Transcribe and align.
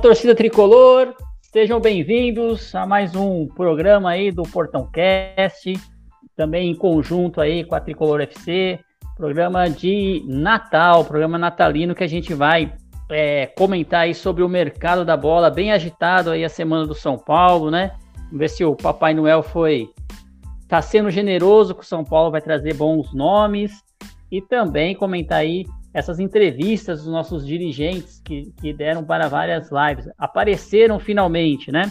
torcida 0.00 0.34
tricolor, 0.34 1.14
sejam 1.52 1.78
bem-vindos 1.78 2.74
a 2.74 2.86
mais 2.86 3.14
um 3.14 3.46
programa 3.46 4.08
aí 4.08 4.32
do 4.32 4.42
Portão 4.44 4.90
Cast, 4.90 5.74
também 6.34 6.70
em 6.70 6.74
conjunto 6.74 7.38
aí 7.38 7.64
com 7.64 7.74
a 7.74 7.80
Tricolor 7.80 8.22
FC, 8.22 8.80
programa 9.14 9.68
de 9.68 10.24
Natal, 10.26 11.04
programa 11.04 11.36
natalino 11.36 11.94
que 11.94 12.02
a 12.02 12.06
gente 12.06 12.32
vai 12.32 12.72
é, 13.10 13.46
comentar 13.48 14.04
aí 14.04 14.14
sobre 14.14 14.42
o 14.42 14.48
mercado 14.48 15.04
da 15.04 15.18
bola, 15.18 15.50
bem 15.50 15.70
agitado 15.70 16.30
aí 16.30 16.46
a 16.46 16.48
semana 16.48 16.86
do 16.86 16.94
São 16.94 17.18
Paulo, 17.18 17.70
né? 17.70 17.92
Vamos 18.16 18.38
ver 18.38 18.48
se 18.48 18.64
o 18.64 18.74
Papai 18.74 19.12
Noel 19.12 19.42
foi 19.42 19.90
tá 20.66 20.80
sendo 20.80 21.10
generoso 21.10 21.74
com 21.74 21.82
o 21.82 21.84
São 21.84 22.04
Paulo, 22.04 22.30
vai 22.30 22.40
trazer 22.40 22.72
bons 22.72 23.12
nomes 23.12 23.72
e 24.32 24.40
também 24.40 24.94
comentar 24.94 25.40
aí 25.40 25.66
essas 25.92 26.20
entrevistas 26.20 27.02
dos 27.02 27.12
nossos 27.12 27.46
dirigentes 27.46 28.20
que, 28.24 28.52
que 28.60 28.72
deram 28.72 29.04
para 29.04 29.28
várias 29.28 29.70
lives. 29.70 30.08
Apareceram 30.18 30.98
finalmente, 30.98 31.72
né? 31.72 31.90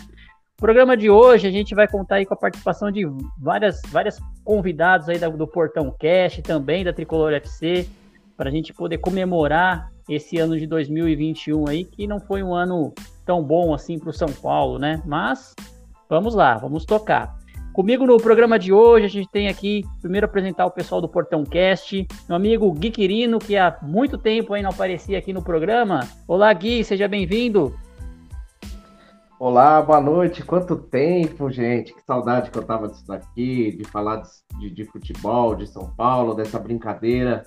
O 0.57 0.61
programa 0.61 0.97
de 0.97 1.09
hoje 1.09 1.47
a 1.47 1.51
gente 1.51 1.73
vai 1.73 1.87
contar 1.87 2.15
aí 2.15 2.25
com 2.25 2.33
a 2.33 2.37
participação 2.37 2.91
de 2.91 3.05
várias, 3.37 3.81
várias 3.89 4.19
convidados 4.43 5.07
aí 5.07 5.17
do 5.17 5.47
Portão 5.47 5.89
Cast, 5.97 6.41
também 6.41 6.83
da 6.83 6.91
Tricolor 6.91 7.31
FC, 7.33 7.87
para 8.35 8.49
a 8.49 8.51
gente 8.51 8.73
poder 8.73 8.97
comemorar 8.97 9.89
esse 10.09 10.37
ano 10.37 10.59
de 10.59 10.67
2021 10.67 11.69
aí, 11.69 11.85
que 11.85 12.07
não 12.07 12.19
foi 12.19 12.43
um 12.43 12.53
ano 12.53 12.93
tão 13.25 13.41
bom 13.41 13.73
assim 13.73 13.97
para 13.97 14.09
o 14.09 14.13
São 14.13 14.27
Paulo, 14.27 14.77
né? 14.77 15.01
Mas 15.05 15.55
vamos 16.09 16.35
lá, 16.35 16.57
vamos 16.57 16.83
tocar. 16.83 17.38
Comigo 17.79 18.05
no 18.05 18.17
programa 18.17 18.59
de 18.59 18.73
hoje, 18.73 19.05
a 19.05 19.09
gente 19.09 19.29
tem 19.29 19.47
aqui, 19.47 19.85
primeiro 20.01 20.25
apresentar 20.25 20.65
o 20.65 20.69
pessoal 20.69 20.99
do 20.99 21.07
Portão 21.07 21.45
Cast, 21.45 22.05
meu 22.27 22.35
amigo 22.35 22.69
Gui 22.73 22.91
Quirino, 22.91 23.39
que 23.39 23.55
há 23.55 23.77
muito 23.81 24.17
tempo 24.17 24.53
aí 24.53 24.61
não 24.61 24.69
aparecia 24.69 25.17
aqui 25.17 25.31
no 25.31 25.41
programa. 25.41 26.01
Olá, 26.27 26.51
Gui, 26.51 26.83
seja 26.83 27.07
bem-vindo. 27.07 27.73
Olá, 29.39 29.81
boa 29.81 30.01
noite. 30.01 30.43
Quanto 30.43 30.75
tempo, 30.75 31.49
gente? 31.49 31.93
Que 31.93 32.01
saudade 32.01 32.51
que 32.51 32.57
eu 32.57 32.63
tava 32.63 32.89
disso 32.89 33.07
daqui, 33.07 33.71
de 33.71 33.85
falar 33.85 34.23
de, 34.59 34.69
de 34.69 34.83
futebol, 34.83 35.55
de 35.55 35.65
São 35.65 35.89
Paulo, 35.95 36.33
dessa 36.33 36.59
brincadeira 36.59 37.45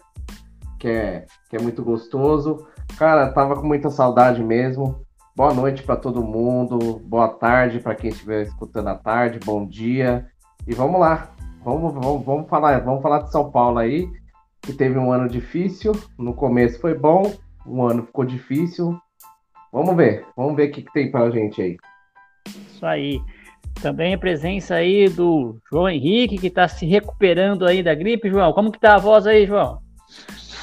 que 0.80 0.88
é, 0.88 1.26
que 1.50 1.56
é 1.56 1.60
muito 1.60 1.84
gostoso. 1.84 2.66
Cara, 2.96 3.30
tava 3.32 3.54
com 3.56 3.66
muita 3.66 3.90
saudade 3.90 4.42
mesmo. 4.42 5.04
Boa 5.34 5.54
noite 5.54 5.82
para 5.82 5.96
todo 5.96 6.22
mundo, 6.22 7.00
boa 7.06 7.26
tarde 7.26 7.80
para 7.80 7.94
quem 7.94 8.10
estiver 8.10 8.42
escutando 8.42 8.88
à 8.88 8.94
tarde, 8.94 9.40
bom 9.42 9.66
dia. 9.66 10.26
E 10.66 10.74
vamos 10.74 11.00
lá, 11.00 11.32
vamos, 11.64 11.94
vamos, 11.94 12.22
vamos, 12.22 12.50
falar, 12.50 12.80
vamos 12.80 13.00
falar 13.00 13.20
de 13.20 13.32
São 13.32 13.50
Paulo 13.50 13.78
aí, 13.78 14.06
que 14.60 14.74
teve 14.74 14.98
um 14.98 15.10
ano 15.10 15.30
difícil. 15.30 15.92
No 16.18 16.34
começo 16.34 16.78
foi 16.78 16.94
bom, 16.94 17.32
um 17.66 17.82
ano 17.82 18.02
ficou 18.02 18.26
difícil. 18.26 18.94
Vamos 19.72 19.96
ver, 19.96 20.26
vamos 20.36 20.54
ver 20.54 20.68
o 20.68 20.72
que, 20.72 20.82
que 20.82 20.92
tem 20.92 21.10
para 21.10 21.24
a 21.24 21.30
gente 21.30 21.62
aí. 21.62 21.78
Isso 22.46 22.84
aí. 22.84 23.18
Também 23.80 24.12
a 24.12 24.18
presença 24.18 24.74
aí 24.74 25.08
do 25.08 25.56
João 25.72 25.88
Henrique, 25.88 26.36
que 26.36 26.48
está 26.48 26.68
se 26.68 26.84
recuperando 26.84 27.64
aí 27.66 27.82
da 27.82 27.94
gripe. 27.94 28.28
João, 28.28 28.52
como 28.52 28.70
que 28.70 28.78
tá 28.78 28.96
a 28.96 28.98
voz 28.98 29.26
aí, 29.26 29.46
João? 29.46 29.80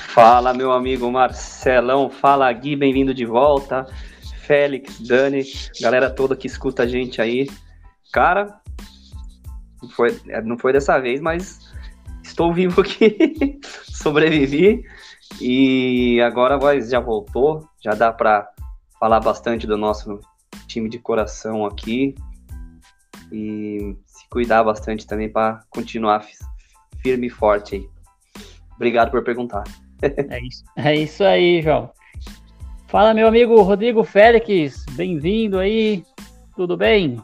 Fala, 0.09 0.53
meu 0.53 0.71
amigo 0.71 1.11
Marcelão. 1.11 2.07
Fala, 2.07 2.53
Gui, 2.53 2.75
bem-vindo 2.75 3.15
de 3.15 3.25
volta. 3.25 3.87
Félix, 4.49 4.99
Dani, 4.99 5.43
galera 5.79 6.09
toda 6.09 6.35
que 6.35 6.47
escuta 6.47 6.81
a 6.81 6.87
gente 6.87 7.21
aí. 7.21 7.47
Cara, 8.11 8.59
não 9.79 9.89
foi, 9.91 10.19
é, 10.27 10.41
não 10.41 10.57
foi 10.57 10.73
dessa 10.73 10.97
vez, 10.97 11.21
mas 11.21 11.71
estou 12.23 12.51
vivo 12.51 12.81
aqui, 12.81 13.59
sobrevivi 13.93 14.83
e 15.39 16.19
agora 16.21 16.55
a 16.55 16.57
voz 16.57 16.89
já 16.89 16.99
voltou, 16.99 17.69
já 17.79 17.91
dá 17.91 18.11
para 18.11 18.49
falar 18.99 19.19
bastante 19.19 19.67
do 19.67 19.77
nosso 19.77 20.19
time 20.65 20.89
de 20.89 20.97
coração 20.97 21.63
aqui 21.63 22.15
e 23.31 23.95
se 24.07 24.27
cuidar 24.31 24.63
bastante 24.63 25.05
também 25.05 25.29
para 25.29 25.59
continuar 25.69 26.25
firme 27.03 27.27
e 27.27 27.29
forte 27.29 27.75
aí. 27.75 27.89
Obrigado 28.75 29.11
por 29.11 29.23
perguntar. 29.23 29.63
é, 30.01 30.39
isso, 30.41 30.63
é 30.75 30.95
isso 30.95 31.23
aí, 31.23 31.61
João. 31.61 31.91
Fala, 32.89 33.13
meu 33.13 33.27
amigo 33.27 33.61
Rodrigo 33.61 34.03
Félix, 34.03 34.83
bem-vindo 34.93 35.59
aí, 35.59 36.03
tudo 36.55 36.75
bem? 36.75 37.23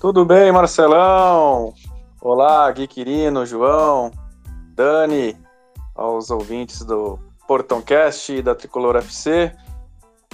Tudo 0.00 0.24
bem, 0.24 0.52
Marcelão. 0.52 1.74
Olá, 2.20 2.70
Gui 2.70 2.86
Quirino, 2.86 3.44
João, 3.44 4.12
Dani, 4.72 5.36
aos 5.96 6.30
ouvintes 6.30 6.84
do 6.84 7.18
Portãocast 7.48 8.34
e 8.34 8.40
da 8.40 8.54
Tricolor 8.54 8.94
FC. 8.94 9.52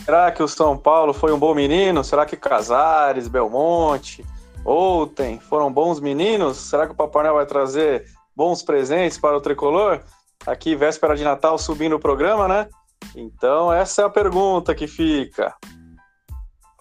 Será 0.04 0.30
que 0.30 0.42
o 0.42 0.48
São 0.48 0.76
Paulo 0.76 1.14
foi 1.14 1.32
um 1.32 1.38
bom 1.38 1.54
menino? 1.54 2.04
Será 2.04 2.26
que 2.26 2.36
Casares, 2.36 3.28
Belmonte, 3.28 4.22
Outem 4.62 5.40
foram 5.40 5.72
bons 5.72 6.00
meninos? 6.00 6.58
Será 6.58 6.84
que 6.86 6.92
o 6.92 6.96
Papai 6.96 7.22
Noel 7.22 7.36
vai 7.36 7.46
trazer 7.46 8.04
bons 8.36 8.62
presentes 8.62 9.16
para 9.16 9.34
o 9.34 9.40
Tricolor? 9.40 10.00
Aqui, 10.46 10.76
véspera 10.76 11.16
de 11.16 11.24
Natal, 11.24 11.56
subindo 11.56 11.96
o 11.96 11.98
programa, 11.98 12.46
né? 12.46 12.68
Então, 13.16 13.72
essa 13.72 14.02
é 14.02 14.04
a 14.04 14.10
pergunta 14.10 14.74
que 14.74 14.86
fica. 14.86 15.54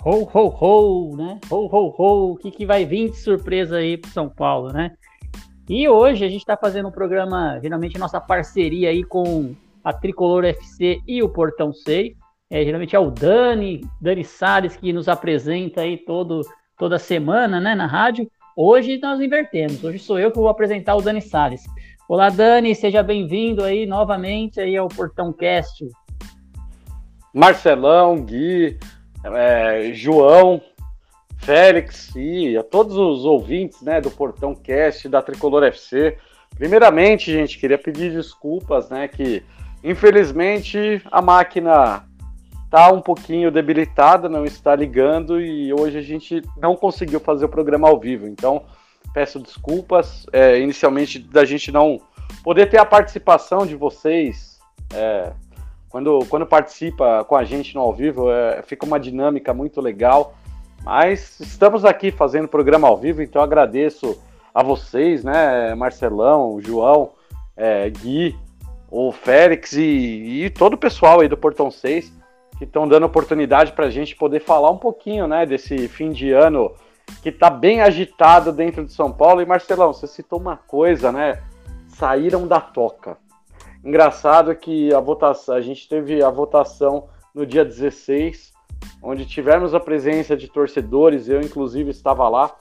Ho, 0.06 0.30
ho, 0.34 0.48
ho, 0.60 1.16
né? 1.16 1.40
Ho, 1.50 1.66
ho, 1.72 1.96
ho. 1.98 2.34
O 2.34 2.36
que, 2.36 2.52
que 2.52 2.66
vai 2.66 2.86
vir 2.86 3.12
de 3.12 3.18
surpresa 3.18 3.78
aí 3.78 3.98
pro 3.98 4.12
São 4.12 4.28
Paulo, 4.28 4.74
né? 4.74 4.92
E 5.70 5.88
hoje 5.88 6.26
a 6.26 6.28
gente 6.28 6.42
está 6.42 6.58
fazendo 6.58 6.90
um 6.90 6.92
programa, 6.92 7.58
geralmente 7.62 7.98
nossa 7.98 8.20
parceria 8.20 8.90
aí 8.90 9.02
com 9.02 9.56
a 9.82 9.94
Tricolor 9.94 10.44
FC 10.44 11.00
e 11.08 11.24
o 11.24 11.30
Portão 11.30 11.72
6. 11.72 12.14
É, 12.50 12.64
geralmente 12.66 12.96
é 12.96 13.00
o 13.00 13.10
Dani, 13.10 13.82
Dani 14.02 14.26
Salles, 14.26 14.76
que 14.76 14.92
nos 14.92 15.08
apresenta 15.08 15.82
aí 15.82 15.98
todo, 15.98 16.42
toda 16.78 17.00
semana, 17.00 17.62
né, 17.62 17.74
na 17.74 17.88
rádio. 17.88 18.30
Hoje 18.58 19.00
nós 19.02 19.22
invertemos. 19.22 19.84
Hoje 19.84 20.00
sou 20.00 20.20
eu 20.20 20.32
que 20.32 20.38
vou 20.38 20.50
apresentar 20.50 20.96
o 20.96 21.02
Dani 21.02 21.22
Salles. 21.22 21.64
Olá, 22.10 22.30
Dani, 22.30 22.76
seja 22.76 23.02
bem-vindo 23.02 23.64
aí 23.64 23.86
novamente 23.86 24.60
aí 24.60 24.76
ao 24.76 24.90
Portão 24.90 25.32
Cast. 25.32 25.88
Marcelão, 27.34 28.22
Gui, 28.22 28.78
é, 29.24 29.92
João, 29.94 30.62
Félix 31.40 32.14
e 32.16 32.56
a 32.56 32.64
todos 32.64 32.96
os 32.96 33.26
ouvintes 33.26 33.82
né, 33.82 34.00
do 34.00 34.12
Portão 34.12 34.56
Cast 34.56 35.10
da 35.10 35.22
Tricolor 35.22 35.64
FC. 35.64 36.18
Primeiramente, 36.56 37.32
gente, 37.32 37.58
queria 37.58 37.78
pedir 37.78 38.12
desculpas, 38.12 38.90
né? 38.90 39.08
Que 39.08 39.44
infelizmente 39.84 41.02
a 41.12 41.22
máquina 41.22 42.06
está 42.66 42.92
um 42.92 43.02
pouquinho 43.02 43.52
debilitada, 43.52 44.30
não 44.30 44.46
está 44.46 44.76
ligando 44.76 45.42
e 45.42 45.74
hoje 45.74 45.98
a 45.98 46.02
gente 46.02 46.42
não 46.58 46.76
conseguiu 46.76 47.20
fazer 47.20 47.46
o 47.46 47.50
programa 47.50 47.90
ao 47.90 48.00
vivo. 48.00 48.28
Então, 48.28 48.64
peço 49.14 49.40
desculpas. 49.40 50.26
É, 50.32 50.60
inicialmente, 50.60 51.19
da 51.19 51.44
gente 51.44 51.72
não 51.72 52.00
poder 52.44 52.69
ter 52.69 52.78
a 52.78 52.86
participação 52.86 53.66
de 53.66 53.75
vocês. 53.75 54.60
É, 54.94 55.34
quando, 55.94 56.25
quando 56.28 56.44
participa 56.48 57.24
com 57.24 57.36
a 57.36 57.44
gente 57.44 57.75
no 57.75 57.81
ao 57.81 57.94
vivo, 57.94 58.31
é, 58.31 58.63
fica 58.63 58.84
uma 58.84 59.00
dinâmica 59.00 59.54
muito 59.54 59.80
legal. 59.80 60.34
Mas 60.84 61.40
estamos 61.40 61.86
aqui 61.86 62.10
fazendo 62.10 62.48
programa 62.48 62.88
ao 62.88 62.98
vivo, 62.98 63.22
então 63.22 63.44
agradeço 63.44 64.19
a 64.56 64.63
vocês, 64.63 65.24
né, 65.24 65.75
Marcelão, 65.75 66.60
João, 66.60 67.12
é, 67.56 67.88
Gui, 67.92 68.36
o 68.90 69.12
Félix 69.12 69.74
e, 69.74 70.45
e, 70.45 70.50
todo 70.50 70.74
o 70.74 70.78
pessoal 70.78 71.19
aí 71.19 71.28
do 71.28 71.38
Portão 71.38 71.69
6 71.69 72.12
que 72.57 72.63
estão 72.63 72.88
dando 72.88 73.06
oportunidade 73.06 73.72
para 73.74 73.86
a 73.86 73.92
gente 73.92 74.16
poder 74.16 74.40
falar 74.40 74.72
um 74.72 74.80
pouquinho, 74.80 75.28
né, 75.28 75.45
desse 75.45 75.88
fim 75.88 76.12
de 76.12 76.31
ano 76.31 76.72
que 77.22 77.30
está 77.30 77.51
bem 77.51 77.81
agitado 77.81 78.51
dentro 78.51 78.84
de 78.84 78.94
São 78.94 79.12
Paulo. 79.12 79.44
E 79.44 79.45
Marcelão, 79.45 79.94
você 79.94 80.07
citou 80.07 80.40
uma 80.40 80.57
coisa, 80.57 81.12
né? 81.12 81.44
Saíram 81.88 82.48
da 82.48 82.60
toca. 82.60 83.18
Engraçado 83.83 84.56
que 84.56 84.94
a 84.94 85.00
votação, 85.00 85.56
a 85.56 85.62
gente 85.62 85.88
teve 85.88 86.24
a 86.24 86.30
votação 86.30 87.09
no 87.35 87.45
dia 87.45 87.65
16, 87.65 88.53
onde 89.01 89.25
tivemos 89.25 89.74
a 89.74 89.80
presença 89.80 90.38
de 90.38 90.47
torcedores, 90.47 91.27
eu 91.27 91.41
inclusive 91.41 91.89
estava 91.91 92.30
lá, 92.30 92.56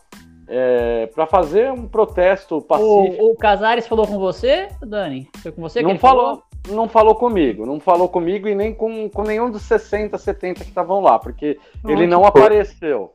é, 0.48 1.06
para 1.06 1.26
fazer 1.26 1.70
um 1.70 1.86
protesto 1.86 2.60
pacífico. 2.60 3.22
O, 3.22 3.32
o 3.32 3.36
Casares 3.36 3.86
falou 3.86 4.06
com 4.06 4.18
você, 4.18 4.68
Dani? 4.82 5.28
Foi 5.42 5.52
com 5.52 5.62
você 5.62 5.80
que 5.80 5.86
não 5.86 5.98
falou? 5.98 6.24
falou? 6.24 6.42
Não 6.68 6.88
falou 6.88 7.14
comigo, 7.14 7.66
não 7.66 7.80
falou 7.80 8.08
comigo 8.08 8.48
e 8.48 8.54
nem 8.54 8.72
com, 8.72 9.08
com 9.08 9.22
nenhum 9.22 9.50
dos 9.50 9.62
60, 9.62 10.16
70 10.16 10.62
que 10.62 10.68
estavam 10.68 11.00
lá, 11.00 11.18
porque 11.18 11.58
ele 11.84 12.06
não 12.06 12.24
apareceu. 12.24 13.12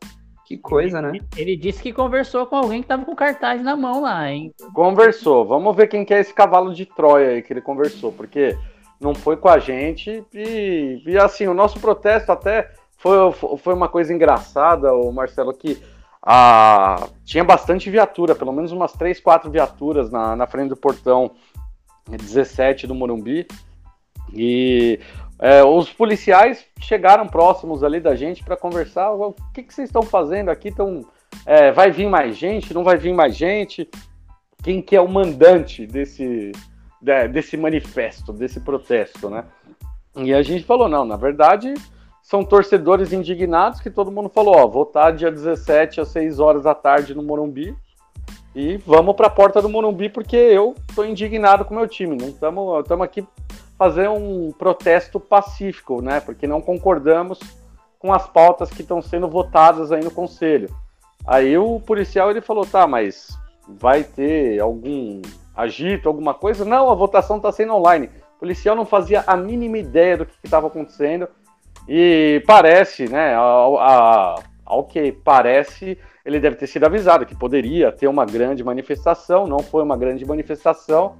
Que 0.48 0.58
coisa, 0.58 1.02
né? 1.02 1.20
Ele 1.36 1.58
disse 1.58 1.84
que 1.84 1.92
conversou 1.92 2.46
com 2.46 2.56
alguém 2.56 2.82
que 2.82 2.88
tava 2.88 3.04
com 3.04 3.14
cartaz 3.14 3.62
na 3.62 3.76
mão 3.76 4.02
lá, 4.02 4.32
hein? 4.32 4.54
Conversou. 4.74 5.46
Vamos 5.46 5.76
ver 5.76 5.88
quem 5.88 6.06
que 6.06 6.14
é 6.14 6.22
esse 6.22 6.34
cavalo 6.34 6.74
de 6.74 6.86
Troia 6.86 7.32
aí 7.32 7.42
que 7.42 7.52
ele 7.52 7.60
conversou, 7.60 8.14
porque 8.14 8.58
não 8.98 9.14
foi 9.14 9.36
com 9.36 9.50
a 9.50 9.60
gente 9.60 10.24
e, 10.34 11.04
e 11.06 11.18
assim, 11.18 11.48
o 11.48 11.54
nosso 11.54 11.82
protesto 11.82 12.32
até 12.32 12.72
foi, 12.98 13.18
foi 13.58 13.74
uma 13.74 13.90
coisa 13.90 14.14
engraçada, 14.14 14.94
o 14.94 15.12
Marcelo, 15.12 15.54
que 15.54 15.78
a, 16.22 17.10
tinha 17.26 17.44
bastante 17.44 17.90
viatura, 17.90 18.34
pelo 18.34 18.54
menos 18.54 18.72
umas 18.72 18.94
3, 18.94 19.20
4 19.20 19.52
viaturas 19.52 20.10
na, 20.10 20.34
na 20.34 20.48
frente 20.48 20.70
do 20.70 20.78
portão 20.78 21.32
17 22.10 22.88
do 22.88 22.96
Morumbi. 22.96 23.46
E 24.34 24.98
é, 25.39 25.63
os 25.63 25.92
policiais 25.92 26.66
chegaram 26.80 27.28
próximos 27.28 27.84
ali 27.84 28.00
da 28.00 28.16
gente 28.16 28.44
para 28.44 28.57
conversar. 28.57 29.12
O 29.12 29.34
que, 29.54 29.63
que 29.63 29.74
vocês 29.74 29.89
estão 29.89 30.01
fazendo 30.01 30.50
aqui? 30.50 30.72
Tão, 30.72 31.06
é, 31.45 31.72
vai 31.72 31.92
vir 31.92 32.10
mais 32.10 32.36
gente? 32.36 32.74
Não 32.74 32.84
vai 32.84 32.98
vir 32.98 33.13
mais 33.13 33.36
gente? 33.36 33.89
Quem 34.63 34.81
que 34.81 34.95
é 34.95 35.01
o 35.01 35.07
mandante 35.07 35.86
desse, 35.86 36.51
desse 37.31 37.56
manifesto, 37.56 38.34
desse 38.34 38.60
protesto, 38.60 39.30
né? 39.30 39.45
E 40.16 40.34
a 40.34 40.42
gente 40.42 40.63
falou, 40.63 40.89
não, 40.89 41.06
na 41.06 41.16
verdade 41.16 41.74
são 42.28 42.44
torcedores 42.44 43.13
indignados 43.13 43.80
que 43.80 43.90
todo 43.90 44.12
mundo 44.12 44.28
falou, 44.28 44.57
ó, 44.57 44.68
votar 44.68 45.16
dia 45.16 45.31
17 45.31 46.01
às 46.01 46.10
6 46.10 46.42
horas 46.42 46.63
da 46.63 46.75
tarde 46.75 47.16
no 47.16 47.24
Morumbi 47.24 47.74
e 48.57 48.75
vamos 48.77 49.15
para 49.15 49.27
a 49.27 49.30
porta 49.30 49.62
do 49.62 49.69
Morumbi 49.69 50.09
porque 50.09 50.36
eu 50.36 50.74
estou 50.89 51.06
indignado 51.06 51.63
com 51.63 51.75
o 51.75 51.77
meu 51.77 51.88
time. 51.88 52.18
Não 52.18 52.30
estamos 52.30 52.83
aqui 53.04 53.24
fazer 53.77 54.09
um 54.09 54.51
protesto 54.51 55.19
pacífico, 55.19 56.01
né? 56.01 56.19
Porque 56.19 56.48
não 56.48 56.59
concordamos 56.59 57.39
com 58.00 58.12
as 58.12 58.25
pautas 58.27 58.71
que 58.71 58.81
estão 58.81 59.00
sendo 59.00 59.27
votadas 59.27 59.92
aí 59.92 60.04
no 60.04 60.09
conselho. 60.09 60.75
Aí 61.27 61.56
o 61.56 61.80
policial 61.80 62.31
ele 62.31 62.42
falou, 62.42 62.65
tá, 62.65 62.88
mas 62.88 63.38
vai 63.68 64.04
ter 64.04 64.59
algum 64.59 65.21
agito, 65.56 66.09
alguma 66.09 66.33
coisa? 66.33 66.65
Não, 66.65 66.89
a 66.89 66.95
votação 66.95 67.38
está 67.38 67.51
sendo 67.51 67.75
online. 67.75 68.09
O 68.38 68.39
policial 68.39 68.75
não 68.75 68.86
fazia 68.86 69.24
a 69.27 69.38
mínima 69.38 69.77
ideia 69.77 70.18
do 70.18 70.25
que 70.25 70.33
estava 70.44 70.65
acontecendo 70.65 71.27
e 71.88 72.42
parece, 72.48 73.07
né, 73.07 73.36
ao, 73.36 74.42
ao 74.65 74.83
que 74.86 75.12
parece, 75.12 75.95
ele 76.28 76.40
deve 76.40 76.58
ter 76.58 76.68
sido 76.68 76.86
avisado 76.86 77.26
que 77.26 77.34
poderia 77.34 77.92
ter 77.92 78.08
uma 78.08 78.26
grande 78.26 78.64
manifestação, 78.64 79.48
não 79.48 79.60
foi 79.60 79.82
uma 79.82 79.98
grande 79.98 80.26
manifestação, 80.26 81.16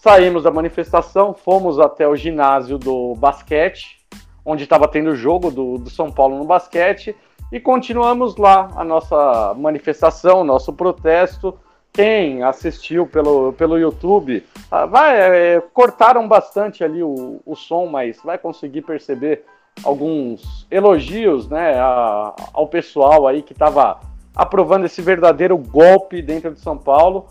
Saímos 0.00 0.44
da 0.44 0.50
manifestação, 0.52 1.34
fomos 1.34 1.80
até 1.80 2.06
o 2.06 2.14
ginásio 2.14 2.78
do 2.78 3.16
basquete, 3.16 3.98
onde 4.44 4.62
estava 4.62 4.86
tendo 4.86 5.10
o 5.10 5.16
jogo 5.16 5.50
do, 5.50 5.76
do 5.76 5.90
São 5.90 6.08
Paulo 6.08 6.38
no 6.38 6.44
basquete, 6.44 7.16
e 7.50 7.58
continuamos 7.58 8.36
lá 8.36 8.70
a 8.76 8.84
nossa 8.84 9.54
manifestação, 9.54 10.44
nosso 10.44 10.72
protesto. 10.72 11.58
Quem 11.92 12.44
assistiu 12.44 13.08
pelo, 13.08 13.52
pelo 13.54 13.76
YouTube, 13.76 14.46
ah, 14.70 14.86
vai, 14.86 15.18
é, 15.18 15.60
cortaram 15.72 16.28
bastante 16.28 16.84
ali 16.84 17.02
o, 17.02 17.40
o 17.44 17.56
som, 17.56 17.86
mas 17.86 18.22
vai 18.22 18.38
conseguir 18.38 18.82
perceber 18.82 19.44
alguns 19.82 20.64
elogios 20.70 21.48
né, 21.48 21.74
a, 21.76 22.36
ao 22.52 22.68
pessoal 22.68 23.26
aí 23.26 23.42
que 23.42 23.52
estava 23.52 23.98
aprovando 24.38 24.86
esse 24.86 25.02
verdadeiro 25.02 25.58
golpe 25.58 26.22
dentro 26.22 26.54
de 26.54 26.60
São 26.60 26.78
Paulo. 26.78 27.26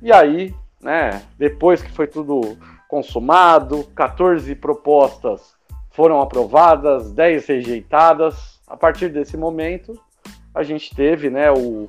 E 0.00 0.12
aí 0.12 0.54
né? 0.80 1.22
Depois 1.38 1.82
que 1.82 1.90
foi 1.90 2.06
tudo 2.06 2.56
consumado, 2.88 3.84
14 3.94 4.54
propostas 4.54 5.54
foram 5.90 6.20
aprovadas, 6.20 7.12
10 7.12 7.46
rejeitadas. 7.46 8.60
A 8.66 8.76
partir 8.76 9.10
desse 9.10 9.36
momento, 9.36 9.98
a 10.54 10.62
gente 10.62 10.94
teve, 10.94 11.28
né, 11.28 11.50
o, 11.50 11.86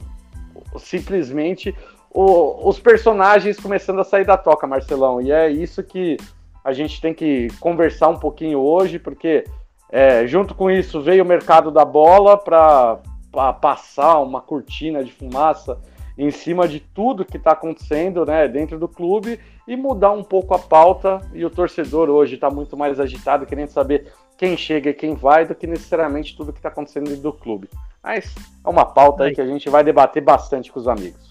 o 0.74 0.80
simplesmente 0.80 1.76
o, 2.10 2.68
os 2.68 2.80
personagens 2.80 3.60
começando 3.60 4.00
a 4.00 4.04
sair 4.04 4.26
da 4.26 4.36
toca, 4.38 4.68
Marcelão. 4.68 5.22
E 5.22 5.32
é 5.32 5.50
isso 5.50 5.84
que 5.84 6.18
a 6.64 6.74
gente 6.74 7.00
tem 7.00 7.14
que 7.14 7.48
conversar 7.60 8.10
um 8.10 8.20
pouquinho 8.20 8.60
hoje, 8.60 9.00
porque 9.00 9.46
é, 9.90 10.28
junto 10.28 10.54
com 10.54 10.70
isso 10.70 11.02
veio 11.02 11.24
o 11.24 11.28
mercado 11.28 11.72
da 11.72 11.86
bola 11.86 12.38
para 12.38 13.00
passar 13.32 14.20
uma 14.20 14.42
cortina 14.42 15.04
de 15.04 15.12
fumaça 15.12 15.80
em 16.18 16.30
cima 16.30 16.68
de 16.68 16.80
tudo 16.80 17.26
que 17.26 17.38
está 17.38 17.52
acontecendo 17.52 18.26
né, 18.26 18.48
dentro 18.48 18.78
do 18.78 18.88
clube 18.88 19.40
e 19.68 19.76
mudar 19.76 20.12
um 20.12 20.24
pouco 20.24 20.54
a 20.54 20.60
pauta. 20.60 21.22
E 21.34 21.44
o 21.46 21.50
torcedor 21.50 22.10
hoje 22.10 22.36
está 22.36 22.50
muito 22.50 22.76
mais 22.76 23.00
agitado, 23.00 23.46
querendo 23.46 23.70
saber 23.70 24.12
quem 24.38 24.58
chega 24.58 24.90
e 24.90 24.94
quem 24.94 25.16
vai, 25.16 25.46
do 25.46 25.56
que 25.56 25.66
necessariamente 25.66 26.36
tudo 26.36 26.52
que 26.52 26.60
está 26.60 26.70
acontecendo 26.70 27.06
dentro 27.06 27.24
do 27.24 27.34
clube. 27.34 27.70
Mas 28.04 28.34
é 28.66 28.70
uma 28.70 28.86
pauta 28.86 29.24
aí 29.24 29.34
que 29.34 29.42
a 29.42 29.48
gente 29.48 29.70
vai 29.70 29.84
debater 29.84 30.24
bastante 30.24 30.72
com 30.72 30.80
os 30.80 30.88
amigos. 30.88 31.30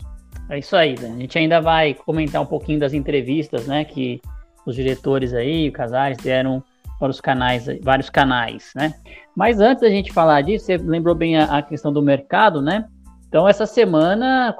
É 0.48 0.58
isso 0.58 0.74
aí, 0.74 0.96
a 0.98 1.06
gente 1.06 1.38
ainda 1.38 1.60
vai 1.60 1.94
comentar 1.94 2.42
um 2.42 2.46
pouquinho 2.46 2.80
das 2.80 2.92
entrevistas, 2.92 3.66
né, 3.66 3.84
que 3.84 4.20
os 4.66 4.74
diretores 4.74 5.32
aí, 5.32 5.68
o 5.68 5.72
Casares 5.72 6.18
deram 6.18 6.62
para 7.00 7.10
os 7.10 7.20
canais, 7.20 7.66
vários 7.82 8.10
canais, 8.10 8.70
né? 8.76 8.92
Mas 9.34 9.58
antes 9.58 9.80
da 9.80 9.88
gente 9.88 10.12
falar 10.12 10.42
disso, 10.42 10.66
você 10.66 10.76
lembrou 10.76 11.14
bem 11.14 11.38
a, 11.38 11.44
a 11.56 11.62
questão 11.62 11.90
do 11.90 12.02
mercado, 12.02 12.60
né? 12.60 12.84
Então, 13.26 13.48
essa 13.48 13.64
semana, 13.64 14.54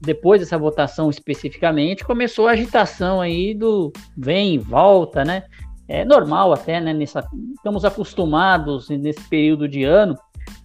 depois 0.00 0.40
dessa 0.40 0.58
votação 0.58 1.08
especificamente, 1.08 2.04
começou 2.04 2.46
a 2.46 2.50
agitação 2.50 3.20
aí 3.20 3.54
do 3.54 3.90
vem 4.16 4.54
e 4.54 4.58
volta, 4.58 5.24
né? 5.24 5.44
É 5.88 6.04
normal 6.04 6.52
até, 6.52 6.78
né? 6.78 6.92
Nessa, 6.92 7.26
estamos 7.54 7.84
acostumados 7.84 8.90
nesse 8.90 9.26
período 9.28 9.66
de 9.66 9.84
ano 9.84 10.14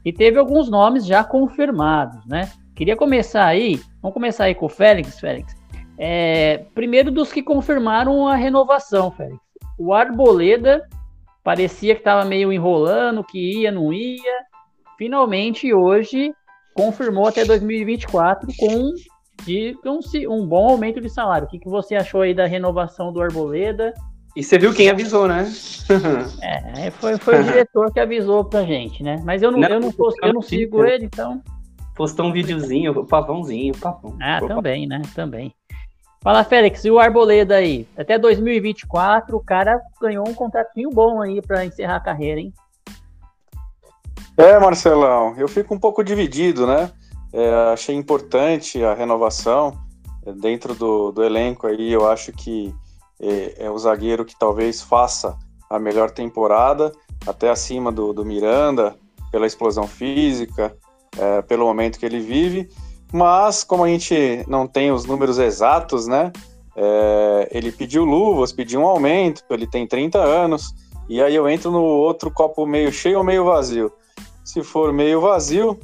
e 0.03 0.12
teve 0.12 0.38
alguns 0.38 0.69
nomes 0.69 1.06
já 1.06 1.24
confirmados, 1.24 2.25
né? 2.25 2.51
Queria 2.75 2.98
começar 2.98 3.45
aí, 3.45 3.80
vamos 4.01 4.13
começar 4.13 4.45
aí 4.45 4.56
com 4.56 4.65
o 4.65 4.69
Félix, 4.69 5.19
Félix. 5.19 5.56
É, 5.98 6.65
primeiro 6.75 7.12
dos 7.12 7.31
que 7.31 7.42
confirmaram 7.42 8.27
a 8.27 8.36
renovação, 8.36 9.10
Félix. 9.10 9.39
O 9.77 9.94
Arboleda 9.94 10.88
parecia 11.47 11.95
que 11.95 12.01
estava 12.01 12.25
meio 12.25 12.51
enrolando, 12.51 13.23
que 13.23 13.61
ia, 13.61 13.71
não 13.71 13.94
ia. 13.94 14.33
Finalmente, 14.97 15.73
hoje, 15.73 16.33
confirmou 16.73 17.25
até 17.25 17.45
2024 17.45 18.49
com 18.59 18.91
de 19.45 19.73
um, 19.85 19.99
um 20.29 20.45
bom 20.45 20.71
aumento 20.71 20.99
de 20.99 21.07
salário. 21.07 21.47
O 21.47 21.49
que, 21.49 21.57
que 21.57 21.69
você 21.69 21.95
achou 21.95 22.19
aí 22.19 22.33
da 22.33 22.45
renovação 22.45 23.13
do 23.13 23.22
Arboleda? 23.22 23.93
E 24.36 24.43
você 24.43 24.60
viu 24.60 24.74
quem 24.74 24.89
avisou, 24.89 25.25
né? 25.25 25.50
é, 26.75 26.91
foi, 26.91 27.17
foi 27.17 27.39
o 27.39 27.43
diretor 27.48 27.93
que 27.93 28.01
avisou 28.01 28.43
pra 28.43 28.63
gente, 28.63 29.01
né? 29.01 29.22
Mas 29.24 29.41
eu 29.41 29.50
não, 29.50 29.60
não 29.60 29.69
eu 29.69 29.79
não, 29.79 29.91
posto, 29.93 30.19
eu 30.22 30.33
não 30.33 30.41
sigo 30.41 30.83
ele, 30.83 31.05
então. 31.05 31.41
Postou 31.95 32.25
um 32.25 32.33
videozinho, 32.33 32.91
o 32.91 33.05
pavãozinho, 33.05 33.74
o 33.74 33.77
pavão. 33.77 34.17
Ah, 34.22 34.41
também, 34.45 34.86
né? 34.86 35.01
Também. 35.15 35.53
Fala, 36.21 36.43
Félix, 36.43 36.83
e 36.83 36.91
o 36.91 37.00
Arboleda 37.00 37.55
aí? 37.55 37.88
Até 37.97 38.17
2024, 38.17 39.38
o 39.38 39.43
cara 39.43 39.79
ganhou 40.01 40.27
um 40.27 40.33
contratinho 40.33 40.89
bom 40.89 41.21
aí 41.21 41.41
para 41.41 41.65
encerrar 41.65 41.97
a 41.97 42.01
carreira, 42.01 42.41
hein? 42.41 42.53
É, 44.36 44.59
Marcelão, 44.59 45.36
eu 45.38 45.47
fico 45.47 45.74
um 45.74 45.79
pouco 45.79 46.03
dividido, 46.03 46.67
né? 46.67 46.91
É, 47.33 47.50
achei 47.74 47.95
importante 47.95 48.83
a 48.83 48.93
renovação 48.93 49.77
é, 50.25 50.31
dentro 50.31 50.75
do, 50.75 51.12
do 51.12 51.24
elenco 51.24 51.67
aí. 51.67 51.91
Eu 51.91 52.09
acho 52.09 52.31
que 52.31 52.74
é, 53.19 53.65
é, 53.65 53.71
o 53.71 53.77
zagueiro 53.77 54.25
que 54.25 54.38
talvez 54.38 54.81
faça 54.81 55.38
a 55.69 55.79
melhor 55.79 56.12
temporada, 56.12 56.91
até 57.25 57.50
acima 57.50 57.91
do, 57.91 58.13
do 58.13 58.24
Miranda, 58.24 58.95
pela 59.31 59.47
explosão 59.47 59.88
física, 59.88 60.75
é, 61.17 61.41
pelo 61.41 61.65
momento 61.65 62.00
que 62.00 62.05
ele 62.05 62.19
vive. 62.19 62.69
Mas, 63.11 63.63
como 63.63 63.83
a 63.83 63.87
gente 63.87 64.43
não 64.47 64.67
tem 64.67 64.91
os 64.91 65.05
números 65.05 65.37
exatos, 65.39 66.07
né? 66.07 66.31
É, 66.75 67.49
ele 67.51 67.71
pediu 67.71 68.03
luvas, 68.03 68.51
pediu 68.51 68.81
um 68.81 68.85
aumento, 68.85 69.43
ele 69.49 69.65
tem 69.65 69.87
30 69.87 70.19
anos, 70.19 70.75
e 71.09 71.21
aí 71.21 71.33
eu 71.33 71.49
entro 71.49 71.71
no 71.71 71.81
outro 71.81 72.29
copo 72.29 72.65
meio 72.65 72.91
cheio 72.91 73.17
ou 73.17 73.23
meio 73.23 73.45
vazio 73.45 73.91
se 74.47 74.63
for 74.63 74.93
meio 74.93 75.19
vazio, 75.19 75.77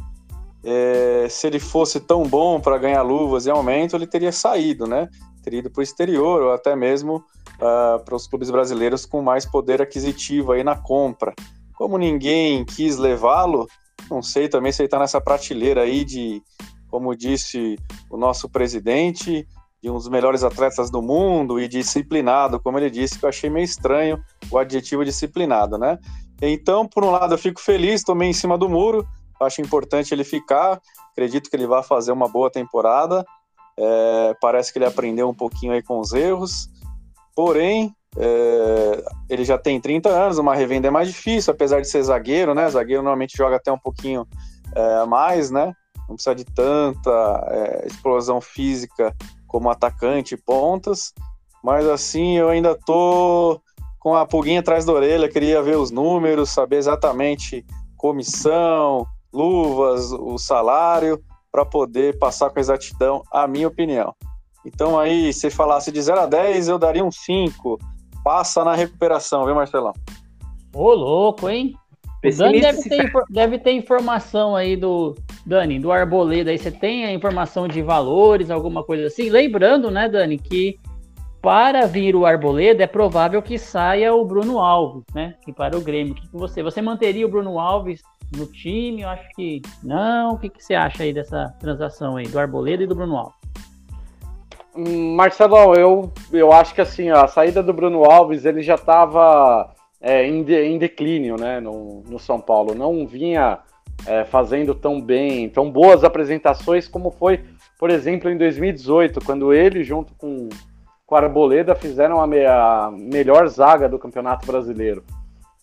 é, 0.64 1.28
se 1.30 1.46
ele 1.48 1.60
fosse 1.60 2.00
tão 2.00 2.24
bom 2.24 2.62
para 2.62 2.78
ganhar 2.78 3.02
luvas 3.02 3.46
e 3.46 3.52
aumento, 3.52 3.94
ele 3.94 4.08
teria 4.08 4.32
saído, 4.32 4.88
né? 4.88 5.10
Teria 5.44 5.60
ido 5.60 5.70
para 5.70 5.82
o 5.82 5.84
exterior 5.84 6.42
ou 6.42 6.54
até 6.54 6.74
mesmo 6.74 7.18
uh, 7.18 8.02
para 8.06 8.16
os 8.16 8.26
clubes 8.26 8.50
brasileiros 8.50 9.06
com 9.06 9.22
mais 9.22 9.46
poder 9.46 9.82
aquisitivo 9.82 10.54
aí 10.54 10.64
na 10.64 10.78
compra. 10.78 11.34
Como 11.74 11.98
ninguém 11.98 12.64
quis 12.64 12.96
levá-lo, 12.98 13.68
não 14.10 14.22
sei 14.22 14.48
também 14.48 14.72
se 14.72 14.82
ele 14.82 14.88
está 14.88 14.98
nessa 14.98 15.20
prateleira 15.20 15.82
aí 15.82 16.06
de, 16.06 16.42
como 16.94 17.16
disse 17.16 17.76
o 18.08 18.16
nosso 18.16 18.48
presidente, 18.48 19.48
de 19.82 19.90
um 19.90 19.96
dos 19.96 20.08
melhores 20.08 20.44
atletas 20.44 20.92
do 20.92 21.02
mundo 21.02 21.60
e 21.60 21.68
disciplinado, 21.68 22.60
como 22.60 22.78
ele 22.78 22.92
disse, 22.92 23.18
que 23.18 23.26
eu 23.26 23.30
achei 23.30 23.50
meio 23.50 23.64
estranho 23.64 24.24
o 24.52 24.60
adjetivo 24.60 25.04
disciplinado, 25.04 25.76
né? 25.76 25.98
Então, 26.40 26.88
por 26.88 27.04
um 27.04 27.10
lado, 27.10 27.34
eu 27.34 27.38
fico 27.40 27.60
feliz, 27.60 27.96
estou 27.96 28.14
meio 28.14 28.30
em 28.30 28.34
cima 28.34 28.60
do 28.60 28.70
muro, 28.70 29.08
acho 29.42 29.60
importante 29.60 30.14
ele 30.14 30.24
ficar, 30.24 30.80
acredito 31.12 31.50
que 31.50 31.56
ele 31.56 31.66
vai 31.66 31.82
fazer 31.82 32.12
uma 32.12 32.28
boa 32.28 32.52
temporada, 32.52 33.26
é, 33.76 34.36
parece 34.40 34.72
que 34.72 34.78
ele 34.78 34.86
aprendeu 34.86 35.28
um 35.28 35.34
pouquinho 35.34 35.74
aí 35.74 35.82
com 35.82 36.00
os 36.00 36.14
erros, 36.14 36.70
porém, 37.36 37.92
é, 38.16 39.04
ele 39.28 39.44
já 39.44 39.58
tem 39.58 39.82
30 39.82 40.10
anos, 40.10 40.38
uma 40.38 40.54
revenda 40.54 40.90
é 40.90 40.92
mais 40.92 41.08
difícil, 41.08 41.52
apesar 41.52 41.82
de 41.82 41.90
ser 41.90 42.04
zagueiro, 42.04 42.54
né? 42.54 42.70
Zagueiro 42.70 43.02
normalmente 43.02 43.36
joga 43.36 43.56
até 43.56 43.72
um 43.72 43.80
pouquinho 43.80 44.28
é, 44.76 45.06
mais, 45.08 45.50
né? 45.50 45.74
Não 46.08 46.16
precisa 46.16 46.36
de 46.36 46.46
tanta 46.46 47.12
é, 47.50 47.88
explosão 47.88 48.42
física 48.42 49.16
como 49.48 49.70
atacante 49.70 50.36
e 50.36 50.38
pontas, 50.38 51.14
mas 51.64 51.88
assim 51.88 52.38
eu 52.38 52.50
ainda 52.50 52.76
tô 52.76 53.62
com 54.00 54.16
a 54.16 54.26
pulguinha 54.26 54.60
atrás 54.60 54.84
da 54.84 54.92
orelha, 54.92 55.30
queria 55.30 55.62
ver 55.62 55.78
os 55.78 55.90
números, 55.90 56.50
saber 56.50 56.78
exatamente 56.78 57.66
comissão, 57.96 59.08
luvas, 59.32 60.12
o 60.12 60.38
salário, 60.38 61.24
para 61.50 61.66
poder 61.66 62.18
passar 62.20 62.50
com 62.50 62.60
exatidão 62.60 63.24
a 63.32 63.48
minha 63.48 63.68
opinião. 63.68 64.14
Então 64.66 65.00
aí, 65.00 65.32
se 65.32 65.50
falasse 65.50 65.92
de 65.92 66.02
0 66.02 66.22
a 66.22 66.26
10, 66.26 66.68
eu 66.68 66.80
daria 66.80 67.04
um 67.04 67.12
5. 67.12 67.78
Passa 68.24 68.64
na 68.64 68.76
recuperação, 68.76 69.46
viu, 69.46 69.56
Marcelão? 69.56 69.94
Ô, 70.74 70.94
louco, 70.94 71.50
hein? 71.50 71.76
O 72.24 72.38
Dani 72.38 72.62
deve 72.62 72.82
ter, 72.84 73.12
deve 73.30 73.60
ter 73.60 73.72
informação 73.72 74.56
aí 74.56 74.78
do. 74.78 75.16
Dani, 75.46 75.80
do 75.80 75.92
Arboleda 75.92 76.52
aí. 76.52 76.58
Você 76.58 76.72
tem 76.72 77.06
a 77.06 77.14
informação 77.14 77.68
de 77.68 77.82
valores, 77.82 78.50
alguma 78.50 78.84
coisa 78.84 79.08
assim? 79.08 79.30
Lembrando, 79.30 79.92
né, 79.92 80.08
Dani, 80.08 80.38
que 80.38 80.80
para 81.42 81.86
vir 81.86 82.16
o 82.16 82.26
Arboleda 82.26 82.84
é 82.84 82.88
provável 82.88 83.42
que 83.42 83.58
saia 83.58 84.14
o 84.14 84.24
Bruno 84.24 84.60
Alves, 84.60 85.04
né? 85.14 85.36
Que 85.44 85.52
para 85.52 85.78
o 85.78 85.82
Grêmio. 85.82 86.16
que 86.16 86.26
você? 86.32 86.64
Você 86.64 86.82
manteria 86.82 87.26
o 87.26 87.30
Bruno 87.30 87.60
Alves 87.60 88.02
no 88.34 88.46
time? 88.46 89.02
Eu 89.02 89.10
acho 89.10 89.28
que 89.36 89.62
não. 89.84 90.36
O 90.36 90.38
que, 90.38 90.48
que 90.48 90.64
você 90.64 90.74
acha 90.74 91.04
aí 91.04 91.14
dessa 91.14 91.54
transação 91.60 92.16
aí, 92.16 92.26
do 92.26 92.40
Arboleda 92.40 92.84
e 92.84 92.88
do 92.88 92.96
Bruno 92.96 93.18
Alves? 93.18 93.44
Marcelão, 94.76 95.76
eu, 95.76 96.12
eu 96.32 96.52
acho 96.52 96.74
que 96.74 96.82
assim, 96.82 97.10
a 97.10 97.28
saída 97.28 97.62
do 97.62 97.74
Bruno 97.74 98.06
Alves 98.06 98.46
ele 98.46 98.64
já 98.64 98.76
estava 98.76 99.70
é, 100.04 100.28
em, 100.28 100.44
de, 100.44 100.54
em, 100.54 100.78
declínio 100.78 101.38
né, 101.38 101.62
no, 101.62 102.04
no, 102.06 102.20
São 102.20 102.42
Paulo. 102.42 102.76
Não 102.76 103.08
vinha 103.08 103.60
é, 104.06 104.26
fazendo 104.26 104.76
tão 104.76 105.02
bem, 105.02 105.48
tão 105.48 105.72
boas 105.72 106.04
apresentações 106.04 106.90
como 106.90 107.10
foi, 107.10 107.40
por 107.80 107.90
exemplo, 107.90 108.30
em 108.30 108.38
2018, 108.38 109.24
quando 109.24 109.54
ele, 109.54 109.82
junto 109.82 110.14
com, 110.16 110.50
com 111.06 111.16
Arboleda, 111.16 111.74
fizeram 111.74 112.20
a, 112.20 112.28
me, 112.28 112.46
a 112.46 112.92
melhor 112.92 113.48
zaga 113.48 113.88
do 113.88 113.98
Campeonato 113.98 114.46
Brasileiro. 114.46 115.06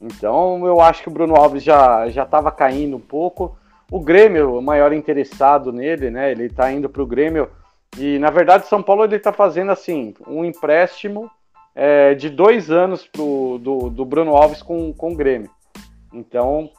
Então 0.00 0.66
eu 0.66 0.80
acho 0.80 1.02
que 1.02 1.08
o 1.10 1.12
Bruno 1.12 1.36
Alves 1.36 1.62
já 1.62 2.06
estava 2.06 2.50
caindo 2.50 2.96
um 2.96 3.00
pouco. 3.00 3.58
O 3.90 4.00
Grêmio, 4.00 4.56
o 4.56 4.62
maior 4.62 4.94
interessado 4.94 5.70
nele, 5.70 6.10
né? 6.10 6.30
Ele 6.30 6.44
está 6.44 6.72
indo 6.72 6.88
para 6.88 7.02
o 7.02 7.06
Grêmio. 7.06 7.50
E 7.98 8.18
na 8.18 8.30
verdade, 8.30 8.66
São 8.66 8.82
Paulo 8.82 9.04
ele 9.04 9.16
está 9.16 9.32
fazendo 9.32 9.70
assim 9.70 10.14
um 10.26 10.42
empréstimo 10.42 11.30
é, 11.74 12.14
de 12.14 12.28
dois 12.28 12.70
anos 12.70 13.06
pro, 13.06 13.58
do, 13.58 13.90
do 13.90 14.04
Bruno 14.04 14.34
Alves 14.36 14.62
com, 14.62 14.92
com 14.92 15.12
o 15.12 15.16
Grêmio. 15.16 15.50
Então, 16.12 16.70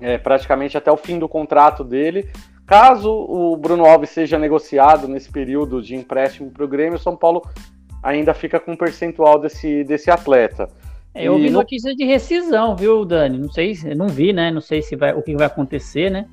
é, 0.00 0.18
praticamente 0.18 0.76
até 0.76 0.90
o 0.90 0.96
fim 0.96 1.18
do 1.18 1.28
contrato 1.28 1.82
dele. 1.82 2.28
Caso 2.66 3.10
o 3.10 3.56
Bruno 3.56 3.86
Alves 3.86 4.10
seja 4.10 4.38
negociado 4.38 5.08
nesse 5.08 5.30
período 5.30 5.80
de 5.80 5.94
empréstimo 5.94 6.50
para 6.50 6.64
o 6.64 6.68
Grêmio, 6.68 6.98
São 6.98 7.16
Paulo 7.16 7.42
ainda 8.02 8.34
fica 8.34 8.60
com 8.60 8.72
um 8.72 8.76
percentual 8.76 9.40
desse, 9.40 9.84
desse 9.84 10.10
atleta. 10.10 10.68
É, 11.14 11.24
eu 11.24 11.32
ouvi 11.32 11.50
no... 11.50 11.58
notícia 11.58 11.94
de 11.96 12.04
rescisão, 12.04 12.76
viu, 12.76 13.04
Dani? 13.04 13.38
Não 13.38 13.50
sei, 13.50 13.74
não 13.96 14.08
vi, 14.08 14.32
né? 14.32 14.50
Não 14.50 14.60
sei 14.60 14.82
se 14.82 14.94
vai, 14.94 15.14
o 15.14 15.22
que 15.22 15.34
vai 15.34 15.46
acontecer, 15.46 16.10
né? 16.10 16.26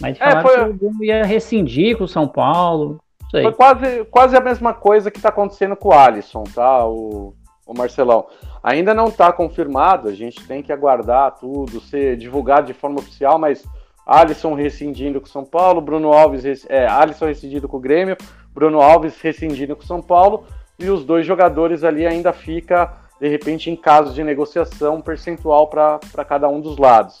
Mas 0.00 0.16
é, 0.16 0.30
falaram 0.30 0.40
é, 0.40 0.42
foi... 0.42 0.64
que 0.64 0.70
o 0.70 0.78
Grêmio 0.78 1.04
ia 1.04 1.24
rescindir 1.24 1.96
com 1.96 2.04
o 2.04 2.08
São 2.08 2.26
Paulo. 2.26 2.98
Foi 3.30 3.52
quase, 3.52 4.04
quase 4.10 4.36
a 4.36 4.40
mesma 4.40 4.74
coisa 4.74 5.10
que 5.10 5.18
está 5.18 5.28
acontecendo 5.28 5.76
com 5.76 5.88
o 5.88 5.92
Alisson, 5.92 6.44
tá? 6.54 6.86
O, 6.86 7.34
o 7.72 7.78
Marcelão. 7.78 8.26
Ainda 8.62 8.94
não 8.94 9.06
está 9.06 9.32
confirmado, 9.32 10.08
a 10.08 10.12
gente 10.12 10.46
tem 10.46 10.62
que 10.62 10.72
aguardar 10.72 11.36
tudo, 11.38 11.80
ser 11.80 12.16
divulgado 12.16 12.66
de 12.66 12.74
forma 12.74 13.00
oficial, 13.00 13.38
mas 13.38 13.64
Alisson 14.06 14.54
rescindindo 14.54 15.20
com 15.20 15.26
São 15.26 15.44
Paulo, 15.44 15.80
Bruno 15.80 16.12
Alves, 16.12 16.44
é, 16.68 16.86
Alisson 16.86 17.26
rescindido 17.26 17.68
com 17.68 17.76
o 17.76 17.80
Grêmio, 17.80 18.16
Bruno 18.54 18.80
Alves 18.80 19.20
rescindindo 19.20 19.74
com 19.74 19.82
São 19.82 20.00
Paulo, 20.00 20.44
e 20.78 20.88
os 20.88 21.04
dois 21.04 21.26
jogadores 21.26 21.84
ali 21.84 22.06
ainda 22.06 22.32
fica, 22.32 22.92
de 23.20 23.28
repente, 23.28 23.70
em 23.70 23.76
caso 23.76 24.12
de 24.12 24.22
negociação, 24.22 24.96
um 24.96 25.00
percentual 25.00 25.68
para 25.68 26.24
cada 26.26 26.48
um 26.48 26.60
dos 26.60 26.76
lados. 26.78 27.20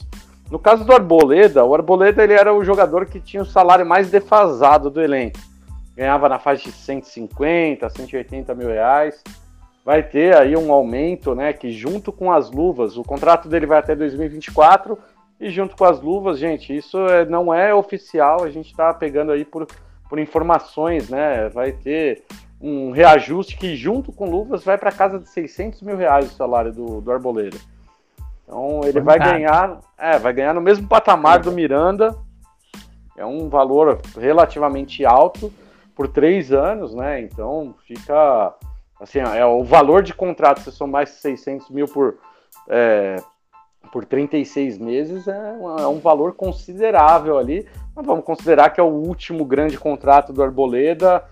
No 0.50 0.58
caso 0.58 0.84
do 0.84 0.92
Arboleda, 0.92 1.64
o 1.64 1.74
Arboleda 1.74 2.22
ele 2.22 2.34
era 2.34 2.52
o 2.52 2.62
jogador 2.62 3.06
que 3.06 3.20
tinha 3.20 3.42
o 3.42 3.46
salário 3.46 3.86
mais 3.86 4.10
defasado 4.10 4.90
do 4.90 5.00
elenco. 5.00 5.38
Ganhava 5.96 6.28
na 6.28 6.38
faixa 6.38 6.70
de 6.70 6.76
150, 6.76 7.88
180 7.88 8.54
mil 8.54 8.68
reais 8.68 9.22
vai 9.84 10.02
ter 10.02 10.36
aí 10.36 10.56
um 10.56 10.72
aumento, 10.72 11.34
né? 11.34 11.52
Que 11.52 11.70
junto 11.70 12.12
com 12.12 12.32
as 12.32 12.50
luvas, 12.50 12.96
o 12.96 13.02
contrato 13.02 13.48
dele 13.48 13.66
vai 13.66 13.78
até 13.78 13.94
2024 13.94 14.98
e 15.40 15.50
junto 15.50 15.76
com 15.76 15.84
as 15.84 16.00
luvas, 16.00 16.38
gente, 16.38 16.76
isso 16.76 16.98
é, 17.08 17.24
não 17.24 17.52
é 17.52 17.74
oficial, 17.74 18.44
a 18.44 18.50
gente 18.50 18.70
está 18.70 18.94
pegando 18.94 19.32
aí 19.32 19.44
por, 19.44 19.66
por 20.08 20.18
informações, 20.18 21.08
né? 21.08 21.48
Vai 21.48 21.72
ter 21.72 22.22
um 22.60 22.92
reajuste 22.92 23.56
que 23.56 23.74
junto 23.74 24.12
com 24.12 24.30
luvas 24.30 24.62
vai 24.62 24.78
para 24.78 24.92
casa 24.92 25.18
de 25.18 25.28
600 25.28 25.82
mil 25.82 25.96
reais 25.96 26.30
o 26.30 26.36
salário 26.36 26.72
do, 26.72 27.00
do 27.00 27.10
Arboleda. 27.10 27.58
Então 28.46 28.82
ele 28.84 29.00
vai 29.00 29.18
ganhar, 29.18 29.80
é, 29.98 30.16
vai 30.18 30.32
ganhar 30.32 30.54
no 30.54 30.60
mesmo 30.60 30.86
patamar 30.86 31.40
do 31.40 31.50
Miranda. 31.50 32.16
É 33.16 33.26
um 33.26 33.48
valor 33.48 34.00
relativamente 34.16 35.04
alto 35.04 35.52
por 35.94 36.06
três 36.06 36.52
anos, 36.52 36.94
né? 36.94 37.20
Então 37.20 37.74
fica 37.86 38.54
Assim, 39.02 39.18
é 39.18 39.44
o 39.44 39.64
valor 39.64 40.00
de 40.00 40.14
contrato, 40.14 40.60
se 40.60 40.70
são 40.70 40.86
mais 40.86 41.08
de 41.08 41.16
600 41.16 41.70
mil 41.70 41.88
por, 41.88 42.18
é, 42.68 43.16
por 43.90 44.04
36 44.04 44.78
meses, 44.78 45.26
é, 45.26 45.56
é 45.80 45.86
um 45.88 45.98
valor 45.98 46.34
considerável 46.34 47.36
ali. 47.36 47.66
Mas 47.96 48.06
vamos 48.06 48.24
considerar 48.24 48.70
que 48.70 48.80
é 48.80 48.84
o 48.84 48.86
último 48.86 49.44
grande 49.44 49.76
contrato 49.76 50.32
do 50.32 50.40
Arboleda, 50.40 51.24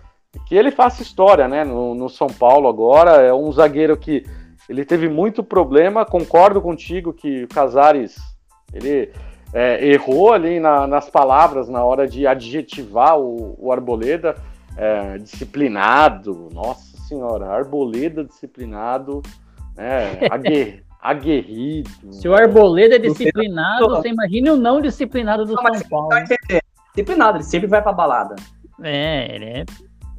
que 0.46 0.56
ele 0.56 0.72
faça 0.72 1.00
história, 1.00 1.46
né? 1.46 1.62
No, 1.62 1.94
no 1.94 2.08
São 2.08 2.26
Paulo 2.26 2.68
agora, 2.68 3.22
é 3.22 3.32
um 3.32 3.52
zagueiro 3.52 3.96
que 3.96 4.26
ele 4.68 4.84
teve 4.84 5.08
muito 5.08 5.40
problema. 5.40 6.04
Concordo 6.04 6.60
contigo 6.60 7.12
que 7.12 7.44
o 7.44 7.48
Casares 7.48 8.16
ele 8.74 9.12
é, 9.54 9.86
errou 9.86 10.32
ali 10.32 10.58
na, 10.58 10.88
nas 10.88 11.08
palavras 11.08 11.68
na 11.68 11.84
hora 11.84 12.08
de 12.08 12.26
adjetivar 12.26 13.16
o, 13.16 13.54
o 13.60 13.70
Arboleda, 13.70 14.34
é, 14.76 15.18
disciplinado, 15.18 16.48
nossa 16.52 16.89
senhora, 17.10 17.46
arboleda 17.46 18.24
disciplinado, 18.24 19.20
né, 19.76 20.28
aguer, 20.30 20.84
aguerrido. 21.02 21.90
Se 22.12 22.28
o 22.28 22.34
arboleda 22.34 22.94
é 22.94 22.98
disciplinado, 22.98 23.88
você 23.88 24.08
imagina 24.08 24.52
o 24.52 24.56
não 24.56 24.80
disciplinado 24.80 25.44
do 25.44 25.54
não, 25.54 25.74
São 25.74 25.88
Paulo. 25.88 26.08
Disciplinado, 26.88 27.38
ele 27.38 27.44
sempre 27.44 27.66
vai 27.66 27.82
pra 27.82 27.92
balada. 27.92 28.36
É, 28.82 29.34
ele 29.34 29.44
é 29.44 29.64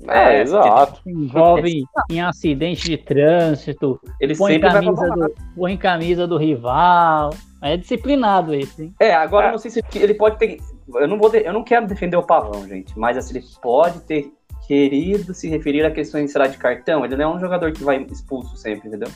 é, 0.07 0.37
é, 0.37 0.41
exato. 0.41 1.01
Envolve 1.05 1.83
em 2.09 2.21
acidente 2.21 2.89
de 2.89 2.97
trânsito. 2.97 3.99
Ele 4.19 4.35
põe 4.35 4.59
camisa, 4.59 5.09
do, 5.09 5.35
põe 5.55 5.77
camisa 5.77 6.27
do 6.27 6.37
rival. 6.37 7.31
É 7.61 7.77
disciplinado 7.77 8.53
esse. 8.55 8.83
Hein? 8.83 8.95
É, 8.99 9.13
agora 9.13 9.47
é. 9.47 9.49
eu 9.49 9.51
não 9.51 9.59
sei 9.59 9.69
se 9.69 9.83
ele 9.95 10.15
pode 10.15 10.37
ter. 10.37 10.57
Eu 10.95 11.07
não, 11.07 11.17
vou, 11.17 11.33
eu 11.33 11.53
não 11.53 11.63
quero 11.63 11.87
defender 11.87 12.17
o 12.17 12.23
pavão, 12.23 12.67
gente, 12.67 12.97
mas 12.97 13.15
assim, 13.17 13.37
ele 13.37 13.45
pode 13.61 14.01
ter 14.01 14.33
querido 14.71 15.33
se 15.33 15.49
referir 15.49 15.85
a 15.85 15.91
questões, 15.91 16.31
sei 16.31 16.39
lá, 16.39 16.47
de 16.47 16.57
cartão, 16.57 17.03
ele 17.03 17.17
não 17.17 17.33
é 17.33 17.35
um 17.35 17.39
jogador 17.41 17.73
que 17.73 17.83
vai 17.83 18.01
expulso 18.09 18.55
sempre, 18.55 18.87
entendeu? 18.87 19.09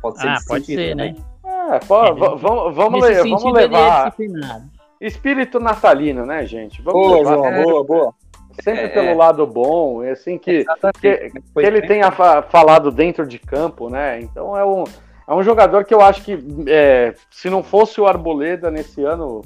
Pode 0.00 0.20
ser, 0.20 0.28
ah, 0.28 0.38
pode 0.46 0.64
sentido, 0.64 0.78
ser 0.78 0.94
né? 0.94 1.16
É, 1.44 1.78
pô, 1.80 2.04
é, 2.04 2.12
vamos, 2.14 2.40
vamos, 2.76 3.08
le 3.08 3.14
vamos 3.28 3.52
levar. 3.52 4.14
Espírito 5.00 5.58
natalino, 5.58 6.24
né, 6.24 6.46
gente? 6.46 6.80
Vamos 6.82 7.00
boa, 7.00 7.16
levar. 7.16 7.34
João, 7.34 7.46
é, 7.46 7.62
boa, 7.64 7.84
boa. 7.84 8.14
Sempre 8.62 8.84
é, 8.84 8.88
pelo 8.88 9.16
lado 9.16 9.44
bom, 9.44 10.04
e 10.04 10.10
assim 10.10 10.38
que, 10.38 10.64
que, 11.00 11.30
que, 11.30 11.42
ele 11.56 11.82
tenha 11.82 12.12
fa 12.12 12.40
falado 12.42 12.92
dentro 12.92 13.26
de 13.26 13.40
campo, 13.40 13.90
né? 13.90 14.20
Então 14.20 14.56
é 14.56 14.64
um, 14.64 14.84
é 15.26 15.34
um 15.34 15.42
jogador 15.42 15.84
que 15.84 15.92
eu 15.92 16.00
acho 16.00 16.22
que 16.22 16.38
é, 16.68 17.12
se 17.28 17.50
não 17.50 17.64
fosse 17.64 18.00
o 18.00 18.06
Arboleda 18.06 18.70
nesse 18.70 19.02
ano, 19.02 19.42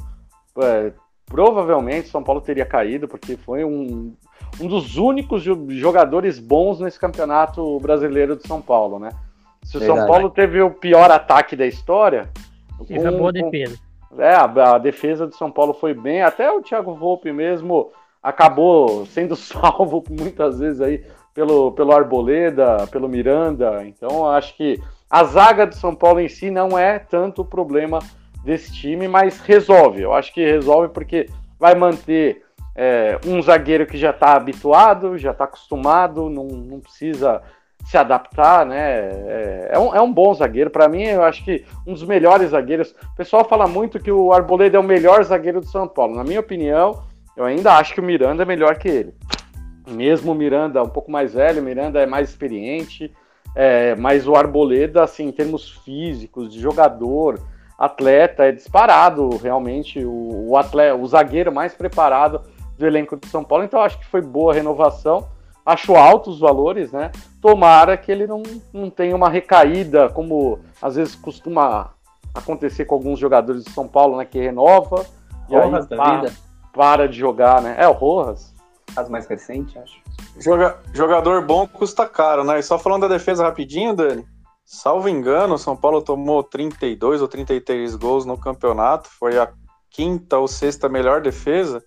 é, 0.59 0.93
provavelmente 1.25 2.11
São 2.11 2.23
Paulo 2.23 2.43
teria 2.43 2.67
caído, 2.67 3.09
porque 3.09 3.39
foi 3.39 3.65
um 3.65 4.15
um 4.61 4.67
dos 4.67 4.97
únicos 4.97 5.43
jogadores 5.43 6.39
bons 6.39 6.81
nesse 6.81 6.99
campeonato 6.99 7.79
brasileiro 7.81 8.37
de 8.37 8.47
São 8.47 8.61
Paulo, 8.61 8.99
né? 8.99 9.11
Se 9.63 9.77
o 9.77 9.81
São 9.81 10.07
Paulo 10.07 10.31
teve 10.31 10.61
o 10.63 10.71
pior 10.71 11.11
ataque 11.11 11.55
da 11.55 11.67
história. 11.67 12.31
Teve 12.87 13.01
uma 13.01 13.13
boa 13.13 13.33
defesa. 13.33 13.79
É, 14.19 14.35
a, 14.35 14.45
a, 14.45 14.79
defesa 14.79 15.27
do 15.27 15.35
São 15.35 15.51
Paulo 15.51 15.73
foi 15.73 15.95
bem, 15.95 16.23
até 16.23 16.51
o 16.51 16.63
Thiago 16.63 16.95
Volpe 16.95 17.31
mesmo 17.33 17.93
acabou 18.23 19.07
sendo 19.07 19.37
salvo 19.37 20.03
muitas 20.11 20.59
vezes 20.59 20.81
aí 20.81 21.05
pelo, 21.33 21.73
pelo 21.73 21.93
Arboleda, 21.93 22.87
pelo 22.91 23.09
Miranda. 23.09 23.85
Então, 23.85 24.29
acho 24.29 24.57
que 24.57 24.81
a 25.09 25.25
zaga 25.25 25.67
do 25.67 25.75
São 25.75 25.95
Paulo 25.95 26.21
em 26.21 26.29
si 26.29 26.51
não 26.51 26.79
é 26.79 26.99
tanto 26.99 27.43
o 27.43 27.45
problema 27.45 28.01
desse 28.45 28.73
time, 28.73 29.07
mas 29.07 29.41
resolve. 29.41 30.03
Eu 30.03 30.13
acho 30.13 30.33
que 30.33 30.45
resolve 30.45 30.89
porque 30.89 31.29
vai 31.59 31.75
manter 31.75 32.43
é, 32.77 33.19
um 33.27 33.41
zagueiro 33.43 33.87
que 33.87 33.99
já 33.99 34.11
está 34.11 34.35
habituado, 34.35 35.19
já 35.19 35.33
está 35.33 35.45
acostumado, 35.45 36.31
não, 36.31 36.45
não 36.47 36.81
precisa 36.81 37.43
se 37.85 37.97
adaptar, 37.97 38.65
né? 38.67 39.09
É, 39.27 39.71
é, 39.73 39.79
um, 39.79 39.95
é 39.95 40.01
um 40.01 40.13
bom 40.13 40.33
zagueiro. 40.35 40.71
Para 40.71 40.89
mim, 40.89 41.03
eu 41.03 41.23
acho 41.23 41.45
que 41.45 41.65
um 41.87 41.93
dos 41.93 42.05
melhores 42.05 42.51
zagueiros. 42.51 42.95
O 43.13 43.17
pessoal 43.17 43.45
fala 43.45 43.67
muito 43.67 43.99
que 43.99 44.11
o 44.11 44.33
Arboleda 44.33 44.77
é 44.77 44.81
o 44.81 44.85
melhor 44.85 45.23
zagueiro 45.25 45.61
do 45.61 45.67
São 45.67 45.89
Paulo. 45.89 46.15
Na 46.15 46.25
minha 46.25 46.41
opinião, 46.41 47.03
eu 47.37 47.45
ainda 47.45 47.75
acho 47.75 47.95
que 47.95 48.01
o 48.01 48.05
Miranda 48.05 48.43
é 48.43 48.47
melhor 48.47 48.77
que 48.77 48.89
ele. 48.89 49.15
Mesmo 49.89 50.33
o 50.33 50.35
Miranda 50.35 50.83
um 50.83 50.89
pouco 50.89 51.11
mais 51.11 51.35
velho, 51.35 51.61
o 51.61 51.65
Miranda 51.65 52.01
é 52.01 52.07
mais 52.07 52.29
experiente, 52.29 53.13
é, 53.57 53.95
mas 53.97 54.29
o 54.29 54.37
Arboleda, 54.37 55.03
assim, 55.03 55.27
em 55.27 55.33
termos 55.33 55.71
físicos, 55.85 56.53
de 56.53 56.61
jogador, 56.61 57.41
atleta, 57.79 58.45
é 58.45 58.53
disparado 58.53 59.31
realmente 59.39 60.05
o, 60.05 60.51
o, 60.51 60.57
atleta, 60.57 60.95
o 60.95 61.07
zagueiro 61.07 61.51
mais 61.51 61.75
preparado 61.75 62.43
do 62.81 62.87
elenco 62.87 63.17
de 63.17 63.29
São 63.29 63.45
Paulo. 63.45 63.63
Então 63.63 63.81
acho 63.81 63.99
que 63.99 64.07
foi 64.07 64.21
boa 64.21 64.53
a 64.53 64.57
renovação 64.57 65.29
acho 65.65 65.95
altos 65.95 66.35
os 66.35 66.41
valores, 66.41 66.93
né? 66.93 67.11
Tomara 67.41 67.97
que 67.97 68.11
ele 68.11 68.27
não, 68.27 68.43
não 68.73 68.91
tenha 68.91 69.15
uma 69.15 69.29
recaída, 69.29 70.09
como 70.09 70.59
às 70.81 70.97
vezes 70.97 71.15
costuma 71.15 71.91
acontecer 72.35 72.85
com 72.85 72.95
alguns 72.95 73.19
jogadores 73.19 73.65
de 73.65 73.71
São 73.71 73.87
Paulo, 73.87 74.17
né? 74.17 74.25
Que 74.25 74.41
renova 74.41 75.07
e 75.49 75.55
Rojas 75.55 75.91
aí 75.91 75.97
para, 75.97 76.33
para, 76.73 77.09
de 77.09 77.19
jogar, 77.19 77.63
né? 77.63 77.77
É, 77.79 77.89
o 77.89 77.93
Rojas. 77.93 78.55
Caso 78.95 79.11
mais 79.11 79.27
recente, 79.27 79.79
acho. 79.79 80.01
Joga, 80.39 80.79
jogador 80.93 81.45
bom 81.47 81.67
custa 81.67 82.09
caro, 82.09 82.43
né? 82.43 82.59
E 82.59 82.63
só 82.63 82.79
falando 82.79 83.03
da 83.03 83.09
defesa 83.09 83.45
rapidinho, 83.45 83.95
Dani. 83.95 84.27
Salvo 84.65 85.09
engano, 85.09 85.55
o 85.55 85.59
São 85.59 85.77
Paulo 85.77 86.01
tomou 86.01 86.43
32 86.43 87.23
ou 87.23 87.29
33 87.29 87.97
gols 87.97 88.25
no 88.25 88.39
campeonato, 88.39 89.09
foi 89.09 89.37
a 89.37 89.53
quinta 89.91 90.39
ou 90.39 90.47
sexta 90.47 90.89
melhor 90.89 91.21
defesa. 91.21 91.83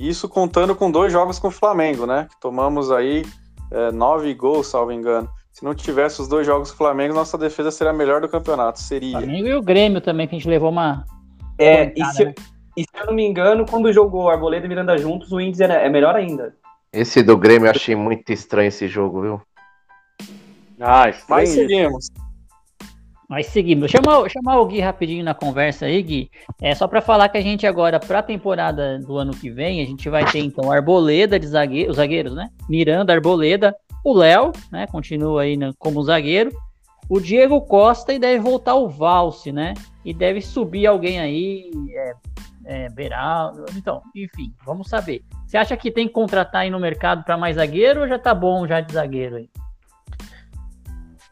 Isso 0.00 0.30
contando 0.30 0.74
com 0.74 0.90
dois 0.90 1.12
jogos 1.12 1.38
com 1.38 1.48
o 1.48 1.50
Flamengo, 1.50 2.06
né? 2.06 2.26
Que 2.30 2.40
tomamos 2.40 2.90
aí 2.90 3.22
é, 3.70 3.92
nove 3.92 4.32
gols, 4.32 4.68
salvo 4.68 4.92
engano. 4.92 5.28
Se 5.52 5.62
não 5.62 5.74
tivesse 5.74 6.22
os 6.22 6.26
dois 6.26 6.46
jogos 6.46 6.70
com 6.70 6.76
o 6.76 6.78
Flamengo, 6.78 7.12
nossa 7.12 7.36
defesa 7.36 7.70
seria 7.70 7.90
a 7.90 7.94
melhor 7.94 8.22
do 8.22 8.28
campeonato. 8.28 8.80
Seria. 8.80 9.18
Flamengo 9.18 9.48
e 9.48 9.54
o 9.54 9.62
Grêmio 9.62 10.00
também, 10.00 10.26
que 10.26 10.34
a 10.34 10.38
gente 10.38 10.48
levou 10.48 10.70
uma. 10.70 11.04
É, 11.58 11.92
e 11.94 12.02
se, 12.06 12.24
né? 12.24 12.34
e 12.74 12.80
se, 12.82 12.88
eu 12.94 13.06
não 13.08 13.12
me 13.12 13.26
engano, 13.26 13.66
quando 13.66 13.92
jogou 13.92 14.30
Arboleda 14.30 14.64
e 14.64 14.68
Miranda 14.70 14.96
juntos, 14.96 15.30
o 15.32 15.38
índice 15.38 15.64
é 15.64 15.90
melhor 15.90 16.16
ainda. 16.16 16.56
Esse 16.90 17.22
do 17.22 17.36
Grêmio 17.36 17.66
eu 17.66 17.70
achei 17.70 17.94
muito 17.94 18.32
estranho 18.32 18.68
esse 18.68 18.88
jogo, 18.88 19.20
viu? 19.20 19.42
Ah, 20.80 21.12
Mas 21.28 21.50
seguimos. 21.50 22.08
Mas 23.30 23.46
seguimos. 23.46 23.92
Chamar, 23.92 24.28
chamar 24.28 24.58
o 24.58 24.66
Gui 24.66 24.80
rapidinho 24.80 25.24
na 25.24 25.32
conversa 25.32 25.86
aí, 25.86 26.02
Gui. 26.02 26.28
É 26.60 26.74
só 26.74 26.88
para 26.88 27.00
falar 27.00 27.28
que 27.28 27.38
a 27.38 27.40
gente 27.40 27.64
agora, 27.64 28.00
para 28.00 28.18
a 28.18 28.24
temporada 28.24 28.98
do 28.98 29.16
ano 29.16 29.30
que 29.30 29.48
vem, 29.48 29.80
a 29.80 29.86
gente 29.86 30.10
vai 30.10 30.24
ter 30.24 30.40
então 30.40 30.72
Arboleda 30.72 31.38
de 31.38 31.46
zagueiro, 31.46 31.92
os 31.92 31.96
zagueiros, 31.96 32.34
né? 32.34 32.50
Miranda, 32.68 33.12
Arboleda, 33.12 33.72
o 34.04 34.12
Léo, 34.12 34.50
né? 34.72 34.84
Continua 34.88 35.42
aí 35.42 35.56
como 35.78 36.02
zagueiro. 36.02 36.50
O 37.08 37.20
Diego 37.20 37.60
Costa 37.60 38.12
e 38.12 38.18
deve 38.18 38.40
voltar 38.40 38.74
o 38.74 38.88
Valse, 38.88 39.52
né? 39.52 39.74
E 40.04 40.12
deve 40.12 40.40
subir 40.42 40.88
alguém 40.88 41.20
aí, 41.20 41.70
é, 41.94 42.12
é, 42.64 42.88
Beraldo. 42.88 43.64
Então, 43.76 44.02
enfim, 44.12 44.52
vamos 44.66 44.88
saber. 44.88 45.22
Você 45.46 45.56
acha 45.56 45.76
que 45.76 45.92
tem 45.92 46.08
que 46.08 46.12
contratar 46.12 46.62
aí 46.62 46.70
no 46.70 46.80
mercado 46.80 47.22
para 47.22 47.38
mais 47.38 47.54
zagueiro 47.54 48.00
ou 48.00 48.08
já 48.08 48.18
tá 48.18 48.34
bom 48.34 48.66
já 48.66 48.80
de 48.80 48.92
zagueiro 48.92 49.36
aí? 49.36 49.48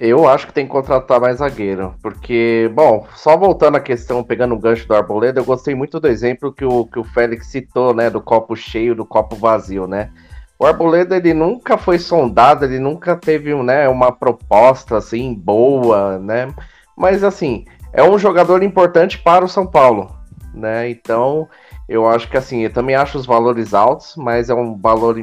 Eu 0.01 0.29
acho 0.29 0.47
que 0.47 0.53
tem 0.53 0.65
que 0.65 0.71
contratar 0.71 1.21
mais 1.21 1.39
zagueiro, 1.39 1.93
porque, 2.01 2.71
bom, 2.73 3.05
só 3.17 3.37
voltando 3.37 3.79
à 3.79 3.81
questão, 3.81 4.23
pegando 4.23 4.55
o 4.55 4.59
gancho 4.59 4.87
do 4.87 4.95
Arboleda, 4.95 5.41
eu 5.41 5.45
gostei 5.45 5.75
muito 5.75 5.99
do 5.99 6.07
exemplo 6.07 6.53
que 6.53 6.65
o, 6.65 6.87
que 6.87 7.01
o 7.01 7.05
Félix 7.05 7.49
citou, 7.49 7.93
né, 7.93 8.09
do 8.09 8.21
copo 8.21 8.55
cheio, 8.55 8.95
do 8.95 9.05
copo 9.05 9.35
vazio, 9.35 9.89
né? 9.89 10.11
O 10.57 10.65
Arboleda, 10.65 11.17
ele 11.17 11.35
nunca 11.35 11.77
foi 11.77 11.99
sondado, 11.99 12.65
ele 12.65 12.79
nunca 12.79 13.17
teve, 13.17 13.53
né, 13.61 13.89
uma 13.89 14.13
proposta, 14.13 14.97
assim, 14.97 15.35
boa, 15.35 16.17
né? 16.21 16.55
Mas, 16.97 17.25
assim, 17.25 17.65
é 17.93 18.03
um 18.03 18.17
jogador 18.19 18.63
importante 18.63 19.19
para 19.19 19.45
o 19.45 19.49
São 19.49 19.67
Paulo, 19.67 20.17
né? 20.55 20.89
Então, 20.89 21.49
eu 21.89 22.07
acho 22.09 22.31
que, 22.31 22.37
assim, 22.37 22.61
eu 22.61 22.73
também 22.73 22.95
acho 22.95 23.19
os 23.19 23.27
valores 23.27 23.75
altos, 23.75 24.15
mas 24.17 24.49
é 24.49 24.55
um 24.55 24.77
valor, 24.77 25.17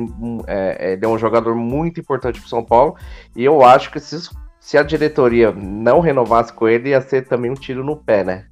é, 0.47 0.93
ele 0.93 1.05
é 1.05 1.07
um 1.07 1.17
jogador 1.17 1.55
muito 1.55 1.97
importante 1.97 2.41
para 2.41 2.47
o 2.47 2.49
São 2.49 2.63
Paulo, 2.63 2.97
e 3.33 3.45
eu 3.45 3.63
acho 3.63 3.89
que 3.89 4.01
se 4.01 4.17
se 4.65 4.79
a 4.79 4.81
diretoria 4.81 5.51
não 5.51 5.99
renovasse 5.99 6.51
com 6.51 6.67
ele, 6.67 6.89
ia 6.89 6.99
ser 6.99 7.27
também 7.27 7.51
um 7.51 7.53
tiro 7.53 7.83
no 7.83 7.95
pé, 7.95 8.23
né? 8.23 8.45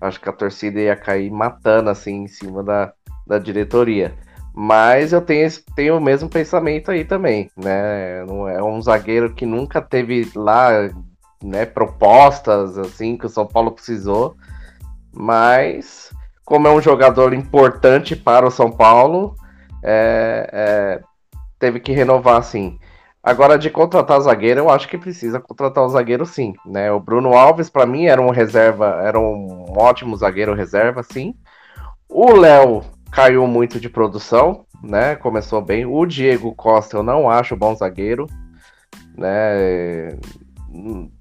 Acho 0.00 0.20
que 0.20 0.28
a 0.28 0.32
torcida 0.32 0.78
ia 0.78 0.94
cair 0.94 1.32
matando 1.32 1.90
assim 1.90 2.22
em 2.22 2.28
cima 2.28 2.62
da, 2.62 2.92
da 3.26 3.40
diretoria. 3.40 4.14
Mas 4.54 5.12
eu 5.12 5.20
tenho, 5.20 5.50
tenho 5.74 5.96
o 5.96 6.00
mesmo 6.00 6.28
pensamento 6.28 6.92
aí 6.92 7.04
também, 7.04 7.50
né? 7.56 8.20
É 8.54 8.62
um 8.62 8.80
zagueiro 8.80 9.34
que 9.34 9.44
nunca 9.44 9.82
teve 9.82 10.30
lá 10.36 10.70
né, 11.42 11.66
propostas 11.66 12.78
assim 12.78 13.16
que 13.16 13.26
o 13.26 13.28
São 13.28 13.44
Paulo 13.44 13.72
precisou. 13.72 14.36
Mas 15.12 16.12
como 16.44 16.68
é 16.68 16.70
um 16.70 16.80
jogador 16.80 17.34
importante 17.34 18.14
para 18.14 18.46
o 18.46 18.50
São 18.52 18.70
Paulo, 18.70 19.34
é, 19.82 20.48
é, 20.52 21.00
teve 21.58 21.80
que 21.80 21.90
renovar 21.90 22.44
sim. 22.44 22.78
Agora, 23.22 23.58
de 23.58 23.68
contratar 23.68 24.20
zagueiro, 24.20 24.60
eu 24.60 24.70
acho 24.70 24.88
que 24.88 24.96
precisa 24.96 25.40
contratar 25.40 25.84
o 25.84 25.88
zagueiro 25.88 26.24
sim, 26.24 26.54
né? 26.64 26.90
O 26.92 27.00
Bruno 27.00 27.34
Alves, 27.34 27.68
para 27.68 27.84
mim, 27.84 28.06
era 28.06 28.22
um 28.22 28.30
reserva, 28.30 29.00
era 29.02 29.18
um 29.18 29.66
ótimo 29.76 30.16
zagueiro 30.16 30.54
reserva, 30.54 31.02
sim. 31.02 31.34
O 32.08 32.32
Léo 32.32 32.82
caiu 33.10 33.46
muito 33.46 33.80
de 33.80 33.88
produção, 33.88 34.64
né? 34.82 35.16
Começou 35.16 35.60
bem. 35.60 35.84
O 35.84 36.06
Diego 36.06 36.54
Costa, 36.54 36.96
eu 36.96 37.02
não 37.02 37.28
acho 37.28 37.56
bom 37.56 37.74
zagueiro, 37.74 38.26
né? 39.16 40.16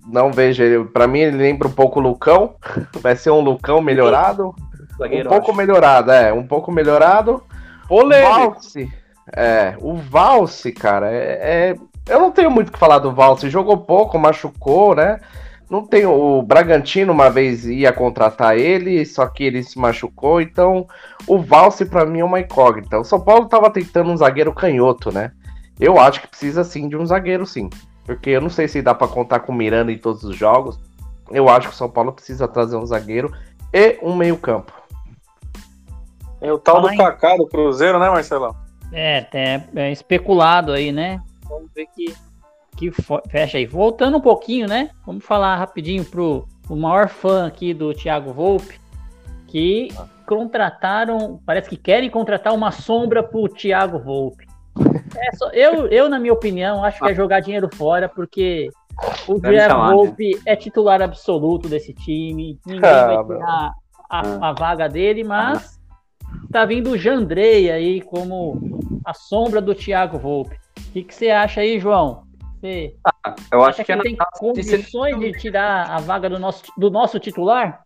Não 0.05 0.31
vejo 0.31 0.61
ele. 0.61 0.85
Para 0.85 1.07
mim, 1.07 1.19
ele 1.19 1.37
lembra 1.37 1.67
um 1.67 1.73
pouco 1.73 1.99
o 1.99 2.03
Lucão. 2.03 2.55
Vai 3.01 3.15
ser 3.15 3.31
um 3.31 3.41
Lucão 3.41 3.81
melhorado. 3.81 4.53
Zagueiro, 4.97 5.27
um 5.27 5.31
pouco 5.31 5.49
acho. 5.49 5.57
melhorado, 5.57 6.11
é. 6.11 6.31
Um 6.31 6.45
pouco 6.45 6.71
melhorado. 6.71 7.43
Polêmico. 7.87 8.51
Valse, 8.51 8.91
é, 9.35 9.75
o 9.81 9.95
Valse, 9.95 10.71
cara, 10.71 11.11
é, 11.11 11.39
é, 11.41 11.75
eu 12.07 12.19
não 12.19 12.31
tenho 12.31 12.49
muito 12.49 12.69
o 12.69 12.71
que 12.71 12.79
falar 12.79 12.99
do 12.99 13.13
Valse. 13.13 13.49
Jogou 13.49 13.77
pouco, 13.77 14.17
machucou, 14.17 14.95
né? 14.95 15.19
Não 15.69 15.85
tem 15.85 16.05
o 16.05 16.41
Bragantino 16.41 17.11
uma 17.11 17.29
vez 17.29 17.65
ia 17.65 17.91
contratar 17.91 18.57
ele, 18.57 19.05
só 19.05 19.27
que 19.27 19.43
ele 19.43 19.61
se 19.63 19.77
machucou. 19.77 20.39
Então, 20.39 20.87
o 21.27 21.39
Valse 21.39 21.85
para 21.85 22.05
mim 22.05 22.19
é 22.19 22.25
uma 22.25 22.39
incógnita. 22.39 22.97
O 22.97 23.03
São 23.03 23.19
Paulo 23.19 23.47
tava 23.47 23.69
tentando 23.69 24.09
um 24.09 24.15
zagueiro 24.17 24.53
canhoto, 24.53 25.11
né? 25.11 25.31
Eu 25.77 25.99
acho 25.99 26.21
que 26.21 26.27
precisa 26.27 26.63
sim 26.63 26.87
de 26.87 26.95
um 26.95 27.05
zagueiro, 27.05 27.45
sim. 27.45 27.69
Porque 28.05 28.29
eu 28.29 28.41
não 28.41 28.49
sei 28.49 28.67
se 28.69 28.81
dá 28.81 28.93
para 28.93 29.07
contar 29.07 29.41
com 29.41 29.51
o 29.51 29.55
Miranda 29.55 29.91
em 29.91 29.97
todos 29.97 30.23
os 30.23 30.35
jogos. 30.35 30.79
Eu 31.29 31.49
acho 31.49 31.67
que 31.67 31.73
o 31.73 31.77
São 31.77 31.89
Paulo 31.89 32.13
precisa 32.13 32.47
trazer 32.47 32.77
um 32.77 32.85
zagueiro 32.85 33.33
e 33.73 33.99
um 34.01 34.15
meio-campo. 34.15 34.71
É 36.39 36.51
o 36.53 36.57
tal 36.57 36.81
do 36.81 36.95
Kaká 36.95 37.35
do 37.35 37.47
Cruzeiro, 37.47 37.99
né, 37.99 38.09
Marcelão? 38.09 38.55
É, 38.93 39.25
é, 39.33 39.63
é 39.75 39.91
especulado 39.91 40.71
aí, 40.71 40.93
né? 40.93 41.21
Vamos 41.47 41.71
ver 41.73 41.87
que, 41.87 42.13
que 42.75 42.91
fecha 43.29 43.57
aí. 43.57 43.65
Voltando 43.65 44.17
um 44.17 44.21
pouquinho, 44.21 44.67
né? 44.67 44.91
Vamos 45.05 45.25
falar 45.25 45.55
rapidinho 45.55 46.05
pro 46.05 46.47
o 46.69 46.75
maior 46.75 47.07
fã 47.07 47.47
aqui 47.47 47.73
do 47.73 47.93
Thiago 47.93 48.33
Volpe, 48.33 48.79
que 49.47 49.89
contrataram, 50.25 51.39
parece 51.45 51.69
que 51.69 51.77
querem 51.77 52.09
contratar 52.09 52.53
uma 52.53 52.71
sombra 52.71 53.23
pro 53.23 53.47
Thiago 53.47 53.99
Volpe. 53.99 54.45
É 55.15 55.35
só, 55.35 55.49
eu, 55.49 55.87
eu, 55.87 56.09
na 56.09 56.19
minha 56.19 56.33
opinião, 56.33 56.83
acho 56.83 56.99
que 56.99 57.09
é 57.09 57.15
jogar 57.15 57.39
dinheiro 57.39 57.67
fora, 57.73 58.07
porque 58.07 58.69
o 59.27 59.39
Thiago 59.39 59.83
né? 59.83 59.93
Volpe 59.93 60.39
é 60.45 60.55
titular 60.55 61.01
absoluto 61.01 61.67
desse 61.67 61.93
time. 61.93 62.59
Ninguém 62.65 62.89
ah, 62.89 63.05
vai 63.05 63.25
tirar 63.25 63.73
a, 64.09 64.49
a, 64.49 64.53
vaga 64.53 64.87
dele, 64.87 65.23
mas 65.23 65.79
tá 66.51 66.65
vindo 66.65 66.91
o 66.91 66.97
Jandrei 66.97 67.71
aí 67.71 68.01
como 68.01 68.99
a 69.03 69.13
sombra 69.13 69.61
do 69.61 69.73
Thiago 69.73 70.19
Volpe. 70.19 70.59
O 70.77 70.91
que, 70.91 71.03
que 71.03 71.13
você 71.13 71.29
acha 71.29 71.61
aí, 71.61 71.79
João? 71.79 72.23
Você 72.59 72.95
ah, 73.05 73.35
eu 73.51 73.63
acho 73.63 73.83
que, 73.83 73.95
que 73.95 74.01
tem 74.01 74.17
condições 74.39 75.19
de 75.19 75.31
tirar 75.33 75.89
a 75.89 75.99
vaga 75.99 76.29
do 76.29 76.39
nosso, 76.39 76.63
do 76.77 76.89
nosso 76.89 77.19
titular? 77.19 77.83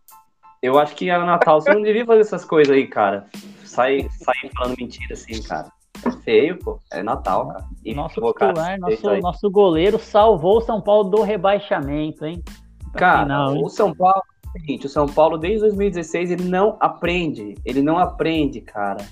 Eu 0.62 0.78
acho 0.78 0.96
que 0.96 1.10
a 1.10 1.24
Natal 1.26 1.60
você 1.60 1.74
não 1.74 1.82
devia 1.82 2.06
fazer 2.06 2.22
essas 2.22 2.46
coisas 2.46 2.76
aí, 2.76 2.88
cara. 2.88 3.26
Sai, 3.66 4.08
sai 4.12 4.50
falando 4.56 4.78
mentira 4.78 5.14
assim, 5.14 5.42
cara. 5.42 5.72
É 6.06 6.12
feio, 6.24 6.58
pô. 6.60 6.80
É 6.92 7.02
Natal, 7.02 7.48
cara. 7.48 7.66
E 7.84 7.94
nosso 7.94 8.16
titular, 8.16 8.54
cara, 8.54 8.78
nosso, 8.78 9.18
nosso 9.18 9.52
goleiro 9.52 9.98
salvou 9.98 10.58
o 10.58 10.62
São 10.62 10.80
Paulo 10.80 11.10
do 11.10 11.22
rebaixamento, 11.22 12.26
hein? 12.26 12.44
cara, 12.94 13.24
final, 13.24 13.56
hein? 13.56 13.62
o 13.64 13.70
São 13.70 13.94
Paulo, 13.94 14.22
é 14.56 14.60
seguinte, 14.60 14.86
o 14.86 14.90
São 14.90 15.08
Paulo 15.08 15.38
desde 15.38 15.62
2016 15.62 16.32
ele 16.32 16.44
não 16.44 16.78
aprende. 16.80 17.56
Ele 17.66 17.82
não 17.82 17.98
aprende, 17.98 18.62
cara 18.62 19.06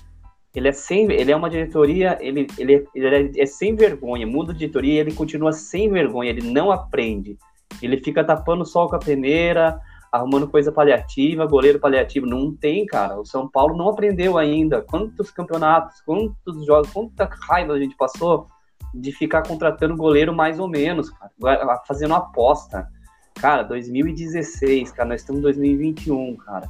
ele 0.54 0.68
é 0.68 0.72
sem, 0.72 1.10
ele 1.12 1.30
é 1.30 1.36
uma 1.36 1.48
diretoria, 1.48 2.18
ele, 2.20 2.46
ele, 2.58 2.86
ele 2.94 3.06
é, 3.38 3.42
é, 3.42 3.46
sem 3.46 3.74
vergonha, 3.74 4.26
muda 4.26 4.52
de 4.52 4.60
diretoria 4.60 5.00
ele 5.00 5.14
continua 5.14 5.52
sem 5.52 5.88
vergonha, 5.88 6.30
ele 6.30 6.50
não 6.50 6.70
aprende. 6.72 7.38
Ele 7.80 7.96
fica 7.98 8.24
tapando 8.24 8.66
sol 8.66 8.88
com 8.88 8.96
a 8.96 8.98
peneira, 8.98 9.80
arrumando 10.10 10.48
coisa 10.48 10.72
paliativa, 10.72 11.46
goleiro 11.46 11.78
paliativo. 11.78 12.26
Não 12.26 12.54
tem, 12.54 12.84
cara. 12.84 13.18
O 13.18 13.24
São 13.24 13.48
Paulo 13.48 13.76
não 13.76 13.88
aprendeu 13.88 14.36
ainda. 14.36 14.82
Quantos 14.82 15.30
campeonatos, 15.30 16.00
quantos 16.02 16.66
jogos, 16.66 16.90
quanta 16.90 17.30
raiva 17.48 17.72
a 17.72 17.78
gente 17.78 17.96
passou 17.96 18.48
de 18.92 19.12
ficar 19.12 19.46
contratando 19.46 19.96
goleiro 19.96 20.34
mais 20.34 20.58
ou 20.58 20.68
menos, 20.68 21.10
cara, 21.10 21.80
fazendo 21.86 22.14
aposta. 22.14 22.88
Cara, 23.36 23.62
2016, 23.62 24.90
cara, 24.90 25.10
nós 25.10 25.20
estamos 25.20 25.38
em 25.38 25.42
2021, 25.42 26.36
cara. 26.38 26.66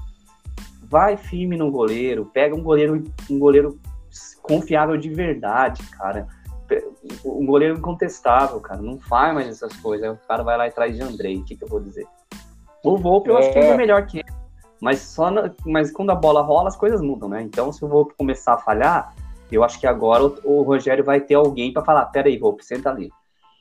Vai 0.91 1.17
firme 1.17 1.57
no 1.57 1.71
goleiro, 1.71 2.27
pega 2.27 2.55
um 2.55 2.63
goleiro, 2.63 3.05
um 3.31 3.39
goleiro 3.39 3.79
confiável 4.43 4.97
de 4.97 5.09
verdade, 5.09 5.83
cara. 5.91 6.27
Um 7.25 7.47
goleiro 7.47 7.79
incontestável, 7.79 8.61
cara. 8.61 8.83
Não 8.83 8.99
faz 8.99 9.33
mais 9.33 9.49
essas 9.49 9.75
coisas. 9.77 10.05
Aí 10.05 10.13
o 10.13 10.19
cara 10.29 10.43
vai 10.43 10.59
lá 10.59 10.67
atrás 10.67 10.97
de 10.97 11.01
Andrei. 11.01 11.37
O 11.37 11.45
que, 11.45 11.55
que 11.55 11.63
eu 11.63 11.69
vou 11.69 11.81
dizer? 11.81 12.07
O 12.85 12.97
Volpe 12.97 13.31
eu 13.31 13.39
é. 13.39 13.41
acho 13.41 13.53
que 13.53 13.59
é 13.59 13.77
melhor 13.77 14.05
que 14.05 14.19
ele. 14.19 14.29
Mas, 14.81 14.99
só 15.01 15.31
na, 15.31 15.53
mas 15.65 15.93
quando 15.93 16.11
a 16.11 16.15
bola 16.15 16.43
rola, 16.43 16.69
as 16.69 16.77
coisas 16.77 17.01
mudam, 17.01 17.29
né? 17.29 17.43
Então, 17.43 17.71
se 17.71 17.85
o 17.85 17.89
Volpe 17.89 18.15
começar 18.17 18.55
a 18.55 18.59
falhar, 18.59 19.15
eu 19.53 19.63
acho 19.63 19.79
que 19.79 19.87
agora 19.87 20.25
o, 20.25 20.41
o 20.45 20.63
Rogério 20.63 21.05
vai 21.05 21.21
ter 21.21 21.35
alguém 21.35 21.73
para 21.73 21.85
falar: 21.85 22.07
peraí, 22.07 22.37
Volpe, 22.37 22.65
senta 22.65 22.91
ali. 22.91 23.11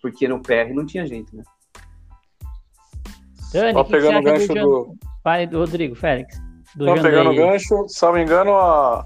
Porque 0.02 0.28
no 0.28 0.42
PR 0.42 0.74
não 0.74 0.86
tinha 0.86 1.06
jeito, 1.06 1.36
né? 1.36 1.44
Dani, 3.52 3.74
Só 3.74 3.84
pegando 3.84 4.20
o 4.20 4.24
gancho 4.24 4.48
do. 4.48 4.54
do... 4.56 4.96
Pai 5.22 5.46
do 5.46 5.60
Rodrigo 5.60 5.96
Félix. 5.96 6.49
Do 6.76 6.86
Só 6.86 7.02
pegando 7.02 7.32
o 7.32 7.36
gancho, 7.36 7.88
se 7.88 8.06
não 8.06 8.14
me 8.14 8.22
engano, 8.22 8.56
a, 8.56 9.06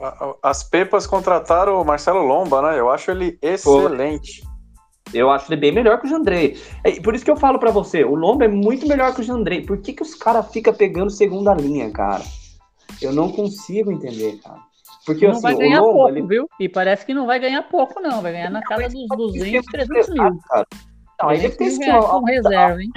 a, 0.00 0.34
as 0.42 0.62
Pepas 0.62 1.06
contrataram 1.06 1.80
o 1.80 1.84
Marcelo 1.84 2.22
Lomba, 2.22 2.62
né? 2.62 2.78
Eu 2.78 2.90
acho 2.90 3.10
ele 3.10 3.38
excelente. 3.42 4.42
Pô. 4.42 4.56
Eu 5.14 5.30
acho 5.30 5.52
ele 5.52 5.60
bem 5.60 5.72
melhor 5.72 6.00
que 6.00 6.06
o 6.06 6.10
Jandrei. 6.10 6.60
É, 6.82 7.00
por 7.00 7.14
isso 7.14 7.24
que 7.24 7.30
eu 7.30 7.36
falo 7.36 7.58
para 7.58 7.70
você, 7.70 8.04
o 8.04 8.14
Lomba 8.14 8.44
é 8.44 8.48
muito 8.48 8.88
melhor 8.88 9.14
que 9.14 9.20
o 9.20 9.24
Jandrei. 9.24 9.64
Por 9.64 9.78
que, 9.78 9.92
que 9.92 10.02
os 10.02 10.14
caras 10.14 10.50
ficam 10.50 10.74
pegando 10.74 11.10
segunda 11.10 11.54
linha, 11.54 11.90
cara? 11.90 12.24
Eu 13.00 13.12
não 13.12 13.30
consigo 13.30 13.92
entender, 13.92 14.40
cara. 14.42 14.60
Porque 15.04 15.24
não 15.24 15.32
assim, 15.32 15.42
vai 15.42 15.54
ganhar 15.54 15.80
Lomba, 15.80 15.92
pouco, 15.92 16.08
ele... 16.08 16.22
viu? 16.22 16.48
E 16.58 16.68
parece 16.68 17.06
que 17.06 17.14
não 17.14 17.26
vai 17.26 17.38
ganhar 17.38 17.62
pouco, 17.62 18.00
não. 18.00 18.20
Vai 18.20 18.32
ganhar 18.32 18.50
na 18.50 18.62
casa 18.62 18.88
dos 18.88 19.32
200, 19.32 19.64
300 19.66 20.08
mil. 20.08 20.38
Cara. 20.48 20.66
Não, 21.22 21.28
aí 21.28 21.40
deve 21.40 21.56
ter 21.56 21.64
esse 21.64 21.78
com 21.78 22.24
reserva, 22.24 22.82
hein? 22.82 22.90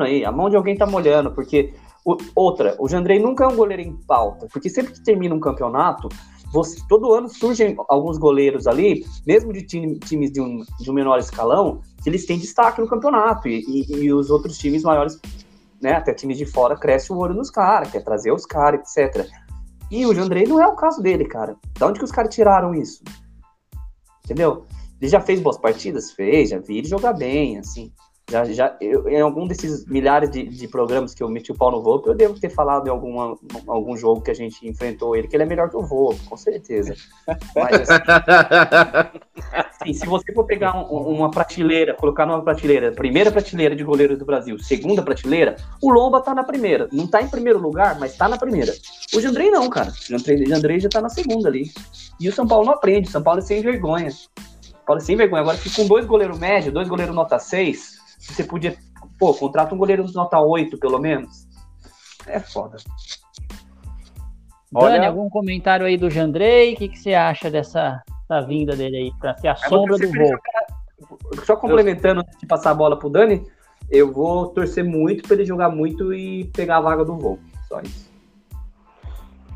Aí, 0.00 0.24
a 0.24 0.30
mão 0.30 0.50
de 0.50 0.56
alguém 0.56 0.76
tá 0.76 0.86
molhando, 0.86 1.32
porque 1.32 1.72
o, 2.04 2.16
outra, 2.34 2.76
o 2.78 2.88
Jandrei 2.88 3.18
nunca 3.18 3.44
é 3.44 3.48
um 3.48 3.56
goleiro 3.56 3.82
em 3.82 3.96
pauta, 4.06 4.46
porque 4.52 4.68
sempre 4.68 4.92
que 4.92 5.02
termina 5.02 5.34
um 5.34 5.40
campeonato, 5.40 6.08
você, 6.52 6.78
todo 6.88 7.14
ano 7.14 7.28
surgem 7.28 7.76
alguns 7.88 8.18
goleiros 8.18 8.66
ali, 8.66 9.04
mesmo 9.26 9.52
de 9.52 9.62
time, 9.62 9.98
times 10.00 10.32
de 10.32 10.40
um, 10.40 10.62
de 10.80 10.90
um 10.90 10.94
menor 10.94 11.18
escalão, 11.18 11.80
que 12.02 12.10
eles 12.10 12.26
têm 12.26 12.38
destaque 12.38 12.80
no 12.80 12.88
campeonato, 12.88 13.48
e, 13.48 13.64
e, 13.66 14.04
e 14.04 14.12
os 14.12 14.30
outros 14.30 14.58
times 14.58 14.82
maiores, 14.82 15.18
né, 15.80 15.94
até 15.94 16.12
times 16.12 16.36
de 16.36 16.44
fora, 16.44 16.76
cresce 16.76 17.12
o 17.12 17.16
olho 17.16 17.34
nos 17.34 17.50
caras, 17.50 17.90
quer 17.90 18.04
trazer 18.04 18.32
os 18.32 18.44
caras, 18.44 18.80
etc. 18.80 19.26
E 19.90 20.04
o 20.04 20.14
Jandrei 20.14 20.46
não 20.46 20.60
é 20.60 20.66
o 20.66 20.76
caso 20.76 21.02
dele, 21.02 21.24
cara. 21.24 21.56
Da 21.78 21.86
onde 21.86 21.98
que 21.98 22.04
os 22.04 22.12
caras 22.12 22.34
tiraram 22.34 22.74
isso? 22.74 23.02
Entendeu? 24.24 24.64
Ele 25.00 25.10
já 25.10 25.20
fez 25.20 25.40
boas 25.40 25.58
partidas? 25.58 26.12
Fez, 26.12 26.50
já 26.50 26.58
vi 26.58 26.78
ele 26.78 26.88
jogar 26.88 27.12
bem, 27.12 27.58
assim. 27.58 27.92
Já, 28.32 28.44
já, 28.46 28.74
eu, 28.80 29.06
em 29.10 29.20
algum 29.20 29.46
desses 29.46 29.84
milhares 29.84 30.30
de, 30.30 30.42
de, 30.44 30.66
programas 30.66 31.12
que 31.12 31.22
eu 31.22 31.28
meti 31.28 31.52
o 31.52 31.54
pau 31.54 31.70
no 31.70 31.82
Volpe, 31.82 32.08
eu 32.08 32.14
devo 32.14 32.40
ter 32.40 32.48
falado 32.48 32.86
em 32.86 32.90
alguma, 32.90 33.36
algum 33.66 33.94
jogo 33.94 34.22
que 34.22 34.30
a 34.30 34.34
gente 34.34 34.66
enfrentou 34.66 35.14
ele, 35.14 35.28
que 35.28 35.36
ele 35.36 35.42
é 35.42 35.46
melhor 35.46 35.68
que 35.68 35.76
o 35.76 35.82
Volpe, 35.82 36.24
com 36.24 36.36
certeza. 36.38 36.94
Mas, 37.54 37.90
assim, 37.90 38.02
assim, 39.82 39.92
se 39.92 40.06
você 40.06 40.32
for 40.32 40.44
pegar 40.44 40.74
um, 40.74 40.96
uma 40.96 41.30
prateleira, 41.30 41.92
colocar 41.92 42.24
numa 42.24 42.42
prateleira, 42.42 42.90
primeira 42.92 43.30
prateleira 43.30 43.76
de 43.76 43.84
goleiro 43.84 44.16
do 44.16 44.24
Brasil, 44.24 44.58
segunda 44.58 45.02
prateleira, 45.02 45.56
o 45.82 45.90
Lomba 45.90 46.22
tá 46.22 46.34
na 46.34 46.42
primeira. 46.42 46.88
Não 46.90 47.06
tá 47.06 47.20
em 47.20 47.28
primeiro 47.28 47.58
lugar, 47.58 48.00
mas 48.00 48.16
tá 48.16 48.30
na 48.30 48.38
primeira. 48.38 48.72
O 49.14 49.20
Jandrei 49.20 49.50
não, 49.50 49.68
cara. 49.68 49.90
O 49.90 50.10
Jandrei, 50.10 50.46
Jandrei 50.46 50.80
já 50.80 50.88
tá 50.88 51.02
na 51.02 51.10
segunda 51.10 51.50
ali. 51.50 51.70
E 52.18 52.30
o 52.30 52.32
São 52.32 52.46
Paulo 52.46 52.64
não 52.64 52.72
aprende, 52.72 53.08
o 53.08 53.12
São 53.12 53.22
Paulo 53.22 53.40
é 53.40 53.42
sem 53.42 53.60
vergonha. 53.60 54.08
Paulo 54.86 55.00
é 55.00 55.04
sem 55.04 55.16
vergonha. 55.16 55.42
Agora, 55.42 55.58
que 55.58 55.70
com 55.70 55.86
dois 55.86 56.06
goleiros 56.06 56.38
médios, 56.38 56.72
dois 56.72 56.88
goleiros 56.88 57.14
nota 57.14 57.38
6, 57.38 58.01
você 58.22 58.44
podia, 58.44 58.76
pô, 59.18 59.34
contrata 59.34 59.74
um 59.74 59.78
goleiro 59.78 60.04
de 60.04 60.14
nota 60.14 60.38
8, 60.38 60.78
pelo 60.78 60.98
menos. 60.98 61.48
É 62.26 62.38
foda. 62.38 62.76
Dani, 64.72 64.94
Olha... 64.94 65.08
algum 65.08 65.28
comentário 65.28 65.84
aí 65.84 65.96
do 65.96 66.08
Jandrei? 66.08 66.72
O 66.72 66.76
que, 66.76 66.88
que 66.88 66.98
você 66.98 67.14
acha 67.14 67.50
dessa, 67.50 68.02
dessa 68.28 68.46
vinda 68.46 68.74
dele 68.76 68.96
aí, 68.96 69.12
para 69.20 69.36
ser 69.36 69.48
a 69.48 69.52
é 69.52 69.56
sombra 69.56 69.98
do 69.98 70.08
voo? 70.08 70.38
Só 71.44 71.56
complementando, 71.56 72.20
antes 72.20 72.38
de 72.38 72.46
passar 72.46 72.70
a 72.70 72.74
bola 72.74 72.98
pro 72.98 73.10
Dani, 73.10 73.44
eu 73.90 74.12
vou 74.12 74.48
torcer 74.48 74.84
muito 74.84 75.24
para 75.24 75.34
ele 75.34 75.44
jogar 75.44 75.68
muito 75.68 76.14
e 76.14 76.44
pegar 76.54 76.78
a 76.78 76.80
vaga 76.80 77.04
do 77.04 77.18
voo. 77.18 77.38
Só 77.68 77.80
isso. 77.80 78.10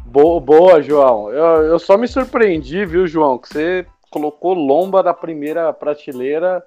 Boa, 0.05 0.41
boa 0.41 0.83
João. 0.83 1.31
Eu, 1.31 1.63
eu 1.63 1.79
só 1.79 1.97
me 1.97 2.09
surpreendi, 2.09 2.85
viu, 2.85 3.07
João, 3.07 3.39
que 3.39 3.49
você 3.49 3.87
colocou 4.11 4.55
Lomba 4.55 5.03
na 5.03 5.15
primeira 5.15 5.73
prateleira 5.73 6.63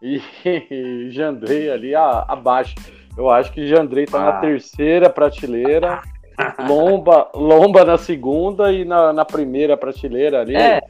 e 0.02 1.10
Jandrei 1.10 1.70
ali 1.70 1.94
a, 1.94 2.24
abaixo. 2.26 2.74
Eu 3.16 3.28
acho 3.28 3.52
que 3.52 3.66
Jandrei 3.66 4.06
tá 4.06 4.18
ah. 4.18 4.24
na 4.24 4.40
terceira 4.40 5.10
prateleira, 5.10 6.00
Lomba, 6.66 7.28
Lomba 7.34 7.84
na 7.84 7.98
segunda 7.98 8.72
e 8.72 8.84
na, 8.84 9.12
na 9.12 9.24
primeira 9.24 9.76
prateleira 9.76 10.40
ali. 10.40 10.56
É. 10.56 10.80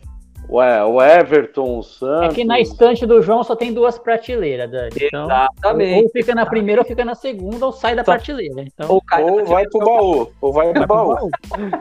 Ué, 0.48 0.84
o 0.84 1.00
Everton, 1.00 1.78
o 1.78 1.82
Santos. 1.82 2.30
É 2.30 2.34
que 2.34 2.44
na 2.44 2.58
estante 2.58 3.06
do 3.06 3.22
João 3.22 3.44
só 3.44 3.54
tem 3.54 3.72
duas 3.72 3.98
prateleiras, 3.98 4.68
Dani. 4.68 4.90
Então, 4.96 5.24
Exatamente. 5.24 6.04
Ou 6.04 6.10
fica 6.10 6.34
na 6.34 6.44
primeira, 6.44 6.80
ou 6.80 6.86
fica 6.86 7.04
na 7.04 7.14
segunda, 7.14 7.66
ou 7.66 7.72
sai 7.72 7.94
da 7.94 8.02
prateleira. 8.02 8.62
Então, 8.62 8.88
ou, 8.90 9.02
ou 9.20 9.44
vai 9.44 9.64
pro 9.68 9.78
baú. 9.78 10.32
Ou 10.40 10.52
vai 10.52 10.72
pro 10.72 10.86
baú. 10.88 11.30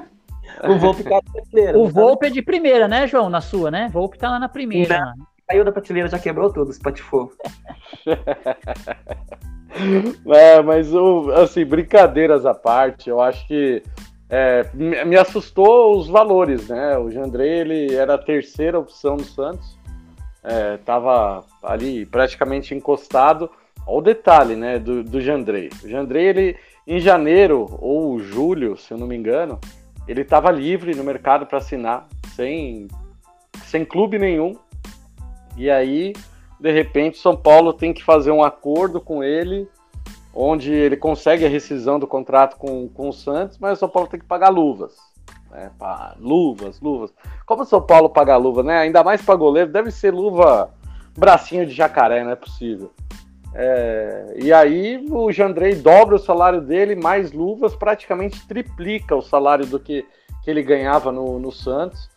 o 0.69 0.77
Volpe 0.77 1.03
tá 1.03 1.15
na 1.15 1.21
prateleira. 1.31 1.79
O 1.79 1.87
Volpe 1.87 2.27
é 2.27 2.29
de 2.29 2.43
primeira, 2.43 2.87
né, 2.87 3.07
João? 3.07 3.27
Na 3.27 3.41
sua, 3.41 3.71
né? 3.71 3.89
Volpe 3.91 4.19
tá 4.19 4.29
lá 4.29 4.37
na 4.37 4.49
primeira 4.49 5.15
caiu 5.49 5.65
da 5.65 5.71
prateleira, 5.71 6.07
já 6.07 6.19
quebrou 6.19 6.53
tudo, 6.53 6.71
se 6.71 6.79
patifou. 6.79 7.33
é, 10.27 10.61
mas 10.61 10.87
assim, 11.41 11.65
brincadeiras 11.65 12.45
à 12.45 12.53
parte, 12.53 13.09
eu 13.09 13.19
acho 13.19 13.47
que 13.47 13.81
é, 14.29 14.69
me 14.75 15.17
assustou 15.17 15.97
os 15.97 16.07
valores, 16.07 16.67
né? 16.67 16.95
O 16.99 17.09
Jandrei, 17.09 17.61
ele 17.61 17.95
era 17.95 18.13
a 18.13 18.17
terceira 18.17 18.77
opção 18.77 19.17
do 19.17 19.23
Santos, 19.23 19.75
é, 20.43 20.77
tava 20.77 21.43
ali 21.63 22.05
praticamente 22.05 22.75
encostado. 22.75 23.49
Olha 23.87 23.97
o 23.97 24.01
detalhe, 24.01 24.55
né, 24.55 24.77
do, 24.77 25.03
do 25.03 25.19
Jandrei. 25.19 25.71
O 25.83 25.89
Jandrei, 25.89 26.27
ele, 26.27 26.57
em 26.85 26.99
janeiro 26.99 27.65
ou 27.81 28.19
julho, 28.19 28.77
se 28.77 28.93
eu 28.93 28.99
não 28.99 29.07
me 29.07 29.17
engano, 29.17 29.59
ele 30.07 30.21
estava 30.21 30.51
livre 30.51 30.93
no 30.93 31.03
mercado 31.03 31.47
para 31.47 31.57
assinar, 31.57 32.07
sem, 32.35 32.87
sem 33.63 33.83
clube 33.83 34.19
nenhum, 34.19 34.55
e 35.59 35.69
aí, 35.69 36.13
de 36.57 36.71
repente, 36.71 37.17
São 37.17 37.35
Paulo 37.35 37.73
tem 37.73 37.93
que 37.93 38.01
fazer 38.01 38.31
um 38.31 38.41
acordo 38.41 39.01
com 39.01 39.21
ele, 39.21 39.67
onde 40.33 40.71
ele 40.71 40.95
consegue 40.95 41.45
a 41.45 41.49
rescisão 41.49 41.99
do 41.99 42.07
contrato 42.07 42.55
com, 42.55 42.87
com 42.87 43.09
o 43.09 43.13
Santos, 43.13 43.57
mas 43.57 43.73
o 43.73 43.79
São 43.79 43.89
Paulo 43.89 44.07
tem 44.07 44.17
que 44.17 44.25
pagar 44.25 44.47
luvas. 44.47 44.95
Né? 45.51 45.69
Luvas, 46.17 46.79
luvas. 46.79 47.13
Como 47.45 47.63
o 47.63 47.65
São 47.65 47.81
Paulo 47.81 48.09
paga 48.09 48.37
luva, 48.37 48.63
né? 48.63 48.77
Ainda 48.77 49.03
mais 49.03 49.21
para 49.21 49.35
goleiro, 49.35 49.69
deve 49.69 49.91
ser 49.91 50.13
luva 50.13 50.73
bracinho 51.17 51.65
de 51.65 51.73
jacaré, 51.73 52.23
não 52.23 52.31
é 52.31 52.35
possível. 52.37 52.93
É, 53.53 54.35
e 54.41 54.53
aí 54.53 55.05
o 55.09 55.29
Jandrei 55.33 55.75
dobra 55.75 56.15
o 56.15 56.19
salário 56.19 56.61
dele, 56.61 56.95
mais 56.95 57.33
luvas, 57.33 57.75
praticamente 57.75 58.47
triplica 58.47 59.13
o 59.13 59.21
salário 59.21 59.65
do 59.65 59.77
que, 59.77 60.05
que 60.41 60.49
ele 60.49 60.63
ganhava 60.63 61.11
no, 61.11 61.37
no 61.37 61.51
Santos, 61.51 62.09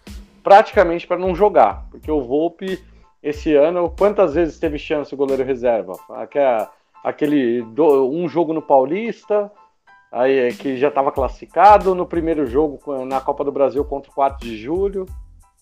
praticamente 0.45 1.09
para 1.09 1.19
não 1.19 1.35
jogar, 1.35 1.87
porque 1.91 2.11
o 2.11 2.23
Volpe 2.23 2.79
esse 3.23 3.55
ano, 3.55 3.93
quantas 3.97 4.35
vezes 4.35 4.59
teve 4.59 4.79
chance 4.79 5.15
o 5.15 5.17
goleiro 5.17 5.45
reserva? 5.45 5.95
Aquele 7.05 7.63
um 7.63 8.29
jogo 8.29 8.53
no 8.53 8.63
Paulista, 8.63 9.51
aí 10.11 10.53
que 10.55 10.77
já 10.77 10.89
estava 10.89 11.13
classificado, 11.13 11.95
no 11.95 12.07
primeiro 12.07 12.47
jogo 12.47 12.81
na 13.05 13.21
Copa 13.21 13.45
do 13.45 13.53
Brasil 13.53 13.85
contra 13.85 14.11
o 14.11 14.15
4 14.15 14.47
de 14.47 14.57
julho. 14.57 15.07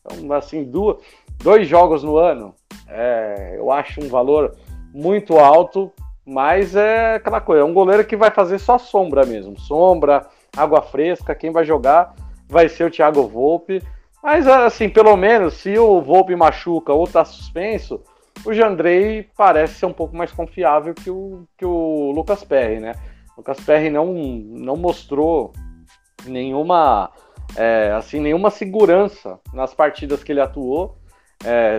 Então, 0.00 0.32
assim, 0.32 0.64
duas, 0.64 0.96
dois 1.42 1.68
jogos 1.68 2.02
no 2.02 2.16
ano. 2.16 2.54
É, 2.88 3.54
eu 3.56 3.70
acho 3.70 4.02
um 4.02 4.08
valor 4.08 4.56
muito 4.92 5.38
alto, 5.38 5.92
mas 6.24 6.74
é 6.74 7.14
aquela 7.14 7.40
coisa, 7.40 7.62
é 7.62 7.64
um 7.64 7.74
goleiro 7.74 8.04
que 8.04 8.16
vai 8.16 8.30
fazer 8.30 8.58
só 8.58 8.78
sombra 8.78 9.24
mesmo. 9.24 9.58
Sombra, 9.58 10.26
água 10.56 10.82
fresca, 10.82 11.34
quem 11.34 11.52
vai 11.52 11.64
jogar 11.64 12.14
vai 12.48 12.68
ser 12.68 12.84
o 12.84 12.90
Thiago 12.90 13.26
Volpe. 13.28 13.82
Mas, 14.22 14.46
assim, 14.46 14.88
pelo 14.88 15.16
menos, 15.16 15.54
se 15.54 15.78
o 15.78 16.00
Volpe 16.02 16.36
machuca 16.36 16.92
ou 16.92 17.06
tá 17.06 17.24
suspenso, 17.24 18.02
o 18.44 18.52
Jandrei 18.52 19.28
parece 19.36 19.74
ser 19.74 19.86
um 19.86 19.92
pouco 19.92 20.16
mais 20.16 20.30
confiável 20.30 20.94
que 20.94 21.10
o, 21.10 21.46
que 21.56 21.64
o 21.64 22.12
Lucas 22.12 22.44
Perry, 22.44 22.80
né? 22.80 22.94
O 23.34 23.40
Lucas 23.40 23.60
Perry 23.60 23.90
não, 23.90 24.12
não 24.12 24.76
mostrou 24.76 25.52
nenhuma, 26.26 27.10
é, 27.56 27.92
assim, 27.96 28.20
nenhuma 28.20 28.50
segurança 28.50 29.38
nas 29.52 29.74
partidas 29.74 30.22
que 30.22 30.32
ele 30.32 30.40
atuou. 30.40 30.96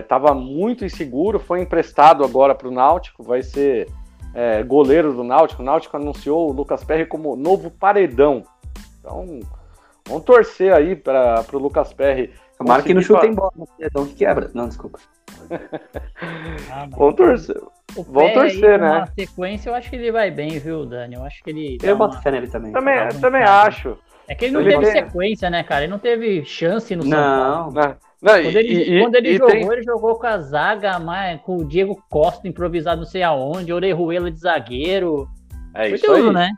Estava 0.00 0.30
é, 0.30 0.34
muito 0.34 0.84
inseguro, 0.84 1.38
foi 1.38 1.60
emprestado 1.60 2.24
agora 2.24 2.54
para 2.54 2.66
o 2.66 2.72
Náutico, 2.72 3.22
vai 3.22 3.42
ser 3.42 3.88
é, 4.34 4.62
goleiro 4.62 5.12
do 5.12 5.22
Náutico. 5.22 5.62
O 5.62 5.64
Náutico 5.64 5.96
anunciou 5.96 6.48
o 6.48 6.52
Lucas 6.52 6.82
Perry 6.82 7.06
como 7.06 7.36
novo 7.36 7.70
paredão. 7.70 8.42
Então, 8.98 9.40
Vamos 10.12 10.26
torcer 10.26 10.74
aí 10.74 10.94
para 10.94 11.42
o 11.54 11.58
Lucas 11.58 11.94
Perry. 11.94 12.30
Tomara 12.58 12.82
que 12.82 12.92
não 12.92 13.00
chutem 13.00 13.32
bola, 13.32 13.50
então 13.80 14.06
que 14.06 14.14
quebra. 14.14 14.50
Não, 14.52 14.68
desculpa. 14.68 14.98
Ah, 16.70 16.86
Vamos 16.90 17.16
torcer. 17.16 17.60
Vamos 18.08 18.32
torcer, 18.32 18.78
né? 18.78 18.88
Na 18.88 19.06
sequência, 19.06 19.70
eu 19.70 19.74
acho 19.74 19.90
que 19.90 19.96
ele 19.96 20.12
vai 20.12 20.30
bem, 20.30 20.58
viu, 20.58 20.86
Dani? 20.86 21.14
Eu 21.14 21.24
acho 21.24 21.42
que 21.42 21.50
ele. 21.50 21.78
Eu 21.82 21.96
boto 21.96 22.20
fé 22.22 22.30
nele 22.30 22.46
também. 22.46 22.72
Também, 22.72 23.08
também 23.20 23.42
acho. 23.42 23.98
É 24.28 24.34
que 24.34 24.46
ele 24.46 24.54
não 24.54 24.60
ele 24.60 24.70
teve 24.70 24.84
tem... 24.84 24.92
sequência, 24.92 25.50
né, 25.50 25.62
cara? 25.62 25.84
Ele 25.84 25.90
não 25.90 25.98
teve 25.98 26.44
chance 26.44 26.94
no 26.94 27.02
São 27.02 27.10
Paulo. 27.10 27.72
Não, 27.72 27.82
não. 27.82 27.96
Quando 28.20 28.56
ele, 28.56 28.98
e, 28.98 29.02
quando 29.02 29.14
ele 29.16 29.36
jogou, 29.36 29.50
tem... 29.50 29.72
ele 29.72 29.82
jogou 29.82 30.14
com 30.18 30.26
a 30.26 30.38
zaga, 30.38 30.92
com 31.44 31.56
o 31.56 31.64
Diego 31.66 32.02
Costa 32.08 32.46
improvisado 32.46 33.00
não 33.00 33.08
sei 33.08 33.22
aonde, 33.22 33.72
Orejuela 33.72 34.30
de 34.30 34.38
zagueiro. 34.38 35.28
É 35.74 35.88
Foi 35.88 35.94
isso 35.94 36.06
tudo, 36.06 36.28
aí. 36.28 36.32
né? 36.32 36.50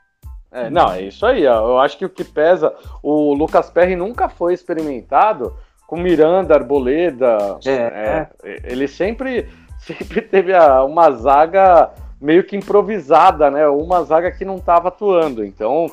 É, 0.54 0.70
não, 0.70 0.92
é 0.92 1.02
isso 1.02 1.26
aí. 1.26 1.44
Ó. 1.46 1.70
Eu 1.70 1.78
acho 1.78 1.98
que 1.98 2.04
o 2.04 2.08
que 2.08 2.22
pesa, 2.22 2.72
o 3.02 3.34
Lucas 3.34 3.68
Perry 3.68 3.96
nunca 3.96 4.28
foi 4.28 4.54
experimentado 4.54 5.52
com 5.86 5.96
Miranda, 5.96 6.54
Arboleda. 6.54 7.58
É, 7.66 7.70
é, 7.72 8.28
é. 8.44 8.60
Ele 8.72 8.86
sempre, 8.86 9.48
sempre 9.80 10.22
teve 10.22 10.52
uma 10.86 11.10
zaga 11.10 11.90
meio 12.20 12.44
que 12.44 12.56
improvisada, 12.56 13.50
né? 13.50 13.66
Uma 13.66 14.04
zaga 14.04 14.30
que 14.30 14.44
não 14.44 14.56
estava 14.56 14.88
atuando. 14.88 15.44
Então, 15.44 15.90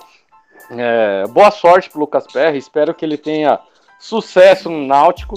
é, 0.69 1.25
boa 1.27 1.49
sorte 1.49 1.89
pro 1.89 1.99
Lucas 1.99 2.27
Perry, 2.31 2.57
espero 2.57 2.93
que 2.93 3.03
ele 3.03 3.17
tenha 3.17 3.59
sucesso 3.99 4.69
no 4.69 4.85
Náutico. 4.85 5.35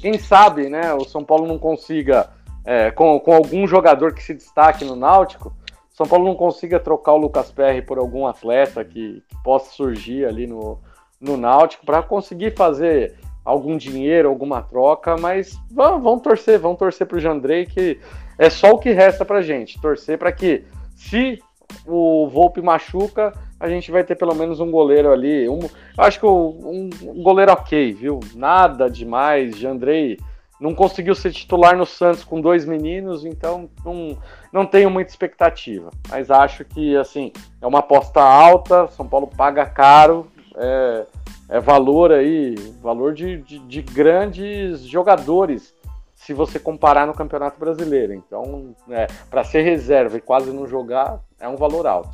Quem 0.00 0.18
sabe, 0.18 0.68
né, 0.68 0.92
o 0.94 1.04
São 1.04 1.22
Paulo 1.22 1.46
não 1.46 1.58
consiga, 1.58 2.28
é, 2.64 2.90
com, 2.90 3.20
com 3.20 3.32
algum 3.32 3.66
jogador 3.66 4.12
que 4.12 4.22
se 4.22 4.34
destaque 4.34 4.84
no 4.84 4.96
Náutico, 4.96 5.54
São 5.92 6.06
Paulo 6.06 6.24
não 6.24 6.34
consiga 6.34 6.80
trocar 6.80 7.12
o 7.12 7.18
Lucas 7.18 7.50
Perry 7.50 7.82
por 7.82 7.98
algum 7.98 8.26
atleta 8.26 8.84
que, 8.84 9.22
que 9.28 9.42
possa 9.42 9.70
surgir 9.72 10.24
ali 10.24 10.46
no, 10.46 10.78
no 11.20 11.36
Náutico 11.36 11.84
para 11.84 12.02
conseguir 12.02 12.56
fazer 12.56 13.18
algum 13.44 13.76
dinheiro, 13.76 14.28
alguma 14.28 14.62
troca, 14.62 15.16
mas 15.16 15.58
vamos, 15.70 16.02
vamos 16.02 16.22
torcer, 16.22 16.58
vamos 16.58 16.78
torcer 16.78 17.06
pro 17.06 17.20
Jandrei 17.20 17.66
que 17.66 18.00
é 18.38 18.48
só 18.48 18.70
o 18.70 18.78
que 18.78 18.92
resta 18.92 19.24
pra 19.24 19.42
gente, 19.42 19.80
torcer 19.80 20.16
para 20.16 20.32
que 20.32 20.64
se 20.94 21.40
o 21.86 22.28
Volpe 22.28 22.60
machuca, 22.60 23.32
a 23.58 23.68
gente 23.68 23.90
vai 23.90 24.04
ter 24.04 24.16
pelo 24.16 24.34
menos 24.34 24.60
um 24.60 24.70
goleiro 24.70 25.12
ali. 25.12 25.48
Um, 25.48 25.60
acho 25.96 26.18
que 26.18 26.26
um, 26.26 26.90
um 27.02 27.22
goleiro 27.22 27.52
ok, 27.52 27.92
viu? 27.92 28.20
Nada 28.34 28.90
demais. 28.90 29.56
Jandrei 29.56 30.18
não 30.60 30.74
conseguiu 30.74 31.14
ser 31.14 31.32
titular 31.32 31.76
no 31.76 31.86
Santos 31.86 32.24
com 32.24 32.40
dois 32.40 32.64
meninos, 32.64 33.24
então 33.24 33.68
não, 33.84 34.18
não 34.52 34.66
tenho 34.66 34.90
muita 34.90 35.10
expectativa. 35.10 35.90
Mas 36.08 36.30
acho 36.30 36.64
que 36.64 36.96
assim 36.96 37.32
é 37.60 37.66
uma 37.66 37.78
aposta 37.78 38.20
alta. 38.20 38.86
São 38.88 39.08
Paulo 39.08 39.26
paga 39.26 39.64
caro. 39.64 40.28
É, 40.54 41.06
é 41.48 41.60
valor 41.60 42.12
aí, 42.12 42.54
valor 42.82 43.14
de, 43.14 43.38
de, 43.38 43.58
de 43.58 43.82
grandes 43.82 44.82
jogadores 44.82 45.74
se 46.14 46.32
você 46.32 46.58
comparar 46.58 47.06
no 47.06 47.14
Campeonato 47.14 47.58
Brasileiro. 47.58 48.12
Então, 48.12 48.76
é, 48.88 49.06
para 49.28 49.42
ser 49.42 49.62
reserva 49.62 50.16
e 50.16 50.20
quase 50.20 50.52
não 50.52 50.68
jogar, 50.68 51.18
é 51.40 51.48
um 51.48 51.56
valor 51.56 51.86
alto. 51.86 52.10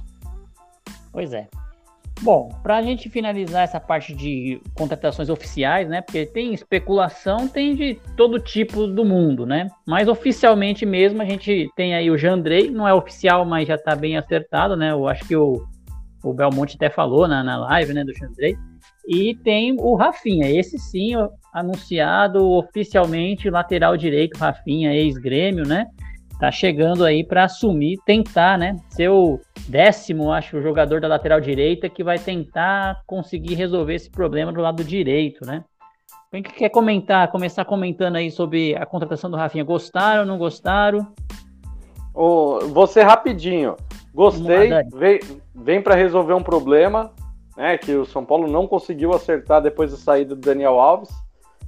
Pois 1.12 1.33
é. 1.33 1.46
Bom, 2.20 2.48
para 2.62 2.76
a 2.76 2.83
gente 2.83 3.09
finalizar 3.09 3.62
essa 3.62 3.78
parte 3.78 4.12
de 4.12 4.61
contratações 4.74 5.28
oficiais, 5.28 5.88
né? 5.88 6.00
Porque 6.00 6.26
tem 6.26 6.52
especulação, 6.52 7.46
tem 7.46 7.76
de 7.76 8.00
todo 8.16 8.40
tipo 8.40 8.88
do 8.88 9.04
mundo, 9.04 9.46
né? 9.46 9.68
Mas 9.87 10.09
oficialmente 10.09 10.85
mesmo 10.85 11.22
a 11.22 11.24
gente 11.24 11.70
tem 11.76 11.94
aí 11.94 12.11
o 12.11 12.18
Jandrei, 12.18 12.70
não 12.70 12.88
é 12.88 12.92
oficial, 12.92 13.44
mas 13.44 13.68
já 13.68 13.76
está 13.76 13.94
bem 13.94 14.16
acertado, 14.16 14.76
né? 14.76 14.90
Eu 14.90 15.07
acho 15.07 15.24
que 15.28 15.37
o, 15.37 15.64
o 16.24 16.35
Belmonte 16.35 16.74
até 16.74 16.90
falou 16.90 17.28
na, 17.28 17.44
na 17.44 17.57
live, 17.57 17.92
né, 17.92 18.04
do 18.04 18.14
Jandrei. 18.14 18.57
E 19.07 19.37
tem 19.37 19.76
o 19.78 19.94
Rafinha, 19.94 20.50
esse 20.50 20.76
sim, 20.76 21.12
anunciado 21.54 22.50
oficialmente, 22.50 23.48
lateral 23.48 23.96
direito, 23.96 24.38
Rafinha, 24.38 24.92
ex-grêmio, 24.92 25.66
né? 25.66 25.87
Tá 26.38 26.51
chegando 26.51 27.05
aí 27.05 27.24
para 27.24 27.44
assumir, 27.44 27.98
tentar, 28.07 28.57
né? 28.57 28.77
Ser 28.90 29.09
o 29.09 29.40
décimo, 29.68 30.33
acho, 30.33 30.57
o 30.57 30.62
jogador 30.62 31.01
da 31.01 31.09
lateral 31.09 31.40
direita 31.40 31.88
que 31.88 32.05
vai 32.05 32.18
tentar 32.18 33.03
conseguir 33.07 33.55
resolver 33.55 33.94
esse 33.94 34.11
problema 34.11 34.53
do 34.53 34.61
lado 34.61 34.85
direito, 34.85 35.44
né? 35.44 35.64
Quem 36.31 36.42
que 36.42 36.53
quer 36.53 36.68
comentar, 36.68 37.31
começar 37.31 37.64
comentando 37.64 38.16
aí 38.16 38.31
sobre 38.31 38.77
a 38.77 38.85
contratação 38.85 39.31
do 39.31 39.37
Rafinha? 39.37 39.64
Gostaram, 39.64 40.27
não 40.27 40.38
gostaram? 40.38 41.07
Oh, 42.14 42.59
você 42.68 43.03
rapidinho. 43.03 43.77
Gostei, 44.14 44.68
lá, 44.68 44.83
vem, 44.94 45.20
vem 45.55 45.81
para 45.81 45.94
resolver 45.94 46.35
um 46.35 46.42
problema, 46.42 47.12
né? 47.57 47.79
Que 47.79 47.92
o 47.92 48.05
São 48.05 48.24
Paulo 48.24 48.46
não 48.46 48.66
conseguiu 48.66 49.12
acertar 49.12 49.62
depois 49.62 49.90
da 49.90 49.96
saída 49.96 50.35
do 50.35 50.40
Daniel 50.40 50.79
Alves. 50.79 51.11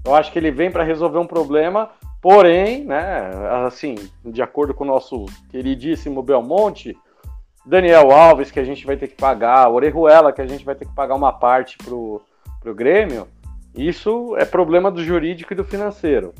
Eu 0.05 0.15
acho 0.15 0.31
que 0.33 0.39
ele 0.39 0.51
vem 0.51 0.71
para 0.71 0.85
resolver 0.85 1.19
um 1.19 1.27
problema 1.27 1.91
Porém, 2.21 2.85
né, 2.85 3.31
assim, 3.67 3.95
de 4.25 4.43
acordo 4.43 4.75
com 4.75 4.85
o 4.85 4.87
nosso 4.87 5.25
queridíssimo 5.51 6.23
Belmonte, 6.23 6.97
Daniel 7.65 8.11
Alves, 8.11 8.51
que 8.51 8.61
a 8.61 8.65
gente 8.65 8.85
vai 8.87 8.97
ter 8.97 9.09
que 9.09 9.17
pagar, 9.17 9.71
Orejuela, 9.71 10.33
que 10.33 10.43
a 10.43 10.47
gente 10.47 10.65
vai 10.65 10.75
ter 10.75 10.87
que 10.87 10.95
pagar 10.95 11.15
uma 11.15 11.33
parte 11.33 11.79
pro, 11.79 12.21
pro 12.61 12.75
Grêmio, 12.75 13.27
isso 13.75 14.37
é 14.37 14.45
problema 14.45 14.91
do 14.91 15.03
jurídico 15.03 15.53
e 15.53 15.57
do 15.57 15.65
financeiro. 15.65 16.35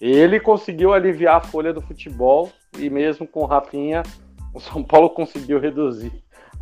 Ele 0.00 0.40
conseguiu 0.40 0.92
aliviar 0.92 1.36
a 1.36 1.40
folha 1.40 1.72
do 1.72 1.80
futebol 1.80 2.50
e 2.78 2.90
mesmo 2.90 3.26
com 3.26 3.40
o 3.40 3.46
Rafinha, 3.46 4.02
o 4.52 4.60
São 4.60 4.82
Paulo 4.82 5.08
conseguiu 5.14 5.58
reduzir 5.58 6.12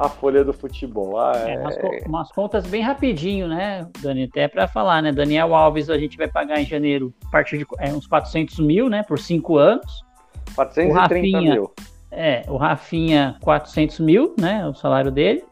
a 0.01 0.09
folha 0.09 0.43
do 0.43 0.53
futebol. 0.55 1.21
Ah, 1.21 1.33
é... 1.37 1.55
É, 1.55 1.59
umas, 1.59 1.77
umas, 2.07 2.33
contas 2.33 2.67
bem 2.67 2.81
rapidinho, 2.81 3.47
né, 3.47 3.87
Dani? 4.01 4.25
Até 4.25 4.49
para 4.49 4.67
falar, 4.67 5.03
né? 5.03 5.13
Daniel 5.13 5.55
Alves 5.55 5.91
a 5.91 5.99
gente 5.99 6.17
vai 6.17 6.27
pagar 6.27 6.59
em 6.59 6.65
janeiro 6.65 7.13
a 7.27 7.31
partir 7.31 7.59
de 7.59 7.67
é, 7.79 7.93
uns 7.93 8.07
400 8.07 8.59
mil, 8.61 8.89
né? 8.89 9.03
Por 9.03 9.19
cinco 9.19 9.59
anos. 9.59 10.03
430 10.55 10.91
o 10.91 10.99
Rafinha, 10.99 11.53
mil. 11.53 11.73
É, 12.11 12.45
o 12.49 12.57
Rafinha 12.57 13.37
400 13.43 14.01
mil, 14.01 14.35
né? 14.41 14.67
O 14.67 14.75
salário 14.75 15.11
dele. 15.11 15.45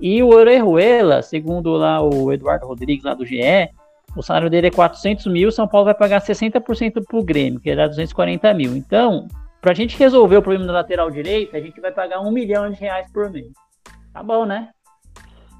E 0.00 0.22
o 0.22 0.28
Orejuela, 0.28 1.20
segundo 1.20 1.72
lá 1.72 2.00
o 2.00 2.32
Eduardo 2.32 2.66
Rodrigues 2.66 3.04
lá 3.04 3.14
do 3.14 3.26
GE, 3.26 3.68
o 4.16 4.22
salário 4.22 4.48
dele 4.48 4.68
é 4.68 4.70
400 4.70 5.26
mil, 5.26 5.50
São 5.50 5.66
Paulo 5.66 5.86
vai 5.86 5.94
pagar 5.94 6.20
60% 6.20 7.04
pro 7.04 7.22
Grêmio, 7.22 7.58
que 7.58 7.74
dá 7.74 7.88
240 7.88 8.54
mil. 8.54 8.76
Então, 8.76 9.26
para 9.60 9.72
a 9.72 9.74
gente 9.74 9.96
resolver 9.96 10.36
o 10.36 10.42
problema 10.42 10.66
da 10.66 10.72
lateral 10.72 11.10
direita, 11.10 11.56
a 11.56 11.60
gente 11.60 11.80
vai 11.80 11.92
pagar 11.92 12.20
um 12.20 12.30
milhão 12.30 12.70
de 12.70 12.78
reais 12.78 13.10
por 13.12 13.30
mês. 13.30 13.52
Tá 14.12 14.22
bom, 14.22 14.44
né? 14.44 14.68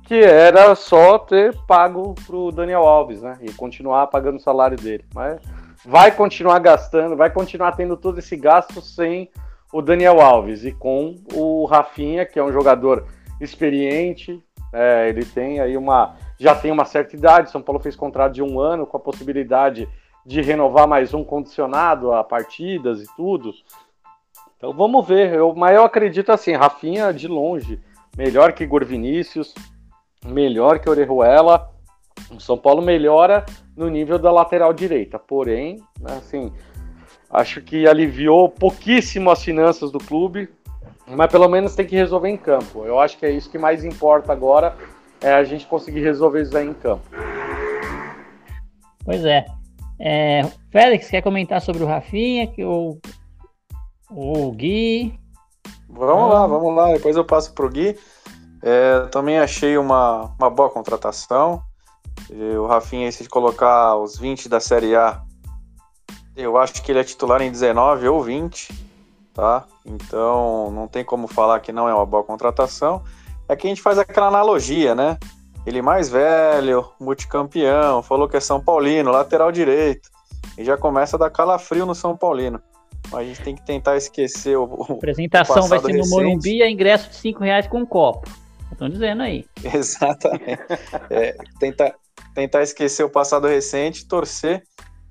Que 0.05 0.23
era 0.23 0.75
só 0.75 1.19
ter 1.19 1.57
pago 1.67 2.15
pro 2.27 2.53
Daniel 2.53 2.83
Alves, 2.83 3.23
né? 3.23 3.39
E 3.41 3.51
continuar 3.53 4.09
pagando 4.09 4.37
o 4.37 4.43
salário 4.43 4.77
dele. 4.77 5.05
Mas 5.15 5.41
vai 5.87 6.13
continuar 6.13 6.59
gastando, 6.59 7.17
vai 7.17 7.31
continuar 7.31 7.73
tendo 7.73 7.97
todo 7.97 8.19
esse 8.19 8.37
gasto 8.37 8.83
sem 8.83 9.31
o 9.73 9.81
Daniel 9.81 10.21
Alves 10.21 10.65
e 10.65 10.73
com 10.73 11.17
o 11.33 11.65
Rafinha, 11.65 12.27
que 12.27 12.39
é 12.39 12.45
um 12.45 12.53
jogador 12.53 13.07
experiente. 13.41 14.45
É, 14.71 15.09
ele 15.09 15.25
tem 15.25 15.61
aí 15.61 15.77
uma. 15.77 16.17
Já 16.39 16.55
tem 16.55 16.71
uma 16.71 16.85
certa 16.85 17.17
idade. 17.17 17.51
São 17.51 17.63
Paulo 17.63 17.81
fez 17.81 17.97
contrato 17.97 18.35
de 18.35 18.43
um 18.43 18.61
ano 18.61 18.87
com 18.87 18.99
a 18.99 19.01
possibilidade 19.01 19.89
de 20.27 20.43
renovar 20.43 20.87
mais 20.87 21.15
um 21.15 21.25
condicionado 21.25 22.13
a 22.13 22.23
partidas 22.23 23.01
e 23.01 23.07
tudo. 23.17 23.51
Então 24.59 24.75
vamos 24.75 25.07
ver. 25.07 25.33
Eu, 25.33 25.55
mas 25.55 25.75
eu 25.75 25.85
acredito 25.85 26.31
assim, 26.31 26.53
Rafinha 26.53 27.15
de 27.15 27.27
longe 27.27 27.81
melhor 28.17 28.53
que 28.53 28.65
Igor 28.65 28.85
Vinícius, 28.85 29.55
melhor 30.25 30.79
que 30.79 30.89
Orejuela. 30.89 31.71
O 32.31 32.41
São 32.41 32.57
Paulo 32.57 32.83
melhora 32.83 33.45
no 33.77 33.89
nível 33.89 34.19
da 34.19 34.31
lateral 34.31 34.73
direita, 34.73 35.19
porém, 35.19 35.83
assim, 36.05 36.53
acho 37.31 37.63
que 37.63 37.87
aliviou 37.87 38.49
pouquíssimo 38.49 39.31
as 39.31 39.43
finanças 39.43 39.91
do 39.91 39.99
clube, 39.99 40.49
mas 41.07 41.31
pelo 41.31 41.49
menos 41.49 41.75
tem 41.75 41.87
que 41.87 41.97
resolver 41.97 42.29
em 42.29 42.37
campo. 42.37 42.85
Eu 42.85 43.01
acho 43.01 43.19
que 43.19 43.27
é 43.27 43.31
isso 43.31 43.51
que 43.51 43.59
mais 43.59 43.85
importa 43.85 44.33
agora, 44.33 44.77
é 45.21 45.33
a 45.33 45.45
gente 45.45 45.67
conseguir 45.67 46.01
resolver 46.01 46.43
isso 46.43 46.57
aí 46.57 46.67
em 46.67 46.75
campo. 46.75 47.05
Pois 49.05 49.25
é. 49.25 49.45
é 49.99 50.43
Félix, 50.71 51.09
quer 51.09 51.23
comentar 51.23 51.61
sobre 51.61 51.83
o 51.83 51.87
Rafinha, 51.87 52.47
que 52.47 52.65
o, 52.65 52.99
o 54.11 54.53
Gui, 54.53 55.19
Vamos 55.93 56.31
lá, 56.31 56.47
vamos 56.47 56.75
lá. 56.75 56.93
Depois 56.93 57.17
eu 57.17 57.25
passo 57.25 57.53
pro 57.53 57.69
Gui. 57.69 57.99
É, 58.63 59.01
também 59.11 59.39
achei 59.39 59.77
uma, 59.77 60.35
uma 60.39 60.49
boa 60.49 60.71
contratação. 60.71 61.63
O 62.59 62.67
Rafinha, 62.67 63.11
se 63.13 63.29
colocar 63.29 63.97
os 63.97 64.19
20 64.19 64.49
da 64.49 64.59
Série 64.59 64.97
A, 64.97 65.23
eu 66.35 66.57
acho 66.57 66.83
que 66.83 66.91
ele 66.91 67.01
é 67.01 67.05
titular 67.05 67.43
em 67.43 67.51
19 67.51 68.09
ou 68.09 68.23
20, 68.23 68.73
tá? 69.35 69.65
Então 69.85 70.71
não 70.71 70.89
tem 70.89 71.05
como 71.05 71.27
falar 71.27 71.61
que 71.61 71.73
não 71.73 71.89
é 71.89 71.95
uma 71.95 72.07
boa 72.07 72.25
contratação. 72.25 73.03
É 73.49 73.55
que 73.55 73.67
a 73.67 73.71
gente 73.71 73.83
faz 73.83 73.99
aquela 73.99 74.29
analogia, 74.29 74.95
né? 74.95 75.19
Ele 75.67 75.83
mais 75.83 76.09
velho, 76.09 76.89
multicampeão, 76.99 78.03
falou 78.03 78.29
que 78.29 78.37
é 78.37 78.41
São 78.41 78.61
Paulino, 78.61 79.11
lateral 79.11 79.53
direito. 79.53 80.09
E 80.57 80.65
já 80.65 80.77
começa 80.77 81.17
a 81.17 81.19
dar 81.19 81.31
calafrio 81.31 81.85
no 81.85 81.95
São 81.95 82.17
Paulino. 82.17 82.61
A 83.13 83.23
gente 83.23 83.43
tem 83.43 83.55
que 83.55 83.65
tentar 83.65 83.97
esquecer 83.97 84.57
o. 84.57 84.87
A 84.89 84.93
apresentação 84.95 85.65
o 85.65 85.69
vai 85.69 85.79
ser 85.79 85.93
no 85.93 85.99
recente. 85.99 86.11
Morumbi, 86.11 86.63
é 86.63 86.71
ingresso 86.71 87.11
de 87.11 87.17
5 87.17 87.45
reais 87.45 87.67
com 87.67 87.81
um 87.81 87.87
copo. 87.87 88.29
Estão 88.71 88.89
dizendo 88.89 89.23
aí. 89.23 89.45
Exatamente. 89.63 90.59
é, 91.11 91.37
tentar, 91.61 91.95
tentar 92.35 92.63
esquecer 92.63 93.05
o 93.05 93.11
passado 93.11 93.47
recente, 93.47 94.07
torcer 94.07 94.63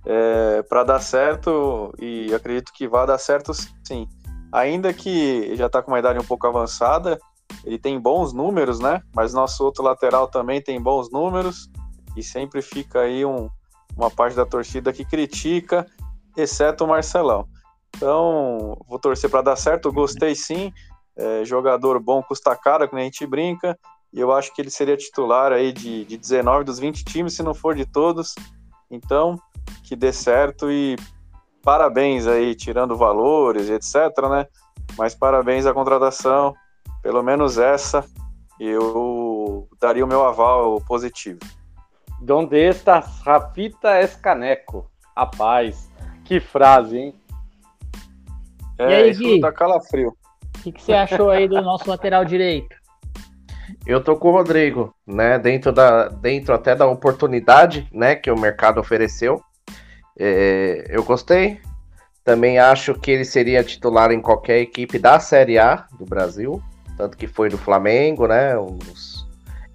é, 0.06 0.64
para 0.64 0.84
dar 0.84 1.00
certo 1.00 1.94
e 2.00 2.34
acredito 2.34 2.72
que 2.74 2.88
vai 2.88 3.06
dar 3.06 3.18
certo 3.18 3.54
sim. 3.54 4.08
Ainda 4.52 4.92
que 4.94 5.56
já 5.56 5.68
está 5.68 5.82
com 5.82 5.92
uma 5.92 6.00
idade 6.00 6.20
um 6.20 6.24
pouco 6.24 6.46
avançada, 6.46 7.18
ele 7.64 7.78
tem 7.78 8.00
bons 8.00 8.34
números, 8.34 8.80
né? 8.80 9.02
Mas 9.16 9.34
nosso 9.34 9.64
outro 9.64 9.84
lateral 9.84 10.28
também 10.28 10.62
tem 10.62 10.82
bons 10.82 11.10
números 11.12 11.70
e 12.18 12.24
sempre 12.24 12.62
fica 12.62 13.02
aí 13.02 13.24
um, 13.24 13.50
uma 13.96 14.10
parte 14.10 14.36
da 14.36 14.46
torcida 14.46 14.92
que 14.92 15.06
critica, 15.06 15.86
exceto 16.36 16.84
o 16.84 16.88
Marcelão. 16.88 17.48
Então, 17.96 18.78
vou 18.88 19.00
torcer 19.00 19.30
para 19.30 19.42
dar 19.42 19.56
certo. 19.56 19.92
Gostei 19.92 20.36
sim. 20.36 20.74
É, 21.16 21.44
jogador 21.46 22.00
bom 22.00 22.24
custa 22.24 22.56
caro, 22.56 22.88
como 22.88 23.02
a 23.02 23.04
gente 23.04 23.26
brinca. 23.26 23.78
E 24.14 24.20
eu 24.20 24.32
acho 24.32 24.54
que 24.54 24.62
ele 24.62 24.70
seria 24.70 24.98
titular 24.98 25.52
aí 25.52 25.72
de, 25.72 26.06
de 26.06 26.18
19 26.18 26.66
dos 26.66 26.80
20 26.80 27.04
times, 27.06 27.34
se 27.34 27.44
não 27.44 27.54
for 27.54 27.76
de 27.76 27.86
todos. 27.86 28.36
Então, 28.90 29.40
que 29.84 29.96
dê 29.96 30.12
certo 30.12 30.70
e 30.70 30.98
parabéns 31.64 32.28
aí, 32.28 32.56
tirando 32.56 32.98
valores 32.98 33.70
e 33.70 33.74
etc, 33.74 33.96
né? 34.30 34.48
Mas 34.98 35.16
parabéns 35.16 35.66
à 35.66 35.74
contratação. 35.74 36.54
Pelo 37.02 37.24
menos 37.24 37.58
essa 37.58 38.06
eu 38.60 39.68
daria 39.80 40.06
o 40.06 40.08
meu 40.08 40.24
aval 40.26 40.80
positivo. 40.82 41.40
Donde 42.22 42.58
está 42.58 43.00
Rafita 43.00 44.00
Escaneco? 44.02 44.86
Rapaz, 45.18 45.90
que 46.24 46.40
frase, 46.40 46.98
hein? 46.98 47.16
É, 48.82 48.90
e 48.90 48.94
aí, 48.94 49.12
isso 49.12 49.22
Gui? 49.22 49.40
tá 49.40 49.52
calafrio. 49.52 50.10
O 50.10 50.64
que, 50.64 50.72
que 50.72 50.82
você 50.82 50.94
achou 50.94 51.30
aí 51.30 51.48
do 51.48 51.62
nosso 51.62 51.90
lateral 51.90 52.26
direito? 52.26 52.76
Eu 53.86 54.04
tô 54.04 54.16
com 54.16 54.30
o 54.30 54.32
Rodrigo, 54.32 54.94
né? 55.08 55.40
Dentro, 55.40 55.72
da, 55.72 56.08
dentro 56.08 56.54
até 56.54 56.76
da 56.76 56.86
oportunidade 56.86 57.88
né, 57.92 58.16
que 58.16 58.30
o 58.30 58.40
mercado 58.40 58.80
ofereceu. 58.80 59.42
É, 60.20 60.86
eu 60.90 61.04
gostei. 61.04 61.60
Também 62.24 62.60
acho 62.60 62.94
que 62.94 63.10
ele 63.10 63.26
seria 63.26 63.64
titular 63.64 64.12
em 64.12 64.22
qualquer 64.22 64.60
equipe 64.60 65.00
da 65.00 65.20
Série 65.20 65.58
A 65.58 65.88
do 65.98 66.06
Brasil. 66.06 66.62
Tanto 66.98 67.18
que 67.18 67.28
foi 67.28 67.50
do 67.50 67.58
Flamengo, 67.58 68.28
né? 68.28 68.56
Os, 68.58 69.28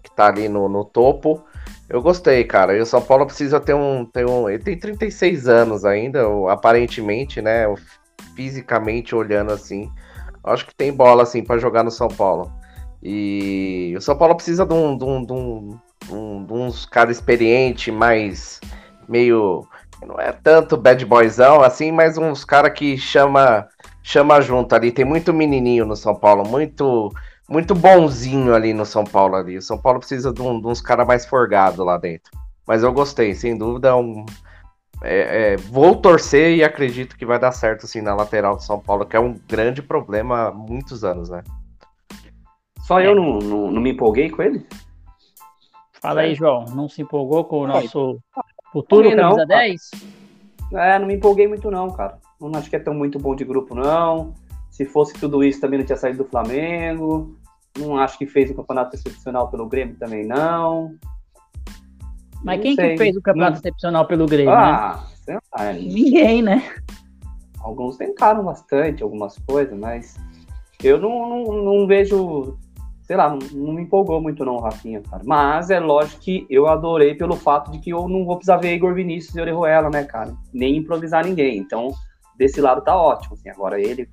que 0.03 0.11
tá 0.15 0.27
ali 0.27 0.49
no, 0.49 0.69
no 0.69 0.85
topo. 0.85 1.45
Eu 1.89 2.01
gostei, 2.01 2.45
cara. 2.45 2.77
E 2.77 2.81
o 2.81 2.87
São 2.87 3.03
Paulo 3.03 3.27
precisa 3.27 3.59
ter 3.59 3.75
um, 3.75 4.05
ter 4.05 4.27
um. 4.27 4.49
Ele 4.49 4.63
tem 4.63 4.79
36 4.79 5.49
anos 5.49 5.85
ainda, 5.85 6.23
aparentemente, 6.49 7.43
né? 7.43 7.67
Fisicamente 8.37 9.15
olhando 9.15 9.51
assim. 9.51 9.91
Acho 10.45 10.67
que 10.67 10.75
tem 10.75 10.93
bola 10.93 11.25
assim 11.25 11.43
para 11.43 11.59
jogar 11.59 11.83
no 11.83 11.91
São 11.91 12.07
Paulo. 12.07 12.53
E 13.03 13.95
o 13.97 14.01
São 14.01 14.17
Paulo 14.17 14.37
precisa 14.37 14.65
de, 14.65 14.75
um, 14.75 14.97
de, 14.97 15.05
um, 15.05 15.25
de, 15.25 15.33
um, 16.13 16.45
de 16.45 16.53
uns 16.53 16.87
caras 16.87 17.17
experientes, 17.17 17.93
mais 17.93 18.61
meio. 19.09 19.67
Não 20.07 20.21
é 20.21 20.31
tanto 20.31 20.77
bad 20.77 21.05
boyzão 21.05 21.63
assim, 21.63 21.91
mas 21.91 22.19
uns 22.19 22.45
caras 22.45 22.73
que 22.73 22.99
chama, 22.99 23.67
chama 24.03 24.41
junto 24.41 24.75
ali. 24.75 24.93
Tem 24.93 25.05
muito 25.05 25.33
menininho 25.33 25.87
no 25.87 25.97
São 25.97 26.15
Paulo, 26.15 26.47
muito 26.47 27.11
muito 27.49 27.75
bonzinho 27.75 28.55
ali 28.55 28.75
no 28.75 28.85
São 28.85 29.05
Paulo 29.05 29.37
ali. 29.37 29.57
O 29.57 29.63
São 29.63 29.79
Paulo 29.79 30.01
precisa 30.01 30.33
de, 30.33 30.43
uns 30.43 30.81
caras 30.81 31.07
mais 31.07 31.25
forgados 31.25 31.85
lá 31.85 31.97
dentro. 31.97 32.33
Mas 32.67 32.83
eu 32.83 32.93
gostei, 32.93 33.35
sem 33.35 33.57
dúvida. 33.57 33.97
Um, 33.97 34.27
é, 35.03 35.53
é, 35.53 35.57
vou 35.57 35.95
torcer 35.97 36.57
e 36.57 36.65
acredito 36.65 37.17
que 37.17 37.27
vai 37.27 37.39
dar 37.39 37.53
certo 37.53 37.85
assim 37.85 38.01
na 38.01 38.15
lateral 38.15 38.57
do 38.57 38.63
São 38.63 38.81
Paulo, 38.81 39.07
que 39.07 39.17
é 39.17 39.21
um 39.21 39.39
grande 39.49 39.83
problema 39.83 40.49
há 40.49 40.53
muitos 40.53 41.05
anos, 41.05 41.29
né? 41.29 41.43
Só 42.81 43.01
eu 43.01 43.15
não, 43.15 43.39
não, 43.39 43.71
não 43.71 43.81
me 43.81 43.91
empolguei 43.91 44.31
com 44.31 44.43
ele? 44.43 44.67
Fala 46.01 46.21
aí, 46.21 46.35
João. 46.35 46.65
Não 46.67 46.89
se 46.89 47.03
empolgou 47.03 47.45
com 47.45 47.63
o 47.63 47.67
nosso 47.67 48.19
futuro 48.73 49.09
camisa 49.09 49.37
não, 49.37 49.47
10? 49.47 49.91
É, 50.73 50.99
não 50.99 51.07
me 51.07 51.15
empolguei 51.15 51.49
muito 51.49 51.71
não, 51.71 51.91
cara. 51.91 52.19
Não 52.41 52.57
acho 52.59 52.71
que 52.71 52.77
é 52.77 52.81
tão 52.81 52.95
muito 52.95 53.19
bom 53.19 53.35
de 53.35 53.45
grupo, 53.45 53.75
não. 53.75 54.35
Se 54.71 54.85
fosse 54.85 55.15
tudo 55.15 55.43
isso, 55.43 55.61
também 55.61 55.79
não 55.79 55.87
tinha 55.87 55.97
saído 55.97 56.19
do 56.19 56.31
Flamengo. 56.31 57.35
Não 57.79 57.99
acho 57.99 58.19
que 58.19 58.27
fez 58.27 58.51
o 58.51 58.55
campeonato 58.55 58.95
excepcional 58.95 59.51
pelo 59.51 59.69
Grêmio 59.69 59.97
também, 59.97 60.25
não. 60.27 60.95
Mas 62.47 62.63
quem 62.63 62.75
sei. 62.75 62.91
que 62.91 62.99
fez 62.99 63.17
o 63.17 63.21
campeonato 63.21 63.53
não... 63.53 63.59
excepcional 63.59 64.07
pelo 64.07 64.27
Grêmio? 64.27 64.53
Né? 64.53 64.57
Ah, 64.57 65.05
né? 65.27 65.39
lá, 65.59 65.73
ninguém, 65.73 66.43
né? 66.43 66.63
Alguns 67.61 67.97
tentaram 67.97 68.45
bastante, 68.45 69.03
algumas 69.03 69.37
coisas, 69.41 69.77
mas 69.77 70.15
eu 70.83 71.01
não, 71.01 71.29
não, 71.29 71.65
não 71.65 71.87
vejo 71.87 72.57
sei 73.03 73.17
lá, 73.17 73.29
não, 73.29 73.39
não, 73.53 73.73
me 73.73 73.83
empolgou 73.83 74.21
muito 74.21 74.45
não, 74.45 74.59
Rafinha, 74.59 75.01
cara. 75.01 75.23
Mas 75.25 75.71
é 75.71 75.79
lógico 75.79 76.21
que 76.21 76.47
eu 76.51 76.67
adorei 76.67 77.15
pelo 77.15 77.37
fato 77.37 77.71
de 77.71 77.79
que 77.79 77.91
eu 77.91 78.09
não 78.09 78.25
vou 78.25 78.37
precisar 78.37 78.57
ver 78.57 78.75
Igor 78.75 78.95
Vinícius 78.95 79.35
e 79.37 79.41
Orejuela, 79.41 79.89
né, 79.91 80.03
cara? 80.03 80.35
Nem 80.53 80.77
improvisar 80.77 81.25
ninguém. 81.25 81.57
Então, 81.57 81.93
desse 82.37 82.61
lado 82.61 82.83
tá 82.83 82.97
ótimo, 82.97 83.35
assim. 83.35 83.49
Agora 83.49 83.81
ele 83.81 84.09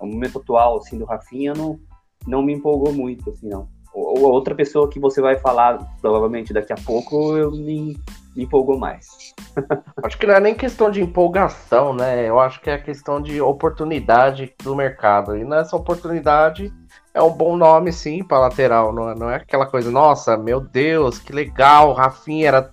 o 0.00 0.06
momento 0.06 0.38
atual, 0.38 0.78
assim, 0.78 0.98
do 0.98 1.04
Rafinha 1.04 1.54
não, 1.54 1.78
não 2.26 2.42
me 2.42 2.52
empolgou 2.52 2.92
muito, 2.92 3.30
assim, 3.30 3.48
não. 3.48 3.68
Ou, 3.96 4.24
ou 4.24 4.32
outra 4.32 4.54
pessoa 4.54 4.90
que 4.90 5.00
você 5.00 5.22
vai 5.22 5.38
falar, 5.38 5.78
provavelmente 6.02 6.52
daqui 6.52 6.70
a 6.70 6.76
pouco, 6.76 7.34
eu 7.34 7.50
me, 7.50 7.98
me 8.36 8.44
empolgou 8.44 8.78
mais. 8.78 9.34
acho 10.04 10.18
que 10.18 10.26
não 10.26 10.34
é 10.34 10.40
nem 10.40 10.54
questão 10.54 10.90
de 10.90 11.00
empolgação, 11.00 11.94
né? 11.94 12.28
Eu 12.28 12.38
acho 12.38 12.60
que 12.60 12.68
é 12.68 12.76
questão 12.76 13.22
de 13.22 13.40
oportunidade 13.40 14.52
do 14.62 14.76
mercado. 14.76 15.34
E 15.34 15.44
nessa 15.44 15.74
oportunidade 15.76 16.70
é 17.14 17.22
um 17.22 17.30
bom 17.30 17.56
nome, 17.56 17.90
sim, 17.90 18.22
para 18.22 18.40
lateral. 18.40 18.92
Não 18.92 19.10
é, 19.10 19.14
não 19.14 19.30
é 19.30 19.36
aquela 19.36 19.64
coisa, 19.64 19.90
nossa, 19.90 20.36
meu 20.36 20.60
Deus, 20.60 21.18
que 21.18 21.32
legal, 21.32 21.94
Rafinha 21.94 22.48
era. 22.48 22.70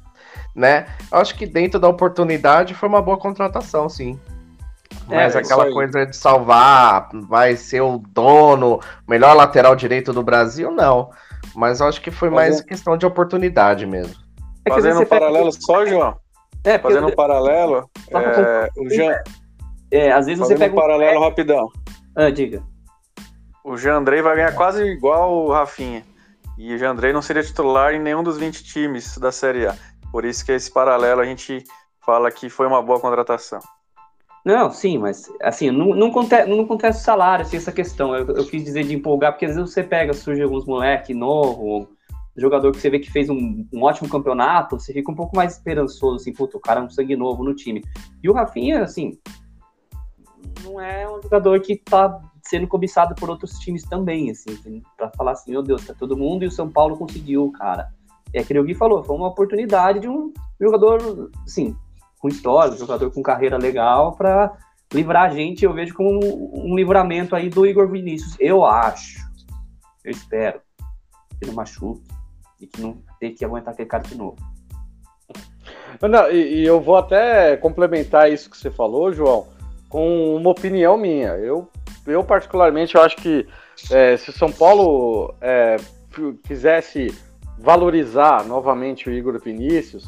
Né? 0.53 0.85
Eu 1.09 1.19
acho 1.19 1.35
que 1.35 1.47
dentro 1.47 1.79
da 1.79 1.87
oportunidade 1.87 2.73
foi 2.73 2.89
uma 2.89 3.01
boa 3.01 3.17
contratação, 3.17 3.87
sim. 3.87 4.19
Mas 5.07 5.35
é, 5.35 5.39
aquela 5.39 5.71
coisa 5.71 6.05
de 6.05 6.15
salvar, 6.15 7.09
vai 7.27 7.55
ser 7.55 7.81
o 7.81 7.97
dono, 7.97 8.79
melhor 9.07 9.35
lateral 9.35 9.75
direito 9.75 10.13
do 10.13 10.23
Brasil, 10.23 10.71
não. 10.71 11.09
Mas 11.55 11.79
eu 11.79 11.87
acho 11.87 12.01
que 12.01 12.09
foi 12.09 12.29
mais 12.29 12.61
questão 12.61 12.97
de 12.97 13.05
oportunidade 13.05 13.85
mesmo. 13.85 14.15
É 14.65 14.69
Fazendo 14.69 15.01
um 15.01 15.05
paralelo 15.05 15.51
pega... 15.51 15.61
só, 15.61 15.85
João. 15.85 16.17
É, 16.63 16.79
Fazendo 16.79 17.07
eu... 17.07 17.11
um 17.11 17.15
paralelo, 17.15 17.89
é, 18.09 18.69
o 18.77 18.89
Jean... 18.89 19.15
É, 19.91 20.11
às 20.11 20.25
vezes 20.25 20.39
Fazendo 20.39 20.57
você 20.57 20.63
pega 20.63 20.73
um 20.73 20.79
paralelo 20.79 21.19
um... 21.19 21.23
rapidão. 21.23 21.69
Ah, 22.15 22.29
diga. 22.29 22.63
O 23.63 23.77
Jean 23.77 23.97
Andrei 23.97 24.21
vai 24.21 24.35
ganhar 24.35 24.53
quase 24.53 24.83
igual 24.83 25.45
o 25.45 25.51
Rafinha. 25.51 26.03
E 26.57 26.73
o 26.73 26.77
Jean 26.77 26.91
Andrei 26.91 27.11
não 27.11 27.21
seria 27.21 27.43
titular 27.43 27.93
em 27.93 27.99
nenhum 27.99 28.23
dos 28.23 28.37
20 28.37 28.63
times 28.63 29.17
da 29.17 29.31
Série 29.31 29.67
A. 29.67 29.75
Por 30.11 30.25
isso 30.25 30.45
que 30.45 30.51
esse 30.51 30.71
paralelo 30.71 31.21
a 31.21 31.25
gente 31.25 31.63
fala 32.05 32.31
que 32.31 32.49
foi 32.49 32.67
uma 32.67 32.81
boa 32.81 32.99
contratação. 32.99 33.59
Não, 34.45 34.69
sim, 34.71 34.97
mas 34.97 35.31
assim, 35.41 35.71
não, 35.71 35.95
não, 35.95 36.07
acontece, 36.07 36.49
não 36.49 36.93
salário, 36.93 37.45
assim, 37.45 37.55
essa 37.55 37.71
questão. 37.71 38.13
Eu, 38.13 38.27
eu, 38.27 38.45
quis 38.45 38.63
dizer 38.63 38.83
de 38.83 38.93
empolgar, 38.93 39.31
porque 39.31 39.45
às 39.45 39.55
vezes 39.55 39.71
você 39.71 39.81
pega, 39.81 40.13
surge 40.13 40.41
alguns 40.41 40.65
moleque 40.65 41.13
novo, 41.13 41.89
jogador 42.35 42.71
que 42.71 42.79
você 42.79 42.89
vê 42.89 42.99
que 42.99 43.11
fez 43.11 43.29
um, 43.29 43.65
um, 43.71 43.83
ótimo 43.83 44.09
campeonato, 44.09 44.77
você 44.77 44.91
fica 44.91 45.11
um 45.11 45.15
pouco 45.15 45.35
mais 45.35 45.53
esperançoso, 45.53 46.17
assim, 46.17 46.33
puto, 46.33 46.57
o 46.57 46.61
cara 46.61 46.81
é 46.81 46.83
um 46.83 46.89
sangue 46.89 47.15
novo 47.15 47.43
no 47.43 47.55
time. 47.55 47.81
E 48.21 48.29
o 48.29 48.33
Rafinha, 48.33 48.83
assim, 48.83 49.17
não 50.63 50.79
é 50.79 51.09
um 51.09 51.21
jogador 51.21 51.59
que 51.61 51.77
tá 51.77 52.19
sendo 52.41 52.67
cobiçado 52.67 53.15
por 53.15 53.29
outros 53.29 53.57
times 53.59 53.83
também, 53.83 54.29
assim, 54.29 54.81
para 54.97 55.09
falar 55.11 55.31
assim, 55.31 55.51
meu 55.51 55.63
Deus, 55.63 55.85
tá 55.85 55.93
todo 55.93 56.17
mundo 56.17 56.43
e 56.43 56.47
o 56.47 56.51
São 56.51 56.69
Paulo 56.69 56.97
conseguiu, 56.97 57.49
cara. 57.51 57.87
É 58.33 58.43
que 58.43 58.57
o 58.57 58.63
Gui 58.63 58.73
falou, 58.73 59.03
foi 59.03 59.15
uma 59.15 59.27
oportunidade 59.27 59.99
de 59.99 60.09
um 60.09 60.33
jogador, 60.59 61.29
assim, 61.45 61.75
história, 62.29 62.77
jogador 62.77 63.11
com 63.11 63.21
carreira 63.21 63.57
legal 63.57 64.15
para 64.15 64.51
livrar 64.93 65.29
a 65.29 65.33
gente. 65.33 65.65
Eu 65.65 65.73
vejo 65.73 65.93
como 65.93 66.09
um, 66.09 66.71
um, 66.71 66.75
livramento 66.75 67.35
aí 67.35 67.49
do 67.49 67.65
Igor 67.65 67.89
Vinícius. 67.89 68.35
Eu 68.39 68.63
acho, 68.63 69.19
eu 70.03 70.11
espero 70.11 70.61
que 71.39 71.47
não 71.47 71.53
machuque 71.53 72.07
e 72.59 72.67
que 72.67 72.81
não 72.81 73.01
tenha 73.19 73.33
que 73.33 73.43
aguentar 73.43 73.73
aquele 73.73 73.89
cara 73.89 74.03
de 74.03 74.15
novo. 74.15 74.37
Não, 76.01 76.29
e, 76.29 76.61
e, 76.61 76.65
eu 76.65 76.81
vou 76.81 76.97
até 76.97 77.55
complementar 77.57 78.31
isso 78.31 78.49
que 78.49 78.57
você 78.57 78.71
falou, 78.71 79.13
João, 79.13 79.47
com 79.89 80.35
uma 80.35 80.49
opinião 80.49 80.97
minha. 80.97 81.29
Eu, 81.37 81.69
eu 82.05 82.23
particularmente, 82.23 82.95
eu 82.95 83.01
acho 83.01 83.15
que 83.17 83.47
é, 83.91 84.17
se 84.17 84.29
o 84.29 84.33
São 84.33 84.51
Paulo 84.51 85.33
é, 85.39 85.77
quisesse 86.43 87.13
valorizar 87.59 88.45
novamente 88.45 89.09
o 89.09 89.13
Igor 89.13 89.39
Vinícius, 89.39 90.05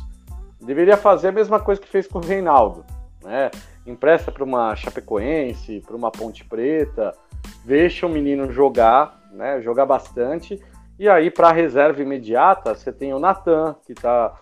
deveria 0.66 0.98
fazer 0.98 1.30
a 1.30 1.32
mesma 1.32 1.60
coisa 1.60 1.80
que 1.80 1.88
fez 1.88 2.08
com 2.08 2.20
o 2.20 2.26
Reinaldo, 2.26 2.86
né? 3.24 3.52
Empresta 3.86 4.32
para 4.32 4.44
uma 4.44 4.76
Chapecoense, 4.76 5.84
para 5.86 5.96
uma 5.96 6.12
Ponte 6.12 6.44
Preta, 6.44 7.16
deixa 7.64 8.06
o 8.06 8.10
menino 8.10 8.52
jogar, 8.52 9.30
né? 9.32 9.62
Jogar 9.62 9.86
bastante. 9.86 10.60
E 10.98 11.08
aí 11.08 11.30
para 11.30 11.50
a 11.50 11.54
reserva 11.54 12.02
imediata, 12.02 12.74
você 12.74 12.92
tem 12.92 13.14
o 13.14 13.20
Natan, 13.20 13.76
que 13.86 13.94
tá 13.94 14.34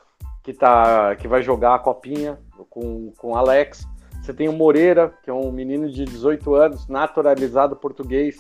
que 0.42 0.54
tá 0.54 1.16
que 1.16 1.28
vai 1.28 1.42
jogar 1.42 1.76
a 1.76 1.80
copinha 1.80 2.40
com 2.70 3.12
com 3.18 3.36
Alex. 3.36 3.86
Você 4.22 4.34
tem 4.34 4.48
o 4.48 4.54
Moreira, 4.54 5.14
que 5.22 5.30
é 5.30 5.34
um 5.34 5.52
menino 5.52 5.90
de 5.92 6.06
18 6.06 6.56
anos, 6.56 6.88
naturalizado 6.88 7.76
português, 7.76 8.38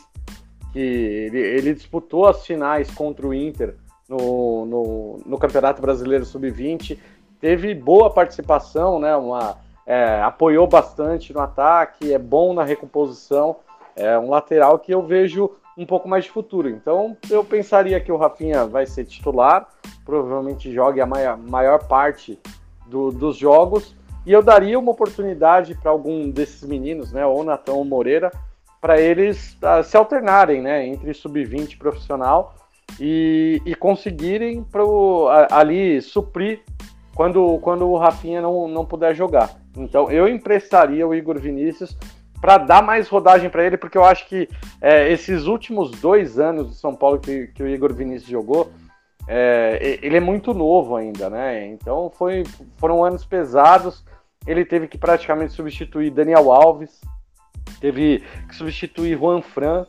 que 0.71 0.79
ele, 0.79 1.39
ele 1.39 1.73
disputou 1.73 2.25
as 2.25 2.45
finais 2.45 2.89
contra 2.89 3.27
o 3.27 3.33
Inter 3.33 3.75
no, 4.07 4.65
no, 4.65 5.21
no 5.25 5.37
Campeonato 5.37 5.81
Brasileiro 5.81 6.25
Sub-20 6.25 6.97
teve 7.43 7.75
boa 7.75 8.09
participação, 8.09 8.99
né? 8.99 9.13
Uma, 9.17 9.57
é, 9.85 10.21
apoiou 10.21 10.65
bastante 10.65 11.33
no 11.33 11.41
ataque, 11.41 12.13
é 12.13 12.17
bom 12.17 12.53
na 12.53 12.63
recomposição. 12.63 13.57
É 13.97 14.17
um 14.17 14.29
lateral 14.29 14.79
que 14.79 14.93
eu 14.93 15.05
vejo 15.05 15.51
um 15.77 15.85
pouco 15.85 16.07
mais 16.07 16.23
de 16.23 16.31
futuro. 16.31 16.69
Então 16.69 17.17
eu 17.29 17.43
pensaria 17.43 17.99
que 17.99 18.13
o 18.13 18.15
Rafinha 18.15 18.65
vai 18.65 18.85
ser 18.85 19.03
titular, 19.03 19.67
provavelmente 20.05 20.71
jogue 20.71 21.01
a 21.01 21.05
maior, 21.05 21.37
maior 21.37 21.85
parte 21.85 22.39
do, 22.87 23.11
dos 23.11 23.35
jogos. 23.35 23.93
E 24.25 24.31
eu 24.31 24.41
daria 24.41 24.79
uma 24.79 24.93
oportunidade 24.93 25.75
para 25.75 25.91
algum 25.91 26.29
desses 26.29 26.63
meninos, 26.63 27.11
né, 27.11 27.25
ou 27.25 27.43
Natão 27.43 27.75
ou 27.75 27.83
Moreira, 27.83 28.31
para 28.79 29.01
eles 29.01 29.57
uh, 29.57 29.83
se 29.83 29.97
alternarem 29.97 30.61
né, 30.61 30.87
entre 30.87 31.13
sub-20 31.13 31.77
profissional 31.77 32.55
e, 32.97 33.61
e 33.65 33.75
conseguirem 33.75 34.63
pro, 34.63 35.27
ali 35.51 36.01
suprir 36.01 36.61
quando, 37.15 37.59
quando 37.59 37.87
o 37.87 37.97
Rafinha 37.97 38.41
não, 38.41 38.67
não 38.67 38.85
puder 38.85 39.15
jogar. 39.15 39.49
Então 39.77 40.11
eu 40.11 40.27
emprestaria 40.27 41.07
o 41.07 41.13
Igor 41.13 41.39
Vinícius 41.39 41.97
para 42.43 42.57
dar 42.57 42.83
mais 42.83 43.07
rodagem 43.07 43.49
para 43.49 43.63
ele, 43.63 43.77
porque 43.77 43.97
eu 43.97 44.03
acho 44.03 44.27
que 44.27 44.49
é, 44.81 45.09
esses 45.09 45.45
últimos 45.45 45.91
dois 45.91 46.37
anos 46.37 46.71
de 46.71 46.75
São 46.75 46.93
Paulo 46.93 47.17
que, 47.19 47.47
que 47.47 47.63
o 47.63 47.67
Igor 47.69 47.93
Vinícius 47.93 48.29
jogou, 48.29 48.69
é, 49.27 49.97
ele 50.01 50.17
é 50.17 50.19
muito 50.19 50.53
novo 50.53 50.95
ainda, 50.95 51.29
né? 51.29 51.67
Então 51.67 52.11
foi, 52.13 52.43
foram 52.77 53.03
anos 53.03 53.23
pesados. 53.23 54.03
Ele 54.45 54.65
teve 54.65 54.89
que 54.89 54.97
praticamente 54.97 55.53
substituir 55.53 56.09
Daniel 56.09 56.51
Alves, 56.51 56.99
teve 57.79 58.21
que 58.49 58.55
substituir 58.55 59.17
Juan 59.17 59.41
Fran. 59.41 59.85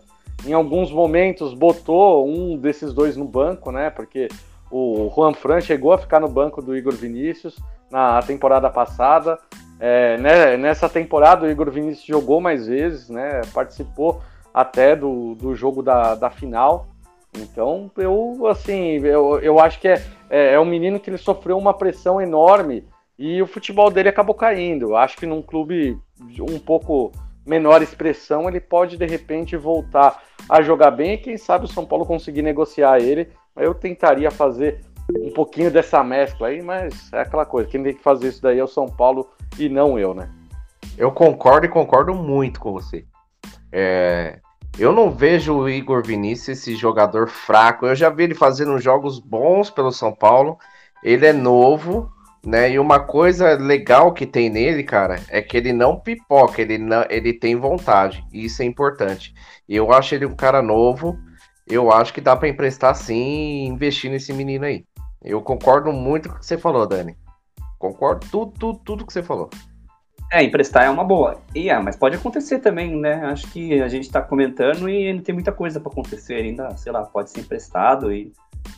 Em 0.47 0.53
alguns 0.53 0.93
momentos 0.93 1.55
botou 1.55 2.29
um 2.29 2.57
desses 2.57 2.95
dois 2.95 3.17
no 3.17 3.25
banco, 3.25 3.73
né? 3.73 3.91
Porque 3.91 4.29
o 4.71 5.11
Juan 5.15 5.33
Fran 5.35 5.61
chegou 5.61 5.93
a 5.93 5.99
ficar 5.99 6.21
no 6.21 6.29
banco 6.29 6.61
do 6.61 6.77
Igor 6.77 6.95
Vinícius 6.95 7.57
na 7.91 8.21
temporada 8.23 8.69
passada. 8.71 9.39
É, 9.79 10.17
né, 10.19 10.57
nessa 10.57 10.89
temporada 10.89 11.47
o 11.47 11.51
Igor 11.51 11.71
Vinícius 11.71 12.07
jogou 12.07 12.41
mais 12.41 12.67
vezes, 12.67 13.09
né? 13.09 13.41
Participou 13.53 14.23
até 14.53 14.95
do, 14.95 15.35
do 15.35 15.55
jogo 15.55 15.83
da, 15.83 16.15
da 16.15 16.31
final. 16.31 16.87
Então, 17.37 17.91
eu, 17.97 18.47
assim, 18.47 19.05
eu, 19.05 19.41
eu 19.41 19.59
acho 19.59 19.81
que 19.81 19.89
é, 19.89 20.03
é, 20.31 20.55
é 20.55 20.61
um 20.61 20.65
menino 20.65 21.01
que 21.01 21.11
ele 21.11 21.19
sofreu 21.19 21.59
uma 21.59 21.75
pressão 21.75 22.21
enorme 22.21 22.87
e 23.19 23.43
o 23.43 23.47
futebol 23.47 23.91
dele 23.91 24.09
acabou 24.09 24.35
caindo. 24.35 24.91
Eu 24.91 24.97
acho 24.97 25.17
que 25.17 25.27
num 25.27 25.43
clube 25.43 25.99
um 26.41 26.59
pouco 26.59 27.13
menor 27.45 27.83
expressão, 27.83 28.49
ele 28.49 28.61
pode 28.61 28.97
de 28.97 29.07
repente 29.07 29.57
voltar 29.57 30.23
a 30.49 30.63
jogar 30.63 30.91
bem 30.93 31.15
e 31.15 31.19
quem 31.19 31.37
sabe 31.37 31.65
o 31.65 31.69
São 31.69 31.85
Paulo 31.85 32.07
conseguir 32.07 32.43
negociar 32.43 33.01
ele. 33.01 33.29
Eu 33.57 33.75
tentaria 33.75 34.31
fazer 34.31 34.81
um 35.21 35.33
pouquinho 35.33 35.71
dessa 35.71 36.03
mescla 36.03 36.49
aí, 36.49 36.63
mas 36.63 37.13
é 37.13 37.21
aquela 37.21 37.45
coisa, 37.45 37.69
quem 37.69 37.83
tem 37.83 37.95
que 37.95 38.03
fazer 38.03 38.29
isso 38.29 38.43
daí 38.43 38.59
é 38.59 38.65
o 38.65 38.69
São 38.69 38.87
Paulo 38.87 39.29
e 39.59 39.69
não 39.69 39.99
eu, 39.99 40.15
né? 40.15 40.31
Eu 40.97 41.13
concordo 41.13 41.67
e 41.67 41.69
concordo 41.69 42.15
muito 42.15 42.61
com 42.61 42.73
você. 42.73 43.05
É, 43.71 44.39
eu 44.79 44.93
não 44.93 45.11
vejo 45.11 45.55
o 45.55 45.69
Igor 45.69 46.05
Vinícius 46.05 46.59
esse 46.59 46.75
jogador 46.75 47.29
fraco. 47.29 47.87
Eu 47.87 47.95
já 47.95 48.11
vi 48.11 48.25
ele 48.25 48.35
fazendo 48.35 48.79
jogos 48.79 49.19
bons 49.19 49.71
pelo 49.71 49.93
São 49.93 50.13
Paulo. 50.13 50.59
Ele 51.03 51.27
é 51.27 51.33
novo, 51.33 52.11
né? 52.45 52.71
E 52.71 52.79
uma 52.79 53.01
coisa 53.01 53.55
legal 53.55 54.13
que 54.13 54.27
tem 54.27 54.51
nele, 54.51 54.83
cara, 54.83 55.21
é 55.29 55.41
que 55.41 55.57
ele 55.57 55.73
não 55.73 55.99
pipoca, 55.99 56.61
ele, 56.61 56.79
não, 56.79 57.05
ele 57.09 57.33
tem 57.33 57.57
vontade. 57.57 58.25
E 58.33 58.45
isso 58.45 58.63
é 58.63 58.65
importante. 58.65 59.35
Eu 59.69 59.93
acho 59.93 60.15
ele 60.15 60.27
um 60.27 60.35
cara 60.35 60.61
novo. 60.61 61.17
Eu 61.67 61.91
acho 61.91 62.13
que 62.13 62.21
dá 62.21 62.37
para 62.37 62.49
emprestar 62.49 62.95
sim 62.95 63.15
e 63.15 63.67
investir 63.67 64.11
nesse 64.11 64.33
menino 64.33 64.65
aí. 64.65 64.85
Eu 65.23 65.41
concordo 65.41 65.93
muito 65.93 66.29
com 66.29 66.37
o 66.37 66.39
que 66.39 66.47
você 66.47 66.59
falou, 66.59 66.87
Dani. 66.87 67.17
Concordo 67.79 68.27
tudo, 68.31 68.53
tudo, 68.59 68.79
tudo 68.85 69.07
que 69.07 69.13
você 69.13 69.23
falou. 69.23 69.49
É, 70.31 70.43
emprestar 70.43 70.85
é 70.85 70.91
uma 70.91 71.05
boa. 71.05 71.41
E 71.55 71.71
é, 71.71 71.79
mas 71.79 71.97
pode 71.97 72.17
acontecer 72.17 72.59
também, 72.59 72.95
né? 72.97 73.25
Acho 73.27 73.47
que 73.51 73.81
a 73.81 73.89
gente 73.89 74.11
tá 74.11 74.21
comentando 74.21 74.89
e 74.89 75.09
ainda 75.09 75.23
tem 75.23 75.35
muita 75.35 75.53
coisa 75.53 75.81
para 75.81 75.93
acontecer 75.93 76.35
ainda, 76.35 76.77
sei 76.77 76.93
lá, 76.93 77.03
pode 77.03 77.31
ser 77.31 77.41
emprestado 77.41 78.13
e 78.13 78.33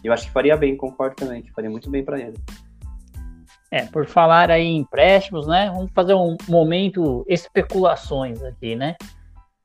eu 0.05 0.13
acho 0.13 0.27
que 0.27 0.33
faria 0.33 0.57
bem, 0.57 0.77
concordo 0.77 1.17
também, 1.17 1.43
que 1.43 1.51
faria 1.53 1.71
muito 1.71 1.91
bem 1.91 2.05
para 2.05 2.21
ele. 2.21 2.37
É, 3.71 3.83
por 3.87 4.07
falar 4.07 4.51
aí 4.51 4.65
em 4.65 4.79
empréstimos, 4.79 5.47
né? 5.47 5.71
Vamos 5.75 5.91
fazer 5.93 6.15
um 6.15 6.37
momento 6.49 7.25
especulações 7.29 8.43
aqui, 8.43 8.77
né? 8.77 8.95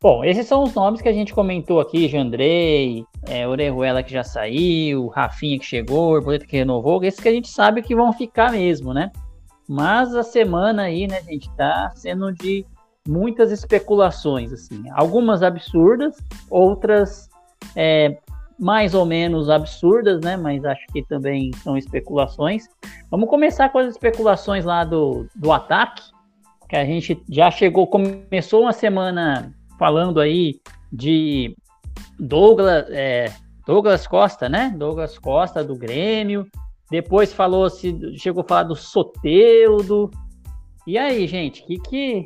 Bom, 0.02 0.24
esses 0.24 0.48
são 0.48 0.64
os 0.64 0.74
nomes 0.74 1.02
que 1.02 1.10
a 1.10 1.14
gente 1.14 1.34
comentou 1.34 1.80
aqui, 1.80 2.08
Jandrei, 2.08 3.06
é, 3.28 3.48
Orejuela 3.48 4.04
que 4.04 4.12
já 4.12 4.24
saiu, 4.24 5.08
Rafinha 5.08 5.60
que 5.60 5.66
chegou, 5.66 6.14
Borboleta 6.14 6.46
que 6.46 6.58
renovou, 6.58 7.04
esses 7.04 7.20
que 7.20 7.30
a 7.30 7.32
gente 7.32 7.50
sabe 7.50 7.82
que 7.82 7.96
vão 7.96 8.12
ficar 8.14 8.52
mesmo, 8.52 8.94
né? 8.94 9.12
Mas 9.68 10.16
a 10.16 10.24
semana 10.24 10.84
aí, 10.84 11.08
né, 11.08 11.22
gente, 11.24 11.50
tá 11.56 11.92
sendo 11.96 12.32
de 12.34 12.66
muitas 13.08 13.52
especulações, 13.52 14.52
assim. 14.52 14.84
Algumas 14.92 15.44
absurdas, 15.44 16.18
outras 16.50 17.30
é, 17.76 18.18
mais 18.60 18.94
ou 18.94 19.06
menos 19.06 19.50
absurdas, 19.50 20.22
né? 20.22 20.36
Mas 20.36 20.66
acho 20.66 20.86
que 20.88 21.04
também 21.04 21.52
são 21.64 21.78
especulações. 21.78 22.68
Vamos 23.10 23.30
começar 23.30 23.70
com 23.70 23.80
as 23.80 23.88
especulações 23.88 24.66
lá 24.66 24.84
do, 24.84 25.26
do 25.36 25.52
ataque, 25.52 26.04
que 26.68 26.76
a 26.76 26.86
gente 26.86 27.22
já 27.30 27.50
chegou, 27.52 27.88
começou 27.88 28.62
uma 28.62 28.74
semana 28.74 29.54
falando 29.78 30.20
aí 30.20 30.60
de 30.92 31.56
Douglas, 32.20 32.86
é, 32.90 33.34
Douglas 33.66 34.08
Costa, 34.08 34.50
né? 34.50 34.74
Douglas 34.76 35.18
Costa 35.18 35.64
do 35.64 35.76
Grêmio. 35.76 36.48
Depois 36.90 37.32
falou 37.32 37.70
se 37.70 38.18
chegou 38.18 38.44
a 38.44 38.48
falar 38.48 38.64
do 38.64 38.76
Soteudo. 38.76 40.12
E 40.86 40.98
aí, 40.98 41.28
gente, 41.28 41.64
que 41.64 41.80
que 41.80 42.26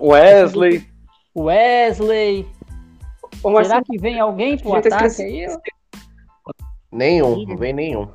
Wesley, 0.00 0.86
Wesley. 1.36 2.48
Ô, 3.42 3.62
Será 3.62 3.82
que 3.82 3.98
vem 3.98 4.20
alguém 4.20 4.56
pro 4.56 4.74
ataque 4.74 5.22
aí? 5.22 5.46
Nenhum, 6.90 7.44
não 7.46 7.56
vem 7.56 7.72
nenhum. 7.72 8.08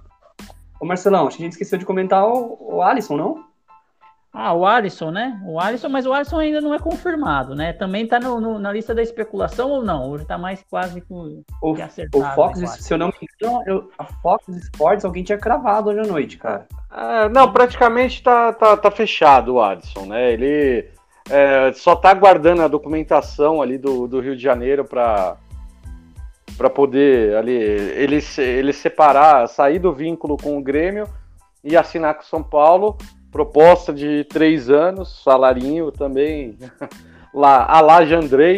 Ô 0.79 0.85
Marcelão, 0.85 1.27
acho 1.27 1.37
que 1.37 1.43
a 1.43 1.45
gente 1.45 1.53
esqueceu 1.53 1.77
de 1.77 1.85
comentar 1.85 2.25
o, 2.27 2.57
o 2.59 2.81
Alisson, 2.81 3.17
não? 3.17 3.46
Ah, 4.33 4.53
o 4.53 4.65
Alisson, 4.65 5.09
né? 5.09 5.41
O 5.45 5.59
Alisson, 5.59 5.89
mas 5.89 6.05
o 6.05 6.13
Alisson 6.13 6.37
ainda 6.37 6.61
não 6.61 6.73
é 6.73 6.79
confirmado, 6.79 7.55
né? 7.55 7.73
Também 7.73 8.05
tá 8.05 8.19
no, 8.19 8.39
no, 8.39 8.59
na 8.59 8.71
lista 8.71 8.93
da 8.93 9.01
especulação 9.01 9.69
ou 9.69 9.83
não? 9.83 10.09
Hoje 10.09 10.25
tá 10.25 10.37
mais 10.37 10.63
quase 10.69 11.01
com 11.01 11.43
o, 11.61 11.73
que 11.73 11.81
acertado. 11.81 12.23
O 12.23 12.35
Fox, 12.35 12.59
né, 12.59 12.67
se 12.67 12.93
eu 12.93 12.97
não 12.97 13.07
me 13.07 13.13
engano, 13.21 13.63
eu, 13.65 13.89
a 13.97 14.05
Fox 14.05 14.47
Sports 14.47 15.05
alguém 15.05 15.23
tinha 15.23 15.37
cravado 15.37 15.89
hoje 15.89 16.01
à 16.01 16.03
noite, 16.03 16.37
cara. 16.37 16.67
Ah, 16.91 17.29
não, 17.29 17.51
praticamente 17.51 18.21
tá, 18.21 18.53
tá, 18.53 18.77
tá 18.77 18.91
fechado 18.91 19.55
o 19.55 19.61
Alisson, 19.61 20.05
né? 20.05 20.33
Ele 20.33 20.87
é, 21.29 21.71
só 21.73 21.95
tá 21.95 22.09
aguardando 22.09 22.61
a 22.61 22.67
documentação 22.67 23.61
ali 23.61 23.77
do, 23.77 24.07
do 24.07 24.19
Rio 24.19 24.35
de 24.35 24.43
Janeiro 24.43 24.85
para 24.85 25.37
para 26.57 26.69
poder 26.71 27.35
ali 27.35 27.53
ele, 27.53 28.19
ele 28.39 28.73
separar, 28.73 29.47
sair 29.47 29.77
do 29.77 29.93
vínculo 29.93 30.37
com 30.37 30.57
o 30.57 30.61
Grêmio 30.61 31.07
e 31.63 31.77
assinar 31.77 32.15
com 32.15 32.23
o 32.23 32.25
São 32.25 32.41
Paulo 32.41 32.97
proposta 33.31 33.93
de 33.93 34.23
três 34.25 34.69
anos, 34.69 35.21
salarinho 35.23 35.91
também 35.91 36.57
lá, 37.33 37.65
a 37.65 38.01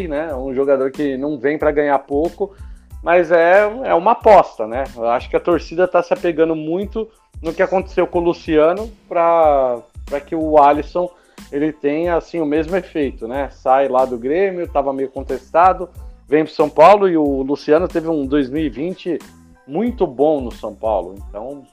né? 0.07 0.34
Um 0.36 0.53
jogador 0.53 0.91
que 0.91 1.17
não 1.17 1.38
vem 1.38 1.57
para 1.57 1.72
ganhar 1.72 1.99
pouco, 1.99 2.55
mas 3.03 3.32
é, 3.32 3.61
é 3.84 3.93
uma 3.93 4.11
aposta, 4.11 4.67
né? 4.67 4.84
Eu 4.95 5.07
acho 5.09 5.30
que 5.30 5.36
a 5.36 5.39
torcida 5.39 5.86
está 5.86 6.01
se 6.03 6.13
apegando 6.13 6.55
muito 6.55 7.09
no 7.41 7.53
que 7.53 7.61
aconteceu 7.61 8.05
com 8.05 8.20
o 8.20 8.24
Luciano 8.24 8.89
para 9.07 9.82
que 10.26 10.36
o 10.36 10.57
Alisson 10.61 11.09
ele 11.51 11.72
tenha 11.72 12.15
assim 12.15 12.39
o 12.39 12.45
mesmo 12.45 12.76
efeito, 12.76 13.28
né? 13.28 13.49
Sai 13.51 13.88
lá 13.88 14.05
do 14.05 14.17
Grêmio, 14.17 14.63
estava 14.63 14.93
meio 14.93 15.09
contestado, 15.09 15.89
vem 16.28 16.43
para 16.43 16.53
São 16.53 16.70
Paulo 16.70 17.07
e 17.07 17.17
o 17.17 17.41
Luciano 17.41 17.88
teve 17.88 18.07
um 18.07 18.26
2020 18.26 19.17
muito 19.65 20.05
bom 20.05 20.41
no 20.41 20.51
São 20.51 20.76
Paulo, 20.76 21.15
então 21.28 21.63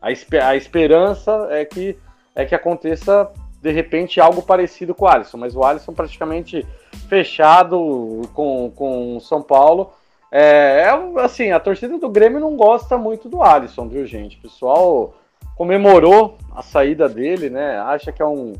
a, 0.00 0.08
a 0.48 0.56
esperança 0.56 1.48
é 1.50 1.64
que, 1.64 1.96
é 2.34 2.44
que 2.44 2.54
aconteça 2.54 3.30
de 3.60 3.72
repente 3.72 4.20
algo 4.20 4.42
parecido 4.42 4.94
com 4.94 5.04
o 5.04 5.08
Alisson, 5.08 5.36
mas 5.36 5.56
o 5.56 5.64
Alisson 5.64 5.92
praticamente 5.92 6.66
fechado 7.08 8.22
com, 8.34 8.70
com 8.74 9.16
o 9.16 9.20
São 9.20 9.42
Paulo. 9.42 9.92
É, 10.30 10.86
é, 10.86 11.20
assim, 11.22 11.50
a 11.50 11.58
torcida 11.58 11.98
do 11.98 12.08
Grêmio 12.08 12.38
não 12.38 12.56
gosta 12.56 12.96
muito 12.96 13.28
do 13.28 13.42
Alisson, 13.42 13.88
viu, 13.88 14.06
gente? 14.06 14.36
O 14.38 14.42
pessoal 14.42 15.14
comemorou 15.56 16.36
a 16.54 16.62
saída 16.62 17.08
dele, 17.08 17.50
né? 17.50 17.78
Acha 17.78 18.12
que 18.12 18.22
é 18.22 18.26
um, 18.26 18.52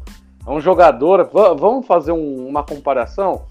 é 0.47 0.51
um 0.51 0.61
jogador. 0.61 1.30
vamos 1.32 1.86
fazer 1.86 2.12
um, 2.12 2.47
uma 2.49 2.64
comparação? 2.64 3.43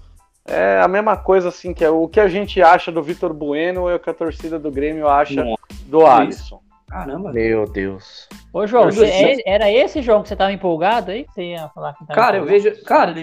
É 0.44 0.80
a 0.82 0.88
mesma 0.88 1.16
coisa, 1.16 1.48
assim, 1.48 1.72
que 1.72 1.84
é 1.84 1.90
o 1.90 2.08
que 2.08 2.20
a 2.20 2.28
gente 2.28 2.60
acha 2.60 2.90
do 2.90 3.02
Vitor 3.02 3.32
Bueno 3.32 3.88
é 3.88 3.94
o 3.94 4.00
que 4.00 4.10
a 4.10 4.14
torcida 4.14 4.58
do 4.58 4.70
Grêmio 4.70 5.06
acha 5.06 5.44
do 5.86 6.06
Alisson. 6.06 6.60
Caramba. 6.88 7.32
Meu 7.32 7.66
Deus. 7.66 8.28
Ô, 8.52 8.66
João, 8.66 8.86
você, 8.86 9.06
é, 9.06 9.36
era 9.44 9.70
esse 9.70 10.00
jogo 10.00 10.22
que 10.22 10.30
você 10.30 10.36
tava 10.36 10.52
empolgado 10.52 11.10
aí? 11.10 11.26
Você 11.28 11.52
ia 11.52 11.68
falar 11.68 11.94
que 11.94 12.06
Cara, 12.06 12.38
eu 12.38 12.44
vejo. 12.44 12.82
Cara, 12.84 13.14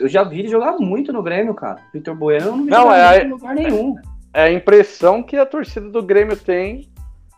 eu 0.00 0.08
já 0.08 0.24
vi 0.24 0.40
ele 0.40 0.48
jogar 0.48 0.72
muito 0.78 1.12
no 1.12 1.22
Grêmio, 1.22 1.54
cara. 1.54 1.80
Vitor 1.92 2.14
Bueno 2.14 2.56
não 2.56 2.64
vi 2.64 2.70
não, 2.70 2.92
é, 2.92 3.22
em 3.22 3.30
lugar 3.30 3.54
nenhum. 3.54 3.94
É 4.32 4.42
a 4.42 4.52
impressão 4.52 5.22
que 5.22 5.36
a 5.36 5.46
torcida 5.46 5.88
do 5.88 6.02
Grêmio 6.02 6.36
tem 6.36 6.88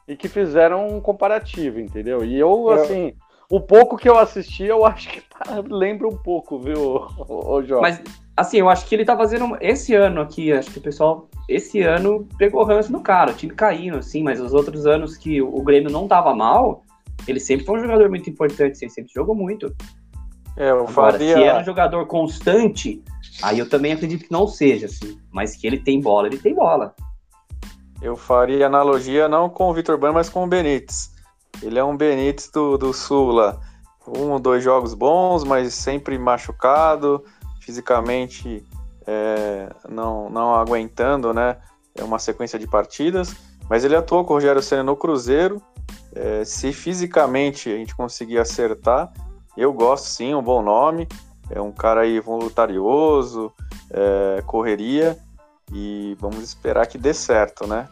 e 0.09 0.17
que 0.17 0.29
fizeram 0.29 0.89
um 0.89 1.01
comparativo, 1.01 1.79
entendeu? 1.79 2.25
E 2.25 2.39
eu, 2.39 2.71
assim, 2.71 3.13
o 3.51 3.61
pouco 3.61 3.99
que 3.99 4.09
eu 4.09 4.19
assisti, 4.19 4.65
eu 4.65 4.85
acho 4.85 5.11
que 5.11 5.23
lembra 5.69 6.09
um 6.09 6.17
pouco, 6.17 6.59
viu, 6.59 7.07
o 7.29 7.63
João? 7.63 7.83
Mas, 7.83 8.03
assim, 8.37 8.59
eu 8.59 8.69
acho 8.69 8.87
que 8.87 8.95
ele 8.95 9.05
tá 9.05 9.17
fazendo. 9.17 9.57
Esse 9.61 9.95
ano 9.95 10.21
aqui, 10.21 10.53
acho 10.53 10.71
que 10.71 10.79
o 10.79 10.83
pessoal, 10.83 11.29
esse 11.49 11.81
ano, 11.81 12.29
pegou 12.37 12.65
ranço 12.65 12.93
no 12.93 13.01
cara. 13.01 13.33
O 13.33 13.35
time 13.35 13.55
caindo, 13.55 13.99
assim, 13.99 14.23
mas 14.23 14.41
os 14.41 14.53
outros 14.53 14.87
anos 14.87 15.17
que 15.17 15.41
o 15.41 15.63
Grêmio 15.63 15.91
não 15.91 16.07
tava 16.07 16.35
mal, 16.35 16.85
ele 17.27 17.41
sempre 17.41 17.65
foi 17.65 17.79
um 17.79 17.83
jogador 17.83 18.09
muito 18.11 18.29
importante, 18.29 18.73
assim, 18.73 18.89
sempre 18.89 19.13
jogou 19.15 19.35
muito. 19.35 19.75
É, 20.57 20.71
eu 20.71 20.87
Agora, 20.87 21.13
faria. 21.13 21.35
se 21.35 21.43
é 21.43 21.59
um 21.59 21.65
jogador 21.65 22.07
constante, 22.07 23.03
aí 23.43 23.59
eu 23.59 23.69
também 23.69 23.93
acredito 23.93 24.25
que 24.25 24.33
não 24.33 24.47
seja, 24.47 24.87
assim. 24.87 25.19
Mas 25.31 25.57
que 25.57 25.67
ele 25.67 25.79
tem 25.79 26.01
bola, 26.01 26.29
ele 26.29 26.39
tem 26.39 26.55
bola. 26.55 26.95
Eu 28.03 28.17
faria 28.17 28.67
analogia 28.67 29.29
não 29.29 29.49
com 29.49 29.71
o 29.71 29.75
Vitor 29.75 29.99
Bueno, 29.99 30.15
mas 30.15 30.29
com 30.29 30.45
o 30.45 30.47
Benítez. 30.47 31.11
Ele 31.63 31.79
é 31.79 31.85
um 31.85 31.97
Benítez 31.97 32.51
do, 32.51 32.77
do 32.77 32.93
Sul 32.93 33.33
lá. 33.33 33.59
Um 34.07 34.31
ou 34.31 34.39
dois 34.39 34.63
jogos 34.63 34.95
bons, 34.95 35.43
mas 35.43 35.75
sempre 35.75 36.19
machucado, 36.19 37.25
fisicamente 37.67 38.65
é, 39.05 39.69
não, 39.89 40.31
não 40.31 40.55
aguentando, 40.55 41.35
né? 41.35 41.57
É 41.97 42.05
uma 42.05 42.21
sequência 42.21 42.61
de 42.61 42.67
partidas. 42.69 43.35
Mas 43.69 43.83
ele 43.83 43.97
atuou 43.97 44.25
com 44.25 44.35
o 44.35 44.37
Rogério 44.37 44.63
Senna 44.63 44.85
no 44.85 44.95
Cruzeiro. 44.95 45.61
É, 46.15 46.45
se 46.45 46.73
fisicamente 46.73 47.69
a 47.69 47.77
gente 47.77 47.95
conseguir 47.97 48.39
acertar, 48.39 49.13
eu 49.57 49.73
gosto 49.73 50.07
sim, 50.07 50.33
um 50.33 50.43
bom 50.43 50.63
nome. 50.63 51.09
É 51.51 51.61
um 51.61 51.73
cara 51.73 52.03
aí 52.03 52.21
voluntarioso, 52.21 53.53
é, 53.91 54.43
correria. 54.47 55.19
E 55.73 56.17
vamos 56.21 56.43
esperar 56.45 56.87
que 56.87 56.97
dê 56.97 57.13
certo, 57.13 57.67
né? 57.67 57.89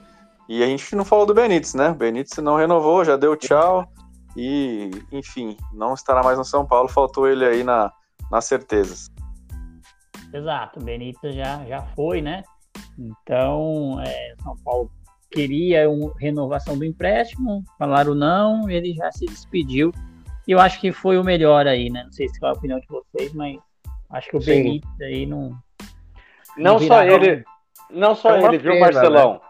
E 0.49 0.62
a 0.62 0.66
gente 0.66 0.95
não 0.95 1.05
falou 1.05 1.27
do 1.27 1.35
Benítez, 1.35 1.75
né? 1.75 1.91
O 1.91 1.95
Benítez 1.95 2.39
não 2.39 2.55
renovou, 2.55 3.05
já 3.05 3.16
deu 3.16 3.35
tchau. 3.37 3.89
E, 4.37 4.91
enfim, 5.11 5.57
não 5.72 5.95
estará 5.95 6.22
mais 6.22 6.39
no 6.39 6.45
São 6.45 6.64
Paulo. 6.64 6.89
Faltou 6.89 7.27
ele 7.27 7.45
aí 7.45 7.64
na, 7.64 7.91
nas 8.31 8.45
certezas. 8.45 9.11
Exato, 10.35 10.80
o 10.80 10.82
Benítez 10.82 11.35
já, 11.35 11.64
já 11.64 11.80
foi, 11.95 12.20
né? 12.20 12.43
Então, 12.99 14.01
é, 14.05 14.35
São 14.43 14.57
Paulo 14.64 14.91
queria 15.30 15.89
uma 15.89 16.12
renovação 16.18 16.76
do 16.76 16.85
empréstimo, 16.85 17.62
falaram 17.78 18.14
não, 18.14 18.68
ele 18.68 18.93
já 18.95 19.11
se 19.12 19.26
despediu. 19.26 19.93
E 20.47 20.53
eu 20.53 20.61
acho 20.61 20.80
que 20.80 20.93
foi 20.93 21.16
o 21.18 21.24
melhor 21.24 21.66
aí, 21.66 21.89
né? 21.89 22.03
Não 22.05 22.12
sei 22.12 22.28
se 22.28 22.39
qual 22.39 22.53
é 22.53 22.55
a 22.55 22.59
opinião 22.59 22.80
de 22.80 22.87
vocês, 22.89 23.32
mas 23.32 23.59
acho 24.11 24.28
que 24.28 24.37
o 24.37 24.43
Sim. 24.43 24.62
Benítez 24.62 25.01
aí 25.01 25.24
não. 25.24 25.57
Não 26.57 26.78
só 26.78 27.01
viraram- 27.01 27.11
ele, 27.24 27.45
não 27.91 28.14
só 28.14 28.30
É 28.37 28.45
ele, 28.45 28.59
viu, 28.59 28.72
pena, 28.72 28.87
Marcelão? 28.87 29.41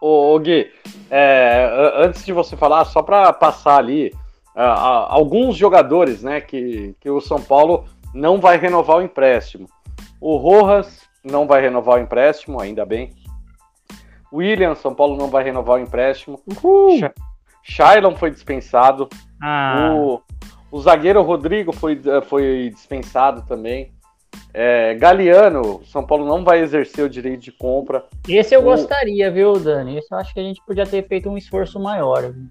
Ô, 0.00 0.34
ô, 0.34 0.38
Gui, 0.38 0.70
é, 1.10 1.92
antes 1.96 2.24
de 2.24 2.32
você 2.32 2.56
falar, 2.56 2.84
só 2.84 3.02
para 3.02 3.32
passar 3.32 3.78
ali, 3.78 4.12
a- 4.54 4.64
a- 4.64 5.12
alguns 5.12 5.56
jogadores, 5.56 6.22
né, 6.22 6.40
que, 6.40 6.94
que 7.00 7.10
o 7.10 7.20
São 7.20 7.40
Paulo 7.40 7.84
não 8.14 8.40
vai 8.40 8.56
renovar 8.58 8.98
o 8.98 9.02
empréstimo. 9.02 9.68
O 10.20 10.36
Rojas 10.36 11.02
não 11.24 11.46
vai 11.46 11.60
renovar 11.60 11.98
o 11.98 12.02
empréstimo, 12.02 12.60
ainda 12.60 12.84
bem. 12.84 13.12
William, 14.32 14.74
São 14.74 14.94
Paulo 14.94 15.16
não 15.16 15.28
vai 15.28 15.42
renovar 15.44 15.78
o 15.78 15.82
empréstimo. 15.82 16.40
Sha- 16.98 17.12
Shailon 17.62 18.14
foi 18.16 18.30
dispensado. 18.30 19.08
Ah, 19.42 19.92
O, 19.94 20.20
o 20.70 20.80
zagueiro 20.80 21.22
Rodrigo 21.22 21.72
foi, 21.72 22.00
foi 22.26 22.70
dispensado 22.74 23.42
também. 23.46 23.92
É, 24.52 24.94
Galeano, 24.94 25.82
São 25.84 26.04
Paulo 26.04 26.26
não 26.26 26.44
vai 26.44 26.60
exercer 26.60 27.04
o 27.04 27.08
direito 27.08 27.40
de 27.40 27.52
compra. 27.52 28.04
esse 28.28 28.54
eu 28.54 28.60
o- 28.60 28.64
gostaria, 28.64 29.30
viu, 29.30 29.52
Dani? 29.54 29.98
Esse 29.98 30.12
eu 30.12 30.18
acho 30.18 30.32
que 30.34 30.40
a 30.40 30.42
gente 30.42 30.60
podia 30.66 30.86
ter 30.86 31.06
feito 31.06 31.28
um 31.28 31.36
esforço 31.36 31.78
maior. 31.78 32.22
viu? 32.32 32.46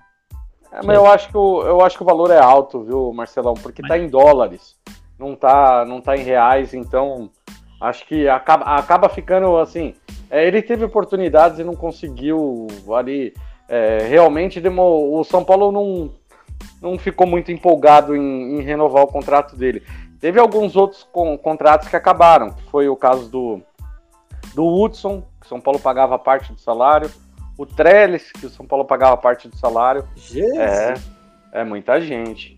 É, 0.72 0.80
mas 0.84 0.96
eu 0.98 1.06
acho, 1.06 1.30
que 1.30 1.38
o, 1.38 1.62
eu 1.64 1.82
acho 1.82 1.98
que 1.98 2.04
o 2.04 2.06
valor 2.06 2.30
é 2.32 2.40
alto, 2.40 2.84
viu, 2.84 3.12
Marcelão? 3.14 3.54
Porque 3.54 3.82
tá 3.82 3.98
em 3.98 4.08
dólares, 4.10 4.76
não 5.18 5.36
tá, 5.36 5.86
não 5.86 6.02
tá 6.02 6.16
em 6.18 6.24
reais, 6.24 6.74
então 6.74 7.30
acho 7.80 8.06
que 8.06 8.28
acaba, 8.28 8.66
acaba 8.78 9.10
ficando 9.10 9.58
assim. 9.58 9.94
é, 10.30 10.46
ele 10.48 10.62
teve 10.62 10.84
oportunidades 10.86 11.60
e 11.60 11.64
não 11.64 11.76
conseguiu 11.76 12.68
ali. 12.96 13.34
é, 13.70 14.00
realmente 14.08 14.60
demo- 14.62 15.18
o 15.20 15.24
São 15.24 15.44
Paulo 15.44 15.72
não, 15.72 16.12
não 16.82 16.98
ficou 16.98 17.28
muito 17.28 17.52
empolgado 17.52 18.16
em, 18.16 18.60
em 18.60 18.62
renovar 18.62 19.04
o 19.04 19.08
contrato 19.08 19.56
dele. 19.56 19.84
Teve 20.20 20.40
alguns 20.40 20.76
outros 20.76 21.04
con- 21.12 21.38
contratos 21.38 21.88
que 21.88 21.96
acabaram, 21.96 22.52
que 22.52 22.64
foi 22.72 22.88
o 22.90 22.96
caso 22.96 23.30
do, 23.30 23.62
do 24.56 24.66
Hudson, 24.66 25.22
que 25.40 25.46
o 25.46 25.50
São 25.50 25.62
Paulo 25.62 25.80
pagava 25.80 26.18
parte 26.18 26.52
do 26.52 26.60
salário, 26.60 27.12
o 27.58 27.66
Trellis, 27.66 28.32
que 28.32 28.46
o 28.46 28.50
São 28.50 28.66
Paulo 28.66 28.86
pagava 28.86 29.16
parte 29.18 29.48
do 29.48 29.56
salário. 29.58 30.08
É, 30.58 30.94
é 31.62 31.64
muita 31.64 32.00
gente. 32.02 32.57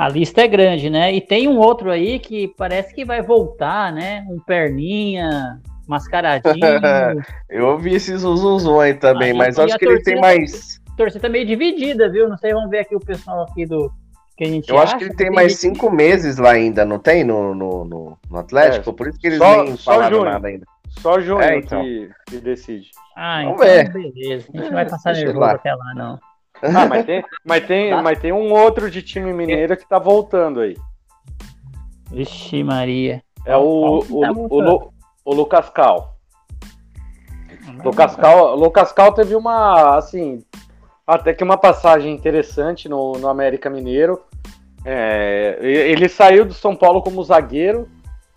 A 0.00 0.08
lista 0.08 0.40
é 0.40 0.48
grande, 0.48 0.88
né? 0.88 1.12
E 1.12 1.20
tem 1.20 1.46
um 1.46 1.58
outro 1.58 1.90
aí 1.90 2.18
que 2.18 2.48
parece 2.56 2.94
que 2.94 3.04
vai 3.04 3.20
voltar, 3.20 3.92
né? 3.92 4.24
Um 4.30 4.38
perninha, 4.38 5.60
mascaradinho. 5.86 6.54
Eu 7.50 7.66
ouvi 7.68 7.94
esse 7.96 8.16
zuzuzum 8.16 8.80
aí 8.80 8.94
também, 8.94 9.32
Aí, 9.32 9.36
mas 9.36 9.58
e 9.58 9.60
acho 9.60 9.78
que 9.78 9.84
ele 9.86 10.02
tem 10.02 10.18
mais. 10.18 10.80
A 10.92 10.96
torcida 10.96 11.20
tá 11.20 11.28
meio 11.28 11.44
dividida, 11.46 12.08
viu? 12.10 12.28
Não 12.30 12.38
sei, 12.38 12.54
vamos 12.54 12.70
ver 12.70 12.78
aqui 12.78 12.96
o 12.96 13.00
pessoal 13.00 13.42
aqui 13.42 13.66
do 13.66 13.92
que 14.38 14.44
a 14.44 14.46
gente 14.46 14.70
Eu 14.70 14.78
acho 14.78 14.86
acha, 14.94 14.96
que 14.98 15.04
ele 15.04 15.14
tem 15.14 15.26
tem 15.26 15.34
mais 15.36 15.52
gente- 15.52 15.60
cinco 15.60 15.90
meses 15.90 16.38
lá 16.38 16.52
ainda, 16.52 16.82
não 16.84 16.98
tem? 16.98 17.22
No, 17.22 17.54
no, 17.54 17.84
no, 17.84 18.18
no 18.30 18.38
Atlético? 18.38 18.94
Por 18.94 19.06
isso 19.06 19.18
que 19.20 19.26
eles 19.26 19.38
Só- 19.38 19.64
nem 19.64 19.76
só 19.76 19.92
falaram 19.92 20.16
junho. 20.20 20.30
nada 20.30 20.48
ainda. 20.48 20.66
Só 20.98 21.20
junho 21.20 21.42
É, 21.42 21.58
então. 21.58 21.82
que, 21.82 22.08
que 22.26 22.38
decide. 22.38 22.88
Ah, 23.16 23.42
Vamos 23.44 23.60
então 23.62 23.66
ver. 23.74 23.92
beleza. 23.92 24.48
A 24.54 24.56
gente 24.56 24.66
não 24.66 24.72
vai 24.72 24.88
passar 24.88 25.12
nervoso 25.12 25.38
lá. 25.38 25.52
até 25.52 25.74
lá, 25.74 25.94
não. 25.94 26.18
Ah, 26.62 26.86
mas 26.86 27.06
tem, 27.06 27.24
mas, 27.44 27.66
tem, 27.66 27.90
Tá. 27.90 28.02
mas 28.02 28.18
tem 28.18 28.32
um 28.32 28.52
outro 28.52 28.90
de 28.90 29.02
time 29.02 29.32
mineiro 29.32 29.76
que 29.76 29.88
tá 29.88 29.98
voltando 29.98 30.60
aí. 30.60 30.76
Vixe, 32.10 32.62
Maria. 32.62 33.22
É 33.46 33.56
o, 33.56 34.04
o, 34.10 34.20
tá 34.20 34.32
o, 34.32 34.92
o 35.24 35.34
Lucas 35.34 35.70
Cal. 35.70 36.16
Lucas 37.84 38.16
Cal, 38.16 38.56
Lucas 38.56 38.92
Cal 38.92 39.12
teve 39.12 39.34
uma, 39.34 39.96
assim, 39.96 40.44
até 41.06 41.32
que 41.32 41.44
uma 41.44 41.56
passagem 41.56 42.12
interessante 42.12 42.88
no, 42.88 43.12
no 43.12 43.28
América 43.28 43.70
Mineiro. 43.70 44.20
É, 44.84 45.58
ele 45.60 46.08
saiu 46.08 46.44
do 46.44 46.54
São 46.54 46.74
Paulo 46.74 47.02
como 47.02 47.22
zagueiro 47.22 47.88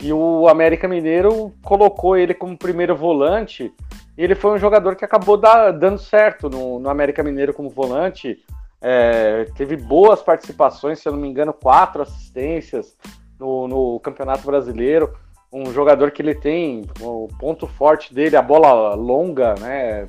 e 0.04 0.12
o 0.12 0.48
América 0.48 0.86
Mineiro 0.86 1.52
colocou 1.62 2.16
ele 2.16 2.34
como 2.34 2.56
primeiro 2.56 2.94
volante. 2.94 3.72
E 4.16 4.22
ele 4.22 4.34
foi 4.34 4.52
um 4.52 4.58
jogador 4.58 4.94
que 4.96 5.04
acabou 5.04 5.36
da- 5.36 5.70
dando 5.70 5.98
certo 5.98 6.48
no, 6.48 6.78
no 6.78 6.88
América 6.88 7.22
Mineiro 7.22 7.54
como 7.54 7.70
volante. 7.70 8.38
É, 8.80 9.46
teve 9.56 9.76
boas 9.76 10.22
participações, 10.22 10.98
se 10.98 11.08
eu 11.08 11.12
não 11.12 11.18
me 11.18 11.28
engano, 11.28 11.52
quatro 11.52 12.02
assistências 12.02 12.96
no, 13.40 13.66
no 13.66 14.00
Campeonato 14.00 14.44
Brasileiro 14.44 15.10
um 15.54 15.72
jogador 15.72 16.10
que 16.10 16.20
ele 16.20 16.34
tem 16.34 16.82
o 17.00 17.28
ponto 17.38 17.68
forte 17.68 18.12
dele, 18.12 18.36
a 18.36 18.42
bola 18.42 18.94
longa, 18.96 19.54
né? 19.60 20.08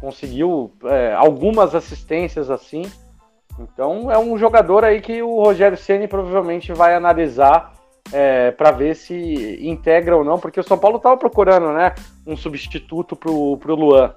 Conseguiu 0.00 0.72
é, 0.84 1.14
algumas 1.14 1.76
assistências 1.76 2.50
assim. 2.50 2.82
Então 3.60 4.10
é 4.10 4.18
um 4.18 4.36
jogador 4.36 4.84
aí 4.84 5.00
que 5.00 5.22
o 5.22 5.40
Rogério 5.40 5.78
Ceni 5.78 6.08
provavelmente 6.08 6.72
vai 6.72 6.94
analisar 6.96 7.72
é, 8.12 8.50
para 8.50 8.70
ver 8.70 8.96
se 8.96 9.58
integra 9.60 10.16
ou 10.16 10.24
não, 10.24 10.38
porque 10.38 10.60
o 10.60 10.64
São 10.64 10.78
Paulo 10.78 10.96
estava 10.96 11.16
procurando, 11.16 11.72
né, 11.72 11.94
um 12.26 12.36
substituto 12.36 13.14
pro, 13.14 13.56
pro 13.58 13.74
Luan. 13.74 14.14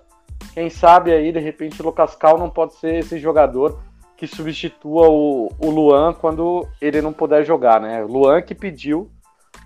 Quem 0.53 0.69
sabe 0.69 1.11
aí 1.11 1.31
de 1.31 1.39
repente 1.39 1.81
o 1.81 1.85
Lucas 1.85 2.15
Cal 2.15 2.37
não 2.37 2.49
pode 2.49 2.75
ser 2.75 2.95
esse 2.95 3.17
jogador 3.17 3.79
que 4.17 4.27
substitua 4.27 5.09
o, 5.09 5.49
o 5.59 5.69
Luan 5.69 6.13
quando 6.13 6.67
ele 6.81 7.01
não 7.01 7.11
puder 7.11 7.45
jogar, 7.45 7.79
né? 7.79 8.03
Luan 8.03 8.41
que 8.41 8.53
pediu 8.53 9.11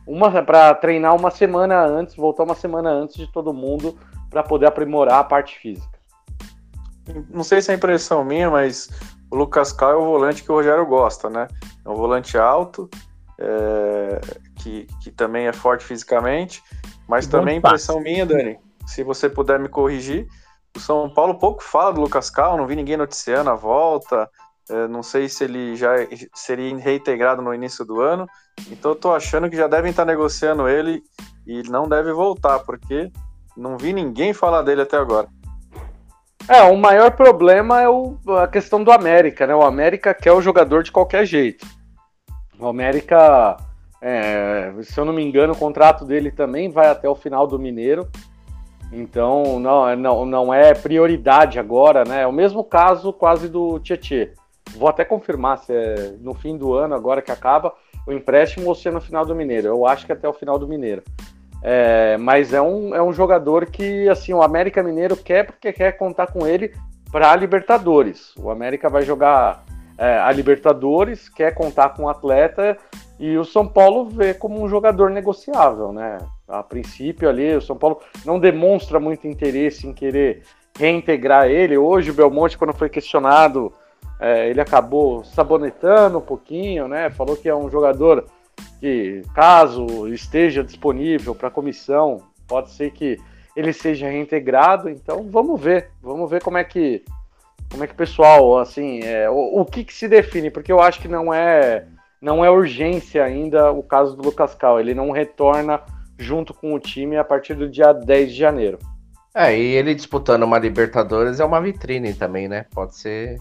uma 0.05 0.41
para 0.41 0.73
treinar 0.73 1.15
uma 1.15 1.29
semana 1.29 1.83
antes, 1.85 2.15
voltar 2.15 2.43
uma 2.43 2.55
semana 2.55 2.89
antes 2.89 3.17
de 3.17 3.31
todo 3.31 3.53
mundo 3.53 3.97
para 4.29 4.43
poder 4.43 4.67
aprimorar 4.67 5.19
a 5.19 5.23
parte 5.23 5.57
física. 5.59 5.97
Não 7.29 7.43
sei 7.43 7.61
se 7.61 7.71
é 7.71 7.75
impressão 7.75 8.23
minha, 8.23 8.49
mas 8.49 8.89
o 9.29 9.35
Lucas 9.35 9.71
Cal 9.71 9.91
é 9.91 9.95
o 9.95 10.05
volante 10.05 10.43
que 10.43 10.51
o 10.51 10.55
Rogério 10.55 10.85
gosta, 10.85 11.29
né? 11.29 11.47
É 11.85 11.89
um 11.89 11.95
volante 11.95 12.37
alto, 12.37 12.89
é, 13.39 14.19
que, 14.55 14.87
que 15.01 15.11
também 15.11 15.47
é 15.47 15.53
forte 15.53 15.83
fisicamente, 15.83 16.63
mas 17.07 17.25
E 17.25 17.27
bom 17.27 17.39
também 17.39 17.57
impressão 17.57 17.99
minha, 17.99 18.25
Dani, 18.25 18.59
se 18.85 19.03
você 19.03 19.29
puder 19.29 19.59
me 19.59 19.69
corrigir, 19.69 20.27
o 20.75 20.79
São 20.79 21.09
Paulo 21.09 21.35
pouco 21.35 21.63
fala 21.63 21.93
do 21.93 22.01
Lucas 22.01 22.29
Cal, 22.29 22.57
não 22.57 22.67
vi 22.67 22.75
ninguém 22.75 22.97
noticiando 22.97 23.49
a 23.49 23.55
volta, 23.55 24.29
é, 24.69 24.87
não 24.87 25.01
sei 25.01 25.29
se 25.29 25.43
ele 25.43 25.75
já 25.75 25.91
seria 26.33 26.75
reintegrado 26.77 27.41
no 27.41 27.53
início 27.53 27.85
do 27.85 28.01
ano, 28.01 28.27
então 28.69 28.91
eu 28.91 28.95
tô 28.95 29.13
achando 29.13 29.49
que 29.49 29.55
já 29.55 29.67
devem 29.67 29.91
estar 29.91 30.05
negociando 30.05 30.67
ele 30.67 31.01
e 31.45 31.63
não 31.63 31.87
deve 31.87 32.11
voltar, 32.11 32.59
porque 32.59 33.11
não 33.55 33.77
vi 33.77 33.93
ninguém 33.93 34.33
falar 34.33 34.61
dele 34.61 34.81
até 34.81 34.97
agora. 34.97 35.27
É, 36.47 36.61
o 36.63 36.77
maior 36.77 37.11
problema 37.11 37.81
é 37.81 37.89
o- 37.89 38.17
a 38.41 38.47
questão 38.47 38.81
do 38.83 38.91
América, 38.91 39.45
né? 39.45 39.53
O 39.53 39.63
América 39.63 40.13
quer 40.13 40.31
o 40.31 40.41
jogador 40.41 40.81
de 40.81 40.91
qualquer 40.91 41.25
jeito. 41.25 41.65
O 42.59 42.67
América, 42.67 43.57
é, 44.01 44.73
se 44.83 44.99
eu 44.99 45.05
não 45.05 45.13
me 45.13 45.23
engano, 45.23 45.53
o 45.53 45.57
contrato 45.57 46.05
dele 46.05 46.31
também 46.31 46.69
vai 46.69 46.87
até 46.87 47.07
o 47.07 47.15
final 47.15 47.45
do 47.45 47.59
Mineiro. 47.59 48.07
Então, 48.91 49.59
não, 49.59 49.95
não, 49.95 50.25
não 50.25 50.53
é 50.53 50.73
prioridade 50.73 51.59
agora, 51.59 52.03
né? 52.05 52.21
É 52.21 52.27
o 52.27 52.31
mesmo 52.31 52.63
caso 52.63 53.11
quase 53.11 53.49
do 53.49 53.79
Tietê. 53.79 54.33
Vou 54.75 54.87
até 54.87 55.03
confirmar 55.03 55.59
se 55.59 55.73
é 55.73 56.15
no 56.19 56.33
fim 56.33 56.57
do 56.57 56.73
ano, 56.73 56.95
agora 56.95 57.21
que 57.21 57.31
acaba, 57.31 57.73
o 58.05 58.11
empréstimo 58.11 58.67
ou 58.67 58.75
se 58.75 58.87
é 58.87 58.91
no 58.91 59.01
final 59.01 59.25
do 59.25 59.35
Mineiro. 59.35 59.67
Eu 59.67 59.85
acho 59.85 60.05
que 60.05 60.11
até 60.11 60.27
o 60.27 60.33
final 60.33 60.57
do 60.57 60.67
Mineiro. 60.67 61.03
É, 61.61 62.17
mas 62.17 62.53
é 62.53 62.61
um, 62.61 62.93
é 62.95 63.01
um 63.01 63.11
jogador 63.11 63.65
que 63.65 64.07
assim 64.09 64.31
o 64.31 64.43
América 64.43 64.83
Mineiro 64.83 65.17
quer 65.17 65.45
porque 65.45 65.73
quer 65.73 65.93
contar 65.93 66.27
com 66.27 66.45
ele 66.45 66.73
para 67.11 67.35
Libertadores. 67.35 68.33
O 68.37 68.49
América 68.49 68.89
vai 68.89 69.03
jogar 69.03 69.65
é, 69.97 70.17
a 70.19 70.31
Libertadores, 70.31 71.27
quer 71.27 71.53
contar 71.53 71.89
com 71.89 72.03
o 72.03 72.09
atleta 72.09 72.77
e 73.19 73.37
o 73.37 73.43
São 73.43 73.67
Paulo 73.67 74.05
vê 74.05 74.33
como 74.33 74.61
um 74.61 74.69
jogador 74.69 75.09
negociável, 75.09 75.91
né? 75.91 76.19
A 76.47 76.61
princípio 76.61 77.27
ali, 77.27 77.55
o 77.55 77.61
São 77.61 77.75
Paulo 77.75 77.99
não 78.23 78.39
demonstra 78.39 78.99
muito 78.99 79.27
interesse 79.27 79.87
em 79.87 79.93
querer 79.93 80.43
reintegrar 80.77 81.47
ele. 81.47 81.77
Hoje 81.77 82.11
o 82.11 82.13
Belmonte, 82.13 82.57
quando 82.57 82.73
foi 82.73 82.89
questionado, 82.89 83.73
é, 84.19 84.49
ele 84.49 84.61
acabou 84.61 85.23
sabonetando 85.23 86.19
um 86.19 86.21
pouquinho, 86.21 86.87
né? 86.87 87.09
Falou 87.09 87.35
que 87.35 87.49
é 87.49 87.55
um 87.55 87.69
jogador 87.69 88.25
que, 88.79 89.23
caso 89.33 90.07
esteja 90.07 90.63
disponível 90.63 91.33
para 91.33 91.47
a 91.47 91.51
comissão, 91.51 92.21
pode 92.47 92.69
ser 92.71 92.91
que 92.91 93.17
ele 93.55 93.73
seja 93.73 94.07
reintegrado. 94.07 94.89
Então 94.89 95.27
vamos 95.29 95.59
ver, 95.59 95.89
vamos 96.01 96.29
ver 96.29 96.43
como 96.43 96.59
é 96.59 96.63
que 96.63 97.03
como 97.69 97.83
é 97.83 97.87
que 97.87 97.93
o 97.93 97.97
pessoal, 97.97 98.57
assim, 98.59 99.01
é, 99.03 99.29
o, 99.29 99.61
o 99.61 99.65
que, 99.65 99.83
que 99.83 99.93
se 99.93 100.07
define, 100.07 100.49
porque 100.49 100.71
eu 100.71 100.81
acho 100.81 100.99
que 100.99 101.07
não 101.07 101.33
é 101.33 101.85
não 102.21 102.43
é 102.43 102.49
urgência 102.49 103.23
ainda 103.23 103.71
o 103.71 103.83
caso 103.83 104.15
do 104.15 104.23
Lucas 104.23 104.55
Cal. 104.55 104.79
Ele 104.79 104.93
não 104.93 105.11
retorna 105.11 105.81
junto 106.17 106.53
com 106.53 106.73
o 106.73 106.79
time 106.79 107.15
a 107.15 107.23
partir 107.23 107.53
do 107.53 107.69
dia 107.69 107.93
10 107.93 108.31
de 108.31 108.37
janeiro. 108.37 108.79
É, 109.35 109.55
e 109.55 109.75
ele 109.75 109.93
disputando 109.93 110.43
uma 110.43 110.57
Libertadores 110.57 111.39
é 111.39 111.45
uma 111.45 111.61
vitrine 111.61 112.13
também, 112.13 112.47
né? 112.47 112.65
Pode 112.73 112.95
ser. 112.95 113.37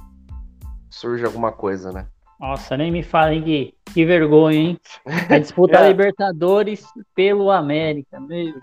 Surge 0.90 1.24
alguma 1.24 1.52
coisa, 1.52 1.90
né? 1.90 2.06
Nossa, 2.39 2.76
nem 2.76 2.93
me 2.93 3.03
falem 3.03 3.43
que, 3.43 3.74
que 3.95 4.05
vergonha, 4.05 4.59
hein? 4.59 4.80
Vai 5.28 5.41
disputar 5.41 5.84
é. 5.84 5.89
Libertadores 5.89 6.84
pelo 7.14 7.51
América, 7.51 8.20
meu 8.20 8.55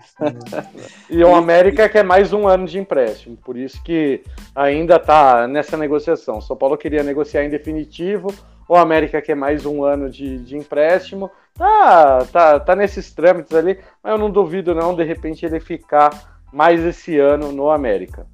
E 1.10 1.24
o 1.24 1.34
América 1.34 1.88
quer 1.88 2.04
mais 2.04 2.32
um 2.32 2.46
ano 2.46 2.66
de 2.66 2.78
empréstimo, 2.78 3.36
por 3.36 3.56
isso 3.56 3.82
que 3.82 4.22
ainda 4.54 4.98
tá 4.98 5.48
nessa 5.48 5.76
negociação. 5.76 6.40
São 6.40 6.56
Paulo 6.56 6.78
queria 6.78 7.02
negociar 7.02 7.44
em 7.44 7.50
definitivo, 7.50 8.32
o 8.68 8.76
América 8.76 9.20
quer 9.20 9.34
mais 9.34 9.66
um 9.66 9.82
ano 9.84 10.08
de, 10.08 10.38
de 10.38 10.56
empréstimo. 10.56 11.30
Tá, 11.54 12.24
tá, 12.32 12.60
tá 12.60 12.76
nesses 12.76 13.12
trâmites 13.12 13.54
ali, 13.54 13.78
mas 14.02 14.12
eu 14.12 14.18
não 14.18 14.30
duvido 14.30 14.74
não, 14.74 14.94
de 14.94 15.04
repente 15.04 15.44
ele 15.44 15.60
ficar 15.60 16.40
mais 16.52 16.80
esse 16.84 17.18
ano 17.18 17.52
no 17.52 17.70
América. 17.70 18.26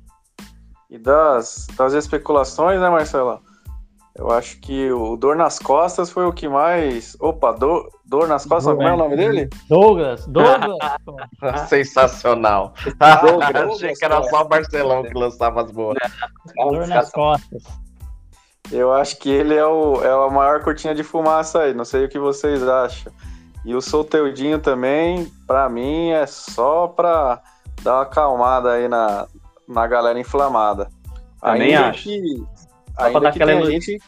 E 0.88 0.99
das, 0.99 1.66
das 1.76 1.93
especulações, 1.93 2.80
né, 2.80 2.91
Marcelo? 2.91 3.41
Eu 4.14 4.30
acho 4.30 4.61
que 4.61 4.90
o 4.90 5.16
Dor 5.16 5.36
nas 5.36 5.58
Costas 5.58 6.11
foi 6.11 6.26
o 6.26 6.32
que 6.32 6.48
mais. 6.48 7.16
Opa, 7.20 7.52
Dor, 7.52 7.88
dor 8.04 8.26
nas 8.26 8.44
Costas, 8.44 8.74
como 8.74 8.86
é 8.86 8.92
o 8.92 8.96
nome 8.96 9.16
dele? 9.16 9.48
Douglas, 9.68 10.26
Douglas. 10.26 10.78
Sensacional. 11.68 12.74
Douglas, 13.22 13.54
Achei 13.76 13.94
que 13.94 14.04
era 14.04 14.22
só 14.24 14.42
o 14.42 14.48
Barcelão 14.48 15.02
que 15.04 15.14
lançava 15.14 15.62
as 15.62 15.70
boas. 15.70 15.96
Dor 16.56 16.86
nas 16.88 17.11
Costas. 17.11 17.62
Eu 18.70 18.92
acho 18.92 19.18
que 19.18 19.28
ele 19.28 19.54
é, 19.54 19.66
o, 19.66 20.02
é 20.04 20.11
a 20.11 20.30
maior 20.30 20.62
cortina 20.62 20.94
de 20.94 21.02
fumaça 21.02 21.61
aí. 21.61 21.74
Não 21.74 21.84
sei 21.84 22.04
o 22.04 22.08
que 22.08 22.18
vocês 22.18 22.62
acham. 22.66 23.12
E 23.64 23.74
o 23.74 23.80
Solteudinho 23.80 24.58
também, 24.58 25.30
para 25.46 25.68
mim, 25.68 26.11
é 26.11 26.26
só 26.26 26.88
pra 26.88 27.40
dar 27.82 27.94
uma 27.94 28.02
acalmada 28.02 28.72
aí 28.72 28.88
na, 28.88 29.26
na 29.68 29.86
galera 29.86 30.18
inflamada. 30.18 30.88
Também 31.40 31.74
ainda 31.74 31.88
acho. 31.90 32.04
Que, 32.04 32.44
ainda 32.97 33.32
que 33.32 33.38
tem 33.38 33.59
a 33.59 33.64
gente, 33.64 33.99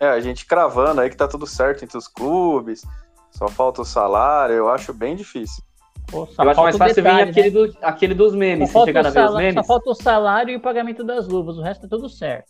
é, 0.00 0.08
a 0.08 0.20
gente 0.20 0.46
cravando 0.46 1.00
aí 1.00 1.10
que 1.10 1.16
tá 1.16 1.28
tudo 1.28 1.46
certo 1.46 1.84
entre 1.84 1.96
os 1.96 2.08
clubes, 2.08 2.82
só 3.30 3.48
falta 3.48 3.82
o 3.82 3.84
salário, 3.84 4.54
eu 4.54 4.68
acho 4.68 4.92
bem 4.92 5.16
difícil. 5.16 5.62
Pô, 6.06 6.28
eu 6.38 6.50
acho 6.50 6.62
mais 6.62 6.76
fácil 6.76 7.02
detalhe, 7.02 7.32
vir 7.32 7.40
aquele, 7.40 7.50
né? 7.50 7.66
do, 7.66 7.78
aquele 7.82 8.14
dos 8.14 8.34
memes, 8.34 8.70
só 8.70 8.80
se 8.80 8.86
chegar 8.86 9.06
a 9.06 9.10
ver 9.10 9.24
os 9.24 9.34
memes. 9.34 9.54
Só 9.54 9.64
falta 9.64 9.90
o 9.90 9.94
salário 9.94 10.52
e 10.52 10.56
o 10.56 10.60
pagamento 10.60 11.02
das 11.02 11.26
luvas, 11.26 11.58
o 11.58 11.62
resto 11.62 11.82
tá 11.82 11.88
tudo 11.88 12.08
certo. 12.08 12.46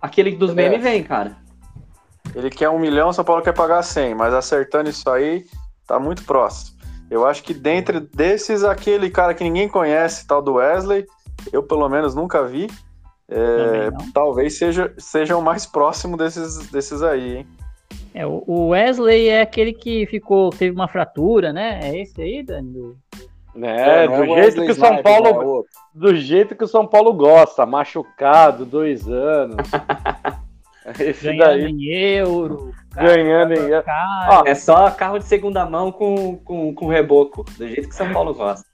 Aquele 0.00 0.36
dos 0.36 0.50
é. 0.50 0.54
memes 0.54 0.82
vem, 0.82 1.02
cara. 1.02 1.36
Ele 2.34 2.48
quer 2.48 2.68
um 2.68 2.78
milhão, 2.78 3.12
São 3.12 3.24
Paulo 3.24 3.42
quer 3.42 3.52
pagar 3.52 3.82
100, 3.82 4.14
mas 4.14 4.32
acertando 4.32 4.88
isso 4.88 5.08
aí, 5.10 5.44
tá 5.86 5.98
muito 5.98 6.24
próximo. 6.24 6.78
Eu 7.10 7.26
acho 7.26 7.42
que 7.42 7.52
dentre 7.52 7.98
desses, 7.98 8.62
aquele 8.62 9.10
cara 9.10 9.34
que 9.34 9.42
ninguém 9.42 9.68
conhece, 9.68 10.26
tal 10.26 10.40
do 10.40 10.54
Wesley, 10.54 11.04
eu 11.52 11.62
pelo 11.62 11.88
menos 11.88 12.14
nunca 12.14 12.44
vi. 12.44 12.70
É, 13.30 13.90
talvez 14.12 14.58
seja, 14.58 14.92
seja 14.98 15.36
o 15.36 15.42
mais 15.42 15.64
próximo 15.64 16.16
desses, 16.16 16.68
desses 16.70 17.02
aí, 17.02 17.38
hein? 17.38 17.46
É, 18.12 18.26
o 18.26 18.68
Wesley 18.68 19.28
é 19.28 19.40
aquele 19.40 19.72
que 19.72 20.04
ficou, 20.06 20.50
teve 20.50 20.74
uma 20.74 20.88
fratura, 20.88 21.52
né? 21.52 21.78
É 21.82 22.00
esse 22.00 22.20
aí, 22.20 22.42
Dani? 22.42 22.96
É, 23.62 24.04
é 24.04 24.08
do 24.08 24.24
é 24.36 24.42
jeito 24.42 24.64
que 24.64 24.72
o 24.72 24.74
São 24.74 25.02
Paulo. 25.02 25.64
É 25.64 25.98
do 25.98 26.16
jeito 26.16 26.56
que 26.56 26.64
o 26.64 26.68
São 26.68 26.86
Paulo 26.86 27.12
gosta, 27.12 27.64
machucado, 27.64 28.64
dois 28.64 29.08
anos. 29.08 29.56
Esse 30.98 31.24
Ganhando 31.24 31.44
daí. 31.44 31.64
em 31.66 31.84
euro. 31.84 32.72
Ganhando 32.94 33.52
em 33.52 33.70
euro. 33.70 33.84
é 34.46 34.54
só 34.54 34.90
carro 34.90 35.18
de 35.18 35.24
segunda 35.24 35.64
mão 35.66 35.92
com, 35.92 36.36
com, 36.38 36.74
com 36.74 36.88
reboco, 36.88 37.44
do 37.44 37.68
jeito 37.68 37.88
que 37.88 37.94
São 37.94 38.12
Paulo 38.12 38.34
gosta. 38.34 38.66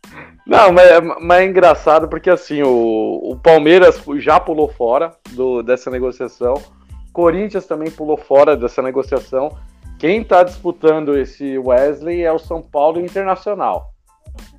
Não, 0.46 0.72
mas, 0.72 0.88
é, 0.88 1.00
mas 1.00 1.40
é 1.40 1.44
engraçado 1.44 2.08
porque 2.08 2.30
assim, 2.30 2.62
o, 2.62 3.32
o 3.32 3.36
Palmeiras 3.36 4.00
já 4.18 4.38
pulou 4.38 4.68
fora 4.68 5.12
do, 5.32 5.60
dessa 5.62 5.90
negociação. 5.90 6.54
Corinthians 7.12 7.66
também 7.66 7.90
pulou 7.90 8.16
fora 8.16 8.56
dessa 8.56 8.80
negociação. 8.80 9.50
Quem 9.98 10.20
está 10.20 10.44
disputando 10.44 11.18
esse 11.18 11.58
Wesley 11.58 12.22
é 12.22 12.32
o 12.32 12.38
São 12.38 12.62
Paulo 12.62 13.00
Internacional. 13.00 13.92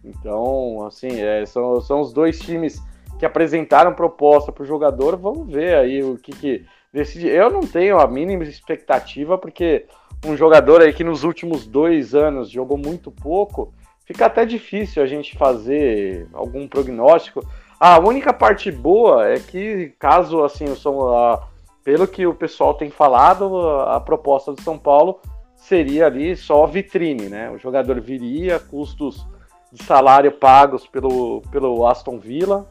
Então, 0.04 0.86
assim, 0.86 1.22
é, 1.22 1.46
são, 1.46 1.80
são 1.80 2.02
os 2.02 2.12
dois 2.12 2.40
times 2.40 2.82
que 3.20 3.26
apresentaram 3.26 3.94
proposta 3.94 4.52
para 4.52 4.64
o 4.64 4.68
jogador. 4.68 5.16
Vamos 5.16 5.48
ver 5.48 5.76
aí 5.76 6.04
o 6.04 6.18
que, 6.18 6.32
que 6.32 6.66
decide. 6.92 7.28
Eu 7.28 7.50
não 7.50 7.62
tenho 7.62 8.00
a 8.00 8.08
mínima 8.08 8.44
expectativa, 8.44 9.38
porque 9.38 9.86
um 10.26 10.36
jogador 10.36 10.82
aí 10.82 10.92
que 10.92 11.04
nos 11.04 11.24
últimos 11.24 11.66
dois 11.68 12.16
anos 12.16 12.50
jogou 12.50 12.78
muito 12.78 13.12
pouco, 13.12 13.74
fica 14.08 14.26
até 14.26 14.46
difícil 14.46 15.04
a 15.04 15.06
gente 15.06 15.38
fazer 15.38 16.28
algum 16.34 16.68
prognóstico. 16.68 17.46
A 17.78 18.00
única 18.00 18.34
parte 18.34 18.72
boa 18.72 19.28
é 19.28 19.38
que, 19.38 19.94
caso 20.00 20.44
assim, 20.44 20.66
o 20.66 20.76
São, 20.76 21.14
a, 21.14 21.46
pelo 21.84 22.08
que 22.08 22.26
o 22.26 22.34
pessoal 22.34 22.74
tem 22.74 22.90
falado, 22.90 23.56
a, 23.60 23.98
a 23.98 24.00
proposta 24.00 24.54
do 24.54 24.62
São 24.62 24.80
Paulo 24.80 25.20
seria 25.56 26.06
ali 26.08 26.36
só 26.38 26.66
vitrine, 26.66 27.28
né? 27.28 27.52
O 27.52 27.58
jogador 27.58 28.00
viria, 28.00 28.60
custos 28.60 29.28
de 29.72 29.84
salário 29.84 30.32
pagos 30.32 30.88
pelo, 30.88 31.42
pelo 31.52 31.86
Aston 31.86 32.18
Villa. 32.18 32.66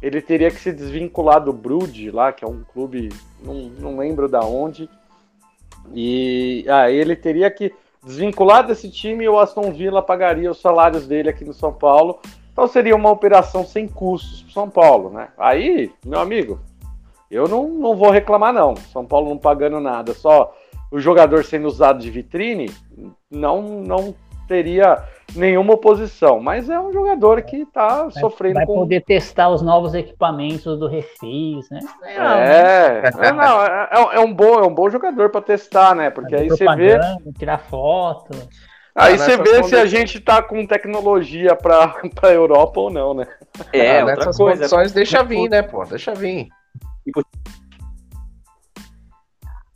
Ele 0.00 0.22
teria 0.22 0.50
que 0.50 0.60
se 0.60 0.72
desvincular 0.72 1.42
do 1.42 1.52
Brude 1.52 2.12
lá, 2.12 2.32
que 2.32 2.44
é 2.44 2.48
um 2.48 2.62
clube, 2.62 3.08
não, 3.42 3.54
não 3.54 3.98
lembro 3.98 4.28
da 4.28 4.40
onde. 4.40 4.88
E 5.92 6.64
aí 6.68 6.70
ah, 6.70 6.90
ele 6.90 7.16
teria 7.16 7.50
que 7.50 7.74
desvincular 8.06 8.64
desse 8.64 8.88
time 8.88 9.28
o 9.28 9.38
Aston 9.38 9.72
Villa 9.72 10.00
pagaria 10.00 10.50
os 10.50 10.60
salários 10.60 11.08
dele 11.08 11.28
aqui 11.28 11.44
no 11.44 11.52
São 11.52 11.72
Paulo. 11.72 12.20
Então 12.52 12.68
seria 12.68 12.94
uma 12.94 13.10
operação 13.10 13.66
sem 13.66 13.88
custos 13.88 14.42
para 14.42 14.52
São 14.52 14.70
Paulo, 14.70 15.10
né? 15.10 15.28
Aí, 15.36 15.92
meu 16.04 16.20
amigo, 16.20 16.60
eu 17.28 17.48
não, 17.48 17.68
não 17.68 17.96
vou 17.96 18.10
reclamar 18.10 18.52
não. 18.52 18.76
São 18.76 19.04
Paulo 19.04 19.28
não 19.28 19.36
pagando 19.36 19.80
nada, 19.80 20.14
só 20.14 20.54
o 20.90 21.00
jogador 21.00 21.44
sendo 21.44 21.66
usado 21.66 21.98
de 21.98 22.08
vitrine, 22.08 22.72
não 23.28 23.82
não 23.82 24.14
teria 24.46 25.02
nenhuma 25.34 25.74
oposição. 25.74 26.40
Mas 26.40 26.68
é 26.68 26.78
um 26.78 26.92
jogador 26.92 27.42
que 27.42 27.58
está 27.58 28.10
sofrendo 28.10 28.54
vai 28.54 28.66
com. 28.66 28.74
Poder 28.74 29.02
testar 29.02 29.48
os 29.48 29.62
novos 29.62 29.94
equipamentos 29.94 30.78
do 30.78 30.86
Refis, 30.86 31.68
né? 31.70 31.80
É, 32.02 32.14
é, 32.14 33.28
é, 33.28 33.32
não, 33.32 33.62
é, 33.62 33.88
é, 34.16 34.20
um 34.20 34.32
bom, 34.32 34.58
é 34.58 34.66
um 34.66 34.74
bom 34.74 34.88
jogador 34.88 35.30
para 35.30 35.40
testar, 35.40 35.94
né? 35.94 36.10
Porque 36.10 36.34
aí 36.34 36.48
você 36.48 36.64
vê. 36.74 36.98
Tirar 37.38 37.58
foto. 37.58 38.36
Aí 38.94 39.14
ah, 39.14 39.18
você 39.18 39.36
vê 39.36 39.62
se 39.62 39.76
a 39.76 39.84
gente 39.84 40.18
tá 40.18 40.42
com 40.42 40.66
tecnologia 40.66 41.54
para 41.54 41.94
a 42.22 42.28
Europa 42.28 42.80
ou 42.80 42.90
não, 42.90 43.12
né? 43.12 43.26
É, 43.72 44.00
ah, 44.00 44.06
outra 44.06 44.32
coisa. 44.32 44.60
Condições, 44.60 44.92
deixa 44.92 45.22
vir, 45.22 45.50
né, 45.50 45.60
pô? 45.60 45.84
Deixa 45.84 46.14
vir. 46.14 46.48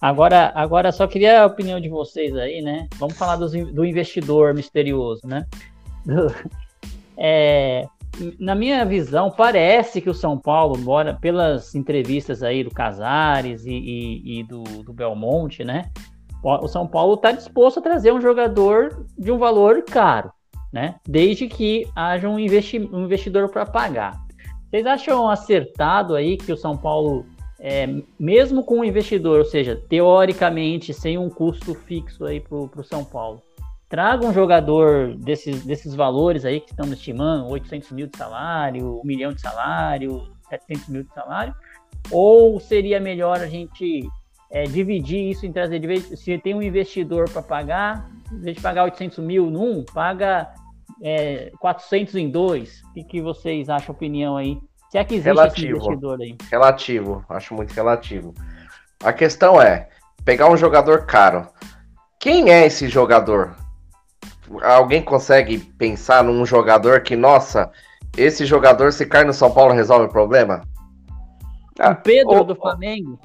Agora, 0.00 0.50
agora 0.54 0.90
só 0.92 1.06
queria 1.06 1.42
a 1.42 1.46
opinião 1.46 1.78
de 1.78 1.88
vocês 1.88 2.34
aí, 2.34 2.62
né? 2.62 2.88
Vamos 2.96 3.18
falar 3.18 3.36
do, 3.36 3.48
do 3.72 3.84
investidor 3.84 4.54
misterioso, 4.54 5.26
né? 5.26 5.46
é, 7.18 7.86
na 8.38 8.54
minha 8.54 8.84
visão, 8.84 9.30
parece 9.30 10.00
que 10.00 10.08
o 10.08 10.14
São 10.14 10.38
Paulo, 10.38 10.78
embora 10.78 11.14
pelas 11.14 11.74
entrevistas 11.74 12.42
aí 12.42 12.64
do 12.64 12.70
Casares 12.70 13.66
e, 13.66 13.72
e, 13.72 14.40
e 14.40 14.42
do, 14.44 14.62
do, 14.82 14.92
Belmonte, 14.92 15.64
né? 15.64 15.90
O 16.42 16.66
São 16.66 16.86
Paulo 16.86 17.14
está 17.14 17.32
disposto 17.32 17.80
a 17.80 17.82
trazer 17.82 18.12
um 18.12 18.20
jogador 18.20 19.06
de 19.18 19.30
um 19.30 19.36
valor 19.36 19.82
caro, 19.82 20.32
né? 20.72 20.94
Desde 21.06 21.46
que 21.46 21.86
haja 21.94 22.26
um, 22.26 22.38
investi 22.38 22.78
um 22.78 23.04
investidor 23.04 23.50
para 23.50 23.66
pagar. 23.66 24.18
Vocês 24.70 24.86
acham 24.86 25.28
acertado 25.28 26.14
aí 26.14 26.38
que 26.38 26.52
o 26.52 26.56
São 26.56 26.74
Paulo 26.76 27.26
é, 27.60 27.86
mesmo 28.18 28.64
com 28.64 28.80
o 28.80 28.84
investidor, 28.84 29.40
ou 29.40 29.44
seja, 29.44 29.80
teoricamente 29.88 30.94
sem 30.94 31.18
um 31.18 31.28
custo 31.28 31.74
fixo 31.74 32.24
aí 32.24 32.40
para 32.40 32.56
o 32.56 32.84
São 32.84 33.04
Paulo, 33.04 33.42
traga 33.88 34.26
um 34.26 34.32
jogador 34.32 35.14
desses, 35.16 35.64
desses 35.64 35.94
valores 35.94 36.44
aí 36.44 36.60
que 36.60 36.70
estamos 36.70 36.92
estimando, 36.92 37.48
800 37.50 37.90
mil 37.92 38.06
de 38.06 38.16
salário, 38.16 39.00
1 39.04 39.06
milhão 39.06 39.32
de 39.32 39.42
salário, 39.42 40.28
700 40.48 40.88
mil 40.88 41.02
de 41.02 41.12
salário, 41.12 41.54
ou 42.10 42.58
seria 42.58 42.98
melhor 42.98 43.38
a 43.38 43.46
gente 43.46 44.08
é, 44.50 44.64
dividir 44.64 45.30
isso 45.30 45.44
em 45.44 45.52
trazer, 45.52 45.80
se 46.00 46.38
tem 46.38 46.54
um 46.54 46.62
investidor 46.62 47.28
para 47.28 47.42
pagar, 47.42 48.10
em 48.32 48.40
vez 48.40 48.56
de 48.56 48.62
pagar 48.62 48.84
800 48.84 49.18
mil 49.18 49.50
num, 49.50 49.84
paga 49.84 50.50
é, 51.02 51.52
400 51.60 52.14
em 52.14 52.30
dois. 52.30 52.82
O 52.84 52.94
que, 52.94 53.04
que 53.04 53.20
vocês 53.20 53.68
acham, 53.68 53.94
opinião 53.94 54.36
aí? 54.36 54.58
Se 54.90 54.98
é 54.98 55.04
que 55.04 55.14
existe 55.14 55.28
relativo, 55.28 55.76
esse 55.78 55.86
investidor 55.86 56.20
aí. 56.20 56.36
Relativo, 56.50 57.24
acho 57.28 57.54
muito 57.54 57.72
relativo. 57.72 58.34
A 59.04 59.12
questão 59.12 59.62
é, 59.62 59.88
pegar 60.24 60.50
um 60.50 60.56
jogador 60.56 61.06
caro. 61.06 61.46
Quem 62.18 62.50
é 62.50 62.66
esse 62.66 62.88
jogador? 62.88 63.54
Alguém 64.62 65.00
consegue 65.00 65.58
pensar 65.58 66.24
num 66.24 66.44
jogador 66.44 67.02
que, 67.02 67.14
nossa, 67.14 67.70
esse 68.16 68.44
jogador, 68.44 68.92
se 68.92 69.06
cai 69.06 69.22
no 69.22 69.32
São 69.32 69.52
Paulo, 69.52 69.72
resolve 69.72 70.06
o 70.06 70.10
problema? 70.10 70.62
o 71.78 71.94
Pedro 71.94 72.42
do 72.44 72.56
Flamengo? 72.56 73.18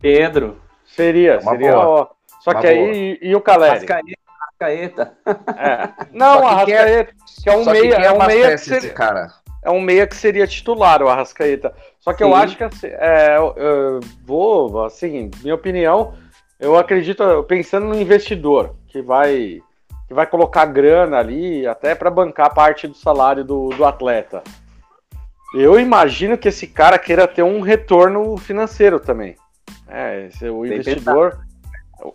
Pedro. 0.00 0.60
Seria, 0.84 1.38
Uma 1.38 1.52
seria. 1.52 1.72
boa. 1.72 2.10
Só 2.40 2.50
Uma 2.50 2.60
que 2.60 2.66
aí, 2.66 3.18
e, 3.22 3.28
e 3.28 3.36
o 3.36 3.40
Caleri? 3.40 3.86
Arrascaeta. 3.88 5.16
É. 5.56 5.88
Não, 6.12 6.42
é- 6.42 6.46
Arrascaeta, 6.46 7.12
que 7.42 7.48
é 7.48 7.56
um 7.56 7.64
Só 7.64 7.72
que 7.72 7.80
meia, 7.80 7.96
quem 7.96 8.04
é 8.04 8.12
um 8.12 8.26
meia 8.26 8.50
que 8.50 8.58
seria, 8.58 8.92
cara? 8.92 9.41
É 9.62 9.70
um 9.70 9.80
meia 9.80 10.06
que 10.06 10.16
seria 10.16 10.46
titular, 10.46 11.02
o 11.02 11.08
Arrascaeta. 11.08 11.72
Só 12.00 12.12
que 12.12 12.22
eu 12.22 12.28
Sim. 12.28 12.34
acho 12.34 12.56
que 12.56 12.64
assim, 12.64 12.88
é, 12.88 13.36
eu, 13.36 13.54
eu 13.56 14.00
vou, 14.26 14.84
assim, 14.84 15.30
minha 15.42 15.54
opinião, 15.54 16.14
eu 16.58 16.76
acredito, 16.76 17.22
pensando 17.44 17.86
no 17.86 18.00
investidor 18.00 18.74
que 18.88 19.00
vai 19.00 19.60
que 20.08 20.14
vai 20.14 20.26
colocar 20.26 20.66
grana 20.66 21.18
ali 21.18 21.66
até 21.66 21.94
para 21.94 22.10
bancar 22.10 22.52
parte 22.52 22.86
do 22.86 22.94
salário 22.94 23.42
do, 23.42 23.70
do 23.70 23.84
atleta. 23.84 24.42
Eu 25.54 25.80
imagino 25.80 26.36
que 26.36 26.48
esse 26.48 26.66
cara 26.66 26.98
queira 26.98 27.26
ter 27.26 27.42
um 27.42 27.60
retorno 27.60 28.36
financeiro 28.36 29.00
também. 29.00 29.36
É, 29.88 30.28
o 30.50 30.62
Tem 30.62 30.72
investidor, 30.74 31.38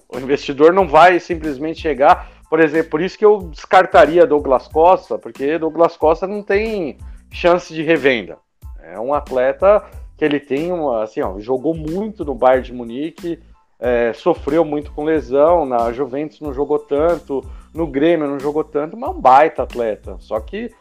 o 0.09 0.19
investidor 0.19 0.73
não 0.73 0.87
vai 0.87 1.19
simplesmente 1.19 1.81
chegar, 1.81 2.29
por 2.49 2.59
exemplo, 2.59 2.91
por 2.91 3.01
isso 3.01 3.17
que 3.17 3.25
eu 3.25 3.49
descartaria 3.51 4.27
Douglas 4.27 4.67
Costa, 4.67 5.17
porque 5.17 5.57
Douglas 5.57 5.97
Costa 5.97 6.27
não 6.27 6.43
tem 6.43 6.97
chance 7.31 7.73
de 7.73 7.81
revenda. 7.83 8.37
É 8.81 8.99
um 8.99 9.13
atleta 9.13 9.83
que 10.17 10.25
ele 10.25 10.39
tem 10.39 10.71
uma, 10.71 11.03
assim, 11.03 11.21
ó, 11.21 11.39
jogou 11.39 11.73
muito 11.73 12.25
no 12.25 12.33
Bayern 12.33 12.65
de 12.65 12.73
Munique, 12.73 13.39
é, 13.79 14.11
sofreu 14.13 14.65
muito 14.65 14.91
com 14.91 15.03
lesão, 15.03 15.65
na 15.65 15.91
Juventus 15.91 16.41
não 16.41 16.53
jogou 16.53 16.79
tanto, 16.79 17.43
no 17.73 17.85
Grêmio 17.85 18.27
não 18.27 18.39
jogou 18.39 18.63
tanto, 18.63 18.97
mas 18.97 19.09
é 19.09 19.13
um 19.13 19.21
baita 19.21 19.63
atleta. 19.63 20.15
Só 20.19 20.39
que 20.39 20.71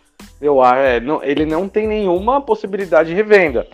eu, 0.40 0.64
é, 0.64 0.98
não- 1.00 1.22
ele 1.22 1.44
não 1.44 1.68
tem 1.68 1.86
nenhuma 1.86 2.40
possibilidade 2.40 3.10
de 3.10 3.14
revenda. 3.14 3.66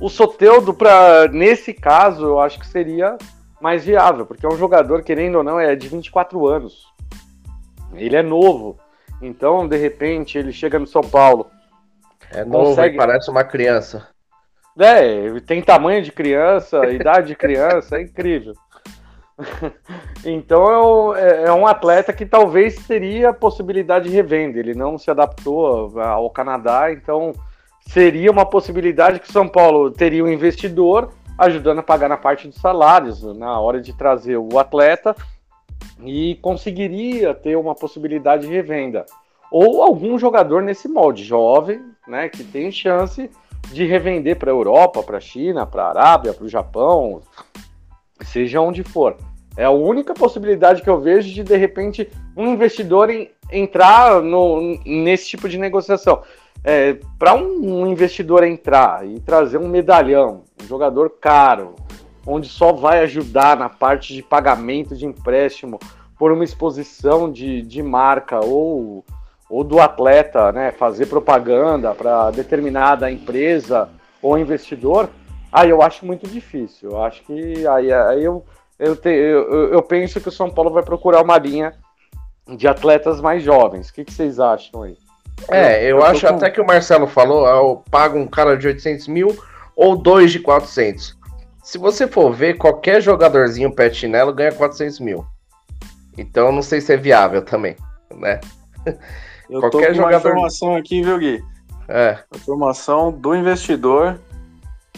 O 0.00 0.08
Soteudo, 0.08 0.74
pra, 0.74 1.26
nesse 1.28 1.72
caso, 1.72 2.24
eu 2.24 2.40
acho 2.40 2.58
que 2.60 2.66
seria 2.66 3.16
mais 3.60 3.84
viável, 3.84 4.26
porque 4.26 4.44
é 4.44 4.48
um 4.48 4.56
jogador, 4.56 5.02
querendo 5.02 5.36
ou 5.38 5.44
não, 5.44 5.58
é 5.58 5.74
de 5.74 5.88
24 5.88 6.46
anos. 6.46 6.86
Ele 7.94 8.14
é 8.16 8.22
novo. 8.22 8.78
Então, 9.22 9.66
de 9.66 9.76
repente, 9.76 10.36
ele 10.36 10.52
chega 10.52 10.78
no 10.78 10.86
São 10.86 11.00
Paulo. 11.00 11.46
É 12.34 12.44
novo 12.44 12.70
Consegue. 12.70 12.94
e 12.94 12.98
parece 12.98 13.30
uma 13.30 13.44
criança. 13.44 14.08
É, 14.78 15.40
tem 15.46 15.62
tamanho 15.62 16.02
de 16.02 16.10
criança, 16.10 16.84
idade 16.90 17.28
de 17.28 17.36
criança, 17.36 17.96
é 17.96 18.02
incrível. 18.02 18.54
Então 20.24 21.14
é, 21.14 21.44
é 21.46 21.52
um 21.52 21.66
atleta 21.66 22.12
que 22.12 22.24
talvez 22.24 22.86
teria 22.86 23.32
possibilidade 23.32 24.08
de 24.08 24.14
revenda. 24.14 24.58
Ele 24.58 24.74
não 24.74 24.96
se 24.96 25.10
adaptou 25.10 26.00
ao 26.00 26.30
Canadá, 26.30 26.90
então 26.92 27.32
seria 27.80 28.30
uma 28.30 28.46
possibilidade 28.46 29.20
que 29.20 29.28
o 29.28 29.32
São 29.32 29.46
Paulo 29.46 29.90
teria 29.90 30.24
um 30.24 30.28
investidor 30.28 31.12
ajudando 31.36 31.80
a 31.80 31.82
pagar 31.82 32.08
na 32.08 32.16
parte 32.16 32.48
dos 32.48 32.60
salários 32.60 33.22
na 33.36 33.58
hora 33.60 33.80
de 33.80 33.92
trazer 33.92 34.36
o 34.36 34.58
atleta 34.58 35.14
e 36.02 36.36
conseguiria 36.36 37.34
ter 37.34 37.56
uma 37.56 37.74
possibilidade 37.74 38.46
de 38.46 38.52
revenda. 38.52 39.04
Ou 39.50 39.82
algum 39.82 40.18
jogador 40.18 40.62
nesse 40.62 40.88
molde, 40.88 41.22
jovem, 41.22 41.82
né, 42.06 42.28
que 42.28 42.44
tem 42.44 42.70
chance 42.70 43.30
de 43.72 43.86
revender 43.86 44.36
para 44.36 44.50
a 44.50 44.54
Europa, 44.54 45.02
para 45.02 45.18
a 45.18 45.20
China, 45.20 45.66
para 45.66 45.84
a 45.84 45.88
Arábia, 45.88 46.34
para 46.34 46.44
o 46.44 46.48
Japão, 46.48 47.22
seja 48.22 48.60
onde 48.60 48.82
for. 48.82 49.16
É 49.56 49.64
a 49.64 49.70
única 49.70 50.14
possibilidade 50.14 50.82
que 50.82 50.90
eu 50.90 51.00
vejo 51.00 51.32
de, 51.32 51.42
de 51.42 51.56
repente, 51.56 52.10
um 52.36 52.48
investidor 52.48 53.08
em- 53.08 53.30
entrar 53.50 54.20
no, 54.20 54.78
nesse 54.84 55.28
tipo 55.28 55.48
de 55.48 55.58
negociação. 55.58 56.22
É, 56.62 56.98
para 57.18 57.34
um, 57.34 57.86
investidor 57.86 58.42
entrar 58.42 59.06
e 59.06 59.20
trazer 59.20 59.58
um 59.58 59.68
medalhão, 59.68 60.44
um 60.62 60.66
jogador 60.66 61.10
caro, 61.20 61.74
onde 62.26 62.48
só 62.48 62.72
vai 62.72 63.00
ajudar 63.00 63.56
na 63.56 63.68
parte 63.68 64.14
de 64.14 64.22
pagamento 64.22 64.96
de 64.96 65.04
empréstimo 65.04 65.78
por 66.18 66.32
uma 66.32 66.42
exposição 66.42 67.30
de, 67.30 67.60
de 67.62 67.82
marca 67.82 68.40
ou, 68.42 69.04
ou 69.48 69.62
do 69.62 69.80
atleta, 69.80 70.50
né, 70.52 70.72
fazer 70.72 71.06
propaganda 71.06 71.94
para 71.94 72.30
determinada 72.30 73.10
empresa 73.10 73.88
ou 74.22 74.38
investidor, 74.38 75.08
aí 75.52 75.68
eu 75.70 75.82
acho 75.82 76.06
muito 76.06 76.26
difícil. 76.26 76.90
Eu 76.92 77.04
acho 77.04 77.22
que 77.24 77.66
aí, 77.66 77.92
aí 77.92 78.24
eu, 78.24 78.44
eu, 78.78 78.96
te- 78.96 79.08
eu, 79.10 79.72
eu- 79.72 79.82
penso 79.82 80.20
que 80.20 80.28
o 80.28 80.32
São 80.32 80.50
Paulo 80.50 80.70
vai 80.70 80.82
procurar 80.82 81.22
uma 81.22 81.36
linha 81.38 81.74
de 82.56 82.66
atletas 82.66 83.20
mais 83.20 83.42
jovens. 83.42 83.88
O 83.88 83.94
que, 83.94 84.04
que 84.04 84.12
vocês 84.12 84.40
acham 84.40 84.82
aí? 84.82 84.96
É, 85.50 85.82
eu, 85.84 85.98
eu 85.98 86.04
acho 86.04 86.26
com- 86.26 86.34
até 86.34 86.50
que 86.50 86.60
o 86.60 86.66
Marcelo 86.66 87.06
falou, 87.06 87.46
eu 87.46 87.82
pago 87.90 88.18
um 88.18 88.26
cara 88.26 88.56
de 88.56 88.66
800 88.66 89.08
mil 89.08 89.36
ou 89.76 89.96
dois 89.96 90.30
de 90.32 90.38
400. 90.40 91.16
Se 91.62 91.76
você 91.78 92.06
for 92.06 92.32
ver, 92.32 92.56
qualquer 92.56 93.00
jogadorzinho 93.00 93.74
pé 93.74 93.88
de 93.88 93.96
chinelo 93.96 94.32
ganha 94.32 94.52
400 94.52 95.00
mil. 95.00 95.24
Então 96.16 96.52
não 96.52 96.62
sei 96.62 96.80
se 96.80 96.92
é 96.92 96.96
viável 96.96 97.42
também, 97.42 97.76
né? 98.14 98.40
Eu 99.50 99.60
Qualquer 99.60 99.70
tô 99.70 99.78
com 99.78 99.84
uma 99.86 99.94
jogador- 99.94 100.28
informação 100.30 100.76
aqui, 100.76 101.02
viu, 101.02 101.18
Gui? 101.18 101.44
É, 101.88 102.18
Informação 102.34 103.12
do 103.12 103.34
investidor. 103.34 104.18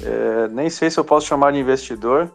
é, 0.02 0.48
nem 0.48 0.70
sei 0.70 0.90
se 0.90 0.98
eu 1.00 1.04
posso 1.04 1.26
chamar 1.26 1.52
de 1.52 1.58
investidor, 1.58 2.30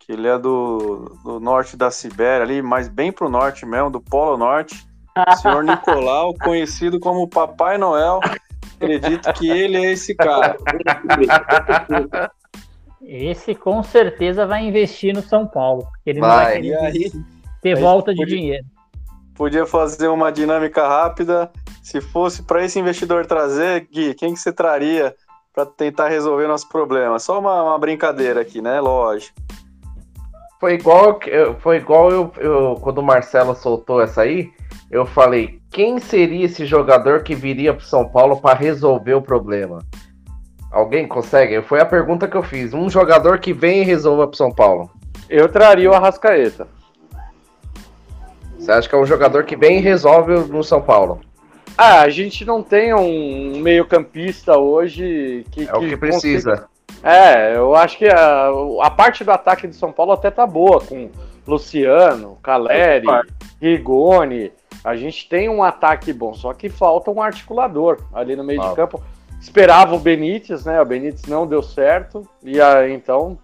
que 0.00 0.12
ele 0.12 0.26
é 0.26 0.38
do, 0.38 1.16
do 1.22 1.38
norte 1.38 1.76
da 1.76 1.90
Sibéria, 1.90 2.42
ali, 2.44 2.60
mas 2.62 2.88
bem 2.88 3.12
pro 3.12 3.28
norte 3.28 3.64
mesmo, 3.66 3.90
do 3.90 4.00
Polo 4.00 4.36
Norte. 4.36 4.86
O 5.16 5.36
senhor 5.36 5.62
Nicolau, 5.64 6.32
conhecido 6.42 6.98
como 6.98 7.28
Papai 7.28 7.76
Noel. 7.78 8.20
Acredito 8.76 9.32
que 9.34 9.48
ele 9.50 9.76
é 9.76 9.92
esse 9.92 10.14
cara. 10.14 10.56
Esse 13.02 13.54
com 13.54 13.82
certeza 13.82 14.46
vai 14.46 14.64
investir 14.66 15.14
no 15.14 15.22
São 15.22 15.46
Paulo. 15.46 15.82
Porque 15.92 16.10
ele 16.10 16.20
não 16.20 16.28
Vai. 16.28 16.44
vai 16.44 16.56
E 16.58 16.62
querer 16.62 16.76
aí, 16.78 17.12
ter 17.62 17.76
aí 17.76 17.82
volta 17.82 18.12
de 18.12 18.20
podia- 18.20 18.36
dinheiro. 18.36 18.64
Podia 19.38 19.64
fazer 19.64 20.08
uma 20.08 20.32
dinâmica 20.32 20.86
rápida. 20.86 21.48
Se 21.80 22.00
fosse 22.00 22.42
para 22.42 22.64
esse 22.64 22.78
investidor 22.80 23.24
trazer, 23.24 23.88
Gui, 23.90 24.12
quem 24.14 24.34
que 24.34 24.40
você 24.40 24.52
traria 24.52 25.14
para 25.54 25.64
tentar 25.64 26.08
resolver 26.08 26.48
nosso 26.48 26.68
problema? 26.68 27.20
Só 27.20 27.38
uma, 27.38 27.62
uma 27.62 27.78
brincadeira 27.78 28.40
aqui, 28.40 28.60
né? 28.60 28.80
Lógico. 28.80 29.34
foi 30.60 30.74
igual, 30.74 31.20
foi 31.60 31.76
igual 31.76 32.10
eu, 32.10 32.32
eu- 32.36 32.74
quando 32.82 32.98
o 32.98 33.02
Marcelo 33.02 33.54
soltou 33.54 34.02
essa 34.02 34.22
aí, 34.22 34.50
eu 34.90 35.06
falei, 35.06 35.60
quem 35.70 35.98
seria 36.00 36.46
esse 36.46 36.66
jogador 36.66 37.22
que 37.22 37.34
viria 37.34 37.72
pro 37.72 37.84
São 37.84 38.08
Paulo 38.08 38.40
para 38.40 38.58
resolver 38.58 39.14
o 39.14 39.22
problema? 39.22 39.78
Alguém 40.72 41.06
consegue? 41.06 41.62
Foi 41.62 41.80
a 41.80 41.86
pergunta 41.86 42.26
que 42.26 42.36
eu 42.36 42.42
fiz. 42.42 42.74
Um 42.74 42.90
jogador 42.90 43.38
que 43.38 43.52
vem 43.52 43.82
e 43.82 43.84
resolva 43.84 44.26
pro 44.26 44.36
São 44.36 44.52
Paulo. 44.52 44.90
Eu 45.30 45.48
traria 45.48 45.88
o 45.90 45.94
Arrascaeta. 45.94 46.66
Você 48.68 48.72
acha 48.72 48.88
que 48.90 48.94
é 48.94 48.98
um 48.98 49.06
jogador 49.06 49.44
que 49.44 49.56
vem 49.56 49.78
e 49.78 49.80
resolve 49.80 50.34
no 50.52 50.62
São 50.62 50.82
Paulo? 50.82 51.22
Ah, 51.74 52.02
a 52.02 52.10
gente 52.10 52.44
não 52.44 52.62
tem 52.62 52.92
um 52.92 53.60
meio-campista 53.60 54.58
hoje 54.58 55.46
que. 55.50 55.66
É 55.66 55.74
o 55.74 55.80
que 55.80 55.96
precisa. 55.96 56.68
É, 57.02 57.56
eu 57.56 57.74
acho 57.74 57.96
que 57.96 58.06
a, 58.06 58.50
a 58.82 58.90
parte 58.90 59.24
do 59.24 59.30
ataque 59.30 59.66
de 59.66 59.74
São 59.74 59.90
Paulo 59.90 60.12
até 60.12 60.30
tá 60.30 60.46
boa, 60.46 60.82
com 60.82 61.08
Luciano, 61.46 62.36
Caleri, 62.42 63.06
Rigoni. 63.58 64.52
A 64.84 64.94
gente 64.96 65.26
tem 65.30 65.48
um 65.48 65.62
ataque 65.62 66.12
bom, 66.12 66.34
só 66.34 66.52
que 66.52 66.68
falta 66.68 67.10
um 67.10 67.22
articulador 67.22 67.98
ali 68.12 68.36
no 68.36 68.44
meio 68.44 68.60
de 68.60 68.74
campo. 68.74 69.02
Esperava 69.40 69.94
o 69.94 69.98
Benítez, 69.98 70.66
né? 70.66 70.78
O 70.78 70.84
Benítez 70.84 71.24
não 71.24 71.46
deu 71.46 71.62
certo. 71.62 72.28
E 72.42 72.60
aí, 72.60 72.92
então, 72.92 73.38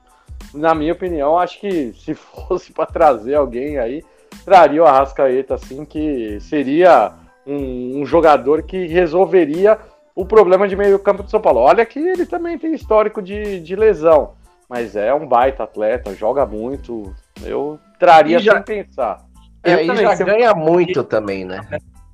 na 0.53 0.75
minha 0.75 0.93
opinião, 0.93 1.39
acho 1.39 1.61
que 1.61 1.95
se 1.95 2.12
fosse 2.12 2.72
para 2.72 2.85
trazer 2.85 3.37
alguém 3.37 3.79
aí, 3.79 4.05
traria 4.45 4.82
o 4.82 4.87
Arrascaeta, 4.87 5.55
assim, 5.55 5.85
que 5.85 6.39
seria 6.41 7.12
um, 7.47 8.01
um 8.01 8.07
jogador 8.07 8.62
que 8.62 8.87
resolveria 8.87 9.78
o 10.14 10.24
problema 10.24 10.68
de 10.68 10.76
meio 10.76 10.99
campo 10.99 11.22
de 11.22 11.30
São 11.30 11.41
Paulo. 11.41 11.61
Olha 11.61 11.85
que 11.85 11.99
ele 11.99 12.24
também 12.24 12.59
tem 12.59 12.72
histórico 12.72 13.20
de, 13.20 13.61
de 13.61 13.74
lesão, 13.74 14.32
mas 14.68 14.95
é 14.97 15.12
um 15.12 15.26
baita 15.26 15.64
atleta, 15.64 16.14
joga 16.14 16.47
muito. 16.47 17.14
Eu 17.43 17.78
traria 17.99 18.39
já, 18.39 18.55
sem 18.55 18.85
pensar. 18.85 19.24
É, 19.62 19.85
e 19.85 19.97
já 19.97 20.14
ganha 20.14 20.55
muito 20.55 21.03
também, 21.03 21.45
né? 21.45 21.61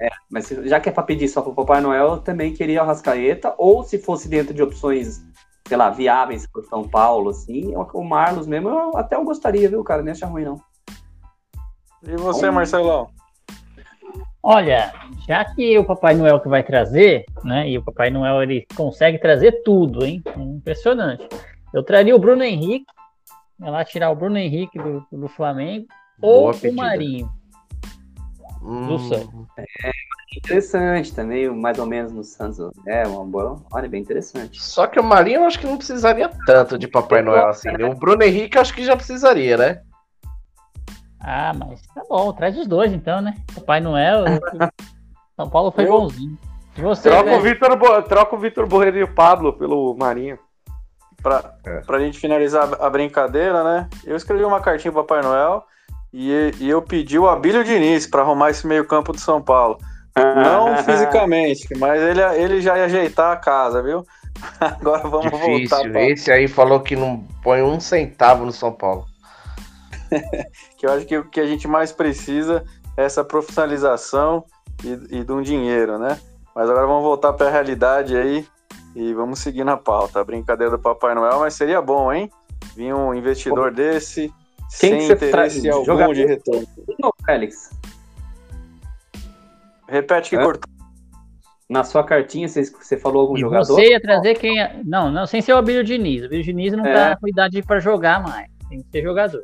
É, 0.00 0.08
mas 0.30 0.48
já 0.48 0.80
que 0.80 0.88
é 0.88 0.92
para 0.92 1.02
pedir 1.02 1.28
só 1.28 1.42
para 1.42 1.50
o 1.50 1.54
Papai 1.54 1.80
Noel, 1.82 2.12
eu 2.12 2.18
também 2.18 2.54
queria 2.54 2.82
o 2.82 2.86
Rascaeta, 2.86 3.54
ou 3.58 3.82
se 3.82 3.98
fosse 3.98 4.28
dentro 4.28 4.54
de 4.54 4.62
opções, 4.62 5.20
sei 5.68 5.76
lá, 5.76 5.90
viáveis 5.90 6.46
para 6.46 6.62
São 6.62 6.88
Paulo, 6.88 7.30
assim, 7.30 7.74
o 7.76 8.02
Marlos 8.02 8.46
mesmo, 8.46 8.70
eu 8.70 8.96
até 8.96 9.16
eu 9.16 9.24
gostaria, 9.24 9.68
viu, 9.68 9.84
cara? 9.84 10.02
Nem 10.02 10.12
acha 10.12 10.26
ruim, 10.26 10.44
não. 10.44 10.58
E 12.03 12.16
você, 12.16 12.51
Marcelão? 12.51 13.11
Olha, 14.42 14.92
já 15.28 15.44
que 15.44 15.78
o 15.78 15.84
Papai 15.84 16.14
Noel 16.14 16.40
que 16.40 16.48
vai 16.48 16.62
trazer, 16.62 17.26
né? 17.44 17.68
E 17.68 17.76
o 17.76 17.84
Papai 17.84 18.11
Noel 18.11 18.42
ele 18.42 18.66
consegue 18.74 19.18
trazer 19.18 19.62
tudo, 19.62 20.05
hein? 20.05 20.22
É 20.26 20.40
impressionante. 20.40 21.28
Eu 21.74 21.82
traria 21.82 22.16
o 22.16 22.18
Bruno 22.18 22.42
Henrique, 22.42 22.86
vai 23.59 23.70
lá 23.70 23.84
tirar 23.84 24.11
o 24.11 24.16
Bruno 24.16 24.38
Henrique 24.38 24.78
do, 24.78 25.07
do 25.12 25.28
Flamengo, 25.28 25.86
Boa 26.18 26.48
ou 26.48 26.53
pedida. 26.53 26.72
o 26.72 26.76
Marinho. 26.76 27.30
Hum, 28.62 28.86
do 28.88 28.98
Santos. 28.98 29.46
É 29.59 29.90
interessante 30.36 31.14
também, 31.14 31.48
mais 31.51 31.78
ou 31.78 31.86
menos 31.86 32.12
no 32.12 32.24
Santos. 32.24 32.70
É 32.86 33.07
uma 33.07 33.24
boa. 33.24 33.62
Olha, 33.70 33.88
bem 33.88 34.01
interessante. 34.01 34.62
Só 34.62 34.86
que 34.86 34.98
o 34.98 35.05
Marinho 35.05 35.40
eu 35.40 35.44
acho 35.44 35.59
que 35.59 35.66
não 35.66 35.76
precisaria 35.76 36.30
tanto 36.46 36.78
de 36.78 36.88
Papai 36.88 37.20
Noel 37.20 37.48
assim. 37.48 37.70
Né? 37.70 37.84
O 37.84 37.94
Bruno 37.94 38.22
Henrique 38.22 38.59
acho 38.59 38.74
que 38.74 38.84
já 38.84 38.96
precisaria, 38.96 39.57
né? 39.57 39.82
Ah, 41.20 41.52
mas 41.54 41.82
tá 41.94 42.02
bom, 42.08 42.32
traz 42.32 42.56
os 42.56 42.66
dois 42.66 42.92
então, 42.92 43.20
né? 43.20 43.36
Papai 43.54 43.80
Noel. 43.80 44.24
São 45.36 45.48
Paulo 45.48 45.70
foi 45.70 45.86
eu... 45.86 45.92
bonzinho. 45.92 46.38
E 46.76 46.82
você, 46.82 47.10
troca, 47.10 47.30
né? 47.30 47.36
o 47.36 47.40
Vitor, 47.40 48.02
troca 48.04 48.36
o 48.36 48.38
Vitor 48.38 48.66
Borreiro 48.66 48.98
e 48.98 49.02
o 49.02 49.14
Pablo 49.14 49.52
pelo 49.52 49.94
Marinho. 49.98 50.38
Pra, 51.22 51.54
é. 51.66 51.80
pra 51.80 51.98
gente 51.98 52.18
finalizar 52.18 52.68
a 52.80 52.88
brincadeira, 52.88 53.62
né? 53.62 53.88
Eu 54.04 54.16
escrevi 54.16 54.42
uma 54.44 54.60
cartinha 54.60 54.90
pro 54.90 55.04
Papai 55.04 55.22
Noel 55.22 55.62
e, 56.12 56.52
e 56.58 56.70
eu 56.70 56.80
pedi 56.80 57.18
o 57.18 57.28
Abílio 57.28 57.62
Diniz 57.62 58.06
para 58.06 58.22
arrumar 58.22 58.50
esse 58.50 58.66
meio-campo 58.66 59.12
do 59.12 59.20
São 59.20 59.42
Paulo. 59.42 59.78
Não 60.16 60.78
fisicamente, 60.82 61.68
mas 61.76 62.00
ele, 62.00 62.22
ele 62.22 62.60
já 62.62 62.78
ia 62.78 62.84
ajeitar 62.84 63.32
a 63.32 63.36
casa, 63.36 63.82
viu? 63.82 64.06
Agora 64.58 65.06
vamos 65.08 65.30
Difícil. 65.30 65.68
voltar. 65.68 65.90
Pra... 65.90 66.02
Esse 66.02 66.32
aí 66.32 66.48
falou 66.48 66.80
que 66.80 66.96
não 66.96 67.24
põe 67.42 67.62
um 67.62 67.78
centavo 67.78 68.46
no 68.46 68.52
São 68.52 68.72
Paulo. 68.72 69.04
que 70.76 70.86
eu 70.86 70.92
acho 70.92 71.06
que 71.06 71.16
o 71.16 71.28
que 71.28 71.40
a 71.40 71.46
gente 71.46 71.66
mais 71.68 71.92
precisa 71.92 72.64
é 72.96 73.04
essa 73.04 73.24
profissionalização 73.24 74.44
e, 74.84 75.18
e 75.18 75.24
de 75.24 75.32
um 75.32 75.42
dinheiro, 75.42 75.98
né? 75.98 76.18
Mas 76.54 76.68
agora 76.68 76.86
vamos 76.86 77.04
voltar 77.04 77.32
para 77.32 77.48
a 77.48 77.50
realidade 77.50 78.16
aí 78.16 78.46
e 78.94 79.14
vamos 79.14 79.38
seguir 79.38 79.64
na 79.64 79.76
pauta. 79.76 80.20
A 80.20 80.24
brincadeira 80.24 80.76
do 80.76 80.78
Papai 80.78 81.14
Noel, 81.14 81.40
mas 81.40 81.54
seria 81.54 81.80
bom, 81.80 82.12
hein? 82.12 82.30
Vir 82.76 82.94
um 82.94 83.14
investidor 83.14 83.70
Pô. 83.70 83.76
desse 83.76 84.32
Quem 84.78 85.00
sem 85.00 85.06
que 85.06 85.26
interesse 85.26 85.68
algum 85.68 85.84
jogador? 85.84 86.14
de 86.14 86.26
retorno. 86.26 86.66
Não, 86.98 87.12
Félix. 87.24 87.70
Repete 89.88 90.30
que 90.30 90.36
é? 90.36 90.42
cortou. 90.42 90.70
Na 91.68 91.84
sua 91.84 92.02
cartinha, 92.02 92.48
você, 92.48 92.64
você 92.64 92.96
falou 92.96 93.22
algum 93.22 93.36
e 93.36 93.40
jogador? 93.40 93.64
Você 93.64 93.90
ia 93.90 94.00
trazer 94.00 94.36
quem. 94.36 94.56
Não, 94.84 95.11
não, 95.11 95.24
sem 95.24 95.40
ser 95.40 95.52
o 95.52 95.56
Abílio 95.56 95.84
Diniz. 95.84 96.22
O 96.22 96.26
Abílio 96.26 96.44
Diniz 96.44 96.72
não 96.72 96.84
é. 96.84 96.92
tá 96.92 97.16
com 97.16 97.28
idade 97.28 97.62
para 97.62 97.78
jogar 97.78 98.20
mais. 98.22 98.48
Tem 98.68 98.82
que 98.82 98.90
ser 98.90 99.02
jogador. 99.02 99.42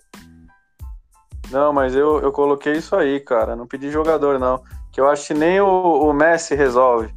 Não, 1.51 1.73
mas 1.73 1.95
eu, 1.95 2.21
eu 2.21 2.33
coloquei 2.33 2.75
isso 2.75 2.97
aí, 2.97 3.21
cara. 3.21 3.55
Não 3.55 3.67
pedi 3.67 3.91
jogador, 3.91 4.39
não. 4.39 4.63
Que 4.91 5.01
eu 5.01 5.09
acho 5.09 5.29
que 5.29 5.35
nem 5.35 5.61
o, 5.61 6.09
o 6.09 6.13
Messi 6.13 6.55
resolve. 6.55 7.15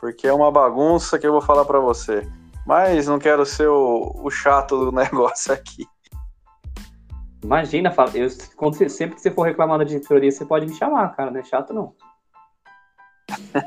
Porque 0.00 0.26
é 0.26 0.32
uma 0.32 0.50
bagunça 0.50 1.18
que 1.18 1.26
eu 1.26 1.32
vou 1.32 1.40
falar 1.40 1.64
para 1.64 1.80
você. 1.80 2.28
Mas 2.66 3.06
não 3.06 3.18
quero 3.18 3.44
ser 3.44 3.68
o, 3.68 4.12
o 4.22 4.30
chato 4.30 4.84
do 4.84 4.92
negócio 4.92 5.52
aqui. 5.52 5.86
Imagina, 7.42 7.94
eu, 8.14 8.28
quando 8.56 8.74
você, 8.74 8.88
sempre 8.88 9.16
que 9.16 9.20
você 9.20 9.30
for 9.30 9.42
reclamar 9.42 9.78
da 9.78 9.84
diretoria, 9.84 10.30
você 10.30 10.46
pode 10.46 10.66
me 10.66 10.74
chamar, 10.74 11.14
cara. 11.14 11.30
Não 11.30 11.40
é 11.40 11.44
chato, 11.44 11.72
não. 11.72 11.94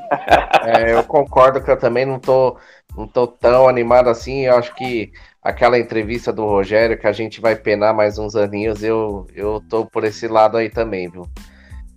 É, 0.64 0.92
eu 0.92 1.02
concordo 1.04 1.62
que 1.62 1.70
eu 1.70 1.78
também 1.78 2.04
não 2.04 2.18
tô, 2.18 2.58
não 2.94 3.06
tô 3.06 3.26
tão 3.26 3.68
animado 3.68 4.08
assim. 4.08 4.40
Eu 4.40 4.56
acho 4.56 4.74
que 4.74 5.12
aquela 5.48 5.78
entrevista 5.78 6.30
do 6.30 6.44
Rogério, 6.44 6.98
que 6.98 7.06
a 7.06 7.12
gente 7.12 7.40
vai 7.40 7.56
penar 7.56 7.94
mais 7.94 8.18
uns 8.18 8.36
aninhos, 8.36 8.82
eu, 8.82 9.26
eu 9.34 9.62
tô 9.66 9.86
por 9.86 10.04
esse 10.04 10.28
lado 10.28 10.58
aí 10.58 10.68
também, 10.68 11.08
viu? 11.08 11.26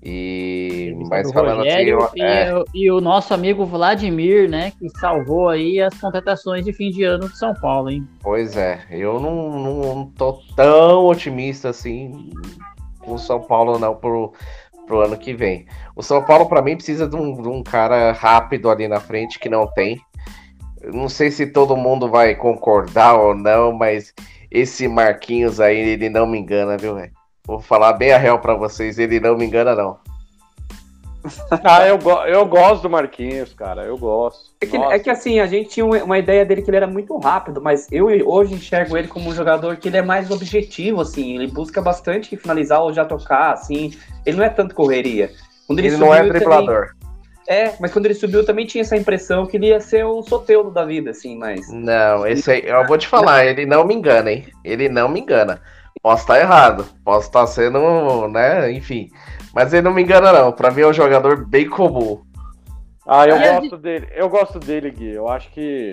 E 0.02 0.96
mas 1.10 1.30
falando 1.32 1.58
Rogério 1.58 2.02
assim, 2.02 2.20
eu, 2.22 2.26
é... 2.26 2.64
e, 2.74 2.86
e, 2.86 2.92
o 2.92 3.02
nosso 3.02 3.34
amigo 3.34 3.66
Vladimir, 3.66 4.50
né, 4.50 4.72
que 4.80 4.90
salvou 4.98 5.50
aí 5.50 5.82
as 5.82 5.94
contratações 6.00 6.64
de 6.64 6.72
fim 6.72 6.90
de 6.90 7.04
ano 7.04 7.28
de 7.28 7.38
São 7.38 7.54
Paulo, 7.54 7.90
hein? 7.90 8.08
Pois 8.22 8.56
é, 8.56 8.80
eu 8.90 9.20
não, 9.20 9.52
não, 9.52 9.96
não 9.96 10.06
tô 10.06 10.40
tão 10.56 11.06
otimista 11.06 11.70
assim 11.70 12.32
com 13.00 13.16
o 13.16 13.20
São 13.20 13.42
Paulo 13.42 13.78
não 13.78 13.96
pro, 13.96 14.34
pro 14.88 15.02
ano 15.02 15.18
que 15.18 15.34
vem. 15.34 15.66
O 15.94 16.02
São 16.02 16.24
Paulo 16.24 16.48
para 16.48 16.62
mim 16.62 16.78
precisa 16.78 17.06
de 17.06 17.18
um, 17.18 17.40
de 17.40 17.50
um 17.50 17.62
cara 17.62 18.14
rápido 18.14 18.70
ali 18.70 18.88
na 18.88 19.02
frente 19.02 19.38
que 19.38 19.50
não 19.50 19.68
tem 19.68 20.00
não 20.84 21.08
sei 21.08 21.32
se 21.32 21.48
todo 21.48 21.78
mundo 21.78 22.10
vai 22.10 22.36
concordar 22.36 23.16
ou 23.16 23.36
não, 23.36 23.72
mas 23.72 24.14
esse 24.50 24.88
Marquinhos 24.88 25.60
aí, 25.60 25.78
ele 25.78 26.10
não 26.10 26.26
me 26.26 26.40
engana, 26.40 26.78
viu, 26.78 26.96
velho? 26.96 27.12
Vou 27.46 27.60
falar 27.60 27.94
bem 27.94 28.12
a 28.12 28.18
real 28.18 28.40
para 28.40 28.54
vocês, 28.54 29.00
ele 29.00 29.20
não 29.20 29.38
me 29.38 29.46
engana, 29.46 29.76
não. 29.76 29.98
ah, 31.64 31.88
eu, 31.88 32.00
go 32.00 32.24
eu 32.26 32.46
gosto 32.46 32.84
do 32.84 32.90
Marquinhos, 32.90 33.54
cara, 33.54 33.84
eu 33.84 33.98
gosto. 33.98 34.52
É 34.60 34.66
que, 34.66 34.76
é 34.76 35.00
que, 35.00 35.10
assim, 35.10 35.40
a 35.40 35.46
gente 35.46 35.70
tinha 35.70 35.86
uma 35.86 36.18
ideia 36.18 36.44
dele 36.44 36.62
que 36.62 36.70
ele 36.70 36.78
era 36.78 36.88
muito 36.88 37.16
rápido, 37.18 37.62
mas 37.62 37.88
eu 37.92 38.08
hoje 38.28 38.56
enxergo 38.56 38.98
ele 38.98 39.08
como 39.08 39.30
um 39.30 39.36
jogador 39.36 39.78
que 39.78 39.88
ele 39.88 39.98
é 39.98 40.02
mais 40.02 40.32
objetivo, 40.32 41.02
assim, 41.02 41.36
ele 41.36 41.48
busca 41.48 41.82
bastante 41.82 42.36
finalizar 42.36 42.82
ou 42.82 42.92
já 42.92 43.06
tocar, 43.06 43.54
assim, 43.54 43.94
ele 44.26 44.38
não 44.38 44.44
é 44.44 44.50
tanto 44.50 44.74
correria. 44.74 45.32
Quando 45.68 45.80
ele, 45.80 45.90
ele 45.90 45.98
não 45.98 46.14
é 46.14 46.28
driblador. 46.28 46.88
Também, 46.88 47.01
é, 47.48 47.74
mas 47.80 47.92
quando 47.92 48.06
ele 48.06 48.14
subiu 48.14 48.46
também 48.46 48.66
tinha 48.66 48.82
essa 48.82 48.96
impressão 48.96 49.46
que 49.46 49.58
ele 49.58 49.68
ia 49.68 49.80
ser 49.80 50.06
um 50.06 50.22
soteudo 50.22 50.70
da 50.70 50.86
vida, 50.86 51.12
assim, 51.12 51.38
mas. 51.38 51.72
Não, 51.72 52.26
esse 52.26 52.52
aí, 52.52 52.64
eu 52.66 52.86
vou 52.86 52.98
te 52.98 53.08
falar, 53.08 53.46
ele 53.46 53.66
não 53.66 53.86
me 53.86 53.96
engana, 53.96 54.32
hein? 54.32 54.46
Ele 54.64 54.88
não 54.88 55.10
me 55.10 55.20
engana. 55.20 55.62
Posso 56.02 56.24
estar 56.24 56.40
errado, 56.40 56.86
posso 57.04 57.28
estar 57.28 57.46
sendo, 57.48 58.28
né, 58.28 58.72
enfim. 58.72 59.10
Mas 59.54 59.74
ele 59.74 59.82
não 59.82 59.94
me 59.94 60.02
engana, 60.04 60.32
não. 60.32 60.52
Pra 60.52 60.72
mim 60.72 60.82
é 60.82 60.88
um 60.88 60.94
jogador 60.94 61.46
bem 61.46 61.68
comum. 61.68 62.22
Ah, 63.06 63.28
eu 63.28 63.36
é, 63.36 63.60
gosto 63.60 63.78
dele. 63.78 64.08
Eu 64.14 64.30
gosto 64.30 64.60
dele, 64.60 64.92
Gui. 64.92 65.12
Eu 65.12 65.28
acho 65.28 65.52
que. 65.52 65.90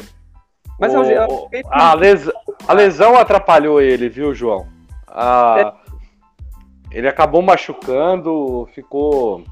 Mas 0.79 0.95
o, 0.95 1.03
eu, 1.03 1.49
eu... 1.51 1.63
A, 1.71 1.95
les... 1.95 2.31
a 2.69 2.73
lesão 2.73 3.17
atrapalhou 3.17 3.81
ele, 3.81 4.09
viu, 4.09 4.33
João? 4.33 4.69
A... 5.09 5.75
É. 6.93 6.97
Ele 6.97 7.09
acabou 7.09 7.43
machucando, 7.43 8.69
ficou. 8.73 9.43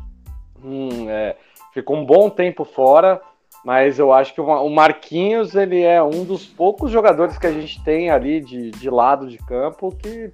Hum, 0.63 1.07
é 1.09 1.35
ficou 1.77 1.97
um 1.97 2.07
bom 2.07 2.31
tempo 2.31 2.65
fora, 2.65 3.21
mas 3.63 3.99
eu 3.99 4.13
acho 4.13 4.33
que 4.33 4.41
o 4.41 4.71
Marquinhos 4.71 5.55
ele 5.55 5.83
é 5.83 6.03
um 6.03 6.25
dos 6.25 6.47
poucos 6.47 6.91
jogadores 6.91 7.37
que 7.37 7.47
a 7.47 7.53
gente 7.53 7.83
tem 7.85 8.11
ali 8.11 8.41
de, 8.41 8.71
de 8.71 8.89
lado 8.89 9.29
de 9.29 9.37
campo 9.39 9.95
que, 9.95 10.33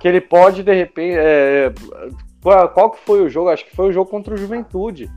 que 0.00 0.08
ele 0.08 0.20
pode 0.20 0.62
de 0.62 0.72
repente. 0.72 1.16
É, 1.18 1.72
qual, 2.42 2.68
qual 2.70 2.90
que 2.90 3.00
foi 3.00 3.20
o 3.20 3.28
jogo? 3.28 3.50
Acho 3.50 3.66
que 3.66 3.76
foi 3.76 3.88
o 3.88 3.92
jogo 3.92 4.10
contra 4.10 4.32
o 4.32 4.36
Juventude. 4.36 5.10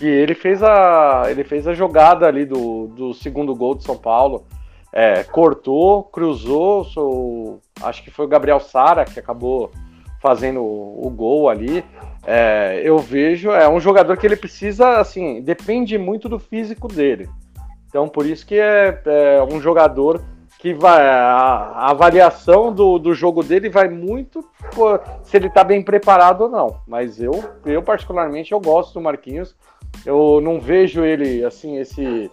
E 0.00 0.06
ele 0.06 0.34
fez 0.34 0.62
a, 0.62 1.24
ele 1.28 1.44
fez 1.44 1.68
a 1.68 1.74
jogada 1.74 2.26
ali 2.26 2.44
do, 2.44 2.88
do 2.88 3.14
segundo 3.14 3.54
gol 3.54 3.76
de 3.76 3.84
São 3.84 3.96
Paulo. 3.96 4.46
É, 4.92 5.22
cortou, 5.22 6.04
cruzou, 6.04 6.84
sou, 6.84 7.60
acho 7.82 8.02
que 8.02 8.10
foi 8.10 8.24
o 8.24 8.28
Gabriel 8.28 8.60
Sara 8.60 9.04
que 9.04 9.20
acabou 9.20 9.70
fazendo 10.20 10.60
o, 10.60 11.06
o 11.06 11.10
gol 11.10 11.48
ali. 11.48 11.84
É, 12.26 12.80
eu 12.82 12.98
vejo, 12.98 13.50
é 13.50 13.68
um 13.68 13.78
jogador 13.78 14.16
que 14.16 14.26
ele 14.26 14.36
precisa, 14.36 14.98
assim, 14.98 15.42
depende 15.42 15.98
muito 15.98 16.28
do 16.28 16.38
físico 16.38 16.88
dele. 16.88 17.28
Então, 17.88 18.08
por 18.08 18.26
isso 18.26 18.46
que 18.46 18.58
é, 18.58 19.00
é 19.04 19.42
um 19.42 19.60
jogador 19.60 20.22
que 20.64 20.72
vai. 20.72 21.06
A, 21.06 21.90
avaliação 21.90 22.72
do, 22.72 22.98
do 22.98 23.12
jogo 23.12 23.42
dele 23.42 23.68
vai 23.68 23.86
muito 23.86 24.42
por, 24.74 24.98
se 25.22 25.36
ele 25.36 25.48
está 25.48 25.62
bem 25.62 25.82
preparado 25.82 26.40
ou 26.40 26.48
não. 26.48 26.80
Mas 26.88 27.20
eu, 27.20 27.44
eu, 27.66 27.82
particularmente, 27.82 28.52
eu 28.52 28.58
gosto 28.58 28.94
do 28.94 29.00
Marquinhos. 29.02 29.54
Eu 30.06 30.40
não 30.42 30.58
vejo 30.58 31.04
ele, 31.04 31.44
assim, 31.44 31.76
esse. 31.76 32.30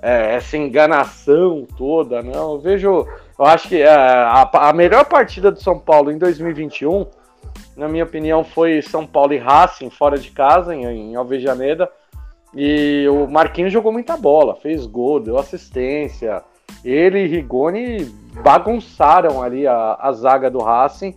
É, 0.00 0.36
essa 0.36 0.56
enganação 0.56 1.66
toda, 1.76 2.22
não. 2.22 2.52
Eu 2.52 2.60
vejo. 2.60 3.06
Eu 3.36 3.44
acho 3.44 3.68
que 3.68 3.82
é, 3.82 3.92
a, 3.92 4.48
a 4.52 4.72
melhor 4.72 5.04
partida 5.06 5.50
do 5.50 5.60
São 5.60 5.76
Paulo 5.76 6.12
em 6.12 6.18
2021 6.18 7.06
na 7.76 7.88
minha 7.88 8.04
opinião, 8.04 8.44
foi 8.44 8.82
São 8.82 9.06
Paulo 9.06 9.32
e 9.32 9.38
Racing 9.38 9.90
fora 9.90 10.18
de 10.18 10.30
casa, 10.30 10.74
em, 10.74 10.84
em 10.84 11.14
Alvejaneda. 11.14 11.90
E 12.54 13.06
o 13.08 13.26
Marquinhos 13.26 13.72
jogou 13.72 13.92
muita 13.92 14.16
bola, 14.16 14.56
fez 14.56 14.86
gol, 14.86 15.20
deu 15.20 15.38
assistência. 15.38 16.42
Ele 16.84 17.20
e 17.20 17.26
Rigoni 17.26 18.04
bagunçaram 18.42 19.42
ali 19.42 19.66
a, 19.66 19.96
a 19.98 20.12
zaga 20.12 20.50
do 20.50 20.58
Racing 20.58 21.14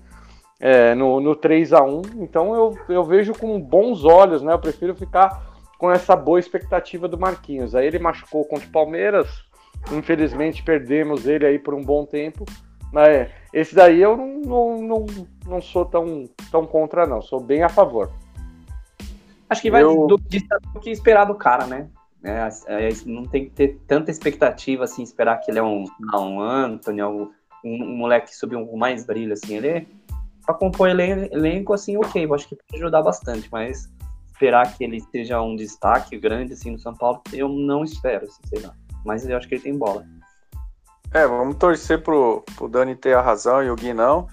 é, 0.59 0.95
no, 0.95 1.19
no 1.19 1.35
3 1.35 1.73
a 1.73 1.83
1 1.83 2.01
Então 2.17 2.55
eu, 2.55 2.77
eu 2.87 3.03
vejo 3.03 3.33
com 3.33 3.59
bons 3.59 4.05
olhos, 4.05 4.41
né? 4.41 4.53
Eu 4.53 4.59
prefiro 4.59 4.95
ficar 4.95 5.55
com 5.77 5.91
essa 5.91 6.15
boa 6.15 6.39
expectativa 6.39 7.07
do 7.07 7.17
Marquinhos. 7.17 7.75
Aí 7.75 7.85
ele 7.85 7.99
machucou 7.99 8.45
contra 8.45 8.67
o 8.67 8.71
Palmeiras, 8.71 9.27
infelizmente 9.91 10.63
perdemos 10.63 11.27
ele 11.27 11.45
aí 11.45 11.59
por 11.59 11.73
um 11.73 11.83
bom 11.83 12.05
tempo 12.05 12.45
Mas 12.91 13.29
esse 13.55 13.73
daí 13.73 14.01
eu 14.01 14.17
não, 14.17 14.41
não, 14.41 14.81
não, 14.81 15.05
não 15.47 15.61
sou 15.61 15.85
tão, 15.85 16.29
tão 16.51 16.65
contra, 16.65 17.07
não. 17.07 17.21
Sou 17.21 17.39
bem 17.39 17.63
a 17.63 17.69
favor. 17.69 18.11
Acho 19.49 19.61
que 19.61 19.71
vai 19.71 19.81
Eu- 19.81 20.07
do, 20.07 20.17
do 20.17 20.79
que 20.81 20.89
esperar 20.89 21.25
do 21.25 21.35
cara, 21.35 21.65
né? 21.65 21.87
É, 22.21 22.49
é, 22.67 22.89
não 23.05 23.23
tem 23.23 23.45
que 23.45 23.51
ter 23.51 23.79
tanta 23.87 24.11
expectativa, 24.11 24.83
assim, 24.83 25.03
esperar 25.03 25.37
que 25.37 25.51
ele 25.51 25.59
é 25.59 25.63
um, 25.63 25.85
ah, 26.11 26.19
um 26.19 26.41
Anthony, 26.41 27.01
um, 27.03 27.31
um 27.63 27.95
moleque 27.95 28.35
subir 28.35 28.55
um 28.55 28.65
com 28.65 28.75
mais 28.75 29.05
brilho, 29.05 29.31
assim. 29.33 29.55
Ele, 29.55 29.87
pra 30.45 30.55
compor 30.55 30.89
elen- 30.89 31.29
elenco, 31.31 31.71
assim, 31.71 31.95
ok, 31.97 32.25
eu 32.25 32.33
acho 32.33 32.49
que 32.49 32.55
pode 32.55 32.81
ajudar 32.81 33.03
bastante, 33.03 33.47
mas 33.51 33.87
esperar 34.33 34.75
que 34.75 34.83
ele 34.83 34.99
seja 35.11 35.41
um 35.41 35.55
destaque 35.55 36.17
grande, 36.17 36.53
assim, 36.53 36.71
no 36.71 36.79
São 36.79 36.93
Paulo, 36.93 37.21
eu 37.31 37.47
não 37.47 37.83
espero, 37.83 38.25
assim, 38.25 38.41
sei 38.47 38.61
lá. 38.63 38.73
Mas 39.05 39.25
eu 39.29 39.37
acho 39.37 39.47
que 39.47 39.55
ele 39.55 39.63
tem 39.63 39.77
bola. 39.77 40.03
É, 41.15 41.25
vamos 41.25 41.55
torcer 41.55 42.03
pro, 42.03 42.43
pro 42.57 42.67
Dani 42.67 42.93
ter 42.93 43.13
a 43.13 43.21
razão 43.21 43.63
e 43.63 43.71
o 43.71 43.75
Gui 43.77 43.93
não, 43.93 44.27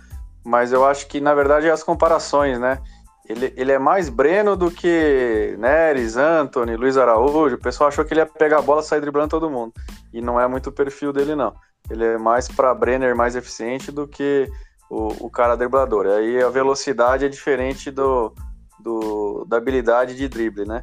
mas 0.45 0.72
eu 0.72 0.85
acho 0.85 1.07
que, 1.07 1.20
na 1.20 1.33
verdade, 1.33 1.68
é 1.68 1.70
as 1.70 1.85
comparações, 1.85 2.59
né? 2.59 2.83
Ele, 3.28 3.55
ele 3.57 3.70
é 3.70 3.78
mais 3.78 4.09
Breno 4.09 4.57
do 4.57 4.68
que 4.68 5.55
Neres, 5.61 6.16
Anthony, 6.16 6.74
Luiz 6.74 6.97
Araújo. 6.97 7.55
O 7.55 7.61
pessoal 7.61 7.87
achou 7.87 8.05
que 8.05 8.12
ele 8.12 8.18
ia 8.18 8.26
pegar 8.26 8.59
a 8.59 8.62
bola 8.62 8.80
e 8.80 8.85
sair 8.85 9.01
driblando 9.01 9.28
todo 9.28 9.49
mundo. 9.49 9.72
E 10.12 10.20
não 10.20 10.41
é 10.41 10.49
muito 10.49 10.70
o 10.70 10.72
perfil 10.72 11.12
dele, 11.12 11.37
não. 11.37 11.55
Ele 11.89 12.05
é 12.05 12.18
mais 12.18 12.49
para 12.49 12.74
Brenner 12.74 13.14
mais 13.14 13.37
eficiente 13.37 13.93
do 13.93 14.09
que 14.09 14.51
o, 14.91 15.26
o 15.26 15.30
cara 15.30 15.55
driblador. 15.55 16.07
Aí 16.07 16.43
a 16.43 16.49
velocidade 16.49 17.24
é 17.24 17.28
diferente 17.28 17.93
do, 17.93 18.35
do, 18.80 19.45
da 19.45 19.57
habilidade 19.57 20.16
de 20.16 20.28
drible, 20.28 20.66
né? 20.66 20.83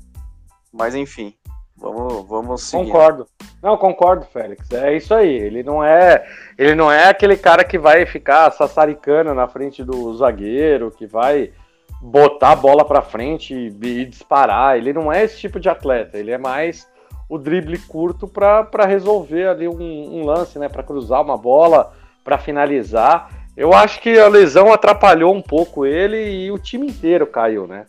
Mas 0.71 0.95
enfim, 0.95 1.35
vamos, 1.79 2.27
vamos 2.27 2.63
seguir. 2.63 2.85
Concordo. 2.85 3.27
Não, 3.61 3.77
concordo, 3.77 4.25
Félix. 4.25 4.71
É 4.71 4.95
isso 4.95 5.13
aí. 5.13 5.33
Ele 5.33 5.63
não 5.63 5.83
é, 5.83 6.25
ele 6.57 6.75
não 6.75 6.91
é 6.91 7.09
aquele 7.09 7.35
cara 7.35 7.63
que 7.63 7.77
vai 7.77 8.05
ficar 8.05 8.51
sassaricando 8.51 9.33
na 9.33 9.47
frente 9.47 9.83
do 9.83 10.15
zagueiro, 10.15 10.91
que 10.91 11.05
vai 11.05 11.51
botar 12.01 12.51
a 12.51 12.55
bola 12.55 12.85
pra 12.85 13.01
frente 13.01 13.53
e, 13.53 13.87
e 13.87 14.05
disparar. 14.05 14.77
Ele 14.77 14.93
não 14.93 15.11
é 15.11 15.23
esse 15.23 15.37
tipo 15.39 15.59
de 15.59 15.69
atleta. 15.69 16.17
Ele 16.17 16.31
é 16.31 16.37
mais 16.37 16.87
o 17.27 17.37
drible 17.37 17.77
curto 17.77 18.27
pra 18.27 18.85
resolver 18.85 19.47
ali 19.47 19.67
um, 19.67 20.19
um 20.19 20.25
lance, 20.25 20.57
né? 20.57 20.69
Pra 20.69 20.83
cruzar 20.83 21.21
uma 21.21 21.37
bola, 21.37 21.93
pra 22.23 22.37
finalizar. 22.37 23.29
Eu 23.55 23.73
acho 23.73 24.01
que 24.01 24.17
a 24.17 24.27
lesão 24.27 24.71
atrapalhou 24.71 25.33
um 25.33 25.41
pouco 25.41 25.85
ele 25.85 26.45
e 26.45 26.51
o 26.51 26.57
time 26.57 26.87
inteiro 26.87 27.27
caiu, 27.27 27.67
né? 27.67 27.85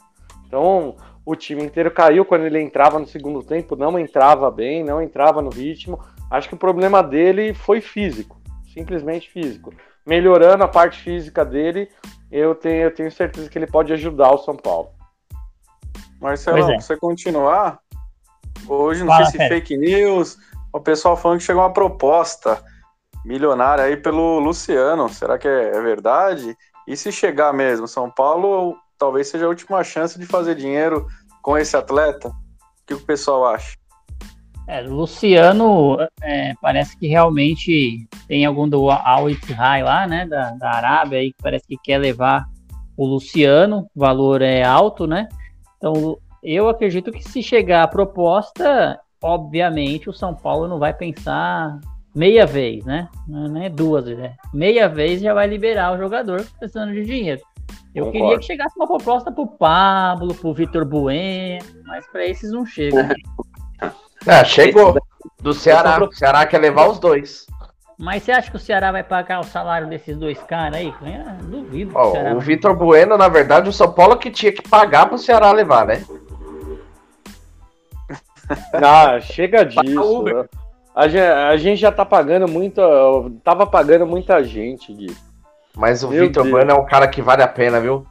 Então, 0.47 0.97
o 1.25 1.37
time 1.37 1.63
inteiro 1.63 1.91
caiu 1.91 2.25
quando 2.25 2.45
ele 2.45 2.61
entrava 2.61 2.99
no 2.99 3.07
segundo 3.07 3.43
tempo, 3.43 3.77
não 3.77 3.99
entrava 3.99 4.51
bem, 4.51 4.83
não 4.83 5.03
entrava 5.03 5.43
no 5.43 5.51
ritmo. 5.51 5.99
Acho 6.31 6.49
que 6.49 6.55
o 6.55 6.59
problema 6.59 7.03
dele 7.03 7.53
foi 7.53 7.81
físico, 7.81 8.41
simplesmente 8.73 9.31
físico. 9.31 9.73
Melhorando 10.07 10.65
a 10.65 10.69
parte 10.69 11.01
física 11.03 11.45
dele, 11.45 11.89
eu 12.31 12.55
tenho, 12.55 12.85
eu 12.85 12.95
tenho 12.95 13.13
certeza 13.13 13.49
que 13.49 13.59
ele 13.59 13.67
pode 13.67 13.93
ajudar 13.93 14.33
o 14.33 14.39
São 14.39 14.57
Paulo. 14.57 14.91
Marcelo, 16.21 16.59
é. 16.59 16.67
pra 16.67 16.81
você 16.81 16.97
continuar, 16.97 17.79
hoje 18.67 19.01
não 19.01 19.09
Fala, 19.09 19.27
sei 19.27 19.33
se 19.33 19.49
Félix. 19.49 19.69
fake 19.69 19.77
news, 19.77 20.39
o 20.73 20.81
pessoal 20.81 21.17
falando 21.17 21.39
que 21.39 21.45
chegou 21.45 21.63
uma 21.63 21.73
proposta 21.73 22.63
milionária 23.25 23.85
aí 23.85 23.97
pelo 23.97 24.39
Luciano. 24.39 25.09
Será 25.09 25.39
que 25.39 25.49
é, 25.49 25.77
é 25.77 25.81
verdade? 25.81 26.57
E 26.87 26.97
se 26.97 27.13
chegar 27.13 27.53
mesmo, 27.53 27.87
São 27.87 28.11
Paulo 28.11 28.77
talvez 29.01 29.29
seja 29.29 29.47
a 29.47 29.49
última 29.49 29.83
chance 29.83 30.19
de 30.19 30.27
fazer 30.27 30.55
dinheiro 30.55 31.07
com 31.43 31.57
esse 31.57 31.75
atleta? 31.75 32.29
O 32.29 32.35
que 32.87 32.95
o 32.95 33.01
pessoal 33.01 33.47
acha? 33.47 33.75
É, 34.69 34.83
Luciano 34.83 35.97
é, 36.23 36.53
parece 36.61 36.97
que 36.97 37.09
realmente 37.09 38.07
tem 38.29 38.45
algum 38.45 38.69
do 38.69 38.89
Al 38.91 39.29
Ittihad 39.29 39.83
lá, 39.83 40.07
né, 40.07 40.27
da, 40.27 40.51
da 40.53 40.71
Arábia 40.71 41.19
aí, 41.19 41.33
que 41.33 41.43
parece 41.43 41.67
que 41.67 41.77
quer 41.83 41.99
levar 41.99 42.45
o 42.97 43.07
Luciano, 43.07 43.89
o 43.97 43.99
valor 43.99 44.43
é 44.43 44.63
alto, 44.63 45.07
né? 45.07 45.27
Então, 45.79 46.19
eu 46.43 46.69
acredito 46.69 47.11
que 47.11 47.23
se 47.23 47.43
chegar 47.43 47.83
a 47.83 47.89
proposta, 47.89 49.01
obviamente 49.23 50.11
o 50.11 50.13
São 50.13 50.35
Paulo 50.35 50.69
não 50.69 50.79
vai 50.79 50.93
pensar 50.93 51.81
meia 52.15 52.47
vez, 52.47 52.85
né? 52.85 53.09
Não 53.27 53.63
é 53.63 53.71
duas 53.71 54.05
vezes, 54.05 54.23
é 54.23 54.35
meia 54.53 54.89
vez 54.89 55.23
já 55.23 55.33
vai 55.33 55.47
liberar 55.47 55.95
o 55.95 55.99
jogador 55.99 56.47
precisando 56.59 56.93
de 56.93 57.05
dinheiro. 57.05 57.41
Eu 57.95 58.07
Concordo. 58.07 58.13
queria 58.13 58.39
que 58.39 58.45
chegasse 58.47 58.77
uma 58.77 58.87
proposta 58.87 59.33
pro 59.33 59.47
Pablo, 59.47 60.35
pro 60.35 60.55
Vitor 60.55 60.85
Bueno, 60.85 61.65
mas 61.87 62.07
para 62.07 62.27
esses 62.27 62.51
não 62.53 62.65
chega. 62.65 63.09
Ah, 64.27 64.45
chegou. 64.45 64.99
Do 65.41 65.55
Ceará. 65.55 65.99
O 66.05 66.13
Ceará 66.13 66.45
quer 66.45 66.59
levar 66.59 66.89
os 66.89 66.99
dois. 66.99 67.47
Mas 67.99 68.23
você 68.23 68.33
acha 68.33 68.51
que 68.51 68.57
o 68.57 68.61
Ceará 68.61 68.93
vai 68.93 69.03
pagar 69.03 69.41
o 69.41 69.45
salário 69.45 69.89
desses 69.89 70.15
dois 70.17 70.39
caras 70.43 70.77
aí? 70.77 70.95
Ah, 71.03 71.39
duvido. 71.43 71.93
que 71.93 71.97
Ó, 71.97 72.09
o 72.09 72.13
Ceará 72.13 72.35
o 72.35 72.41
Vitor 72.41 72.77
Bueno, 72.77 73.17
na 73.17 73.29
verdade, 73.29 73.71
o 73.71 73.73
São 73.73 73.91
Paulo 73.93 74.19
que 74.19 74.31
tinha 74.31 74.53
que 74.53 74.61
pagar 74.61 75.07
pro 75.07 75.17
Ceará 75.17 75.51
levar, 75.53 75.87
né? 75.87 76.05
Ah, 78.75 79.21
chega 79.21 79.65
disso. 79.65 80.19
Uber. 80.21 80.49
A 80.95 81.07
gente, 81.07 81.23
a 81.23 81.57
gente 81.57 81.81
já 81.81 81.93
tá 81.93 82.05
pagando 82.05 82.49
muita. 82.49 82.83
Tava 83.45 83.65
pagando 83.65 84.05
muita 84.05 84.43
gente, 84.43 84.93
Gui. 84.93 85.17
Mas 85.81 86.03
o 86.05 86.09
Meu 86.11 86.27
Vitor 86.27 86.43
Deus. 86.45 86.53
Bueno 86.55 86.71
é 86.73 86.75
um 86.75 86.85
cara 86.85 87.09
que 87.09 87.23
vale 87.23 87.43
a 87.43 87.49
pena, 87.49 87.81
viu? 87.81 88.05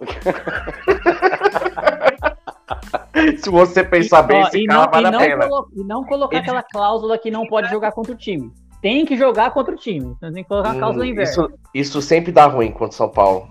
Se 3.38 3.50
você 3.50 3.82
pensar 3.84 4.22
bem, 4.22 4.42
Ó, 4.42 4.46
esse 4.46 4.58
e, 4.60 4.66
cara 4.66 4.84
não, 4.84 4.90
vale 4.90 5.04
e, 5.04 5.08
a 5.08 5.12
não 5.12 5.18
pena. 5.18 5.48
colo- 5.48 5.68
e 5.76 5.84
não 5.84 6.04
colocar 6.04 6.38
aquela 6.38 6.62
cláusula 6.62 7.18
que 7.18 7.30
não 7.30 7.46
pode 7.46 7.68
jogar 7.70 7.92
contra 7.92 8.12
o 8.12 8.16
time. 8.16 8.50
Tem 8.80 9.04
que 9.04 9.16
jogar 9.16 9.50
contra 9.52 9.74
o 9.74 9.76
time. 9.76 10.14
Então 10.16 10.32
tem 10.32 10.42
que 10.44 10.48
colocar 10.48 10.70
a 10.70 10.78
cláusula 10.78 11.04
Hum, 11.04 11.08
inversa. 11.08 11.42
isso, 11.42 11.50
isso 11.74 12.00
sempre 12.02 12.30
dá 12.32 12.46
ruim 12.46 12.70
contra 12.70 12.88
o 12.88 12.92
São 12.92 13.08
Paulo. 13.08 13.48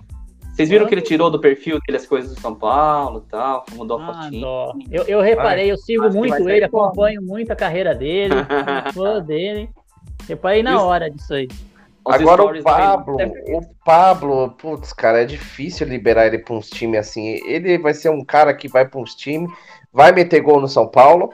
Vocês 0.54 0.68
viram 0.68 0.86
que 0.86 0.94
ele 0.94 1.00
tirou 1.02 1.30
do 1.30 1.40
perfil 1.40 1.78
dele 1.86 1.96
as 1.96 2.06
coisas 2.06 2.34
do 2.34 2.40
São 2.40 2.54
Paulo 2.54 3.24
e 3.26 3.30
tal, 3.30 3.64
mudou 3.72 3.98
a 3.98 4.10
Ah, 4.10 4.14
fotinha. 4.24 4.40
dó. 4.42 4.72
Eu, 4.90 5.04
eu 5.04 5.20
reparei, 5.20 5.70
eu 5.70 5.76
sigo 5.78 6.04
acho 6.06 6.16
muito 6.16 6.48
ele, 6.48 6.68
bom. 6.68 6.84
acompanho 6.84 7.22
muito 7.22 7.50
a 7.50 7.56
carreira 7.56 7.94
dele, 7.94 8.34
fã 8.92 9.20
dele. 9.22 9.70
Reparei 10.28 10.62
na 10.62 10.74
Isso. 10.74 10.84
hora 10.84 11.10
disso 11.10 11.34
aí. 11.34 11.48
Os 12.04 12.14
Agora 12.16 12.42
o 12.42 12.48
dele- 12.48 12.62
Pablo, 12.64 13.16
o 13.16 13.60
Pablo, 13.84 14.50
putz, 14.58 14.92
cara, 14.92 15.22
é 15.22 15.24
difícil 15.24 15.86
liberar 15.86 16.26
ele 16.26 16.38
pra 16.38 16.54
uns 16.54 16.68
times 16.68 16.98
assim. 17.00 17.38
Ele 17.46 17.78
vai 17.78 17.94
ser 17.94 18.10
um 18.10 18.24
cara 18.24 18.52
que 18.52 18.66
vai 18.68 18.84
pra 18.88 19.00
uns 19.00 19.14
times, 19.14 19.50
vai 19.92 20.10
meter 20.10 20.40
gol 20.40 20.60
no 20.60 20.66
São 20.66 20.88
Paulo, 20.88 21.30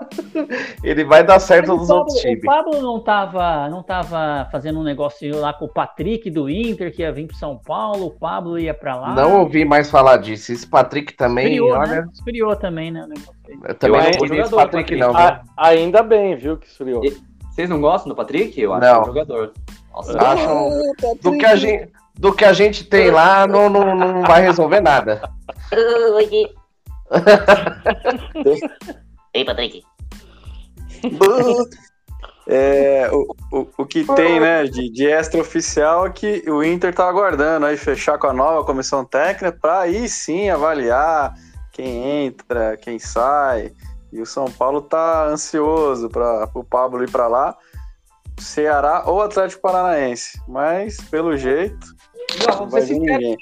ele 0.84 1.04
vai 1.04 1.24
dar 1.24 1.38
certo 1.40 1.68
Mas 1.68 1.76
o 1.76 1.78
nos 1.78 1.88
Pablo, 1.88 2.00
outros 2.02 2.18
o 2.18 2.20
times. 2.22 2.44
Pablo 2.44 2.82
não 2.82 3.00
tava, 3.00 3.68
não 3.70 3.82
tava 3.82 4.48
fazendo 4.52 4.80
um 4.80 4.82
negocinho 4.82 5.38
lá 5.40 5.52
com 5.54 5.64
o 5.64 5.68
Patrick 5.72 6.30
do 6.30 6.50
Inter, 6.50 6.94
que 6.94 7.02
ia 7.02 7.12
vir 7.12 7.26
pro 7.26 7.36
São 7.36 7.56
Paulo, 7.58 8.06
o 8.06 8.10
Pablo 8.10 8.58
ia 8.58 8.74
pra 8.74 8.96
lá. 8.96 9.14
Não 9.14 9.40
ouvi 9.40 9.64
mais 9.64 9.90
falar 9.90 10.18
disso. 10.18 10.52
Esse 10.52 10.66
Patrick 10.66 11.14
também, 11.14 11.46
Esfriou, 11.54 11.70
olha, 11.72 12.02
né? 12.02 12.08
Esfriou 12.12 12.56
também, 12.56 12.90
né? 12.90 13.04
o 13.04 13.08
negócio 13.08 13.34
eu 13.66 13.74
também 13.74 14.00
Eu 14.00 14.04
não 14.12 14.20
ouvi 14.20 14.28
que 14.28 14.40
esse 14.42 14.50
Patrick, 14.54 14.96
Patrick. 14.96 14.96
não. 14.96 15.16
A- 15.16 15.42
ainda 15.56 16.02
bem, 16.02 16.36
viu, 16.36 16.56
que 16.58 16.66
esfriou. 16.66 17.02
E- 17.04 17.16
Vocês 17.50 17.68
não 17.68 17.80
gostam 17.80 18.08
do 18.10 18.14
Patrick? 18.14 18.58
Eu 18.60 18.72
acho 18.72 18.86
Não. 18.86 18.92
que 18.94 18.98
é 18.98 19.02
um 19.02 19.06
jogador. 19.06 19.52
Nossa, 19.92 20.18
Acho 20.18 20.94
do 21.22 21.36
que 21.36 21.44
a 21.44 21.56
gente, 21.56 21.92
do 22.14 22.32
que 22.32 22.44
a 22.44 22.52
gente 22.52 22.84
tem 22.84 23.10
lá, 23.10 23.44
não, 23.46 23.68
não, 23.68 23.96
não 23.96 24.22
vai 24.22 24.42
resolver 24.42 24.80
nada. 24.80 25.28
Ei, 29.34 29.44
Patrick. 29.44 29.82
É, 32.46 33.08
o, 33.12 33.34
o, 33.52 33.68
o 33.78 33.86
que 33.86 34.04
tem, 34.14 34.40
né, 34.40 34.64
de, 34.64 34.90
de 34.90 35.06
extra-oficial 35.06 36.06
é 36.06 36.10
que 36.10 36.50
o 36.50 36.64
Inter 36.64 36.92
tá 36.92 37.08
aguardando 37.08 37.66
aí 37.66 37.76
fechar 37.76 38.18
com 38.18 38.26
a 38.26 38.32
nova 38.32 38.64
comissão 38.64 39.04
técnica 39.04 39.52
para 39.52 39.80
aí 39.80 40.08
sim 40.08 40.50
avaliar 40.50 41.34
quem 41.70 42.26
entra, 42.26 42.76
quem 42.76 42.98
sai. 42.98 43.72
E 44.12 44.20
o 44.20 44.26
São 44.26 44.50
Paulo 44.50 44.82
tá 44.82 45.26
ansioso 45.26 46.10
para 46.10 46.50
o 46.52 46.64
Pablo 46.64 47.04
ir 47.04 47.10
para 47.10 47.28
lá, 47.28 47.56
Ceará 48.42 49.04
ou 49.06 49.20
Atlético 49.22 49.62
Paranaense. 49.62 50.40
Mas, 50.48 50.96
pelo 51.10 51.36
jeito, 51.36 51.86
Não, 52.46 52.56
vamos 52.56 52.72
vai 52.72 52.82
ser 52.82 52.94
sinceros 52.94 53.18
ninguém. 53.18 53.36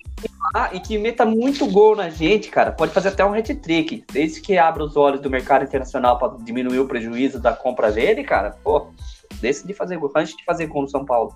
ah, 0.55 0.71
e 0.73 0.81
que 0.81 0.99
meta 0.99 1.25
muito 1.25 1.67
gol 1.71 1.95
na 1.97 2.09
gente, 2.11 2.49
cara. 2.51 2.73
Pode 2.73 2.93
fazer 2.93 3.09
até 3.09 3.25
um 3.25 3.35
hat-trick. 3.35 4.05
Desde 4.13 4.41
que 4.41 4.57
abra 4.59 4.85
os 4.85 4.97
olhos 4.97 5.21
do 5.21 5.31
mercado 5.31 5.65
internacional 5.65 6.19
para 6.19 6.37
diminuir 6.39 6.79
o 6.81 6.87
prejuízo 6.89 7.39
da 7.41 7.53
compra 7.53 7.91
dele, 7.93 8.25
cara. 8.25 8.57
Pô, 8.63 8.91
decide 9.41 9.75
fazer 9.75 9.97
gol. 9.99 10.11
Antes 10.17 10.37
de 10.37 10.45
fazer 10.45 10.67
gol 10.67 10.83
no 10.83 10.89
São 10.89 11.05
Paulo. 11.05 11.33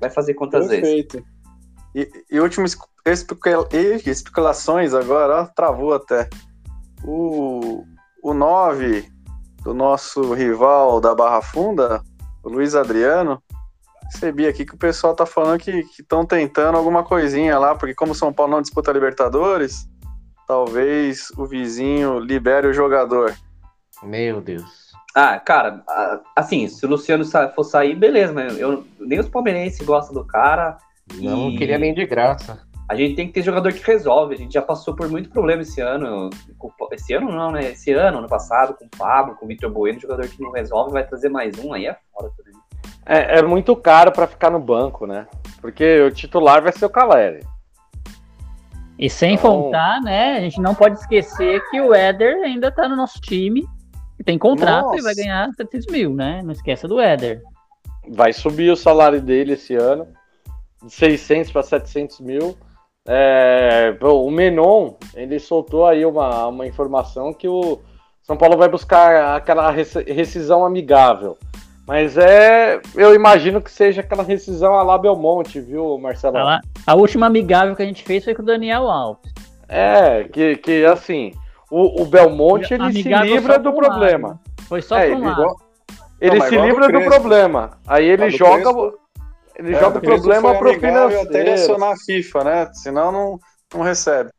Vai 0.00 0.10
fazer 0.10 0.34
quantas 0.34 0.68
vezes? 0.68 0.82
Perfeito. 0.82 1.24
E, 1.94 2.10
e 2.30 2.40
últimas 2.40 2.76
especu- 3.06 3.68
especulações 4.04 4.92
agora, 4.92 5.42
ó, 5.42 5.46
travou 5.46 5.94
até. 5.94 6.28
O, 7.04 7.84
o 8.22 8.34
9 8.34 9.08
do 9.62 9.72
nosso 9.72 10.34
rival 10.34 11.00
da 11.00 11.14
Barra 11.14 11.40
Funda, 11.40 12.02
o 12.46 12.48
Luiz 12.48 12.76
Adriano, 12.76 13.42
recebi 14.04 14.46
aqui 14.46 14.64
que 14.64 14.74
o 14.74 14.78
pessoal 14.78 15.16
tá 15.16 15.26
falando 15.26 15.58
que 15.58 15.84
estão 15.98 16.24
tentando 16.24 16.78
alguma 16.78 17.02
coisinha 17.02 17.58
lá, 17.58 17.74
porque 17.74 17.92
como 17.92 18.12
o 18.12 18.14
São 18.14 18.32
Paulo 18.32 18.52
não 18.52 18.62
disputa 18.62 18.92
Libertadores, 18.92 19.88
talvez 20.46 21.26
o 21.36 21.44
vizinho 21.44 22.20
libere 22.20 22.68
o 22.68 22.72
jogador. 22.72 23.34
Meu 24.00 24.40
Deus. 24.40 24.92
Ah, 25.12 25.40
cara, 25.40 25.82
assim, 26.36 26.68
se 26.68 26.86
o 26.86 26.88
Luciano 26.88 27.24
for 27.52 27.64
sair, 27.64 27.96
beleza, 27.96 28.32
mas 28.32 28.56
eu, 28.56 28.86
nem 29.00 29.18
os 29.18 29.28
palmeirenses 29.28 29.84
gostam 29.84 30.14
do 30.14 30.24
cara. 30.24 30.78
Não 31.14 31.50
E 31.50 31.58
queria 31.58 31.78
nem 31.78 31.92
de 31.92 32.06
graça. 32.06 32.64
A 32.88 32.94
gente 32.94 33.16
tem 33.16 33.26
que 33.26 33.32
ter 33.32 33.42
jogador 33.42 33.72
que 33.72 33.84
resolve. 33.84 34.34
A 34.34 34.38
gente 34.38 34.54
já 34.54 34.62
passou 34.62 34.94
por 34.94 35.08
muito 35.08 35.28
problema 35.28 35.62
esse 35.62 35.80
ano. 35.80 36.30
Esse 36.92 37.14
ano 37.14 37.32
não, 37.32 37.50
né? 37.50 37.72
Esse 37.72 37.92
ano, 37.92 38.18
ano 38.18 38.28
passado, 38.28 38.74
com 38.74 38.84
o 38.84 38.90
Pablo, 38.96 39.34
com 39.34 39.44
o 39.44 39.48
Vitor 39.48 39.70
Bueno, 39.70 39.98
jogador 39.98 40.28
que 40.28 40.40
não 40.40 40.52
resolve, 40.52 40.92
vai 40.92 41.04
trazer 41.04 41.28
mais 41.28 41.58
um, 41.58 41.72
aí 41.72 41.86
é 41.86 41.96
foda 42.12 42.30
também. 42.36 42.54
É, 43.04 43.38
é 43.38 43.42
muito 43.42 43.74
caro 43.74 44.12
pra 44.12 44.26
ficar 44.26 44.50
no 44.50 44.60
banco, 44.60 45.06
né? 45.06 45.26
Porque 45.60 46.00
o 46.02 46.10
titular 46.12 46.62
vai 46.62 46.72
ser 46.72 46.84
o 46.86 46.90
Caleri. 46.90 47.44
E 48.98 49.10
sem 49.10 49.34
Então- 49.34 49.62
contar, 49.64 50.00
né? 50.00 50.36
A 50.36 50.40
gente 50.40 50.60
não 50.60 50.74
pode 50.74 50.98
esquecer 50.98 51.60
que 51.70 51.80
o 51.80 51.92
Éder 51.92 52.42
ainda 52.44 52.70
tá 52.70 52.88
no 52.88 52.96
nosso 52.96 53.20
time. 53.20 53.66
Tem 54.24 54.38
contrato 54.38 54.94
e 54.94 54.96
Nossa. 54.96 55.02
vai 55.02 55.14
ganhar 55.14 55.50
700 55.56 55.86
mil, 55.92 56.14
né? 56.14 56.40
Não 56.42 56.52
esqueça 56.52 56.88
do 56.88 57.00
Éder. 57.00 57.42
Vai 58.08 58.32
subir 58.32 58.70
o 58.70 58.76
salário 58.76 59.20
dele 59.20 59.52
esse 59.52 59.74
ano, 59.74 60.06
de 60.82 60.90
600 60.90 61.52
para 61.52 61.62
700 61.62 62.20
mil. 62.20 62.56
É, 63.06 63.96
o 64.00 64.30
Menon, 64.30 64.94
ele 65.14 65.38
soltou 65.38 65.86
aí 65.86 66.04
uma, 66.04 66.46
uma 66.48 66.66
informação 66.66 67.32
que 67.32 67.46
o 67.48 67.80
São 68.22 68.36
Paulo 68.36 68.56
vai 68.56 68.68
buscar 68.68 69.36
aquela 69.36 69.70
rescisão 69.70 70.64
amigável. 70.64 71.36
Mas 71.86 72.18
é, 72.18 72.80
eu 72.96 73.14
imagino 73.14 73.60
que 73.60 73.70
seja 73.70 74.00
aquela 74.00 74.24
rescisão 74.24 74.74
a 74.74 74.82
lá 74.82 74.98
Belmonte, 74.98 75.60
viu, 75.60 75.96
Marcelo? 75.98 76.34
Tá 76.34 76.42
lá. 76.42 76.60
A 76.84 76.94
última 76.96 77.26
amigável 77.26 77.76
que 77.76 77.82
a 77.82 77.86
gente 77.86 78.02
fez 78.02 78.24
foi 78.24 78.34
com 78.34 78.42
o 78.42 78.44
Daniel 78.44 78.90
Alves. 78.90 79.32
É, 79.68 80.24
que, 80.24 80.56
que 80.56 80.84
assim, 80.84 81.32
o, 81.70 82.02
o 82.02 82.06
Belmonte 82.06 82.74
ele 82.74 82.92
se 82.92 83.02
livra 83.02 83.58
do 83.58 83.70
lado, 83.70 83.76
problema. 83.76 84.40
Foi 84.68 84.82
só 84.82 84.98
É, 84.98 85.08
um 85.10 85.18
ele. 85.18 85.28
Igual, 85.28 85.56
Ele 86.20 86.40
se 86.40 86.56
do 86.56 86.64
livra 86.64 86.86
do 86.86 86.92
Crespo. 86.92 87.10
problema. 87.10 87.78
Aí 87.86 88.04
ele 88.04 88.30
do 88.30 88.36
joga, 88.36 88.62
Crespo. 88.62 88.98
Ele 89.58 89.74
é, 89.74 89.80
joga 89.80 89.98
o 89.98 90.02
problema 90.02 90.54
pro 90.54 90.70
amigável 90.70 91.20
Até 91.22 91.40
ele 91.40 91.44
financeiro. 91.44 91.52
acionar 91.52 91.92
a 91.92 91.96
FIFA, 91.96 92.44
né? 92.44 92.68
Senão 92.72 93.10
não, 93.12 93.38
não 93.74 93.82
recebe. 93.82 94.30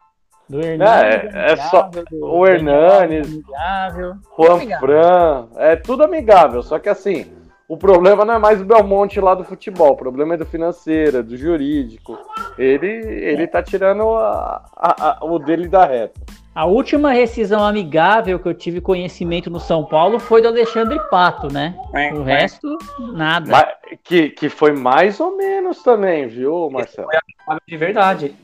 Do 0.49 0.61
Hernanes, 0.61 1.35
é 1.35 1.55
só- 1.57 1.89
o 2.21 2.47
Hernanes, 2.47 3.27
amigável. 3.27 4.13
Juan 4.37 4.53
Amigável. 4.55 4.87
Fran, 4.87 5.47
é 5.57 5.75
tudo 5.75 6.03
amigável. 6.03 6.63
Só 6.63 6.79
que 6.79 6.87
assim, 6.87 7.25
o 7.67 7.75
problema 7.75 8.23
não 8.23 8.35
é 8.35 8.39
mais 8.39 8.61
o 8.61 8.65
Belmonte 8.65 9.19
lá 9.19 9.35
do 9.35 9.43
futebol, 9.43 9.91
o 9.91 9.97
problema 9.97 10.35
é 10.35 10.37
do 10.37 10.45
financeiro, 10.45 11.17
é 11.17 11.21
do 11.21 11.35
jurídico. 11.35 12.17
Ele, 12.57 12.87
ele 12.87 13.45
tá 13.45 13.61
tirando 13.61 14.09
a- 14.15 14.63
a- 14.77 15.17
a- 15.19 15.25
o 15.25 15.37
dele 15.37 15.67
da 15.67 15.85
reta. 15.85 16.21
A 16.57 16.65
última 16.65 17.11
rescisão 17.11 17.63
amigável 17.63 18.39
que 18.39 18.47
eu 18.47 18.53
tive 18.55 18.81
conhecimento 18.81 19.47
no 19.47 19.59
São 19.59 19.85
Paulo 19.85 20.19
foi 20.19 20.41
do 20.41 20.47
Alexandre 20.47 20.99
Pato, 21.07 21.53
né? 21.53 21.77
O 22.15 22.23
resto, 22.23 22.75
nada. 23.13 23.51
Mas, 23.51 23.99
que, 24.03 24.29
que 24.31 24.49
foi 24.49 24.71
mais 24.71 25.19
ou 25.19 25.37
menos 25.37 25.83
também, 25.83 26.25
viu, 26.25 26.67
Marcelo? 26.71 27.09
Paga 27.45 27.61
De 27.67 27.77
verdade. 27.77 28.35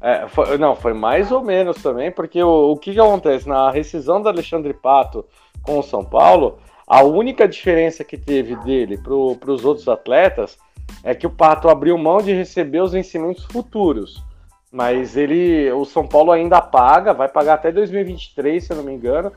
É, 0.00 0.26
foi- 0.26 0.58
não, 0.58 0.74
foi 0.74 0.92
mais 0.92 1.30
ou 1.30 1.44
menos 1.44 1.80
também, 1.80 2.10
porque 2.10 2.42
o, 2.42 2.72
o 2.72 2.76
que, 2.76 2.92
que 2.92 2.98
acontece? 2.98 3.48
Na 3.48 3.70
rescisão 3.70 4.20
do 4.20 4.28
Alexandre 4.28 4.74
Pato 4.74 5.24
com 5.62 5.78
o 5.78 5.82
São 5.84 6.04
Paulo, 6.04 6.58
a 6.88 7.04
única 7.04 7.46
diferença 7.46 8.02
que 8.02 8.16
teve 8.16 8.56
dele 8.56 8.98
para 8.98 9.14
os 9.14 9.64
outros 9.64 9.86
atletas 9.86 10.58
é 11.04 11.14
que 11.14 11.24
o 11.24 11.30
Pato 11.30 11.68
abriu 11.68 11.96
mão 11.96 12.18
de 12.18 12.32
receber 12.32 12.80
os 12.80 12.90
vencimentos 12.90 13.44
futuros. 13.44 14.28
Mas 14.72 15.16
ele, 15.16 15.70
o 15.72 15.84
São 15.84 16.06
Paulo 16.06 16.30
ainda 16.30 16.60
paga, 16.60 17.12
vai 17.12 17.28
pagar 17.28 17.54
até 17.54 17.72
2023, 17.72 18.62
se 18.64 18.72
eu 18.72 18.76
não 18.76 18.84
me 18.84 18.92
engano, 18.92 19.32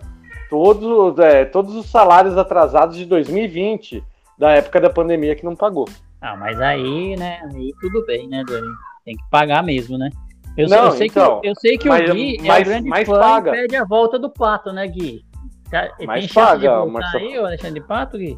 todos, 0.49 1.17
é, 1.19 1.43
todos 1.45 1.75
os 1.75 1.89
salários 1.89 2.37
atrasados 2.37 2.95
de 2.95 3.05
2020, 3.05 4.03
da 4.37 4.51
época 4.51 4.79
da 4.79 4.89
pandemia 4.89 5.35
que 5.35 5.43
não 5.45 5.55
pagou. 5.55 5.87
Ah, 6.21 6.35
mas 6.37 6.59
aí, 6.61 7.15
né? 7.15 7.39
Aí 7.51 7.73
tudo 7.81 8.05
bem, 8.05 8.27
né, 8.27 8.43
Dani? 8.47 8.67
Tem 9.03 9.15
que 9.15 9.23
pagar 9.31 9.63
mesmo, 9.63 9.97
né? 9.97 10.09
Eu, 10.55 10.69
Não, 10.69 10.85
eu 10.85 10.91
sei, 10.91 11.07
então, 11.07 11.41
que, 11.41 11.47
eu 11.47 11.55
sei 11.55 11.77
que 11.79 11.87
mas- 11.89 12.07
o 12.09 12.13
Gui 12.13 12.37
é 12.39 12.43
mas- 12.43 12.61
o 12.61 12.65
grande 12.69 12.87
mas 12.89 13.07
fã 13.07 13.19
paga. 13.19 13.49
e 13.49 13.53
pede 13.61 13.75
a 13.75 13.83
volta 13.83 14.19
do 14.19 14.29
Pato, 14.29 14.71
né, 14.71 14.85
Gui? 14.87 15.25
Tá- 15.71 15.89
Mas 16.05 16.25
Tem 16.31 16.33
paga, 16.43 16.59
de 16.59 16.67
voltar 16.67 16.91
Marcelo. 16.91 17.25
aí, 17.25 17.39
o 17.39 17.45
Alexandre 17.47 17.81
Pato, 17.81 18.17
Gui? 18.19 18.37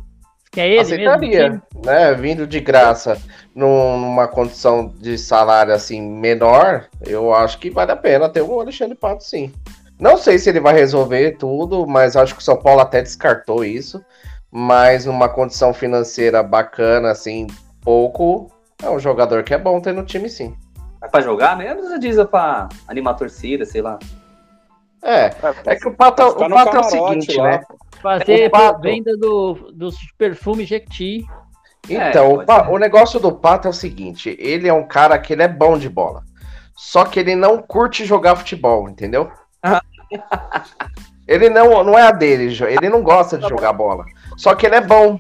Que 0.56 0.62
é 0.62 0.70
ele 0.70 0.80
Aceitaria, 0.80 1.50
mesmo? 1.50 1.62
né? 1.86 2.14
Vindo 2.14 2.48
de 2.48 2.62
graça 2.62 3.18
num- 3.54 4.00
numa 4.00 4.26
condição 4.26 4.88
de 4.88 5.18
salário 5.18 5.74
assim 5.74 6.02
menor, 6.02 6.86
eu 7.06 7.34
acho 7.36 7.60
que 7.60 7.70
vale 7.70 7.92
a 7.92 7.96
pena 7.98 8.30
ter 8.30 8.42
o 8.42 8.62
Alexandre 8.62 8.96
Pato, 8.96 9.22
sim. 9.22 9.52
Não 10.00 10.16
sei 10.16 10.40
se 10.40 10.50
ele 10.50 10.62
vai 10.62 10.74
resolver 10.74 11.32
tudo, 11.38 11.86
mas 11.86 12.16
acho 12.16 12.34
que 12.34 12.40
o 12.40 12.44
São 12.44 12.56
Paulo 12.56 12.80
até 12.80 13.02
descartou 13.02 13.66
isso. 13.66 14.02
Mas 14.50 15.06
numa 15.06 15.28
condição 15.28 15.74
financeira 15.74 16.42
bacana, 16.42 17.12
assim, 17.12 17.48
pouco, 17.82 18.50
é 18.82 18.90
um 18.90 18.98
jogador 18.98 19.44
que 19.44 19.54
é 19.54 19.58
bom 19.58 19.82
ter 19.82 19.94
no 19.94 20.06
time, 20.06 20.30
sim. 20.30 20.56
Mas 21.02 21.12
pra 21.12 21.20
jogar 21.20 21.58
mesmo, 21.58 21.82
você 21.84 22.00
diz 22.00 22.18
é 22.18 22.24
pra 22.24 22.70
animar 22.88 23.12
a 23.12 23.16
torcida, 23.16 23.66
sei 23.66 23.82
lá. 23.82 24.00
É, 25.06 25.30
é 25.68 25.76
que 25.76 25.88
o 25.88 25.96
Pato, 25.96 26.24
Vai 26.24 26.48
o 26.48 26.50
no 26.50 26.56
Pato 26.56 26.78
é 26.78 26.80
o 26.80 26.84
seguinte, 26.84 27.38
lá. 27.38 27.44
né? 27.52 27.64
Fazer 28.02 28.48
O 28.48 28.52
Pato. 28.52 28.82
venda 28.82 29.16
do, 29.16 29.72
dos 29.74 29.96
perfumes 30.18 30.68
Jequiti. 30.68 31.26
Então, 31.88 32.42
É, 32.42 32.70
o, 32.72 32.74
o 32.74 32.78
negócio 32.80 33.20
do 33.20 33.32
Pato 33.32 33.68
é 33.68 33.72
o 33.72 33.74
seguinte: 33.74 34.36
ele 34.40 34.68
é 34.68 34.74
um 34.74 34.88
cara 34.88 35.20
que 35.20 35.34
ele 35.34 35.44
é 35.44 35.48
bom 35.48 35.78
de 35.78 35.88
bola. 35.90 36.24
Só 36.76 37.06
que 37.06 37.20
ele 37.20 37.36
não 37.36 37.62
curte 37.62 38.04
jogar 38.04 38.36
futebol, 38.36 38.90
entendeu? 38.90 39.32
ele 41.28 41.50
não, 41.50 41.84
não 41.84 41.98
é 41.98 42.04
a 42.04 42.12
dele, 42.12 42.56
ele 42.68 42.90
não 42.90 43.02
gosta 43.02 43.38
de 43.38 43.48
jogar 43.48 43.74
bola. 43.74 44.06
Só 44.38 44.54
que 44.56 44.66
ele 44.66 44.76
é 44.76 44.82
bom. 44.82 45.20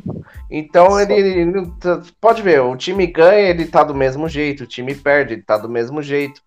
Então 0.50 1.00
ele, 1.00 1.14
ele 1.14 1.72
tá- 1.80 2.02
pode 2.20 2.42
ver, 2.42 2.62
o 2.62 2.76
time 2.76 3.08
ganha, 3.08 3.50
ele 3.50 3.66
tá 3.66 3.84
do 3.84 3.96
mesmo 3.96 4.28
jeito, 4.28 4.64
o 4.64 4.68
time 4.68 4.94
perde, 4.94 5.34
ele 5.34 5.42
tá 5.44 5.58
do 5.58 5.70
mesmo 5.70 6.02
jeito. 6.02 6.42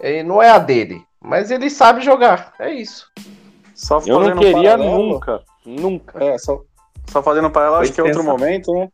Ele 0.00 0.22
não 0.22 0.42
é 0.42 0.50
a 0.50 0.58
dele, 0.58 1.02
mas 1.22 1.50
ele 1.50 1.68
sabe 1.68 2.00
jogar. 2.00 2.54
É 2.58 2.72
isso. 2.72 3.10
Só 3.74 4.00
Eu 4.06 4.20
não 4.20 4.36
queria 4.36 4.76
paralelo- 4.76 5.12
nunca, 5.12 5.42
nunca. 5.64 6.22
É, 6.22 6.38
só, 6.38 6.60
só 7.08 7.22
fazendo 7.22 7.48
um 7.48 7.50
paralelo, 7.50 7.78
Foi 7.78 7.86
acho 7.86 7.94
que 7.94 8.00
é 8.00 8.04
outro 8.04 8.24
momento, 8.24 8.72
né? 8.72 8.88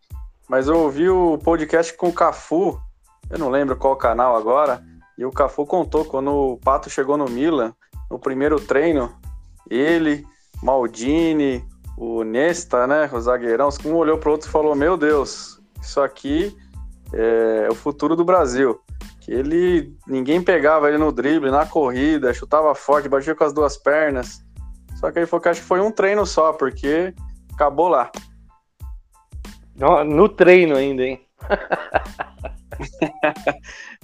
Mas 0.48 0.68
eu 0.68 0.78
ouvi 0.78 1.08
o 1.08 1.38
podcast 1.38 1.92
com 1.96 2.08
o 2.08 2.12
Cafu, 2.12 2.80
eu 3.28 3.38
não 3.38 3.50
lembro 3.50 3.76
qual 3.76 3.96
canal 3.96 4.36
agora, 4.36 4.80
e 5.18 5.24
o 5.24 5.32
Cafu 5.32 5.66
contou 5.66 6.04
quando 6.04 6.30
o 6.30 6.56
Pato 6.58 6.88
chegou 6.88 7.16
no 7.16 7.24
Milan, 7.28 7.74
no 8.08 8.18
primeiro 8.18 8.60
treino, 8.60 9.12
ele, 9.68 10.24
Maldini, 10.62 11.64
o 11.96 12.22
Nesta, 12.22 12.86
né, 12.86 13.10
o 13.12 13.20
zagueirão, 13.20 13.70
um 13.84 13.94
olhou 13.94 14.18
pro 14.18 14.32
outro 14.32 14.48
e 14.48 14.52
falou, 14.52 14.74
meu 14.76 14.96
Deus, 14.96 15.60
isso 15.82 16.00
aqui 16.00 16.56
é 17.12 17.68
o 17.70 17.74
futuro 17.74 18.14
do 18.14 18.24
Brasil. 18.24 18.80
Que 19.26 19.32
ele, 19.32 19.92
ninguém 20.06 20.40
pegava 20.40 20.88
ele 20.88 20.98
no 20.98 21.10
drible, 21.10 21.50
na 21.50 21.66
corrida, 21.66 22.32
chutava 22.32 22.72
forte, 22.76 23.08
batia 23.08 23.34
com 23.34 23.42
as 23.42 23.52
duas 23.52 23.76
pernas. 23.76 24.40
Só 25.00 25.10
que 25.10 25.18
ele 25.18 25.26
falou 25.26 25.42
que 25.42 25.48
acho 25.48 25.60
que 25.60 25.66
foi 25.66 25.80
um 25.80 25.90
treino 25.90 26.24
só, 26.24 26.52
porque 26.52 27.12
acabou 27.52 27.88
lá. 27.88 28.08
No, 29.74 30.04
no 30.04 30.28
treino 30.28 30.76
ainda, 30.76 31.02
hein? 31.02 31.20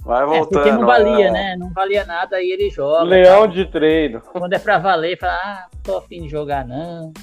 Vai 0.03 0.23
É, 0.23 0.25
voltando. 0.25 0.49
porque 0.49 0.71
não 0.71 0.85
valia, 0.85 1.27
é. 1.27 1.31
né? 1.31 1.55
Não 1.57 1.69
valia 1.71 2.05
nada, 2.05 2.35
aí 2.35 2.51
ele 2.51 2.69
joga. 2.69 3.03
Leão 3.03 3.37
tal. 3.43 3.47
de 3.47 3.65
treino. 3.65 4.19
Quando 4.21 4.51
é 4.53 4.59
pra 4.59 4.77
valer, 4.77 5.17
fala, 5.17 5.33
ah, 5.33 5.67
não 5.73 5.81
tô 5.81 5.97
afim 5.97 6.23
de 6.23 6.29
jogar, 6.29 6.65
não. 6.67 7.13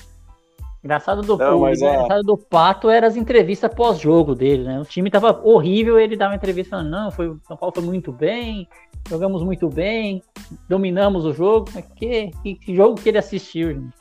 Engraçado 0.83 1.21
do, 1.21 1.37
Não, 1.37 1.61
mas, 1.61 1.83
ó. 1.83 1.93
engraçado 1.93 2.23
do 2.23 2.39
Pato 2.39 2.89
era 2.89 3.07
as 3.07 3.15
entrevistas 3.15 3.73
pós-jogo 3.73 4.35
dele, 4.35 4.65
né? 4.65 4.81
O 4.81 4.85
time 4.85 5.11
tava 5.11 5.39
horrível, 5.45 5.99
ele 5.99 6.17
dava 6.17 6.33
uma 6.33 6.37
entrevista 6.37 6.71
falando, 6.71 6.91
não, 6.91 7.11
foi, 7.11 7.37
São 7.47 7.57
Paulo 7.57 7.75
foi 7.75 7.85
muito 7.85 8.11
bem, 8.11 8.67
jogamos 9.09 9.43
muito 9.43 9.69
bem, 9.69 10.23
dominamos 10.69 11.27
o 11.27 11.35
jogo. 11.35 11.71
Que, 11.97 12.31
que, 12.43 12.55
que 12.55 12.75
jogo 12.75 12.99
que 12.99 13.11
ele 13.11 13.19
assistiu, 13.19 13.75
gente? 13.75 14.01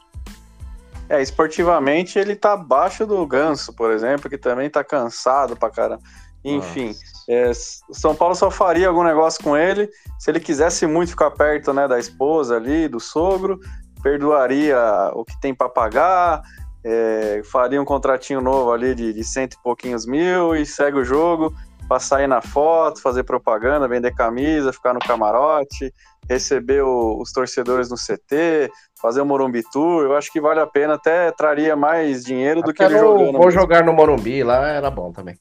É, 1.10 1.22
esportivamente 1.22 2.18
ele 2.18 2.35
tá 2.35 2.53
abaixo 2.53 3.06
do 3.06 3.26
Ganso, 3.26 3.73
por 3.73 3.91
exemplo, 3.91 4.30
que 4.30 4.38
também 4.38 4.69
tá 4.69 4.84
cansado 4.84 5.57
pra 5.57 5.69
caramba. 5.69 6.03
Enfim, 6.45 6.95
é, 7.27 7.51
São 7.53 8.15
Paulo 8.15 8.35
só 8.35 8.49
faria 8.49 8.88
algum 8.88 9.03
negócio 9.03 9.43
com 9.43 9.57
ele 9.57 9.89
se 10.18 10.31
ele 10.31 10.39
quisesse 10.39 10.88
muito 10.88 11.10
ficar 11.10 11.31
perto 11.31 11.73
né, 11.73 11.88
da 11.88 11.99
esposa 11.99 12.56
ali, 12.56 12.88
do 12.88 12.99
sogro, 12.99 13.60
perdoaria 14.01 14.77
o 15.14 15.26
que 15.26 15.39
tem 15.41 15.53
pra 15.53 15.68
pagar, 15.68 16.41
é, 16.84 17.41
faria 17.51 17.81
um 17.81 17.85
contratinho 17.85 18.41
novo 18.41 18.72
ali 18.72 18.95
de, 18.95 19.14
de 19.14 19.23
cento 19.23 19.53
e 19.53 19.64
pouquinhos 19.64 20.06
mil 20.06 20.56
e 20.56 20.65
segue 20.65 20.97
o 20.97 21.03
jogo 21.06 21.53
pra 21.88 21.99
sair 21.99 22.27
na 22.27 22.41
foto, 22.41 23.01
fazer 23.01 23.23
propaganda, 23.23 23.88
vender 23.88 24.14
camisa, 24.14 24.72
ficar 24.72 24.93
no 24.93 24.99
camarote, 24.99 25.91
receber 26.30 26.84
o- 26.84 27.19
os 27.19 27.31
torcedores 27.31 27.89
no 27.89 27.97
CT, 27.97 28.69
fazer 29.01 29.22
o 29.22 29.26
Morumbi 29.26 29.64
Tour. 29.72 30.03
Eu 30.03 30.15
acho 30.15 30.31
que 30.31 30.39
vale 30.39 30.60
a 30.60 30.68
pena, 30.68 30.93
até 30.93 31.31
traria 31.31 31.76
mais 31.76 32.23
dinheiro 32.23 32.61
do 32.61 32.72
que 32.72 32.84
Até 32.84 32.93
ele 32.93 33.01
jogando. 33.03 33.31
vou 33.34 33.45
mesmo. 33.47 33.51
jogar 33.51 33.84
no 33.84 33.91
Morumbi, 33.91 34.43
lá 34.43 34.68
era 34.68 34.91
bom 34.91 35.11
também. 35.11 35.35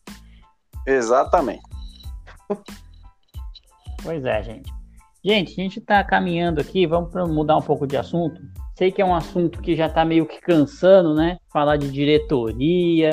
Exatamente. 0.87 1.61
Pois 4.03 4.25
é, 4.25 4.43
gente. 4.43 4.73
Gente, 5.23 5.53
a 5.53 5.63
gente 5.65 5.81
tá 5.81 6.03
caminhando 6.03 6.61
aqui, 6.61 6.87
vamos 6.87 7.13
mudar 7.29 7.57
um 7.59 7.63
pouco 7.63 7.87
de 7.87 7.97
assunto. 7.97 8.41
Sei 8.79 8.93
que 8.93 9.03
é 9.03 9.05
um 9.05 9.13
assunto 9.13 9.61
que 9.61 9.75
já 9.75 9.87
está 9.87 10.05
meio 10.05 10.25
que 10.25 10.41
cansando, 10.41 11.13
né? 11.13 11.39
Falar 11.53 11.77
de 11.77 11.91
diretoria. 11.91 13.11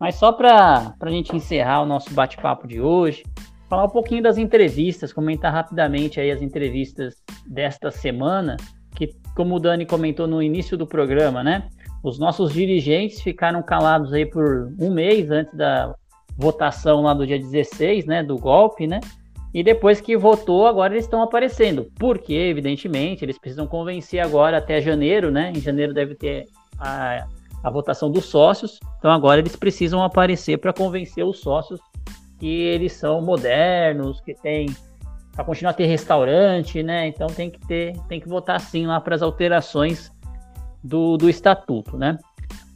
Mas 0.00 0.14
só 0.14 0.32
para 0.32 0.94
a 0.98 1.10
gente 1.10 1.36
encerrar 1.36 1.82
o 1.82 1.86
nosso 1.86 2.14
bate-papo 2.14 2.66
de 2.66 2.80
hoje, 2.80 3.22
falar 3.68 3.84
um 3.84 3.90
pouquinho 3.90 4.22
das 4.22 4.38
entrevistas, 4.38 5.12
comentar 5.12 5.52
rapidamente 5.52 6.18
aí 6.18 6.30
as 6.30 6.40
entrevistas 6.40 7.16
desta 7.46 7.90
semana, 7.90 8.56
que 8.96 9.10
como 9.36 9.56
o 9.56 9.60
Dani 9.60 9.84
comentou 9.84 10.26
no 10.26 10.42
início 10.42 10.78
do 10.78 10.86
programa, 10.86 11.44
né? 11.44 11.68
Os 12.02 12.18
nossos 12.18 12.50
dirigentes 12.50 13.20
ficaram 13.20 13.62
calados 13.62 14.14
aí 14.14 14.24
por 14.24 14.72
um 14.80 14.90
mês 14.90 15.30
antes 15.30 15.54
da 15.54 15.94
votação 16.38 17.02
lá 17.02 17.12
do 17.12 17.26
dia 17.26 17.38
16, 17.38 18.06
né? 18.06 18.22
Do 18.22 18.38
golpe, 18.38 18.86
né? 18.86 18.98
E 19.54 19.62
depois 19.62 20.00
que 20.00 20.16
votou, 20.16 20.66
agora 20.66 20.94
eles 20.94 21.04
estão 21.04 21.22
aparecendo. 21.22 21.90
Porque, 21.98 22.32
evidentemente, 22.32 23.24
eles 23.24 23.38
precisam 23.38 23.66
convencer 23.66 24.20
agora 24.20 24.58
até 24.58 24.80
janeiro, 24.80 25.30
né? 25.30 25.52
Em 25.54 25.60
janeiro 25.60 25.92
deve 25.92 26.14
ter 26.14 26.46
a, 26.78 27.26
a 27.62 27.70
votação 27.70 28.10
dos 28.10 28.24
sócios. 28.24 28.80
Então 28.98 29.10
agora 29.10 29.40
eles 29.40 29.56
precisam 29.56 30.02
aparecer 30.02 30.58
para 30.58 30.72
convencer 30.72 31.24
os 31.24 31.40
sócios 31.40 31.80
que 32.38 32.62
eles 32.62 32.92
são 32.92 33.20
modernos, 33.22 34.20
que 34.20 34.34
tem 34.34 34.66
para 35.32 35.44
continuar 35.44 35.70
a 35.70 35.74
ter 35.74 35.86
restaurante, 35.86 36.82
né? 36.82 37.06
Então 37.06 37.26
tem 37.26 37.50
que 37.50 37.60
ter, 37.66 37.96
tem 38.08 38.20
que 38.20 38.28
votar 38.28 38.60
sim 38.60 38.86
lá 38.86 39.00
para 39.00 39.14
as 39.14 39.22
alterações 39.22 40.12
do, 40.82 41.16
do 41.16 41.28
estatuto, 41.30 41.96
né? 41.96 42.18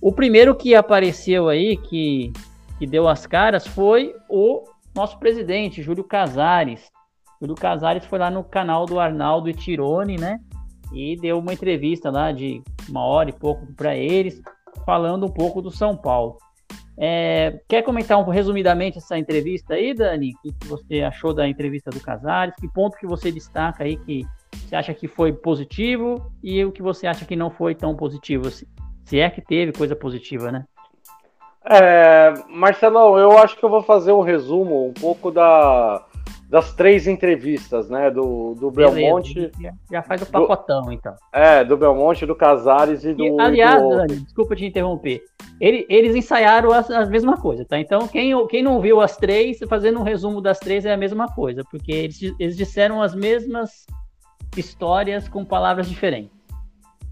O 0.00 0.12
primeiro 0.12 0.54
que 0.54 0.74
apareceu 0.74 1.48
aí, 1.48 1.76
que, 1.76 2.32
que 2.78 2.86
deu 2.86 3.08
as 3.08 3.26
caras, 3.26 3.66
foi 3.66 4.14
o 4.28 4.64
nosso 4.96 5.18
presidente, 5.18 5.82
Júlio 5.82 6.02
Casares. 6.02 6.90
Júlio 7.40 7.54
Casares 7.54 8.06
foi 8.06 8.18
lá 8.18 8.30
no 8.30 8.42
canal 8.42 8.86
do 8.86 8.98
Arnaldo 8.98 9.50
e 9.50 9.54
Tirone, 9.54 10.16
né? 10.16 10.40
E 10.92 11.16
deu 11.20 11.38
uma 11.38 11.52
entrevista 11.52 12.10
lá 12.10 12.32
de 12.32 12.62
uma 12.88 13.04
hora 13.04 13.28
e 13.28 13.32
pouco 13.32 13.66
para 13.74 13.94
eles, 13.94 14.40
falando 14.86 15.26
um 15.26 15.30
pouco 15.30 15.60
do 15.60 15.70
São 15.70 15.94
Paulo. 15.94 16.38
É, 16.98 17.60
quer 17.68 17.82
comentar 17.82 18.18
um, 18.18 18.30
resumidamente 18.30 18.96
essa 18.96 19.18
entrevista 19.18 19.74
aí, 19.74 19.92
Dani? 19.92 20.32
O 20.42 20.52
que 20.54 20.66
você 20.66 21.02
achou 21.02 21.34
da 21.34 21.46
entrevista 21.46 21.90
do 21.90 22.00
Casares? 22.00 22.54
Que 22.58 22.66
ponto 22.66 22.96
que 22.96 23.06
você 23.06 23.30
destaca 23.30 23.84
aí 23.84 23.98
que 23.98 24.24
você 24.50 24.74
acha 24.74 24.94
que 24.94 25.06
foi 25.06 25.30
positivo 25.30 26.32
e 26.42 26.64
o 26.64 26.72
que 26.72 26.80
você 26.80 27.06
acha 27.06 27.26
que 27.26 27.36
não 27.36 27.50
foi 27.50 27.74
tão 27.74 27.94
positivo 27.94 28.48
assim? 28.48 28.64
Se 29.04 29.20
é 29.20 29.28
que 29.28 29.42
teve 29.42 29.72
coisa 29.72 29.94
positiva, 29.94 30.50
né? 30.50 30.64
É, 31.68 32.32
Marcelão, 32.48 33.18
eu 33.18 33.36
acho 33.38 33.56
que 33.56 33.64
eu 33.64 33.68
vou 33.68 33.82
fazer 33.82 34.12
um 34.12 34.20
resumo 34.20 34.86
um 34.86 34.92
pouco 34.92 35.32
da, 35.32 36.04
das 36.48 36.72
três 36.74 37.08
entrevistas, 37.08 37.88
né? 37.90 38.10
Do, 38.10 38.54
do 38.54 38.70
Belmonte. 38.70 39.50
Já, 39.90 40.02
faz 40.02 40.22
o 40.22 40.26
pacotão, 40.26 40.82
do, 40.82 40.92
então. 40.92 41.14
É, 41.32 41.64
do 41.64 41.76
Belmonte, 41.76 42.24
do 42.24 42.36
Casares 42.36 43.04
e 43.04 43.12
do. 43.12 43.24
E, 43.24 43.40
aliás, 43.40 43.82
do... 43.82 43.88
Dani, 43.90 44.16
desculpa 44.20 44.54
te 44.54 44.64
interromper. 44.64 45.22
Ele, 45.60 45.84
eles 45.88 46.14
ensaiaram 46.14 46.70
a, 46.72 46.78
a, 46.78 47.06
mesma 47.06 47.36
coisa, 47.36 47.64
tá? 47.64 47.78
Então, 47.78 48.06
quem, 48.06 48.46
quem 48.46 48.62
não 48.62 48.80
viu 48.80 49.00
as 49.00 49.16
três, 49.16 49.58
fazendo 49.68 49.98
um 49.98 50.04
resumo 50.04 50.40
das 50.40 50.60
três 50.60 50.84
é 50.84 50.92
a 50.92 50.96
mesma 50.96 51.26
coisa, 51.34 51.62
porque 51.70 51.90
eles, 51.90 52.20
eles 52.38 52.56
disseram 52.56 53.02
as 53.02 53.14
mesmas 53.14 53.86
histórias 54.56 55.28
com 55.28 55.44
palavras 55.44 55.88
diferentes. 55.88 56.36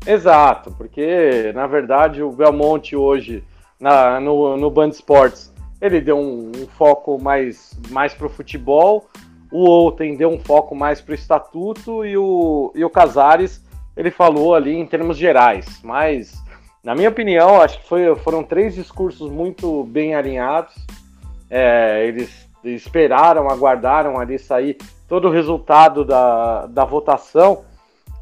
Exato, 0.06 0.70
porque 0.76 1.50
na 1.54 1.66
verdade 1.66 2.22
o 2.22 2.30
Belmonte 2.30 2.94
hoje 2.94 3.42
na, 3.84 4.18
no, 4.18 4.56
no 4.56 4.70
Band 4.70 4.88
Esportes, 4.88 5.52
ele 5.78 6.00
deu 6.00 6.16
um, 6.16 6.50
um 6.56 6.66
foco 6.66 7.20
mais, 7.22 7.78
mais 7.90 8.14
para 8.14 8.26
o 8.26 8.30
futebol, 8.30 9.10
o 9.52 9.68
Outen 9.68 10.16
deu 10.16 10.30
um 10.30 10.38
foco 10.38 10.74
mais 10.74 11.02
para 11.02 11.12
o 11.12 11.14
estatuto 11.14 12.02
e 12.02 12.16
o, 12.16 12.72
e 12.74 12.82
o 12.82 12.88
Casares 12.88 13.62
ele 13.94 14.10
falou 14.10 14.54
ali 14.54 14.74
em 14.74 14.86
termos 14.86 15.18
gerais, 15.18 15.82
mas 15.84 16.32
na 16.82 16.94
minha 16.94 17.10
opinião 17.10 17.60
acho 17.60 17.78
que 17.78 17.86
foi, 17.86 18.16
foram 18.16 18.42
três 18.42 18.74
discursos 18.74 19.30
muito 19.30 19.84
bem 19.84 20.14
alinhados. 20.14 20.74
É, 21.50 22.06
eles 22.06 22.48
esperaram, 22.64 23.50
aguardaram 23.50 24.18
ali 24.18 24.38
sair 24.38 24.78
todo 25.06 25.28
o 25.28 25.30
resultado 25.30 26.06
da, 26.06 26.64
da 26.66 26.86
votação 26.86 27.64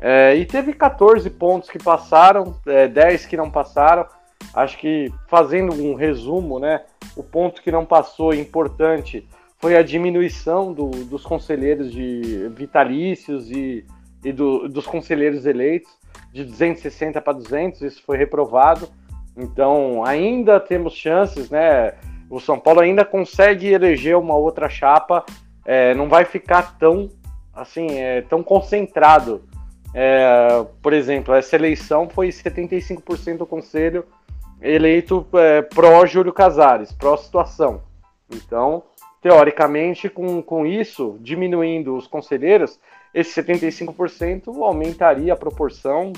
é, 0.01 0.35
e 0.35 0.45
teve 0.45 0.73
14 0.73 1.31
pontos 1.31 1.71
que 1.71 1.79
passaram, 1.79 2.57
é, 2.67 2.89
10 2.89 3.27
que 3.27 3.37
não 3.37 3.49
passaram. 3.49 4.05
Acho 4.55 4.79
que 4.79 5.13
fazendo 5.29 5.73
um 5.73 5.95
resumo, 5.95 6.59
né, 6.59 6.83
o 7.17 7.23
ponto 7.23 7.63
que 7.63 7.71
não 7.71 7.85
passou 7.85 8.35
importante 8.35 9.27
foi 9.59 9.77
a 9.77 9.83
diminuição 9.83 10.73
do, 10.73 10.91
dos 11.05 11.25
conselheiros 11.25 11.93
de 11.93 12.49
vitalícios 12.57 13.51
e, 13.51 13.87
e 14.25 14.33
do, 14.33 14.69
dos 14.69 14.87
conselheiros 14.87 15.47
eleitos 15.47 15.91
de 16.33 16.45
260 16.45 17.21
para 17.21 17.33
200, 17.35 17.83
isso 17.83 18.03
foi 18.03 18.17
reprovado. 18.17 18.89
Então, 19.37 20.05
ainda 20.05 20.59
temos 20.59 20.95
chances, 20.95 21.49
né? 21.51 21.95
O 22.29 22.41
São 22.41 22.59
Paulo 22.59 22.81
ainda 22.81 23.05
consegue 23.05 23.69
eleger 23.69 24.17
uma 24.17 24.35
outra 24.35 24.69
chapa, 24.69 25.25
é, 25.65 25.95
não 25.95 26.09
vai 26.09 26.25
ficar 26.25 26.79
tão 26.79 27.09
assim, 27.55 27.99
é, 27.99 28.23
tão 28.23 28.43
concentrado. 28.43 29.45
É, 29.95 30.65
por 30.81 30.93
exemplo, 30.93 31.35
essa 31.35 31.55
eleição 31.55 32.09
foi 32.09 32.29
75% 32.29 33.37
do 33.37 33.47
conselho 33.47 34.07
eleito 34.63 35.27
é, 35.35 35.63
pró-Júlio 35.63 36.33
Casares, 36.33 36.93
pró-situação. 36.93 37.83
Então, 38.31 38.85
teoricamente, 39.21 40.09
com, 40.09 40.43
com 40.43 40.67
isso, 40.67 41.19
diminuindo 41.21 41.97
os 41.97 42.07
conselheiros, 42.07 42.79
esse 43.13 43.43
75% 43.43 44.49
aumentaria 44.63 45.33
a 45.33 45.37
proporção 45.37 46.13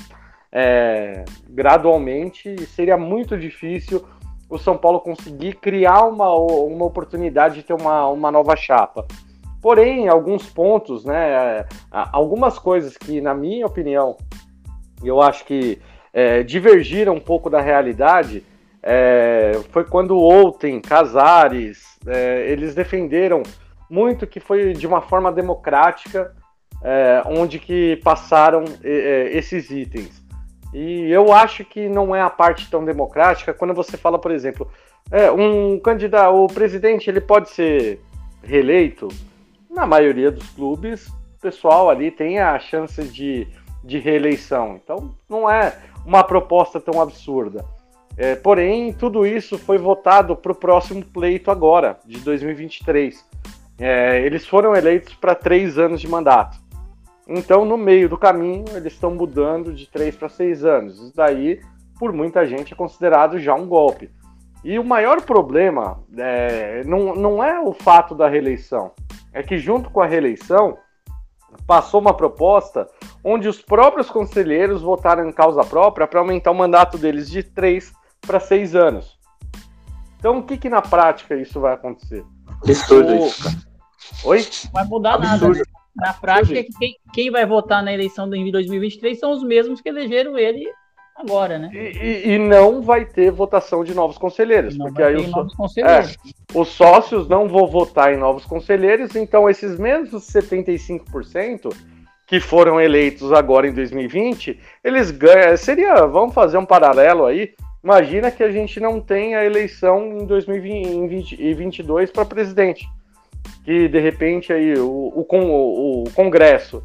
é, 0.52 1.24
gradualmente 1.48 2.54
e 2.54 2.66
seria 2.66 2.96
muito 2.96 3.36
difícil 3.36 4.04
o 4.48 4.58
São 4.58 4.76
Paulo 4.76 5.00
conseguir 5.00 5.56
criar 5.56 6.04
uma, 6.04 6.32
uma 6.32 6.84
oportunidade 6.84 7.56
de 7.56 7.62
ter 7.64 7.74
uma, 7.74 8.06
uma 8.08 8.30
nova 8.30 8.54
chapa. 8.54 9.06
Porém, 9.60 10.08
alguns 10.08 10.46
pontos, 10.46 11.04
né, 11.04 11.66
algumas 11.90 12.58
coisas 12.58 12.96
que, 12.96 13.20
na 13.20 13.34
minha 13.34 13.66
opinião, 13.66 14.16
eu 15.02 15.20
acho 15.20 15.44
que 15.44 15.80
é, 16.14 16.44
divergiram 16.44 17.14
um 17.14 17.20
pouco 17.20 17.50
da 17.50 17.60
realidade 17.60 18.44
é, 18.86 19.52
foi 19.70 19.82
quando 19.82 20.14
Outem, 20.14 20.78
Casares, 20.78 21.98
é, 22.06 22.50
eles 22.50 22.74
defenderam 22.74 23.42
muito 23.90 24.26
que 24.26 24.38
foi 24.38 24.74
de 24.74 24.86
uma 24.86 25.00
forma 25.00 25.32
democrática 25.32 26.34
é, 26.82 27.22
onde 27.26 27.58
que 27.58 27.96
passaram 28.04 28.64
é, 28.82 28.90
é, 28.90 29.36
esses 29.36 29.70
itens. 29.70 30.22
E 30.74 31.10
eu 31.10 31.32
acho 31.32 31.64
que 31.64 31.88
não 31.88 32.14
é 32.14 32.20
a 32.20 32.28
parte 32.28 32.70
tão 32.70 32.84
democrática 32.84 33.54
quando 33.54 33.72
você 33.72 33.96
fala, 33.96 34.18
por 34.18 34.30
exemplo, 34.30 34.70
um 35.36 35.78
candidato, 35.78 36.34
o 36.34 36.46
presidente 36.48 37.08
ele 37.08 37.20
pode 37.20 37.50
ser 37.50 38.00
reeleito. 38.42 39.08
Na 39.70 39.86
maioria 39.86 40.30
dos 40.30 40.48
clubes, 40.50 41.06
o 41.08 41.40
pessoal 41.40 41.88
ali 41.88 42.10
tem 42.10 42.40
a 42.40 42.58
chance 42.58 43.02
de, 43.04 43.46
de 43.84 43.98
reeleição. 43.98 44.80
Então, 44.82 45.14
não 45.28 45.48
é 45.48 45.78
uma 46.04 46.22
proposta 46.22 46.80
tão 46.80 47.00
absurda. 47.00 47.64
É, 48.16 48.36
porém, 48.36 48.92
tudo 48.92 49.26
isso 49.26 49.58
foi 49.58 49.76
votado 49.76 50.36
para 50.36 50.52
o 50.52 50.54
próximo 50.54 51.04
pleito 51.04 51.50
agora, 51.50 51.98
de 52.04 52.20
2023. 52.20 53.24
É, 53.78 54.20
eles 54.20 54.46
foram 54.46 54.74
eleitos 54.74 55.14
para 55.14 55.34
três 55.34 55.78
anos 55.78 56.00
de 56.00 56.08
mandato. 56.08 56.58
Então, 57.26 57.64
no 57.64 57.76
meio 57.76 58.08
do 58.08 58.18
caminho, 58.18 58.66
eles 58.74 58.92
estão 58.92 59.14
mudando 59.14 59.72
de 59.72 59.90
três 59.90 60.14
para 60.14 60.28
seis 60.28 60.64
anos. 60.64 61.00
Isso 61.00 61.12
daí, 61.16 61.60
por 61.98 62.12
muita 62.12 62.46
gente, 62.46 62.72
é 62.72 62.76
considerado 62.76 63.38
já 63.38 63.54
um 63.54 63.66
golpe. 63.66 64.10
E 64.62 64.78
o 64.78 64.84
maior 64.84 65.20
problema 65.22 66.00
é, 66.16 66.84
não, 66.84 67.14
não 67.14 67.42
é 67.42 67.60
o 67.60 67.72
fato 67.72 68.14
da 68.14 68.28
reeleição, 68.28 68.92
é 69.32 69.42
que 69.42 69.58
junto 69.58 69.90
com 69.90 70.00
a 70.00 70.06
reeleição 70.06 70.78
passou 71.66 72.00
uma 72.00 72.14
proposta 72.14 72.88
onde 73.22 73.48
os 73.48 73.60
próprios 73.60 74.10
conselheiros 74.10 74.82
votaram 74.82 75.28
em 75.28 75.32
causa 75.32 75.64
própria 75.64 76.06
para 76.06 76.20
aumentar 76.20 76.50
o 76.50 76.54
mandato 76.54 76.98
deles 76.98 77.30
de 77.30 77.42
três 77.42 77.92
para 78.20 78.40
seis 78.40 78.74
anos. 78.74 79.18
Então, 80.18 80.38
o 80.38 80.42
que, 80.42 80.56
que 80.56 80.68
na 80.68 80.80
prática 80.80 81.36
isso 81.36 81.60
vai 81.60 81.74
acontecer? 81.74 82.24
Absurdo 82.62 83.12
o... 83.12 83.26
isso. 83.26 83.74
Oi? 84.24 84.46
Não 84.64 84.72
vai 84.72 84.84
mudar 84.86 85.14
Absurdo. 85.14 85.58
nada. 85.58 85.58
Né? 85.58 85.64
Na 85.96 86.12
prática, 86.12 86.58
é 86.58 86.64
quem, 86.78 86.96
quem, 87.12 87.30
vai 87.30 87.46
votar 87.46 87.82
na 87.82 87.92
eleição 87.92 88.28
de 88.28 88.50
2023 88.50 89.18
são 89.18 89.32
os 89.32 89.44
mesmos 89.44 89.80
que 89.80 89.88
elegeram 89.88 90.36
ele 90.36 90.68
agora, 91.16 91.58
né? 91.58 91.70
E, 91.72 91.78
e, 91.78 92.34
e 92.34 92.38
não 92.38 92.82
vai 92.82 93.04
ter 93.04 93.30
votação 93.30 93.84
de 93.84 93.94
novos 93.94 94.18
conselheiros, 94.18 94.76
não 94.76 94.86
porque 94.86 95.02
aí 95.02 95.16
os, 95.16 95.30
novos 95.30 95.54
conselheiros. 95.54 96.12
É, 96.12 96.58
os 96.58 96.68
sócios 96.68 97.28
não 97.28 97.48
vão 97.48 97.66
votar 97.66 98.12
em 98.12 98.16
novos 98.16 98.44
conselheiros, 98.44 99.14
então 99.14 99.48
esses 99.48 99.78
mesmos 99.78 100.26
75% 100.26 101.74
que 102.26 102.40
foram 102.40 102.80
eleitos 102.80 103.32
agora 103.32 103.68
em 103.68 103.72
2020, 103.72 104.58
eles 104.82 105.10
ganham. 105.10 105.56
Seria, 105.56 106.06
vamos 106.06 106.34
fazer 106.34 106.58
um 106.58 106.66
paralelo 106.66 107.26
aí. 107.26 107.54
Imagina 107.82 108.30
que 108.30 108.42
a 108.42 108.50
gente 108.50 108.80
não 108.80 109.00
tem 109.00 109.34
a 109.34 109.44
eleição 109.44 110.18
em 110.20 110.26
2022 110.26 112.10
para 112.10 112.24
presidente, 112.24 112.88
que 113.62 113.88
de 113.88 114.00
repente 114.00 114.52
aí 114.52 114.72
o, 114.78 114.88
o, 114.88 116.02
o 116.02 116.10
Congresso 116.14 116.82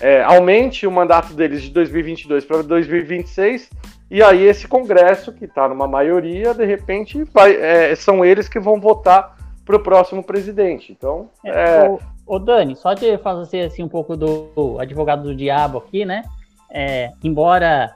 é, 0.00 0.22
aumente 0.22 0.86
o 0.86 0.90
mandato 0.90 1.34
deles 1.34 1.62
de 1.62 1.70
2022 1.70 2.44
para 2.44 2.62
2026 2.62 3.70
e 4.10 4.22
aí 4.24 4.42
esse 4.42 4.66
Congresso, 4.66 5.32
que 5.32 5.44
está 5.44 5.68
numa 5.68 5.86
maioria, 5.86 6.52
de 6.52 6.64
repente 6.64 7.22
vai, 7.32 7.54
é, 7.54 7.94
são 7.94 8.24
eles 8.24 8.48
que 8.48 8.58
vão 8.58 8.80
votar 8.80 9.36
para 9.64 9.76
o 9.76 9.80
próximo 9.80 10.20
presidente. 10.20 10.90
Então, 10.90 11.30
é, 11.44 11.88
o, 11.88 12.00
o, 12.26 12.38
Dani, 12.40 12.74
só 12.74 12.92
de 12.92 13.16
fazer 13.18 13.62
assim 13.62 13.84
um 13.84 13.88
pouco 13.88 14.16
do 14.16 14.76
advogado 14.80 15.22
do 15.22 15.34
diabo 15.34 15.78
aqui, 15.78 16.04
né? 16.04 16.24
É, 16.72 17.10
embora 17.22 17.94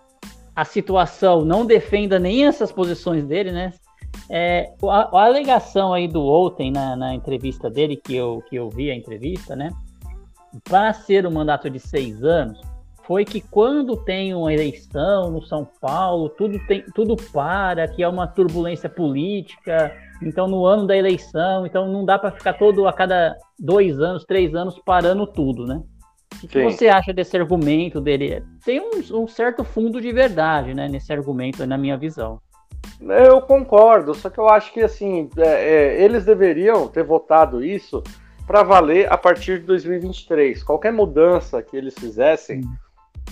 a 0.54 0.64
situação 0.64 1.44
não 1.44 1.66
defenda 1.66 2.16
nem 2.16 2.46
essas 2.46 2.70
posições 2.70 3.24
dele, 3.24 3.50
né? 3.50 3.72
É, 4.30 4.70
a, 4.84 5.18
a, 5.18 5.24
alegação 5.24 5.92
aí 5.92 6.06
do 6.06 6.22
Outen 6.22 6.70
na, 6.70 6.94
na, 6.94 7.12
entrevista 7.12 7.68
dele, 7.68 7.96
que 7.96 8.14
eu, 8.14 8.40
que 8.48 8.54
eu 8.54 8.70
vi 8.70 8.88
a 8.88 8.94
entrevista, 8.94 9.56
né? 9.56 9.70
Para 10.62 10.92
ser 10.92 11.26
um 11.26 11.30
mandato 11.30 11.68
de 11.68 11.80
seis 11.80 12.22
anos, 12.22 12.60
foi 13.06 13.24
que 13.24 13.40
quando 13.40 13.96
tem 13.96 14.34
uma 14.34 14.52
eleição 14.52 15.30
no 15.30 15.42
São 15.42 15.66
Paulo, 15.80 16.28
tudo, 16.30 16.58
tem, 16.66 16.84
tudo 16.94 17.16
para, 17.16 17.86
que 17.86 18.02
é 18.02 18.08
uma 18.08 18.26
turbulência 18.26 18.88
política, 18.88 19.92
então 20.22 20.46
no 20.46 20.64
ano 20.64 20.86
da 20.86 20.96
eleição, 20.96 21.66
então 21.66 21.90
não 21.90 22.04
dá 22.04 22.18
para 22.18 22.30
ficar 22.30 22.54
todo 22.54 22.88
a 22.88 22.92
cada 22.92 23.36
dois 23.58 24.00
anos, 24.00 24.24
três 24.24 24.54
anos 24.54 24.80
parando 24.84 25.26
tudo, 25.26 25.66
né? 25.66 25.82
O 26.42 26.48
que, 26.48 26.62
você 26.62 26.88
acha 26.88 27.12
desse 27.12 27.36
argumento 27.36 28.00
dele? 28.00 28.42
Tem 28.64 28.80
um, 28.80 29.22
um, 29.22 29.28
certo 29.28 29.64
fundo 29.64 30.00
de 30.00 30.12
verdade, 30.12 30.74
né, 30.74 30.88
nesse 30.88 31.12
argumento, 31.12 31.66
na 31.66 31.78
minha 31.78 31.96
visão. 31.96 32.40
Eu 33.00 33.40
concordo, 33.40 34.14
só 34.14 34.28
que 34.28 34.38
eu 34.38 34.48
acho 34.48 34.72
que 34.72 34.80
assim 34.80 35.28
é, 35.36 35.46
é, 35.46 36.02
eles 36.02 36.24
deveriam 36.24 36.88
ter 36.88 37.04
votado 37.04 37.64
isso 37.64 38.02
para 38.46 38.62
valer 38.62 39.10
a 39.12 39.16
partir 39.16 39.60
de 39.60 39.66
2023. 39.66 40.62
Qualquer 40.62 40.92
mudança 40.92 41.62
que 41.62 41.76
eles 41.76 41.94
fizessem. 41.98 42.60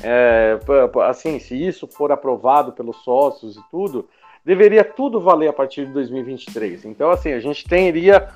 É, 0.02 0.58
assim, 1.06 1.38
se 1.38 1.54
isso 1.54 1.86
for 1.86 2.10
aprovado 2.10 2.72
pelos 2.72 2.96
sócios 3.04 3.56
e 3.56 3.60
tudo, 3.70 4.08
deveria 4.44 4.82
tudo 4.82 5.20
valer 5.20 5.48
a 5.48 5.52
partir 5.52 5.86
de 5.86 5.92
2023. 5.92 6.86
Então, 6.86 7.10
assim, 7.10 7.32
a 7.32 7.40
gente 7.40 7.64
teria 7.68 8.28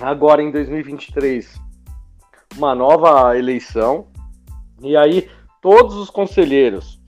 agora 0.00 0.42
em 0.42 0.50
2023 0.50 1.60
uma 2.56 2.74
nova 2.74 3.36
eleição, 3.36 4.06
e 4.80 4.96
aí 4.96 5.28
todos 5.60 5.94
os 5.94 6.10
conselheiros 6.10 7.00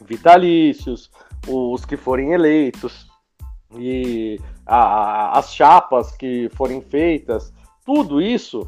vitalícios, 0.00 1.10
os 1.48 1.84
que 1.84 1.96
forem 1.96 2.32
eleitos, 2.32 3.06
e 3.76 4.38
a, 4.66 4.76
a, 4.76 5.38
as 5.38 5.54
chapas 5.54 6.12
que 6.16 6.48
forem 6.54 6.80
feitas, 6.80 7.52
tudo 7.84 8.20
isso, 8.20 8.66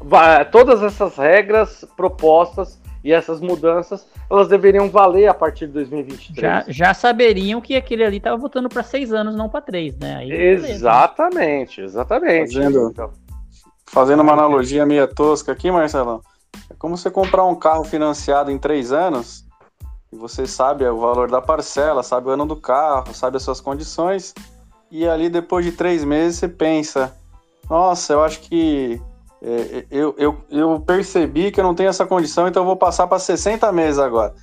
vai, 0.00 0.44
todas 0.48 0.82
essas 0.82 1.16
regras 1.16 1.84
propostas 1.96 2.80
e 3.06 3.12
essas 3.12 3.40
mudanças, 3.40 4.04
elas 4.28 4.48
deveriam 4.48 4.90
valer 4.90 5.28
a 5.28 5.34
partir 5.34 5.68
de 5.68 5.74
2023. 5.74 6.36
Já, 6.36 6.64
já 6.66 6.92
saberiam 6.92 7.60
que 7.60 7.76
aquele 7.76 8.04
ali 8.04 8.16
estava 8.16 8.36
votando 8.36 8.68
para 8.68 8.82
seis 8.82 9.12
anos, 9.12 9.36
não 9.36 9.48
para 9.48 9.60
três, 9.60 9.96
né? 9.96 10.16
Aí, 10.16 10.32
exatamente, 10.32 11.80
exatamente. 11.80 12.54
Fazendo, 12.54 12.90
então. 12.90 13.12
fazendo 13.86 14.22
uma 14.22 14.32
analogia 14.32 14.84
meio 14.84 15.06
tosca 15.06 15.52
aqui, 15.52 15.70
Marcelão, 15.70 16.20
é 16.68 16.74
como 16.76 16.96
você 16.96 17.08
comprar 17.08 17.44
um 17.44 17.54
carro 17.54 17.84
financiado 17.84 18.50
em 18.50 18.58
três 18.58 18.90
anos, 18.90 19.44
e 20.12 20.16
você 20.16 20.44
sabe 20.44 20.84
o 20.84 20.98
valor 20.98 21.30
da 21.30 21.40
parcela, 21.40 22.02
sabe 22.02 22.26
o 22.26 22.30
ano 22.30 22.44
do 22.44 22.56
carro, 22.56 23.14
sabe 23.14 23.36
as 23.36 23.44
suas 23.44 23.60
condições, 23.60 24.34
e 24.90 25.06
ali 25.06 25.28
depois 25.28 25.64
de 25.64 25.70
três 25.70 26.02
meses 26.02 26.40
você 26.40 26.48
pensa, 26.48 27.16
nossa, 27.68 28.12
eu 28.12 28.22
acho 28.22 28.40
que 28.40 29.00
é, 29.42 29.86
eu, 29.90 30.14
eu, 30.18 30.36
eu 30.50 30.80
percebi 30.80 31.50
que 31.50 31.60
eu 31.60 31.64
não 31.64 31.74
tenho 31.74 31.88
essa 31.88 32.06
condição, 32.06 32.48
então 32.48 32.62
eu 32.62 32.66
vou 32.66 32.76
passar 32.76 33.06
para 33.06 33.18
60 33.18 33.70
meses 33.72 33.98
agora. 33.98 34.34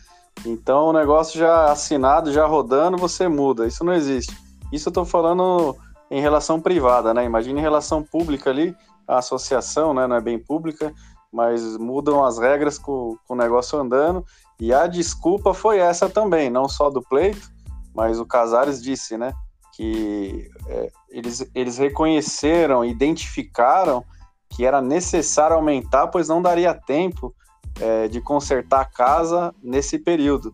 Então 0.45 0.87
o 0.87 0.93
negócio 0.93 1.39
já 1.39 1.71
assinado, 1.71 2.31
já 2.31 2.45
rodando, 2.45 2.97
você 2.97 3.27
muda. 3.27 3.67
Isso 3.67 3.83
não 3.83 3.93
existe. 3.93 4.35
Isso 4.71 4.89
eu 4.89 4.91
estou 4.91 5.05
falando 5.05 5.75
em 6.09 6.21
relação 6.21 6.59
privada, 6.59 7.13
né? 7.13 7.25
Imagina 7.25 7.59
em 7.59 7.61
relação 7.61 8.03
pública 8.03 8.49
ali, 8.49 8.75
a 9.07 9.17
associação, 9.19 9.93
né? 9.93 10.07
Não 10.07 10.15
é 10.15 10.21
bem 10.21 10.37
pública, 10.39 10.93
mas 11.31 11.77
mudam 11.77 12.23
as 12.23 12.37
regras 12.37 12.77
com, 12.77 13.17
com 13.27 13.33
o 13.33 13.37
negócio 13.37 13.79
andando. 13.79 14.25
E 14.59 14.73
a 14.73 14.87
desculpa 14.87 15.53
foi 15.53 15.79
essa 15.79 16.09
também, 16.09 16.49
não 16.49 16.67
só 16.67 16.89
do 16.89 17.01
pleito, 17.01 17.51
mas 17.93 18.19
o 18.19 18.25
Casares 18.25 18.81
disse, 18.81 19.17
né? 19.17 19.33
Que 19.75 20.49
é, 20.67 20.91
eles, 21.09 21.49
eles 21.53 21.77
reconheceram, 21.77 22.85
identificaram 22.85 24.05
que 24.49 24.65
era 24.65 24.81
necessário 24.81 25.55
aumentar, 25.55 26.07
pois 26.07 26.27
não 26.27 26.41
daria 26.41 26.73
tempo 26.73 27.33
é, 27.81 28.07
de 28.07 28.21
consertar 28.21 28.81
a 28.81 28.85
casa 28.85 29.53
nesse 29.63 29.97
período. 29.97 30.53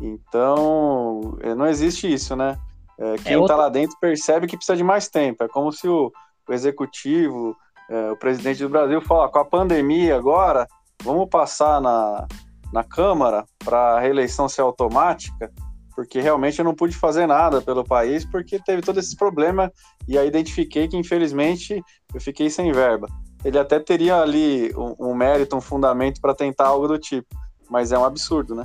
Então, 0.00 1.36
é, 1.40 1.54
não 1.54 1.66
existe 1.66 2.12
isso, 2.12 2.36
né? 2.36 2.56
É, 2.98 3.16
quem 3.18 3.40
está 3.40 3.54
é 3.54 3.56
lá 3.56 3.68
dentro 3.68 3.96
percebe 4.00 4.46
que 4.46 4.56
precisa 4.56 4.76
de 4.76 4.84
mais 4.84 5.08
tempo. 5.08 5.42
É 5.42 5.48
como 5.48 5.72
se 5.72 5.88
o, 5.88 6.12
o 6.48 6.52
executivo, 6.52 7.56
é, 7.90 8.10
o 8.10 8.16
presidente 8.16 8.62
do 8.62 8.68
Brasil 8.68 9.00
fala, 9.00 9.28
com 9.28 9.38
a 9.38 9.44
pandemia 9.44 10.16
agora, 10.16 10.66
vamos 11.02 11.28
passar 11.28 11.80
na, 11.80 12.26
na 12.72 12.84
Câmara 12.84 13.44
para 13.64 13.96
a 13.96 14.00
reeleição 14.00 14.48
ser 14.48 14.62
automática, 14.62 15.52
porque 15.94 16.20
realmente 16.20 16.58
eu 16.58 16.64
não 16.64 16.74
pude 16.74 16.96
fazer 16.96 17.26
nada 17.26 17.60
pelo 17.60 17.84
país, 17.84 18.24
porque 18.24 18.58
teve 18.58 18.82
todo 18.82 18.98
esse 18.98 19.16
problema, 19.16 19.72
e 20.08 20.18
aí 20.18 20.26
identifiquei 20.26 20.88
que, 20.88 20.96
infelizmente, 20.96 21.82
eu 22.14 22.20
fiquei 22.20 22.48
sem 22.50 22.72
verba 22.72 23.08
ele 23.44 23.58
até 23.58 23.78
teria 23.78 24.16
ali 24.16 24.72
um, 24.76 25.10
um 25.10 25.14
mérito, 25.14 25.56
um 25.56 25.60
fundamento 25.60 26.20
para 26.20 26.34
tentar 26.34 26.66
algo 26.66 26.86
do 26.86 26.98
tipo, 26.98 27.28
mas 27.68 27.92
é 27.92 27.98
um 27.98 28.04
absurdo, 28.04 28.54
né? 28.54 28.64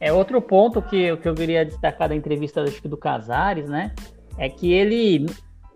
É 0.00 0.12
outro 0.12 0.40
ponto 0.40 0.82
que, 0.82 1.16
que 1.16 1.28
eu 1.28 1.34
queria 1.34 1.64
destacar 1.64 2.08
da 2.08 2.14
entrevista 2.14 2.62
acho 2.62 2.80
que 2.80 2.88
do 2.88 2.96
Casares, 2.96 3.68
né? 3.68 3.92
É 4.36 4.48
que 4.48 4.72
ele. 4.72 5.26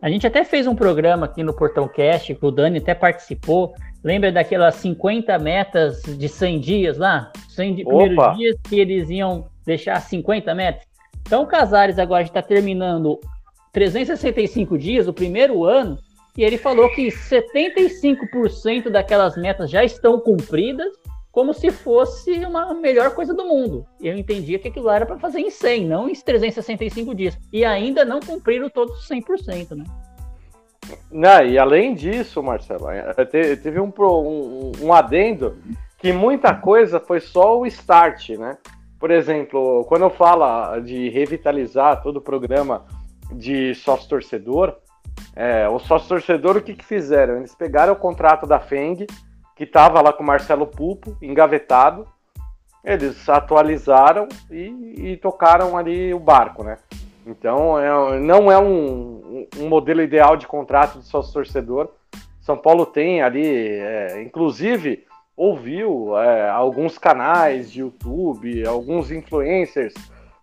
A 0.02 0.10
gente 0.10 0.27
até 0.27 0.44
fez 0.44 0.66
um 0.66 0.74
programa 0.74 1.27
aqui 1.27 1.43
no 1.43 1.55
Portão 1.55 1.89
Cast, 1.89 2.35
que 2.35 2.47
o 2.47 2.51
Dani 2.51 2.78
até 2.78 2.94
participou. 2.94 3.74
Lembra 4.02 4.31
daquelas 4.31 4.77
50 4.77 5.39
metas 5.39 6.02
de 6.02 6.28
100 6.28 6.60
dias 6.60 6.98
lá? 6.98 7.32
100 7.48 7.85
primeiros 7.85 8.36
dias 8.36 8.56
que 8.68 8.78
eles 8.78 9.09
iam 9.10 9.48
deixar 9.67 10.01
50 10.01 10.55
metas. 10.55 10.87
Então 11.23 11.43
o 11.43 11.47
Casares 11.47 11.99
agora 11.99 12.23
está 12.23 12.41
terminando 12.41 13.21
365 13.73 14.79
dias, 14.79 15.09
o 15.09 15.13
primeiro 15.13 15.65
ano, 15.65 15.99
e 16.37 16.45
ele 16.45 16.57
falou 16.57 16.89
que 16.91 17.09
75% 17.09 18.91
daquelas 18.91 19.37
metas 19.37 19.71
já 19.71 19.83
estão 19.85 20.21
cumpridas, 20.21 20.93
como 21.33 21.53
se 21.53 21.71
fosse 21.71 22.31
uma 22.45 22.73
melhor 22.73 23.15
coisa 23.15 23.35
do 23.35 23.45
mundo. 23.45 23.85
Eu 24.01 24.17
entendia 24.17 24.59
que 24.59 24.69
aquilo 24.69 24.89
era 24.89 25.05
para 25.05 25.19
fazer 25.19 25.41
em 25.41 25.51
100, 25.51 25.87
não 25.87 26.09
em 26.09 26.15
365 26.15 27.15
dias. 27.15 27.37
E 27.53 27.65
ainda 27.65 28.05
não 28.05 28.21
cumpriram 28.21 28.71
todos 28.71 29.07
100%, 29.07 29.77
né? 29.77 29.85
Não, 31.11 31.45
e 31.45 31.59
além 31.59 31.95
disso, 31.95 32.43
Marcelo, 32.43 32.89
é, 32.89 33.13
teve 33.25 33.81
um, 33.81 33.93
um, 33.99 34.73
um 34.81 34.93
adendo 34.93 35.59
que 35.99 36.13
muita 36.13 36.55
coisa 36.55 37.01
foi 37.01 37.21
só 37.21 37.59
o 37.59 37.67
start, 37.67 38.31
né? 38.31 38.57
Por 38.98 39.10
exemplo, 39.10 39.85
quando 39.89 40.02
eu 40.02 40.10
falo 40.10 40.81
de 40.81 41.09
revitalizar 41.10 42.02
todo 42.02 42.16
o 42.16 42.20
programa 42.20 42.85
de 43.32 43.74
sócio 43.74 44.09
torcedor, 44.09 44.77
é, 45.35 45.68
o 45.68 45.78
sócio 45.78 46.09
torcedor, 46.09 46.56
o 46.56 46.62
que, 46.62 46.74
que 46.74 46.85
fizeram? 46.85 47.36
Eles 47.36 47.55
pegaram 47.55 47.93
o 47.93 47.97
contrato 47.97 48.47
da 48.47 48.59
Feng, 48.59 49.06
que 49.55 49.64
estava 49.64 50.01
lá 50.01 50.12
com 50.12 50.23
o 50.23 50.27
Marcelo 50.27 50.66
Pupo, 50.66 51.16
engavetado, 51.20 52.06
eles 52.85 53.28
atualizaram 53.28 54.28
e, 54.51 55.12
e, 55.12 55.16
tocaram 55.16 55.77
ali 55.77 56.14
o 56.14 56.20
barco, 56.20 56.62
né? 56.62 56.78
Então, 57.27 57.78
é, 57.78 58.20
não 58.20 58.52
é 58.52 58.59
um, 58.59 59.48
um, 59.59 59.68
modelo 59.68 60.01
ideal 60.01 60.36
de 60.36 60.47
contrato 60.47 61.01
de 61.01 61.05
sócio 61.06 61.32
torcedor. 61.32 61.89
São 62.40 62.56
Paulo 62.56 62.86
tem 62.86 63.23
ali, 63.23 63.44
é, 63.44 64.23
inclusive, 64.23 65.05
ouviu 65.37 66.17
é, 66.19 66.49
alguns 66.49 66.97
canais 66.97 67.71
de 67.71 67.81
YouTube, 67.81 68.67
alguns 68.67 69.11
influencers 69.11 69.95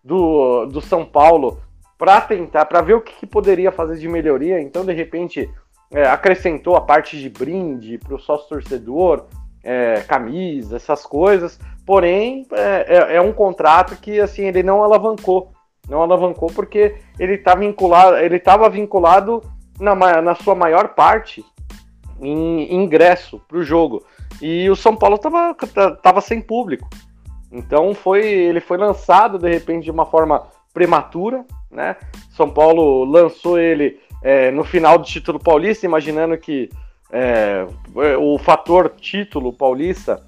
do, 0.03 0.65
do 0.67 0.81
São 0.81 1.03
Paulo 1.03 1.59
para 1.97 2.21
tentar, 2.21 2.65
para 2.65 2.81
ver 2.81 2.95
o 2.95 3.01
que, 3.01 3.13
que, 3.13 3.25
poderia 3.25 3.71
fazer 3.71 3.97
de 3.97 4.07
melhoria. 4.07 4.61
Então, 4.61 4.85
de 4.85 4.93
repente, 4.93 5.49
é, 5.91 6.05
acrescentou 6.05 6.75
a 6.75 6.81
parte 6.81 7.17
de 7.17 7.29
brinde 7.29 7.97
para 7.97 8.15
o 8.15 8.19
sócio 8.19 8.49
torcedor, 8.49 9.25
é, 9.63 10.01
camisa, 10.01 10.75
essas 10.75 11.05
coisas. 11.05 11.59
Porém, 11.85 12.45
é, 12.51 12.85
é, 12.87 13.15
é, 13.15 13.21
um 13.21 13.31
contrato 13.31 13.95
que 13.95 14.19
assim 14.19 14.43
ele 14.43 14.61
não 14.61 14.83
alavancou, 14.83 15.51
não 15.87 16.01
alavancou 16.01 16.49
porque 16.49 16.95
ele 17.17 17.35
está 17.35 17.55
vinculado, 17.55 18.17
ele 18.17 18.35
estava 18.35 18.69
vinculado 18.69 19.41
na, 19.79 20.21
na 20.21 20.35
sua 20.35 20.55
maior 20.55 20.89
parte 20.89 21.43
em 22.21 22.73
ingresso 22.73 23.41
para 23.47 23.57
o 23.57 23.63
jogo. 23.63 24.03
E 24.41 24.69
o 24.69 24.75
São 24.75 24.95
Paulo 24.95 25.15
estava 25.15 25.55
tava 26.01 26.21
sem 26.21 26.41
público. 26.41 26.89
Então 27.51 27.93
foi, 27.93 28.25
ele 28.25 28.59
foi 28.59 28.77
lançado 28.77 29.37
de 29.37 29.49
repente 29.49 29.85
de 29.85 29.91
uma 29.91 30.05
forma 30.05 30.47
prematura, 30.73 31.45
né? 31.71 31.95
São 32.31 32.49
Paulo 32.49 33.05
lançou 33.05 33.59
ele 33.59 33.99
é, 34.23 34.49
no 34.51 34.63
final 34.63 34.97
do 34.97 35.05
título 35.05 35.39
paulista, 35.39 35.85
imaginando 35.85 36.37
que 36.37 36.69
é, 37.11 37.67
o 38.19 38.39
fator 38.39 38.89
título 38.97 39.53
paulista 39.53 40.19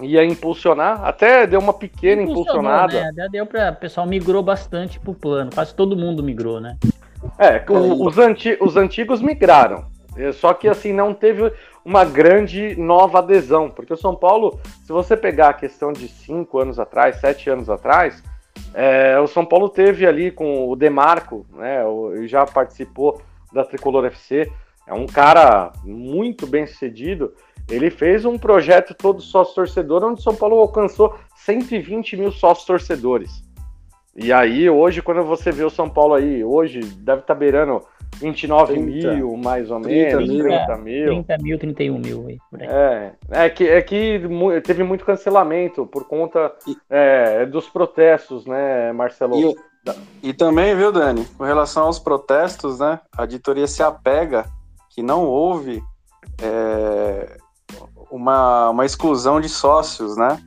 ia 0.00 0.24
impulsionar, 0.24 1.04
até 1.04 1.46
deu 1.46 1.60
uma 1.60 1.72
pequena 1.72 2.22
impulsionada. 2.22 3.12
Né? 3.12 3.28
Deu 3.30 3.46
para 3.46 3.72
o 3.72 3.76
pessoal 3.76 4.06
migrou 4.06 4.42
bastante 4.42 5.00
pro 5.00 5.14
plano, 5.14 5.50
quase 5.52 5.74
todo 5.74 5.96
mundo 5.96 6.22
migrou, 6.22 6.60
né? 6.60 6.78
É, 7.38 7.64
o, 7.68 8.06
os, 8.06 8.18
anti, 8.18 8.56
os 8.60 8.76
antigos 8.76 9.20
migraram, 9.20 9.86
é, 10.16 10.32
só 10.32 10.54
que 10.54 10.68
assim 10.68 10.92
não 10.92 11.12
teve 11.12 11.52
uma 11.86 12.04
grande 12.04 12.74
nova 12.76 13.20
adesão, 13.20 13.70
porque 13.70 13.92
o 13.92 13.96
São 13.96 14.14
Paulo, 14.14 14.58
se 14.84 14.92
você 14.92 15.16
pegar 15.16 15.50
a 15.50 15.54
questão 15.54 15.92
de 15.92 16.08
cinco 16.08 16.58
anos 16.58 16.78
atrás, 16.78 17.20
sete 17.20 17.48
anos 17.48 17.70
atrás, 17.70 18.22
é, 18.74 19.18
o 19.20 19.26
São 19.26 19.46
Paulo 19.46 19.68
teve 19.68 20.04
ali 20.04 20.30
com 20.30 20.68
o 20.68 20.74
Demarco, 20.74 21.46
né? 21.52 21.82
Já 22.26 22.44
participou 22.44 23.22
da 23.52 23.64
Tricolor 23.64 24.04
FC, 24.06 24.50
é 24.86 24.92
um 24.92 25.06
cara 25.06 25.72
muito 25.84 26.46
bem 26.46 26.66
sucedido 26.66 27.32
ele 27.68 27.90
fez 27.90 28.24
um 28.24 28.38
projeto 28.38 28.94
todo 28.94 29.20
sócio-torcedor, 29.20 30.04
onde 30.04 30.22
São 30.22 30.34
Paulo 30.34 30.56
alcançou 30.56 31.16
120 31.34 32.16
mil 32.16 32.30
sócios-torcedores. 32.30 33.44
E 34.14 34.32
aí, 34.32 34.70
hoje, 34.70 35.02
quando 35.02 35.24
você 35.24 35.50
vê 35.50 35.64
o 35.64 35.70
São 35.70 35.90
Paulo 35.90 36.14
aí, 36.14 36.44
hoje 36.44 36.80
deve 36.80 37.22
estar 37.22 37.34
tá 37.34 37.38
beirando 37.38 37.82
29 38.18 38.74
30, 38.74 39.14
mil, 39.14 39.36
mais 39.36 39.70
ou 39.70 39.78
menos, 39.78 40.28
30 40.28 40.42
30 40.42 40.76
mil. 40.78 41.24
30 41.24 41.38
mil, 41.42 41.58
31 41.58 41.98
mil 41.98 42.26
aí, 42.28 42.38
por 42.50 42.62
aí. 42.62 42.68
É, 42.68 43.12
é 43.30 43.50
que, 43.50 43.68
é 43.68 43.82
que 43.82 44.20
teve 44.64 44.82
muito 44.82 45.04
cancelamento 45.04 45.86
por 45.86 46.06
conta 46.06 46.52
e, 46.66 46.76
é, 46.90 47.46
dos 47.46 47.68
protestos, 47.68 48.46
né, 48.46 48.92
Marcelo? 48.92 49.36
E, 49.36 49.54
e 50.30 50.32
também, 50.32 50.74
viu, 50.74 50.90
Dani, 50.90 51.24
com 51.36 51.44
relação 51.44 51.84
aos 51.84 51.98
protestos, 51.98 52.78
né, 52.78 53.00
a 53.16 53.24
editoria 53.24 53.66
se 53.66 53.82
apega 53.82 54.44
que 54.90 55.02
não 55.02 55.26
houve 55.26 55.82
é, 56.40 57.36
uma, 58.10 58.70
uma 58.70 58.86
exclusão 58.86 59.40
de 59.40 59.48
sócios, 59.48 60.16
né? 60.16 60.40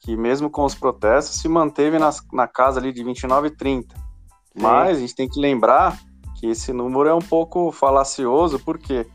Que 0.00 0.16
mesmo 0.16 0.50
com 0.50 0.64
os 0.64 0.74
protestos 0.74 1.40
se 1.40 1.48
manteve 1.48 1.98
nas, 1.98 2.22
na 2.32 2.46
casa 2.46 2.78
ali 2.78 2.92
de 2.92 3.02
29 3.02 3.48
e 3.48 3.50
30. 3.50 3.94
Sim. 3.96 4.02
Mas 4.54 4.98
a 4.98 5.00
gente 5.00 5.14
tem 5.14 5.28
que 5.28 5.40
lembrar 5.40 5.98
que 6.44 6.50
esse 6.50 6.74
número 6.74 7.08
é 7.08 7.14
um 7.14 7.22
pouco 7.22 7.72
falacioso, 7.72 8.58
por 8.58 8.76
quê? 8.76 9.06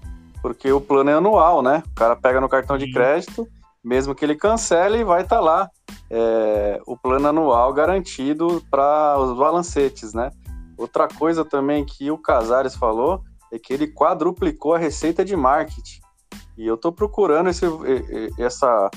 Porque 0.41 0.71
o 0.71 0.81
plano 0.81 1.11
é 1.11 1.13
anual, 1.13 1.61
né? 1.61 1.83
O 1.91 1.93
cara 1.95 2.15
pega 2.15 2.41
no 2.41 2.49
cartão 2.49 2.75
de 2.75 2.91
crédito, 2.91 3.47
mesmo 3.83 4.15
que 4.15 4.25
ele 4.25 4.35
cancele, 4.35 5.03
vai 5.03 5.21
estar 5.21 5.35
tá 5.35 5.41
lá 5.41 5.69
é, 6.09 6.81
o 6.87 6.97
plano 6.97 7.27
anual 7.27 7.71
garantido 7.71 8.63
para 8.71 9.19
os 9.19 9.37
balancetes, 9.37 10.11
né? 10.11 10.31
Outra 10.75 11.07
coisa 11.07 11.45
também 11.45 11.85
que 11.85 12.09
o 12.09 12.17
Casares 12.17 12.75
falou 12.75 13.21
é 13.53 13.59
que 13.59 13.73
ele 13.73 13.85
quadruplicou 13.85 14.73
a 14.73 14.79
receita 14.79 15.23
de 15.23 15.35
marketing. 15.35 16.01
E 16.57 16.65
eu 16.65 16.75
estou 16.75 16.91
procurando 16.91 17.49
esse, 17.49 17.65
essa 18.39 18.89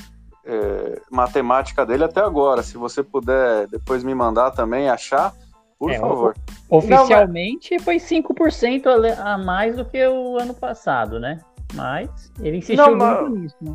é, 0.46 1.02
matemática 1.10 1.84
dele 1.84 2.04
até 2.04 2.22
agora. 2.22 2.62
Se 2.62 2.78
você 2.78 3.02
puder 3.02 3.66
depois 3.68 4.02
me 4.02 4.14
mandar 4.14 4.52
também 4.52 4.88
achar, 4.88 5.34
por 5.82 5.90
é, 5.90 5.98
favor. 5.98 6.36
Oficialmente 6.70 7.72
Não, 7.72 7.78
mas... 7.78 7.84
foi 7.84 7.96
5% 7.96 9.18
a 9.18 9.36
mais 9.36 9.76
do 9.76 9.84
que 9.84 10.06
o 10.06 10.38
ano 10.38 10.54
passado, 10.54 11.18
né? 11.18 11.40
Mas 11.74 12.30
ele 12.40 12.58
insistiu 12.58 12.96
Não, 12.96 13.24
muito 13.24 13.40
nisso, 13.40 13.56
né? 13.60 13.74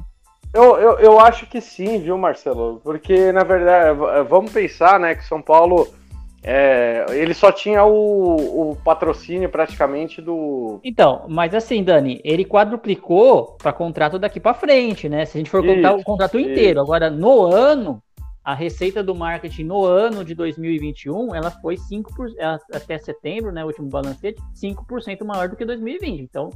Eu, 0.53 0.77
eu, 0.77 0.99
eu 0.99 1.19
acho 1.19 1.45
que 1.47 1.59
sim, 1.59 1.99
viu, 1.99 2.17
Marcelo? 2.17 2.79
Porque, 2.81 3.33
na 3.33 3.43
verdade, 3.43 3.99
vamos 4.29 4.53
pensar, 4.53 4.97
né, 4.97 5.15
que 5.15 5.25
São 5.25 5.41
Paulo 5.41 5.85
é, 6.41 7.05
ele 7.09 7.33
só 7.33 7.51
tinha 7.51 7.83
o, 7.83 8.71
o, 8.71 8.75
patrocínio 8.77 9.49
praticamente 9.49 10.21
do. 10.21 10.79
Então, 10.81 11.25
mas 11.27 11.53
assim, 11.53 11.83
Dani, 11.83 12.21
ele 12.23 12.45
quadruplicou 12.45 13.57
para 13.57 13.73
contrato 13.73 14.17
daqui 14.17 14.39
para 14.39 14.53
frente, 14.53 15.09
né? 15.09 15.25
Se 15.25 15.37
a 15.37 15.39
gente 15.39 15.49
for 15.49 15.61
contar 15.61 15.93
o 15.93 16.03
contrato 16.03 16.39
isso. 16.39 16.49
inteiro. 16.49 16.79
Agora, 16.79 17.09
no 17.09 17.43
ano, 17.43 18.01
a 18.47 18.53
receita 18.53 19.03
do 19.03 19.13
marketing 19.13 19.65
no 19.65 19.83
ano 19.83 20.23
de 20.23 20.33
2021, 20.33 21.35
ela 21.35 21.51
foi 21.51 21.75
5%, 21.75 22.33
até 22.73 22.97
setembro, 22.97 23.51
né? 23.51 23.61
O 23.61 23.67
último 23.67 23.89
balancete, 23.89 24.41
5% 24.55 25.25
maior 25.25 25.49
do 25.49 25.57
que 25.57 25.65
2020. 25.65 26.21
Então, 26.21 26.49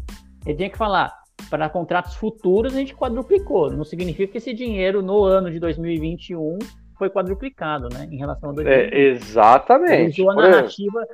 ele 0.45 0.55
tinha 0.55 0.69
que 0.69 0.77
falar. 0.77 1.13
Para 1.49 1.67
contratos 1.67 2.15
futuros, 2.15 2.73
a 2.73 2.77
gente 2.77 2.95
quadruplicou. 2.95 3.71
Não 3.71 3.83
significa 3.83 4.31
que 4.31 4.37
esse 4.37 4.53
dinheiro 4.53 5.01
no 5.01 5.25
ano 5.25 5.51
de 5.51 5.59
2021 5.59 6.59
foi 6.97 7.09
quadruplicado, 7.09 7.89
né, 7.91 8.07
em 8.09 8.15
relação 8.15 8.51
a 8.51 8.53
2020. 8.53 8.93
É, 8.93 8.99
exatamente. 9.09 10.21
Ele 10.21 10.29
usou 10.29 10.29
a 10.29 10.35
narrativa 10.35 11.07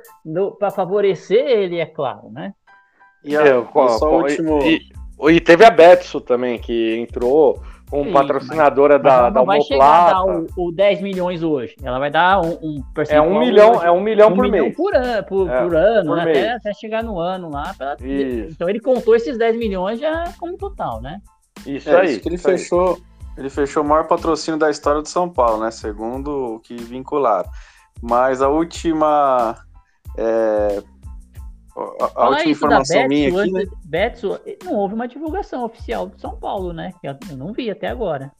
para 0.60 0.70
favorecer 0.70 1.44
ele, 1.44 1.78
é 1.78 1.86
claro, 1.86 2.30
né? 2.30 2.52
E, 3.24 3.36
a, 3.36 3.42
é, 3.42 3.62
qual, 3.62 3.98
qual, 3.98 4.20
último... 4.20 4.60
e, 4.62 4.80
e, 5.28 5.40
teve 5.40 5.64
a 5.64 5.70
Betso 5.70 6.20
também, 6.20 6.56
que 6.56 6.94
entrou 6.96 7.60
como 7.90 8.04
Sim, 8.04 8.12
patrocinadora 8.12 8.94
mas, 8.94 9.02
da, 9.02 9.22
mas 9.22 9.34
da 9.34 9.42
vai 9.42 9.60
chegar 9.62 9.84
a 9.86 10.12
dar 10.12 10.24
o, 10.24 10.46
o 10.56 10.72
10 10.72 11.00
milhões 11.00 11.42
hoje. 11.42 11.74
Ela 11.82 11.98
vai 11.98 12.10
dar 12.10 12.40
um, 12.40 12.52
um 12.62 12.84
É 13.08 13.20
um 13.20 13.38
milhão, 13.38 13.72
hoje, 13.72 13.86
é 13.86 13.90
um 13.90 14.00
milhão 14.00 14.30
um 14.30 14.36
por 14.36 14.42
milhão 14.42 14.64
mês. 14.64 14.76
Por 14.76 14.94
ano, 14.94 15.24
por, 15.24 15.50
é, 15.50 15.62
por 15.62 15.76
ano 15.76 16.08
por 16.08 16.16
né? 16.16 16.22
até, 16.22 16.52
até, 16.52 16.74
chegar 16.74 17.02
no 17.02 17.18
ano 17.18 17.50
lá. 17.50 17.74
Pra... 17.76 17.96
Então 18.00 18.68
ele 18.68 18.80
contou 18.80 19.16
esses 19.16 19.38
10 19.38 19.56
milhões 19.56 19.98
já 19.98 20.32
como 20.38 20.56
total, 20.56 21.00
né? 21.00 21.20
Isso 21.66 21.88
é, 21.88 22.00
aí. 22.00 22.10
Isso 22.12 22.20
que 22.20 22.28
ele 22.28 22.38
fechou. 22.38 22.94
Aí 22.94 23.02
ele 23.38 23.50
fechou 23.50 23.82
o 23.82 23.86
maior 23.86 24.06
patrocínio 24.06 24.58
da 24.58 24.68
história 24.68 25.00
do 25.00 25.08
São 25.08 25.28
Paulo, 25.28 25.62
né? 25.62 25.70
Segundo 25.70 26.56
o 26.56 26.60
que 26.60 26.74
vincularam. 26.74 27.48
Mas 28.02 28.42
a 28.42 28.48
última. 28.48 29.56
É, 30.16 30.82
a, 32.00 32.10
a 32.14 32.28
última 32.30 32.50
informação 32.50 32.96
Betsu, 32.96 33.08
minha 33.08 33.42
aqui. 33.42 33.52
Né? 33.52 33.64
Betsu, 33.84 34.40
não 34.64 34.74
houve 34.74 34.94
uma 34.94 35.08
divulgação 35.08 35.64
oficial 35.64 36.06
do 36.06 36.18
São 36.18 36.36
Paulo, 36.36 36.72
né? 36.72 36.92
Eu 37.02 37.16
não 37.36 37.52
vi 37.52 37.70
até 37.70 37.88
agora. 37.88 38.32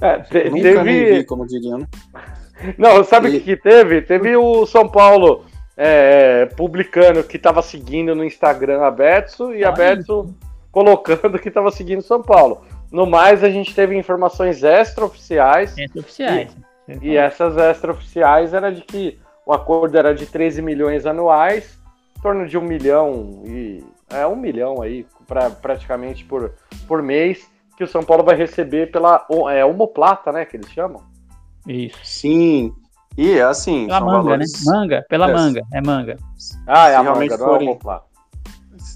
É, 0.00 0.18
te, 0.20 0.50
Nunca 0.50 0.62
teve... 0.62 1.16
vi, 1.16 1.24
como 1.24 1.46
diriam, 1.46 1.78
né? 1.78 1.86
Não, 2.76 3.04
sabe 3.04 3.28
o 3.28 3.30
e... 3.30 3.32
que, 3.38 3.40
que 3.40 3.56
teve? 3.56 4.02
Teve 4.02 4.36
o 4.36 4.66
São 4.66 4.88
Paulo 4.88 5.44
é, 5.76 6.46
publicando 6.56 7.22
que 7.22 7.36
estava 7.36 7.62
seguindo 7.62 8.14
no 8.14 8.24
Instagram 8.24 8.82
a 8.82 8.90
Betsu 8.90 9.54
e 9.54 9.64
ah, 9.64 9.68
a 9.68 9.72
Betsu 9.72 10.34
colocando 10.72 11.38
que 11.38 11.48
estava 11.48 11.70
seguindo 11.70 12.02
São 12.02 12.20
Paulo. 12.20 12.64
No 12.90 13.06
mais, 13.06 13.44
a 13.44 13.50
gente 13.50 13.74
teve 13.74 13.96
informações 13.96 14.62
extraoficiais. 14.64 15.76
Extraoficiais. 15.78 16.56
E, 16.88 17.10
e 17.10 17.16
essas 17.16 17.56
extraoficiais 17.56 18.52
era 18.52 18.72
de 18.72 18.82
que 18.82 19.18
o 19.46 19.52
acordo 19.52 19.96
era 19.96 20.14
de 20.14 20.26
13 20.26 20.60
milhões 20.60 21.06
anuais, 21.06 21.77
em 22.18 22.22
torno 22.22 22.46
de 22.46 22.58
um 22.58 22.62
milhão 22.62 23.42
e. 23.46 23.84
É 24.10 24.26
um 24.26 24.36
milhão 24.36 24.80
aí, 24.80 25.06
pra, 25.26 25.50
praticamente 25.50 26.24
por, 26.24 26.52
por 26.86 27.02
mês, 27.02 27.46
que 27.76 27.84
o 27.84 27.86
São 27.86 28.02
Paulo 28.02 28.24
vai 28.24 28.34
receber 28.34 28.90
pela 28.90 29.26
é, 29.50 29.62
homoplata, 29.62 30.32
né? 30.32 30.46
Que 30.46 30.56
eles 30.56 30.70
chamam. 30.70 31.02
Isso. 31.66 31.98
Sim. 32.02 32.74
E 33.18 33.32
é 33.32 33.42
assim. 33.42 33.86
Pela 33.86 34.00
manga, 34.00 34.22
valores... 34.22 34.64
né? 34.64 34.72
Manga, 34.72 35.06
pela 35.08 35.30
é. 35.30 35.34
manga, 35.34 35.62
é 35.72 35.80
manga. 35.82 36.16
Ah, 36.66 36.88
é 36.88 36.96
a 36.96 37.02
manga, 37.02 37.36
não 37.36 37.54
é 37.54 37.58
homoplata. 37.58 38.06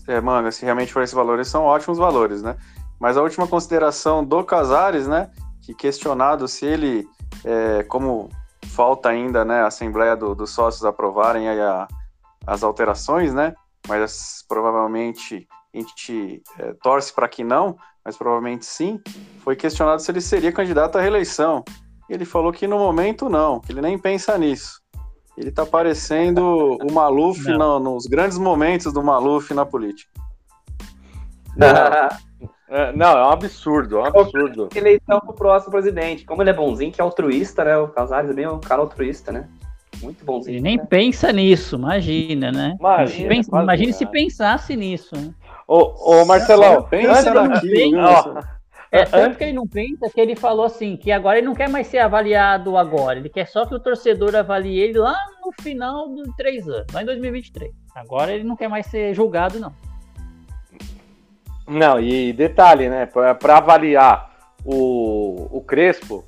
É 0.09 0.20
manga, 0.20 0.51
se 0.51 0.65
realmente 0.65 0.93
for 0.93 1.03
esses 1.03 1.15
valores, 1.15 1.47
são 1.47 1.65
ótimos 1.65 1.99
valores, 1.99 2.43
né? 2.43 2.57
Mas 2.99 3.16
a 3.16 3.23
última 3.23 3.47
consideração 3.47 4.24
do 4.24 4.43
Casares, 4.44 5.07
né, 5.07 5.28
que 5.61 5.74
questionado 5.74 6.49
se 6.49 6.65
ele, 6.65 7.07
é, 7.44 7.82
como 7.82 8.31
falta 8.69 9.09
ainda 9.09 9.44
né, 9.44 9.61
a 9.61 9.66
Assembleia 9.66 10.16
do, 10.16 10.35
dos 10.35 10.51
Sócios 10.51 10.85
aprovarem 10.85 11.49
a, 11.49 11.86
as 12.47 12.62
alterações, 12.62 13.32
né, 13.35 13.55
mas 13.89 14.44
provavelmente 14.48 15.47
a 15.74 15.78
gente 15.78 16.43
é, 16.59 16.74
torce 16.82 17.12
para 17.12 17.28
que 17.28 17.43
não, 17.43 17.77
mas 18.05 18.16
provavelmente 18.16 18.66
sim, 18.66 19.01
foi 19.39 19.56
questionado 19.56 20.02
se 20.02 20.10
ele 20.10 20.20
seria 20.20 20.52
candidato 20.52 20.98
à 20.98 21.01
reeleição. 21.01 21.64
Ele 22.09 22.24
falou 22.24 22.52
que 22.52 22.66
no 22.66 22.78
momento 22.78 23.28
não, 23.28 23.60
que 23.60 23.73
ele 23.73 23.81
nem 23.81 23.98
pensa 23.98 24.36
nisso. 24.36 24.82
Ele 25.36 25.48
está 25.48 25.64
parecendo 25.64 26.77
o 26.82 26.93
Maluf 26.93 27.48
no, 27.48 27.78
nos 27.78 28.06
grandes 28.06 28.36
momentos 28.36 28.93
do 28.93 29.02
Maluf 29.02 29.55
na 29.55 29.64
política. 29.64 30.10
É, 32.74 32.90
não, 32.90 33.19
é 33.19 33.27
um 33.27 33.28
absurdo, 33.28 33.98
é 33.98 34.01
um 34.01 34.06
absurdo. 34.06 34.70
Eleição 34.74 35.20
pro 35.20 35.35
próximo 35.35 35.73
presidente. 35.73 36.24
Como 36.24 36.43
ele 36.43 36.48
é 36.48 36.55
bonzinho, 36.55 36.90
que 36.90 37.02
é 37.02 37.05
altruísta, 37.05 37.62
né? 37.62 37.77
O 37.77 37.89
Casares 37.89 38.31
é 38.31 38.32
bem 38.32 38.48
um 38.48 38.59
cara 38.59 38.81
altruísta, 38.81 39.31
né? 39.31 39.47
Muito 40.03 40.24
bonzinho. 40.24 40.57
Ele 40.57 40.61
nem 40.61 40.77
né? 40.77 40.87
pensa 40.89 41.33
nisso, 41.33 41.77
imagina, 41.77 42.51
né? 42.51 42.77
Imagina, 42.79 43.29
pensa, 43.29 43.62
imagine 43.62 43.93
se 43.93 44.07
pensasse 44.07 44.77
nisso. 44.77 45.15
Né? 45.15 45.33
Ô, 45.66 46.20
ô 46.20 46.24
Marcelão, 46.24 46.83
pensa 46.85 47.33
naquilo. 47.33 47.99
É 48.91 49.07
tanto 49.07 49.39
que 49.39 49.45
ele 49.45 49.55
não 49.55 49.66
pensa 49.66 50.11
que 50.11 50.20
ele 50.20 50.37
falou 50.37 50.66
assim, 50.66 50.99
que 50.99 51.11
agora 51.11 51.39
ele 51.39 51.47
não 51.47 51.55
quer 51.55 51.66
mais 51.66 51.87
ser 51.87 51.99
avaliado 51.99 52.77
agora, 52.77 53.19
ele 53.19 53.31
quer 53.31 53.47
só 53.47 53.65
que 53.65 53.74
o 53.74 53.81
torcedor 53.81 54.37
avalie 54.37 54.79
ele 54.79 54.99
lá 54.99 55.16
no 55.43 55.51
final 55.62 56.15
de 56.15 56.23
três 56.37 56.69
anos, 56.69 56.93
lá 56.93 57.01
em 57.03 57.07
2023. 57.07 57.73
Agora 57.95 58.31
ele 58.33 58.45
não 58.45 58.55
quer 58.55 58.69
mais 58.69 58.85
ser 58.85 59.15
julgado, 59.15 59.59
não. 59.59 59.73
Não, 61.66 61.99
e 61.99 62.35
detalhe, 62.35 62.91
né? 62.91 63.07
Para 63.07 63.57
avaliar 63.57 64.31
o, 64.62 65.49
o 65.51 65.62
Crespo 65.62 66.23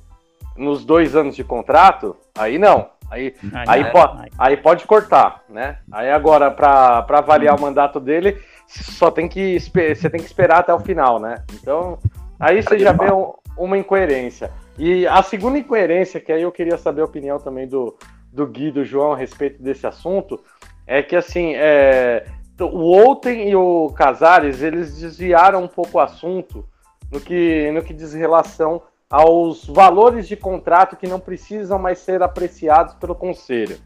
nos 0.57 0.83
dois 0.83 1.15
anos 1.15 1.35
de 1.35 1.43
contrato, 1.43 2.15
aí 2.35 2.57
não. 2.57 2.89
Aí, 3.09 3.35
aí, 3.53 3.83
aí, 3.83 3.91
po 3.91 3.99
aí 4.37 4.57
pode 4.57 4.85
cortar, 4.85 5.43
né? 5.47 5.77
Aí 5.91 6.09
agora, 6.09 6.49
para 6.51 7.05
avaliar 7.09 7.55
o 7.55 7.61
mandato 7.61 7.99
dele, 7.99 8.41
só 8.67 9.11
tem 9.11 9.27
que 9.27 9.59
você 9.59 10.09
tem 10.09 10.19
que 10.19 10.25
esperar 10.25 10.59
até 10.59 10.73
o 10.73 10.79
final, 10.79 11.19
né? 11.19 11.43
Então, 11.53 11.99
aí 12.39 12.61
você 12.61 12.79
já 12.79 12.91
vê 12.91 13.11
um, 13.11 13.33
uma 13.57 13.77
incoerência. 13.77 14.51
E 14.77 15.07
a 15.07 15.21
segunda 15.21 15.57
incoerência, 15.57 16.19
que 16.19 16.31
aí 16.31 16.41
eu 16.41 16.51
queria 16.51 16.77
saber 16.77 17.01
a 17.01 17.05
opinião 17.05 17.39
também 17.39 17.67
do, 17.67 17.95
do 18.31 18.45
Gui 18.45 18.71
do 18.71 18.83
João 18.83 19.13
a 19.13 19.17
respeito 19.17 19.61
desse 19.61 19.87
assunto, 19.87 20.43
é 20.85 21.01
que 21.01 21.15
assim, 21.15 21.53
é, 21.55 22.25
o 22.59 22.79
Outem 22.79 23.49
e 23.49 23.55
o 23.55 23.93
Casares, 23.95 24.61
eles 24.61 24.99
desviaram 24.99 25.63
um 25.63 25.67
pouco 25.67 25.97
o 25.97 26.01
assunto 26.01 26.65
no 27.11 27.21
que, 27.21 27.71
no 27.71 27.81
que 27.81 27.93
diz 27.93 28.13
relação 28.13 28.81
aos 29.09 29.65
valores 29.67 30.27
de 30.27 30.35
contrato 30.35 30.95
que 30.95 31.07
não 31.07 31.19
precisam 31.19 31.77
mais 31.77 31.99
ser 31.99 32.23
apreciados 32.23 32.95
pelo 32.95 33.15
conselho. 33.15 33.77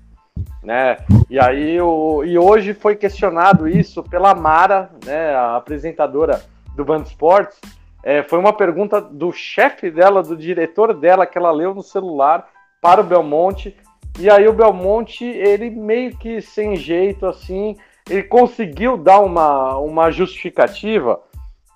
Né? 0.64 0.98
E 1.30 1.40
aí 1.40 1.80
o, 1.82 2.24
e 2.24 2.38
hoje 2.38 2.74
foi 2.74 2.96
questionado 2.96 3.68
isso 3.68 4.02
pela 4.04 4.34
Mara, 4.34 4.90
né, 5.06 5.36
a 5.36 5.58
apresentadora 5.58 6.42
do 6.76 6.86
Band 6.86 7.02
Esportes. 7.02 7.60
É, 8.02 8.24
foi 8.24 8.40
uma 8.40 8.54
pergunta 8.54 9.02
do 9.02 9.32
chefe 9.32 9.92
dela, 9.92 10.24
do 10.24 10.38
diretor 10.38 10.94
dela, 10.94 11.26
que 11.26 11.38
ela 11.38 11.52
leu 11.52 11.74
no 11.76 11.84
celular 11.84 12.48
para 12.82 13.02
o 13.02 13.04
Belmonte. 13.04 13.76
E 14.18 14.30
aí 14.30 14.48
o 14.48 14.54
Belmonte, 14.54 15.26
ele 15.26 15.70
meio 15.70 16.16
que 16.18 16.42
sem 16.42 16.76
jeito 16.78 17.26
assim, 17.26 17.76
ele 18.10 18.24
conseguiu 18.24 18.98
dar 18.98 19.20
uma, 19.20 19.78
uma 19.78 20.12
justificativa 20.12 21.20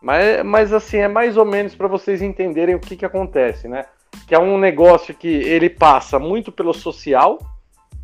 mas, 0.04 0.44
mas 0.44 0.74
assim, 0.74 0.98
é 0.98 1.08
mais 1.08 1.38
ou 1.38 1.46
menos 1.46 1.74
para 1.74 1.88
vocês 1.88 2.22
entenderem 2.22 2.76
o 2.76 2.80
que, 2.80 2.98
que 2.98 3.06
acontece, 3.06 3.70
né? 3.70 3.86
Que 4.28 4.36
é 4.36 4.40
um 4.40 4.58
negócio 4.58 5.16
que 5.16 5.30
ele 5.30 5.70
passa 5.70 6.20
muito 6.20 6.52
pelo 6.52 6.74
social 6.74 7.40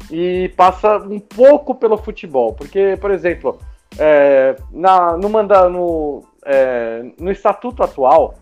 e 0.10 0.48
passa 0.56 0.98
um 0.98 1.20
pouco 1.20 1.76
pelo 1.76 1.98
futebol. 1.98 2.54
Porque, 2.54 2.98
por 3.02 3.12
exemplo, 3.12 3.60
é, 3.98 4.56
na, 4.72 5.18
no, 5.18 5.30
manda, 5.30 5.68
no, 5.68 6.24
é, 6.46 7.04
no 7.20 7.30
estatuto 7.30 7.84
atual, 7.84 8.36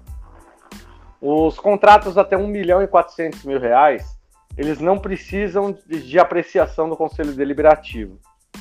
os 1.20 1.60
contratos 1.60 2.16
até 2.16 2.38
1 2.38 2.46
milhão 2.46 2.84
e 2.84 2.88
400 2.88 3.44
mil 3.44 3.60
reais, 3.60 4.16
eles 4.56 4.80
não 4.80 5.00
precisam 5.00 5.72
de, 5.72 6.08
de 6.08 6.20
apreciação 6.20 6.88
do 6.88 6.96
Conselho 6.96 7.34
Deliberativo. 7.34 8.20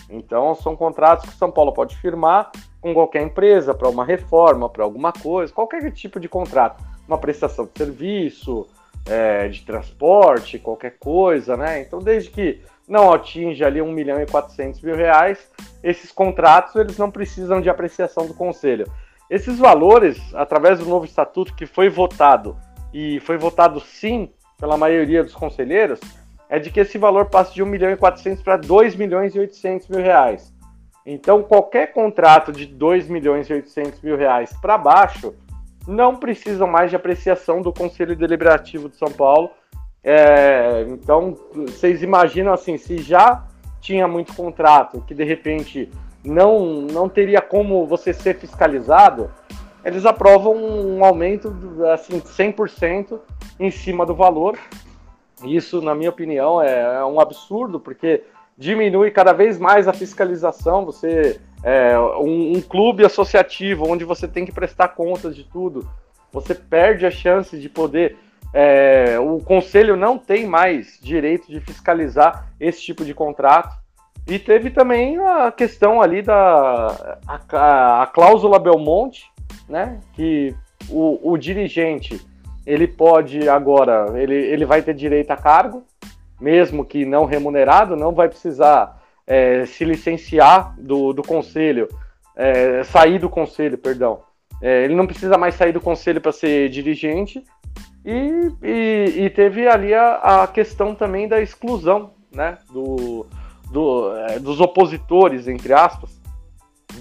Então, 0.09 0.55
são 0.55 0.74
contratos 0.74 1.28
que 1.28 1.35
o 1.35 1.39
São 1.39 1.51
Paulo 1.51 1.73
pode 1.73 1.94
firmar 1.98 2.51
com 2.87 2.95
qualquer 2.95 3.23
empresa 3.23 3.75
para 3.75 3.89
uma 3.89 4.05
reforma, 4.05 4.69
para 4.69 4.85
alguma 4.85 5.13
coisa, 5.13 5.53
qualquer 5.53 5.91
tipo 5.91 6.21
de 6.21 6.29
contrato, 6.29 6.85
uma 7.09 7.19
prestação 7.19 7.65
de 7.65 7.73
serviço, 7.77 8.65
é, 9.05 9.49
de 9.49 9.63
transporte, 9.63 10.57
qualquer 10.57 10.97
coisa, 11.01 11.57
né? 11.57 11.81
Então, 11.81 11.99
desde 11.99 12.31
que 12.31 12.61
não 12.87 13.13
atinja 13.13 13.67
ali 13.67 13.83
1 13.83 13.91
milhão 13.91 14.23
e 14.23 14.27
400 14.27 14.81
mil 14.83 14.95
reais, 14.95 15.51
esses 15.83 16.13
contratos 16.13 16.77
eles 16.77 16.97
não 16.97 17.11
precisam 17.11 17.61
de 17.61 17.69
apreciação 17.69 18.25
do 18.25 18.35
conselho. 18.35 18.87
Esses 19.29 19.59
valores, 19.59 20.21
através 20.33 20.79
do 20.79 20.87
novo 20.87 21.07
estatuto 21.07 21.57
que 21.57 21.67
foi 21.67 21.89
votado 21.89 22.57
e 22.95 23.19
foi 23.19 23.37
votado 23.37 23.81
sim 23.81 24.31
pela 24.61 24.77
maioria 24.77 25.25
dos 25.25 25.35
conselheiros, 25.35 25.99
é 26.49 26.61
de 26.61 26.71
que 26.71 26.79
esse 26.79 26.99
valor 26.99 27.27
passe 27.31 27.53
de 27.53 27.65
1 27.65 27.67
milhão 27.67 27.91
e 27.91 27.97
400 27.97 28.45
para 28.45 28.57
2 28.57 28.95
milhões 28.95 29.35
e 29.35 29.41
800 29.41 29.89
mil 29.89 30.01
reais. 30.01 30.55
Então, 31.07 31.41
qualquer 31.45 31.93
contrato 31.93 32.51
de 32.51 32.66
2 32.66 33.09
milhões 33.09 33.49
e 33.49 33.53
800 33.53 34.03
mil 34.03 34.16
reais 34.16 34.53
para 34.61 34.77
baixo 34.77 35.33
não 35.87 36.16
precisa 36.16 36.66
mais 36.66 36.91
de 36.91 36.97
apreciação 36.97 37.62
do 37.62 37.73
Conselho 37.73 38.16
Deliberativo 38.16 38.89
de 38.89 38.97
São 38.97 39.11
Paulo. 39.12 39.51
É, 40.03 40.85
então, 40.89 41.37
vocês 41.55 42.03
imaginam 42.03 42.53
assim, 42.53 42.77
se 42.77 42.99
já 42.99 43.45
tinha 43.81 44.09
muito 44.09 44.35
contrato 44.35 45.01
que 45.07 45.15
de 45.15 45.23
repente 45.23 45.89
não, 46.24 46.83
não 46.83 47.09
teria 47.09 47.41
como 47.41 47.87
você 47.87 48.12
ser 48.12 48.37
fiscalizado, 48.37 49.31
eles 49.85 50.05
aprovam 50.05 50.57
um 50.57 51.05
aumento 51.05 51.55
assim 51.93 52.20
100% 52.20 53.20
em 53.61 53.70
cima 53.70 54.05
do 54.05 54.15
valor. 54.15 54.59
Isso, 55.45 55.81
na 55.81 55.95
minha 55.95 56.11
opinião, 56.11 56.61
é, 56.61 56.97
é 56.97 57.05
um 57.05 57.20
absurdo, 57.20 57.78
porque 57.78 58.24
diminui 58.57 59.11
cada 59.11 59.33
vez 59.33 59.59
mais 59.59 59.87
a 59.87 59.93
fiscalização. 59.93 60.85
Você 60.85 61.41
é 61.62 61.99
um, 61.99 62.57
um, 62.57 62.61
clube 62.61 63.05
associativo 63.05 63.89
onde 63.89 64.05
você 64.05 64.27
tem 64.27 64.45
que 64.45 64.53
prestar 64.53 64.89
contas 64.89 65.35
de 65.35 65.45
tudo. 65.45 65.89
Você 66.33 66.55
perde 66.55 67.07
a 67.07 67.11
chance 67.11 67.59
de 67.59 67.69
poder. 67.69 68.16
É, 68.53 69.19
o 69.19 69.39
conselho 69.41 69.97
não 69.97 70.16
tem 70.16 70.47
mais 70.47 70.99
direito 71.03 71.49
de 71.49 71.61
fiscalizar 71.61 72.51
esse 72.59 72.81
tipo 72.81 73.05
de 73.05 73.12
contrato. 73.12 73.77
E 74.27 74.39
teve 74.39 74.70
também 74.70 75.19
a 75.19 75.53
questão 75.53 76.03
ali 76.03 76.20
da 76.20 77.19
a, 77.27 78.03
a 78.03 78.07
cláusula 78.07 78.59
Belmonte, 78.59 79.24
né? 79.69 80.01
Que 80.15 80.55
o, 80.89 81.33
o 81.33 81.37
dirigente 81.37 82.20
ele 82.66 82.89
pode 82.89 83.49
agora, 83.49 84.07
ele, 84.20 84.35
ele 84.35 84.65
vai 84.65 84.83
ter 84.83 84.95
direito 84.95 85.31
a 85.31 85.37
cargo, 85.37 85.85
mesmo 86.41 86.85
que 86.85 87.05
não 87.05 87.25
remunerado, 87.25 87.97
não 87.97 88.13
vai 88.13 88.29
precisar 88.29 89.03
é, 89.27 89.67
se 89.67 89.85
licenciar 89.85 90.75
do, 90.79 91.13
do 91.13 91.23
conselho, 91.23 91.89
é, 92.37 92.85
sair 92.85 93.19
do 93.19 93.29
conselho, 93.29 93.79
perdão. 93.79 94.21
É, 94.63 94.85
ele 94.85 94.95
não 94.95 95.07
precisa 95.07 95.37
mais 95.37 95.55
sair 95.55 95.73
do 95.73 95.81
conselho 95.81 96.21
para 96.21 96.33
ser 96.33 96.69
dirigente. 96.69 97.45
E, 98.05 98.53
e, 98.63 99.25
e, 99.25 99.31
teve 99.31 99.67
ali 99.67 99.93
a, 99.93 100.43
a 100.43 100.47
questão 100.47 100.95
também 100.95 101.27
da 101.27 101.41
exclusão 101.41 102.13
né, 102.33 102.59
do, 102.71 103.27
do, 103.71 104.17
é, 104.17 104.39
dos 104.39 104.61
opositores, 104.61 105.49
entre 105.49 105.73
aspas, 105.73 106.21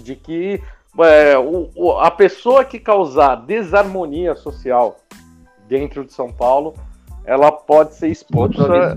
de 0.02 0.16
que 0.16 0.60
é, 0.98 1.38
o, 1.38 1.70
o, 1.76 1.92
a 1.92 2.10
pessoa 2.10 2.64
que 2.64 2.80
causar 2.80 3.36
desarmonia 3.36 4.34
social 4.34 4.96
dentro 5.68 6.04
de 6.04 6.12
São 6.12 6.32
Paulo, 6.32 6.74
ela 7.24 7.52
pode 7.52 7.94
ser 7.94 8.08
expulsa 8.08 8.96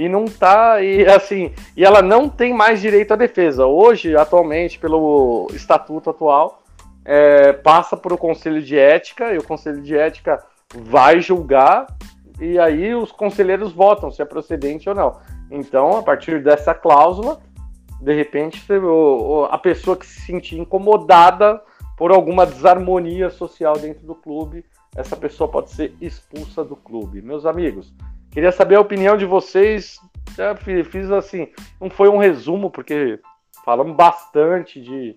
e 0.00 0.08
não 0.08 0.24
tá 0.24 0.80
e 0.80 1.06
assim 1.06 1.52
e 1.76 1.84
ela 1.84 2.00
não 2.00 2.26
tem 2.26 2.54
mais 2.54 2.80
direito 2.80 3.12
à 3.12 3.16
defesa. 3.16 3.66
Hoje 3.66 4.16
atualmente 4.16 4.78
pelo 4.78 5.46
estatuto 5.52 6.08
atual 6.08 6.62
é, 7.04 7.52
passa 7.52 7.98
por 7.98 8.10
o 8.10 8.16
conselho 8.16 8.62
de 8.62 8.78
ética 8.78 9.34
e 9.34 9.36
o 9.36 9.44
conselho 9.44 9.82
de 9.82 9.94
ética 9.94 10.42
vai 10.74 11.20
julgar 11.20 11.86
e 12.40 12.58
aí 12.58 12.94
os 12.94 13.12
conselheiros 13.12 13.74
votam 13.74 14.10
se 14.10 14.22
é 14.22 14.24
procedente 14.24 14.88
ou 14.88 14.94
não. 14.94 15.18
Então 15.50 15.98
a 15.98 16.02
partir 16.02 16.42
dessa 16.42 16.72
cláusula 16.72 17.38
de 18.00 18.14
repente 18.14 18.66
a 19.50 19.58
pessoa 19.58 19.98
que 19.98 20.06
se 20.06 20.22
sentir 20.22 20.58
incomodada 20.58 21.60
por 21.98 22.10
alguma 22.10 22.46
desarmonia 22.46 23.28
social 23.28 23.74
dentro 23.76 24.06
do 24.06 24.14
clube 24.14 24.64
essa 24.96 25.14
pessoa 25.14 25.46
pode 25.46 25.70
ser 25.72 25.94
expulsa 26.00 26.64
do 26.64 26.74
clube. 26.74 27.20
Meus 27.20 27.44
amigos 27.44 27.92
Queria 28.30 28.52
saber 28.52 28.76
a 28.76 28.80
opinião 28.80 29.16
de 29.16 29.24
vocês. 29.24 29.98
Já 30.36 30.54
fiz 30.56 31.10
assim, 31.10 31.48
não 31.80 31.90
foi 31.90 32.08
um 32.08 32.18
resumo, 32.18 32.70
porque 32.70 33.18
falamos 33.64 33.96
bastante 33.96 34.80
de 34.80 35.16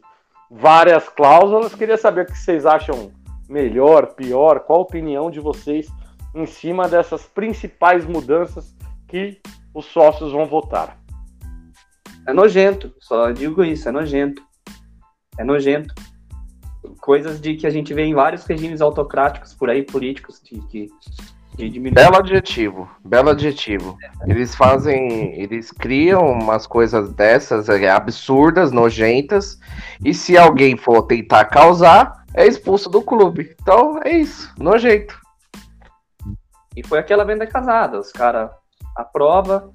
várias 0.49 1.07
cláusulas. 1.09 1.75
Queria 1.75 1.97
saber 1.97 2.21
o 2.21 2.25
que 2.25 2.37
vocês 2.37 2.65
acham 2.65 3.11
melhor, 3.47 4.15
pior, 4.15 4.61
qual 4.61 4.79
a 4.79 4.83
opinião 4.83 5.29
de 5.29 5.39
vocês 5.39 5.87
em 6.33 6.45
cima 6.45 6.87
dessas 6.87 7.25
principais 7.25 8.05
mudanças 8.05 8.75
que 9.07 9.39
os 9.73 9.85
sócios 9.85 10.31
vão 10.31 10.45
votar. 10.45 10.97
É 12.27 12.33
nojento, 12.33 12.93
só 12.99 13.31
digo 13.31 13.63
isso, 13.63 13.87
é 13.89 13.91
nojento. 13.91 14.41
É 15.37 15.43
nojento. 15.43 15.93
Coisas 17.01 17.39
de 17.39 17.55
que 17.55 17.67
a 17.67 17.69
gente 17.69 17.93
vê 17.93 18.03
em 18.03 18.13
vários 18.13 18.45
regimes 18.45 18.81
autocráticos 18.81 19.53
por 19.53 19.69
aí, 19.69 19.83
políticos, 19.83 20.41
de 20.41 20.59
que 20.67 20.87
Belo 21.55 22.17
adjetivo, 22.17 22.89
belo 23.05 23.29
adjetivo. 23.29 23.97
Eles 24.25 24.55
fazem, 24.55 25.39
eles 25.39 25.71
criam 25.71 26.25
umas 26.31 26.65
coisas 26.65 27.13
dessas 27.13 27.69
é, 27.69 27.89
absurdas, 27.89 28.71
nojentas, 28.71 29.59
e 30.03 30.13
se 30.13 30.35
alguém 30.35 30.75
for 30.75 31.03
tentar 31.03 31.45
causar, 31.45 32.25
é 32.33 32.47
expulso 32.47 32.89
do 32.89 33.01
clube. 33.01 33.55
Então 33.61 33.99
é 34.03 34.17
isso, 34.17 34.51
nojento. 34.57 35.21
E 36.75 36.85
foi 36.85 36.97
aquela 36.97 37.23
venda 37.23 37.45
casada, 37.45 37.99
os 37.99 38.11
caras 38.11 38.49
aprova 38.95 39.69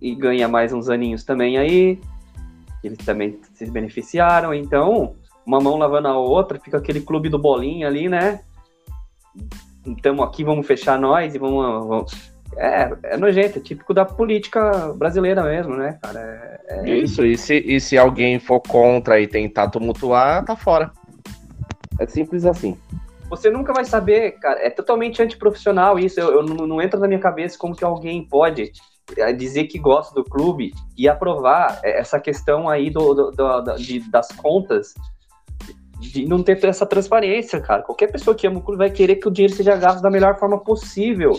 e 0.00 0.14
ganha 0.14 0.46
mais 0.46 0.72
uns 0.72 0.90
aninhos 0.90 1.24
também 1.24 1.56
aí. 1.56 1.98
Eles 2.84 2.98
também 2.98 3.40
se 3.54 3.64
beneficiaram, 3.70 4.52
então 4.52 5.16
uma 5.46 5.60
mão 5.60 5.78
lavando 5.78 6.08
a 6.08 6.18
outra, 6.18 6.60
fica 6.60 6.76
aquele 6.76 7.00
clube 7.00 7.30
do 7.30 7.38
bolinho 7.38 7.86
ali, 7.86 8.06
né? 8.06 8.40
Estamos 9.92 10.24
aqui, 10.24 10.44
vamos 10.44 10.66
fechar 10.66 10.98
nós 10.98 11.34
e 11.34 11.38
vamos. 11.38 11.86
vamos... 11.86 12.36
É, 12.56 12.90
é 13.02 13.16
nojento, 13.16 13.58
é 13.58 13.60
típico 13.60 13.92
da 13.92 14.04
política 14.04 14.94
brasileira 14.94 15.42
mesmo, 15.42 15.76
né, 15.76 15.98
cara? 16.00 16.20
É, 16.68 16.90
é... 16.90 16.98
Isso, 16.98 17.24
e 17.26 17.36
se, 17.36 17.56
e 17.58 17.80
se 17.80 17.98
alguém 17.98 18.38
for 18.38 18.60
contra 18.60 19.20
e 19.20 19.26
tentar 19.26 19.68
tumultuar, 19.68 20.44
tá 20.44 20.56
fora. 20.56 20.90
É 22.00 22.06
simples 22.06 22.46
assim. 22.46 22.78
Você 23.28 23.50
nunca 23.50 23.72
vai 23.72 23.84
saber, 23.84 24.32
cara, 24.32 24.64
é 24.64 24.70
totalmente 24.70 25.20
antiprofissional 25.20 25.98
isso, 25.98 26.20
eu, 26.20 26.30
eu 26.30 26.42
não, 26.42 26.66
não 26.66 26.80
entra 26.80 26.98
na 27.00 27.08
minha 27.08 27.20
cabeça 27.20 27.58
como 27.58 27.74
que 27.74 27.84
alguém 27.84 28.24
pode 28.24 28.72
é, 29.16 29.32
dizer 29.32 29.64
que 29.64 29.78
gosta 29.78 30.14
do 30.14 30.24
clube 30.24 30.72
e 30.96 31.08
aprovar 31.08 31.80
essa 31.82 32.18
questão 32.20 32.68
aí 32.68 32.90
do, 32.90 33.14
do, 33.14 33.30
do, 33.32 33.60
do 33.60 33.76
de, 33.76 34.00
das 34.10 34.28
contas 34.28 34.94
de 36.12 36.26
não 36.26 36.42
ter 36.42 36.62
essa 36.64 36.86
transparência, 36.86 37.60
cara. 37.60 37.82
Qualquer 37.82 38.10
pessoa 38.10 38.34
que 38.34 38.46
ama 38.46 38.58
o 38.58 38.62
clube 38.62 38.78
vai 38.78 38.90
querer 38.90 39.16
que 39.16 39.28
o 39.28 39.30
dinheiro 39.30 39.54
seja 39.54 39.76
gasto 39.76 40.00
da 40.00 40.10
melhor 40.10 40.38
forma 40.38 40.58
possível. 40.58 41.32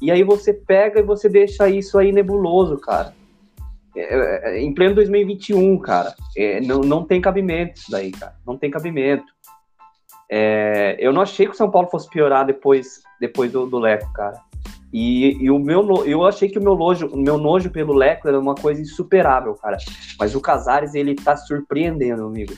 E 0.00 0.10
aí 0.10 0.22
você 0.22 0.52
pega 0.52 1.00
e 1.00 1.02
você 1.02 1.28
deixa 1.28 1.68
isso 1.68 1.98
aí 1.98 2.12
nebuloso, 2.12 2.78
cara. 2.78 3.14
É, 3.96 4.00
é, 4.00 4.56
é 4.56 4.60
em 4.60 4.74
pleno 4.74 4.94
2021, 4.94 5.78
cara. 5.78 6.14
É, 6.36 6.60
não, 6.60 6.80
não 6.80 7.04
tem 7.04 7.20
cabimento 7.20 7.78
isso 7.80 7.90
daí, 7.90 8.10
cara. 8.10 8.34
Não 8.46 8.56
tem 8.56 8.70
cabimento. 8.70 9.32
É, 10.30 10.96
eu 10.98 11.12
não 11.12 11.22
achei 11.22 11.46
que 11.46 11.52
o 11.52 11.56
São 11.56 11.70
Paulo 11.70 11.88
fosse 11.88 12.08
piorar 12.08 12.46
depois, 12.46 13.02
depois 13.20 13.52
do, 13.52 13.66
do 13.66 13.78
Leco, 13.78 14.12
cara. 14.12 14.40
E, 14.92 15.42
e, 15.42 15.50
o 15.50 15.58
meu, 15.58 16.06
eu 16.06 16.24
achei 16.24 16.48
que 16.48 16.58
o 16.58 16.62
meu 16.62 16.76
nojo, 16.76 17.08
o 17.08 17.16
meu 17.16 17.36
nojo 17.36 17.68
pelo 17.68 17.92
Leco 17.92 18.28
era 18.28 18.38
uma 18.38 18.54
coisa 18.54 18.80
insuperável, 18.80 19.54
cara. 19.54 19.76
Mas 20.18 20.36
o 20.36 20.40
Casares, 20.40 20.94
ele 20.94 21.16
tá 21.16 21.36
surpreendendo, 21.36 22.24
amigo. 22.24 22.54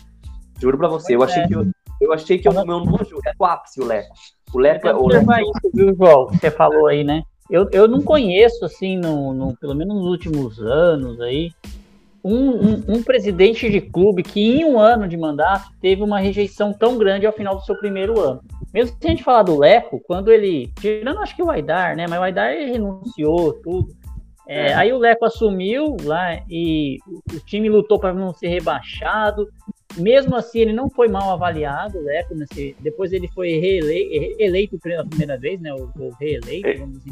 Juro 0.59 0.78
pra 0.78 0.89
você, 0.89 1.15
eu 1.15 1.23
achei, 1.23 1.43
é. 1.43 1.47
que 1.47 1.55
eu, 1.55 1.66
eu 2.01 2.12
achei 2.12 2.39
que 2.39 2.49
o 2.49 2.53
meu 2.53 2.81
nojo 2.81 3.19
é 3.27 3.33
o 3.39 3.45
ápice, 3.45 3.81
o 3.81 3.85
Leco. 3.85 4.15
O 4.53 4.59
Leco 4.59 4.89
é 4.89 4.95
o 4.95 5.07
Leco. 5.07 5.33
Isso, 5.33 5.70
viu, 5.74 5.95
João? 5.95 6.28
Você 6.28 6.51
falou 6.51 6.87
aí, 6.87 7.05
né? 7.05 7.23
Eu, 7.51 7.69
eu 7.70 7.87
não 7.87 8.03
conheço, 8.03 8.65
assim, 8.65 8.97
no, 8.97 9.33
no, 9.33 9.57
pelo 9.57 9.74
menos 9.74 9.95
nos 9.95 10.07
últimos 10.07 10.59
anos 10.61 11.20
aí, 11.20 11.53
um, 12.24 12.51
um, 12.51 12.85
um, 12.89 13.03
presidente 13.05 13.70
de 13.70 13.81
clube 13.81 14.24
que 14.24 14.41
em 14.41 14.65
um 14.65 14.81
ano 14.81 15.07
de 15.07 15.16
mandato 15.16 15.69
teve 15.81 16.03
uma 16.03 16.19
rejeição 16.19 16.73
tão 16.73 16.99
grande 16.99 17.24
ao 17.24 17.33
final 17.33 17.55
do 17.55 17.65
seu 17.65 17.77
primeiro 17.78 18.19
ano. 18.19 18.41
Mesmo 18.74 18.97
se 19.01 19.07
a 19.07 19.11
gente 19.11 19.23
falar 19.23 19.45
do 19.45 19.57
Leco, 19.57 20.01
quando 20.05 20.33
ele. 20.33 20.73
Tirando 20.81 21.20
acho 21.20 21.37
que 21.37 21.43
o 21.43 21.51
Aidar, 21.51 21.95
né? 21.97 22.07
Mas 22.09 22.19
o 22.19 22.23
Aidar 22.23 22.51
renunciou, 22.53 23.53
tudo. 23.62 23.95
É, 24.49 24.70
é. 24.70 24.74
Aí 24.74 24.93
o 24.93 24.99
Leco 24.99 25.24
assumiu 25.24 25.97
lá 26.03 26.41
e 26.51 26.99
o 27.33 27.39
time 27.45 27.69
lutou 27.69 27.99
para 27.99 28.12
não 28.12 28.35
ser 28.35 28.49
rebaixado. 28.49 29.49
Mesmo 29.97 30.36
assim, 30.36 30.60
ele 30.60 30.73
não 30.73 30.89
foi 30.90 31.09
mal 31.09 31.32
avaliado, 31.32 32.01
Leco. 32.01 32.35
Nesse, 32.35 32.77
depois 32.81 33.12
ele 33.12 33.28
foi 33.28 33.59
reeleito, 33.59 34.36
eleito 34.39 34.78
pela 34.78 35.06
primeira 35.06 35.39
vez, 35.39 35.60
né? 35.60 35.73
O, 35.73 35.90
o 35.98 36.10
reeleito. 36.20 36.68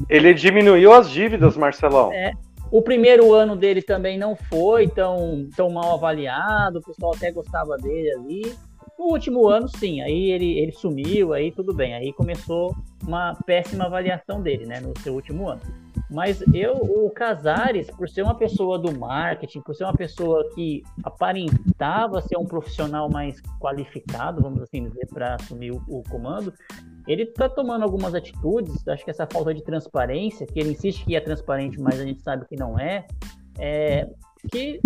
Ele 0.08 0.34
diminuiu 0.34 0.92
as 0.92 1.10
dívidas, 1.10 1.56
Marcelão. 1.56 2.12
É. 2.12 2.32
O 2.70 2.82
primeiro 2.82 3.32
ano 3.32 3.54
dele 3.54 3.82
também 3.82 4.18
não 4.18 4.34
foi 4.34 4.88
tão, 4.88 5.48
tão 5.56 5.70
mal 5.70 5.94
avaliado, 5.94 6.78
o 6.78 6.82
pessoal 6.82 7.14
até 7.14 7.30
gostava 7.30 7.76
dele 7.76 8.10
ali. 8.12 8.54
No 9.04 9.10
último 9.10 9.46
ano, 9.46 9.68
sim, 9.68 10.00
aí 10.00 10.30
ele, 10.30 10.58
ele 10.58 10.72
sumiu, 10.72 11.34
aí 11.34 11.52
tudo 11.52 11.74
bem. 11.74 11.92
Aí 11.92 12.10
começou 12.14 12.74
uma 13.06 13.34
péssima 13.44 13.84
avaliação 13.84 14.40
dele, 14.40 14.64
né, 14.64 14.80
no 14.80 14.98
seu 15.00 15.12
último 15.12 15.46
ano. 15.46 15.60
Mas 16.10 16.42
eu, 16.54 16.72
o 16.72 17.10
Casares, 17.10 17.90
por 17.90 18.08
ser 18.08 18.22
uma 18.22 18.34
pessoa 18.34 18.78
do 18.78 18.98
marketing, 18.98 19.60
por 19.60 19.74
ser 19.74 19.84
uma 19.84 19.92
pessoa 19.92 20.48
que 20.54 20.82
aparentava 21.02 22.22
ser 22.22 22.38
um 22.38 22.46
profissional 22.46 23.10
mais 23.10 23.42
qualificado, 23.60 24.40
vamos 24.40 24.62
assim 24.62 24.88
dizer, 24.88 25.06
para 25.12 25.34
assumir 25.34 25.72
o, 25.72 25.82
o, 25.86 26.02
comando, 26.08 26.50
ele 27.06 27.24
está 27.24 27.46
tomando 27.46 27.82
algumas 27.82 28.14
atitudes. 28.14 28.88
Acho 28.88 29.04
que 29.04 29.10
essa 29.10 29.28
falta 29.30 29.52
de 29.52 29.62
transparência, 29.62 30.46
que 30.46 30.58
ele 30.58 30.70
insiste 30.70 31.04
que 31.04 31.14
é 31.14 31.20
transparente, 31.20 31.78
mas 31.78 32.00
a 32.00 32.06
gente 32.06 32.22
sabe 32.22 32.46
que 32.46 32.56
não 32.56 32.78
é, 32.78 33.06
é 33.58 34.08
que 34.50 34.80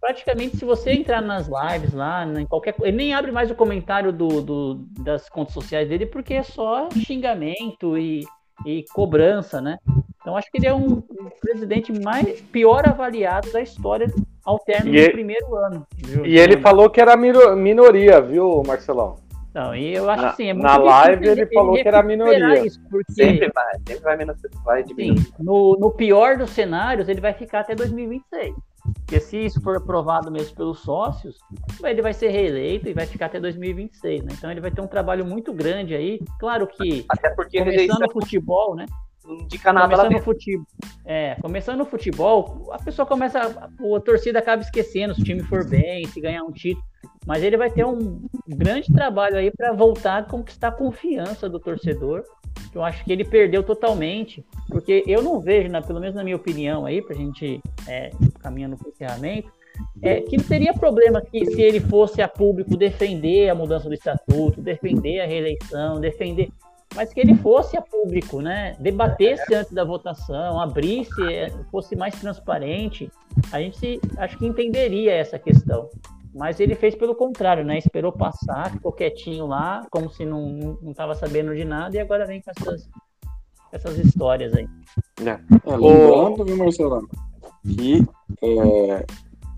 praticamente 0.00 0.56
se 0.56 0.64
você 0.64 0.92
entrar 0.92 1.20
nas 1.20 1.48
lives 1.48 1.92
lá, 1.92 2.24
em 2.24 2.46
qualquer 2.46 2.74
ele 2.80 2.96
nem 2.96 3.14
abre 3.14 3.30
mais 3.30 3.50
o 3.50 3.54
comentário 3.54 4.12
do, 4.12 4.40
do, 4.40 4.74
das 5.00 5.28
contas 5.28 5.54
sociais 5.54 5.88
dele 5.88 6.06
porque 6.06 6.34
é 6.34 6.42
só 6.42 6.88
xingamento 6.90 7.98
e, 7.98 8.24
e 8.66 8.84
cobrança, 8.92 9.60
né? 9.60 9.78
Então 10.20 10.36
acho 10.36 10.50
que 10.50 10.58
ele 10.58 10.66
é 10.66 10.74
um, 10.74 11.02
presidente 11.40 11.92
mais 11.92 12.40
pior 12.40 12.86
avaliado 12.86 13.50
da 13.52 13.60
história 13.60 14.06
ao 14.44 14.58
término 14.58 14.96
e 14.96 15.06
do 15.06 15.12
primeiro 15.12 15.54
ano. 15.56 15.86
Viu? 15.96 16.26
E 16.26 16.38
ele 16.38 16.58
falou 16.58 16.90
que 16.90 17.00
era 17.00 17.16
minoria, 17.16 18.20
viu, 18.20 18.62
Marcelão? 18.66 19.16
Não, 19.52 19.74
e 19.74 19.94
eu 19.94 20.08
acho 20.08 20.22
na, 20.22 20.28
assim, 20.30 20.48
é 20.48 20.52
muito 20.52 20.64
Na 20.64 20.76
live 20.76 21.26
ele 21.26 21.46
falou 21.46 21.74
que 21.74 21.88
era 21.88 22.02
minoria. 22.02 22.64
Isso, 22.64 22.80
porque, 22.88 23.12
sempre 23.12 23.50
vai, 23.52 23.74
sempre 23.86 24.04
vai, 24.04 24.16
menos, 24.16 24.36
vai 24.64 24.82
diminuir. 24.84 25.18
Sim, 25.18 25.32
no, 25.40 25.76
no 25.76 25.90
pior 25.90 26.36
dos 26.36 26.50
cenários, 26.50 27.08
ele 27.08 27.20
vai 27.20 27.32
ficar 27.32 27.60
até 27.60 27.74
2026. 27.74 28.54
Porque 28.82 29.20
se 29.20 29.36
isso 29.36 29.60
for 29.60 29.76
aprovado 29.76 30.30
mesmo 30.30 30.56
pelos 30.56 30.80
sócios, 30.80 31.38
ele 31.82 32.00
vai 32.00 32.14
ser 32.14 32.28
reeleito 32.28 32.88
e 32.88 32.94
vai 32.94 33.06
ficar 33.06 33.26
até 33.26 33.40
2026, 33.40 34.22
né? 34.24 34.32
Então 34.36 34.50
ele 34.50 34.60
vai 34.60 34.70
ter 34.70 34.80
um 34.80 34.86
trabalho 34.86 35.24
muito 35.24 35.52
grande 35.52 35.94
aí. 35.94 36.20
Claro 36.38 36.66
que 36.66 37.04
até 37.08 37.30
porque 37.30 37.58
começando 37.58 38.04
o 38.04 38.12
futebol, 38.12 38.74
né? 38.74 38.86
Indica 39.28 39.72
nada 39.72 39.88
começando 39.88 40.12
no 40.12 40.22
futebol, 40.22 40.66
é, 41.04 41.34
começando 41.40 41.78
no 41.78 41.84
futebol, 41.84 42.70
a 42.72 42.78
pessoa 42.78 43.06
começa, 43.06 43.40
a, 43.40 43.96
a 43.96 44.00
torcida 44.00 44.38
acaba 44.38 44.62
esquecendo 44.62 45.14
se 45.14 45.20
o 45.20 45.24
time 45.24 45.42
for 45.42 45.68
bem, 45.68 46.06
se 46.06 46.20
ganhar 46.20 46.42
um 46.42 46.52
título, 46.52 46.84
mas 47.26 47.42
ele 47.42 47.56
vai 47.56 47.70
ter 47.70 47.84
um 47.84 48.22
grande 48.48 48.92
trabalho 48.92 49.36
aí 49.36 49.50
para 49.50 49.72
voltar 49.72 50.18
a 50.18 50.22
conquistar 50.22 50.68
a 50.68 50.72
confiança 50.72 51.48
do 51.48 51.60
torcedor 51.60 52.24
que 52.70 52.78
eu 52.78 52.84
acho 52.84 53.04
que 53.04 53.12
ele 53.12 53.24
perdeu 53.24 53.62
totalmente, 53.62 54.44
porque 54.68 55.02
eu 55.06 55.22
não 55.22 55.40
vejo, 55.40 55.68
né, 55.68 55.80
pelo 55.80 56.00
menos 56.00 56.14
na 56.14 56.22
minha 56.22 56.36
opinião 56.36 56.86
aí, 56.86 57.02
para 57.02 57.14
a 57.14 57.18
gente 57.18 57.60
é, 57.88 58.10
caminhando 58.40 58.76
para 58.76 58.86
o 58.86 58.90
encerramento, 58.90 59.50
é, 60.02 60.20
que 60.20 60.36
não 60.36 60.44
teria 60.44 60.72
problema 60.74 61.20
que 61.20 61.44
se 61.46 61.60
ele 61.60 61.80
fosse 61.80 62.20
a 62.22 62.28
público 62.28 62.76
defender 62.76 63.48
a 63.48 63.54
mudança 63.54 63.88
do 63.88 63.94
estatuto, 63.94 64.60
defender 64.60 65.20
a 65.20 65.26
reeleição, 65.26 66.00
defender, 66.00 66.50
mas 66.94 67.12
que 67.12 67.20
ele 67.20 67.34
fosse 67.36 67.76
a 67.76 67.82
público, 67.82 68.40
né, 68.40 68.76
debatesse 68.80 69.54
antes 69.54 69.72
da 69.72 69.84
votação, 69.84 70.60
abrisse, 70.60 71.22
é, 71.32 71.50
fosse 71.70 71.94
mais 71.94 72.18
transparente, 72.20 73.10
a 73.52 73.60
gente 73.60 74.00
acho 74.18 74.36
que 74.38 74.46
entenderia 74.46 75.12
essa 75.12 75.38
questão. 75.38 75.88
Mas 76.34 76.60
ele 76.60 76.74
fez 76.74 76.94
pelo 76.94 77.14
contrário, 77.14 77.64
né? 77.64 77.76
Esperou 77.76 78.12
passar, 78.12 78.70
ficou 78.70 78.92
quietinho 78.92 79.46
lá, 79.46 79.84
como 79.90 80.08
se 80.10 80.24
não 80.24 80.78
estava 80.84 81.14
sabendo 81.14 81.54
de 81.54 81.64
nada, 81.64 81.96
e 81.96 81.98
agora 81.98 82.24
vem 82.24 82.40
com 82.40 82.52
essas, 82.52 82.88
essas 83.72 83.98
histórias 83.98 84.54
aí. 84.54 84.68
É. 85.20 85.30
É, 85.30 85.76
lembrando, 85.76 86.44
viu, 86.44 86.56
Marcelo, 86.56 87.08
que 87.64 88.06
é, 88.42 89.06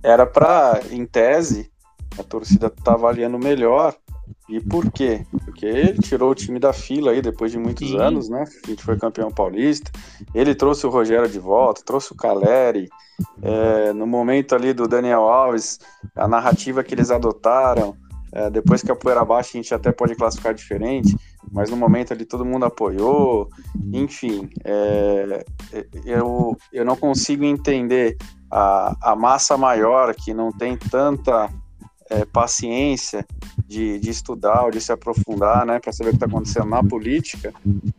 era 0.02 0.26
para, 0.26 0.80
em 0.90 1.04
tese, 1.04 1.70
a 2.18 2.22
torcida 2.22 2.70
tá 2.70 2.94
avaliando 2.94 3.38
melhor. 3.38 3.94
E 4.48 4.60
por 4.60 4.90
quê? 4.90 5.24
Porque 5.44 5.66
ele 5.66 5.98
tirou 5.98 6.30
o 6.30 6.34
time 6.34 6.58
da 6.58 6.72
fila 6.72 7.12
aí 7.12 7.22
depois 7.22 7.50
de 7.50 7.58
muitos 7.58 7.88
Sim. 7.88 7.98
anos, 7.98 8.28
né? 8.28 8.44
A 8.64 8.66
gente 8.68 8.82
foi 8.82 8.98
campeão 8.98 9.30
paulista. 9.30 9.90
Ele 10.34 10.54
trouxe 10.54 10.86
o 10.86 10.90
Rogério 10.90 11.28
de 11.28 11.38
volta, 11.38 11.82
trouxe 11.84 12.12
o 12.12 12.16
Caleri, 12.16 12.88
é, 13.40 13.92
no 13.92 14.06
momento 14.06 14.54
ali 14.54 14.72
do 14.72 14.88
Daniel 14.88 15.22
Alves, 15.22 15.78
a 16.14 16.26
narrativa 16.28 16.82
que 16.82 16.94
eles 16.94 17.10
adotaram, 17.10 17.96
é, 18.32 18.48
depois 18.48 18.82
que 18.82 18.90
a 18.90 18.96
poeira 18.96 19.24
baixa 19.24 19.50
a 19.50 19.56
gente 19.60 19.74
até 19.74 19.92
pode 19.92 20.14
classificar 20.14 20.54
diferente, 20.54 21.14
mas 21.50 21.68
no 21.68 21.76
momento 21.76 22.12
ali 22.12 22.24
todo 22.24 22.44
mundo 22.44 22.64
apoiou, 22.64 23.48
enfim, 23.92 24.48
é, 24.64 25.44
eu, 26.04 26.56
eu 26.72 26.84
não 26.84 26.96
consigo 26.96 27.44
entender 27.44 28.16
a, 28.50 29.12
a 29.12 29.16
massa 29.16 29.56
maior 29.56 30.14
que 30.14 30.32
não 30.32 30.50
tem 30.50 30.76
tanta 30.76 31.50
é, 32.12 32.24
paciência 32.26 33.26
de, 33.66 33.98
de 33.98 34.10
estudar 34.10 34.64
ou 34.64 34.70
de 34.70 34.80
se 34.80 34.92
aprofundar, 34.92 35.64
né, 35.64 35.80
para 35.80 35.92
saber 35.92 36.10
o 36.10 36.12
que 36.12 36.16
está 36.16 36.26
acontecendo 36.26 36.66
na 36.66 36.84
política, 36.84 37.52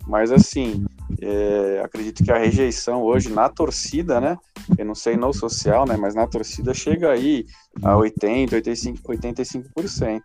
mas 0.08 0.32
assim, 0.32 0.86
é, 1.20 1.82
acredito 1.84 2.24
que 2.24 2.32
a 2.32 2.38
rejeição 2.38 3.02
hoje 3.02 3.30
na 3.30 3.50
torcida, 3.50 4.22
né, 4.22 4.38
eu 4.78 4.86
não 4.86 4.94
sei 4.94 5.18
no 5.18 5.34
social, 5.34 5.86
né, 5.86 5.98
mas 5.98 6.14
na 6.14 6.28
torcida 6.28 6.74
chega 6.74 7.12
aí 7.12 7.46
a 7.82 7.98
80, 7.98 8.56
85, 8.56 9.14
85%, 9.14 10.22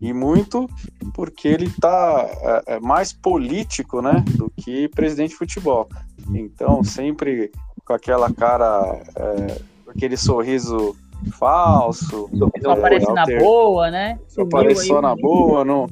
e 0.00 0.12
muito 0.12 0.68
porque 1.14 1.48
ele 1.48 1.66
está 1.66 2.26
é, 2.66 2.74
é, 2.74 2.80
mais 2.80 3.12
político, 3.12 4.02
né, 4.02 4.22
do 4.36 4.50
que 4.50 4.88
presidente 4.88 5.30
de 5.30 5.36
futebol. 5.36 5.88
Então, 6.34 6.84
sempre 6.84 7.50
com 7.84 7.94
aquela 7.94 8.32
cara, 8.32 9.02
é, 9.16 9.60
aquele 9.88 10.16
sorriso 10.16 10.94
falso. 11.38 12.30
Só 12.62 12.70
aparece 12.72 13.12
na 13.12 13.24
boa, 13.38 13.90
né? 13.90 14.18
Só 14.28 14.42
aparece 14.42 14.86
só 14.86 15.00
na 15.00 15.14
boa, 15.14 15.64
não 15.64 15.86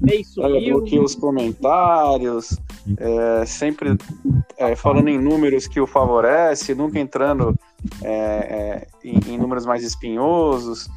bloqueia 0.78 1.02
os 1.02 1.14
comentários, 1.14 2.58
é, 2.96 3.46
sempre 3.46 3.96
é, 4.56 4.74
falando 4.74 5.08
em 5.08 5.18
números 5.18 5.66
que 5.66 5.80
o 5.80 5.86
favorece, 5.86 6.74
nunca 6.74 6.98
entrando 6.98 7.54
é, 8.02 8.10
é 8.10 8.86
em, 9.04 9.34
em, 9.34 9.38
números 9.38 9.66
mais 9.66 9.82
espinhosos, 9.82 10.88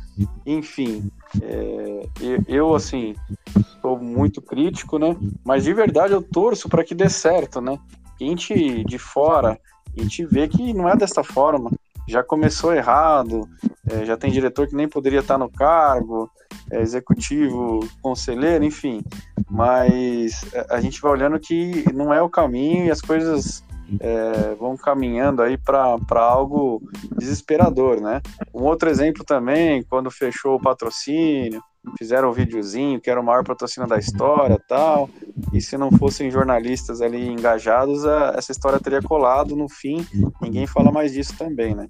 enfim. 0.45 1.10
É, 1.41 2.06
eu, 2.48 2.76
assim, 2.76 3.16
estou 3.58 3.99
muito 3.99 4.41
crítico, 4.41 4.98
né? 4.98 5.16
Mas 5.44 5.64
de 5.64 5.74
verdade 5.74 6.14
eu 6.14 6.22
torço 6.22 6.70
para 6.70 6.84
que 6.84 6.95
dê 6.95 7.10
certo, 7.10 7.62
né? 7.62 7.78
A 8.20 8.24
gente 8.24 8.84
de 8.84 8.98
fora, 8.98 9.60
a 9.98 10.02
gente 10.02 10.26
vê 10.26 10.48
que 10.48 10.74
não 10.74 10.88
é 10.88 10.95
dessa 10.95 11.24
forma 11.24 11.72
já 12.12 12.22
começou 12.22 12.74
errado, 12.74 13.48
é, 13.90 14.06
já 14.06 14.18
tem 14.18 14.32
diretor 14.32 14.68
que 14.68 14.76
nem 14.76 14.88
poderia 14.88 15.22
estar 15.22 15.38
no 15.38 15.50
cargo, 15.50 16.30
é, 16.70 16.82
executivo, 16.82 17.80
conselheiro, 18.02 18.64
enfim. 18.64 19.02
Mas 19.50 20.44
é, 20.54 20.68
a 20.70 20.82
gente 20.82 21.02
vai 21.02 21.12
olhando 21.12 21.40
que 21.40 21.86
não 21.94 22.14
é 22.14 22.22
o 22.22 22.30
caminho 22.30 22.86
e 22.86 22.92
as 22.92 23.02
coisas 23.02 23.64
é, 24.00 24.56
vão 24.56 24.78
caminhando 24.78 25.42
aí 25.42 25.58
para 25.58 25.98
algo 26.16 26.82
desesperador, 27.18 28.00
né? 28.02 28.22
Um 28.54 28.64
outro 28.64 28.90
exemplo 28.90 29.24
também, 29.24 29.84
quando 29.84 30.10
fechou 30.10 30.56
o 30.56 30.62
patrocínio, 30.62 31.62
fizeram 31.98 32.30
um 32.30 32.34
videozinho 32.34 33.02
que 33.02 33.10
era 33.10 33.20
o 33.20 33.24
maior 33.24 33.44
patrocínio 33.44 33.90
da 33.90 33.98
história 33.98 34.62
tal. 34.68 35.10
E 35.52 35.62
se 35.62 35.78
não 35.78 35.92
fossem 35.92 36.30
jornalistas 36.30 37.02
ali 37.02 37.28
engajados, 37.28 38.06
a, 38.06 38.36
essa 38.38 38.52
história 38.52 38.80
teria 38.80 39.02
colado 39.02 39.56
no 39.56 39.68
fim. 39.68 40.06
Ninguém 40.42 40.68
fala 40.68 40.92
mais 40.92 41.12
disso 41.12 41.36
também, 41.38 41.74
né? 41.74 41.88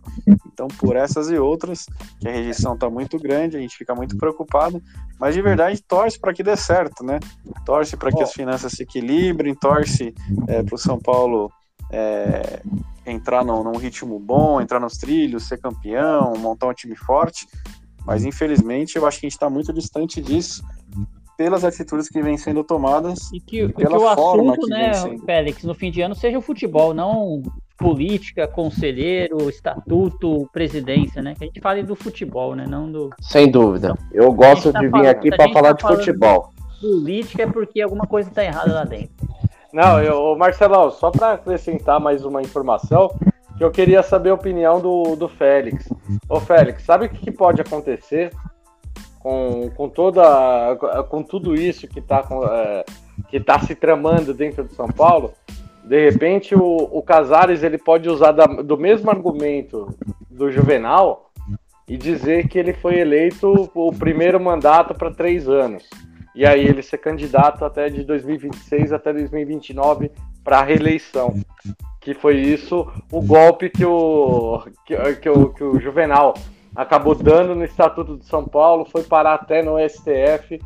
Então, 0.54 0.68
por 0.68 0.96
essas 0.96 1.30
e 1.30 1.38
outras, 1.38 1.86
que 2.20 2.28
a 2.28 2.32
rejeição 2.32 2.74
está 2.74 2.90
muito 2.90 3.18
grande, 3.18 3.58
a 3.58 3.60
gente 3.60 3.78
fica 3.78 3.96
muito 3.96 4.18
preocupado, 4.18 4.82
mas 5.20 5.34
de 5.34 5.42
verdade 5.42 5.82
torce 5.82 6.20
para 6.20 6.34
que 6.34 6.44
dê 6.44 6.56
certo, 6.56 7.04
né? 7.04 7.20
Torce 7.66 7.98
para 7.98 8.12
que 8.12 8.22
as 8.22 8.34
finanças 8.34 8.72
se 8.74 8.84
equilibrem, 8.84 9.56
torce 9.56 10.14
é, 10.48 10.64
para 10.64 10.76
o 10.76 10.78
São 10.78 11.00
Paulo 11.00 11.52
é, 11.92 12.62
entrar 13.06 13.44
num, 13.44 13.64
num, 13.64 13.78
ritmo 13.78 14.18
bom, 14.20 14.62
entrar 14.62 14.80
nos 14.80 14.98
trilhos, 14.98 15.48
ser 15.48 15.60
campeão, 15.60 16.34
montar 16.38 16.68
um 16.68 16.74
time 16.74 16.96
forte. 16.96 17.48
Mas 18.06 18.26
infelizmente 18.26 18.96
eu 18.96 19.06
acho 19.06 19.20
que 19.20 19.26
a 19.26 19.30
gente 19.30 19.36
está 19.38 19.50
muito 19.50 19.72
distante 19.72 20.22
disso 20.22 20.64
pelas 21.38 21.64
atitudes 21.64 22.08
que 22.08 22.22
vêm 22.22 22.38
sendo 22.38 22.64
tomadas 22.64 23.32
e 23.34 23.40
que, 23.40 23.68
pela 23.70 23.98
que 23.98 24.04
o 24.04 24.16
forma 24.16 24.52
assunto, 24.52 24.68
que 24.68 24.70
né, 24.70 24.94
sendo... 24.94 25.26
Félix, 25.26 25.64
no 25.64 25.74
fim 25.74 25.90
de 25.90 26.02
ano 26.02 26.14
seja 26.14 26.38
o 26.38 26.42
futebol, 26.42 26.94
não 26.94 27.42
política, 27.82 28.48
conselheiro, 28.48 29.50
estatuto, 29.50 30.48
presidência, 30.54 31.20
né? 31.20 31.34
Que 31.36 31.44
a 31.44 31.48
gente 31.48 31.60
fale 31.60 31.82
do 31.82 31.96
futebol, 31.96 32.56
né? 32.56 32.68
Não 32.68 32.92
do. 32.92 33.10
Sem 33.20 33.50
dúvida. 33.50 33.96
Então, 33.98 34.08
eu 34.14 34.32
gosto 34.32 34.72
tá 34.72 34.80
de 34.80 34.86
vir 34.86 34.92
falando, 34.92 35.08
aqui 35.08 35.30
para 35.32 35.52
falar 35.52 35.74
tá 35.74 35.90
de 35.90 35.98
futebol. 35.98 36.54
Política 36.80 37.44
é 37.44 37.48
porque 37.48 37.82
alguma 37.82 38.06
coisa 38.06 38.30
está 38.30 38.44
errada 38.44 38.72
lá 38.72 38.84
dentro. 38.84 39.12
Não, 39.74 40.02
eu, 40.02 40.36
Marcelão, 40.36 40.92
só 40.92 41.10
para 41.10 41.34
acrescentar 41.34 42.00
mais 42.00 42.26
uma 42.26 42.42
informação, 42.42 43.10
que 43.58 43.64
eu 43.64 43.72
queria 43.72 44.04
saber 44.04 44.32
a 44.32 44.34
opinião 44.34 44.82
do, 44.82 45.16
do 45.16 45.30
Félix. 45.30 45.88
Ô 46.28 46.40
Félix, 46.40 46.84
sabe 46.84 47.06
o 47.06 47.10
que, 47.10 47.18
que 47.20 47.32
pode 47.32 47.62
acontecer 47.62 48.32
com, 49.20 49.70
com 49.76 49.88
toda 49.88 50.76
com 51.10 51.22
tudo 51.22 51.56
isso 51.56 51.88
que 51.88 52.00
está 52.00 52.28
é, 52.52 52.86
que 53.30 53.40
tá 53.40 53.60
se 53.60 53.76
tramando 53.76 54.34
dentro 54.34 54.64
de 54.64 54.74
São 54.74 54.88
Paulo? 54.88 55.34
De 55.86 56.10
repente 56.10 56.56
o, 56.56 56.90
o 56.92 57.02
Casares 57.02 57.64
ele 57.64 57.78
pode 57.78 58.10
usar 58.10 58.32
da, 58.32 58.46
do 58.46 58.78
mesmo 58.78 59.10
argumento 59.10 59.96
do 60.30 60.52
Juvenal 60.52 61.32
e 61.88 61.98
dizer 61.98 62.48
que 62.48 62.58
ele 62.58 62.74
foi 62.74 63.00
eleito 63.00 63.70
o 63.74 63.92
primeiro 63.92 64.40
mandato 64.40 64.94
para 64.96 65.12
três 65.12 65.48
anos. 65.48 65.88
E 66.34 66.46
aí 66.46 66.66
ele 66.66 66.82
ser 66.82 66.98
candidato 66.98 67.66
até 67.66 67.90
de 67.90 68.04
2026 68.04 68.94
até 68.94 69.12
2029 69.12 70.12
para 70.44 70.60
a 70.60 70.64
reeleição 70.64 71.34
que 72.02 72.16
foi 72.16 72.38
isso 72.38 72.92
o 73.12 73.22
golpe 73.22 73.70
que 73.70 73.86
o, 73.86 74.64
que, 74.86 74.98
que, 75.18 75.30
o, 75.30 75.54
que 75.54 75.64
o 75.64 75.80
Juvenal 75.80 76.34
acabou 76.76 77.14
dando 77.14 77.54
no 77.54 77.64
Estatuto 77.64 78.18
de 78.18 78.26
São 78.26 78.44
Paulo, 78.44 78.86
foi 78.86 79.04
parar 79.04 79.36
até 79.36 79.62
no 79.62 79.78
STF, 79.88 80.60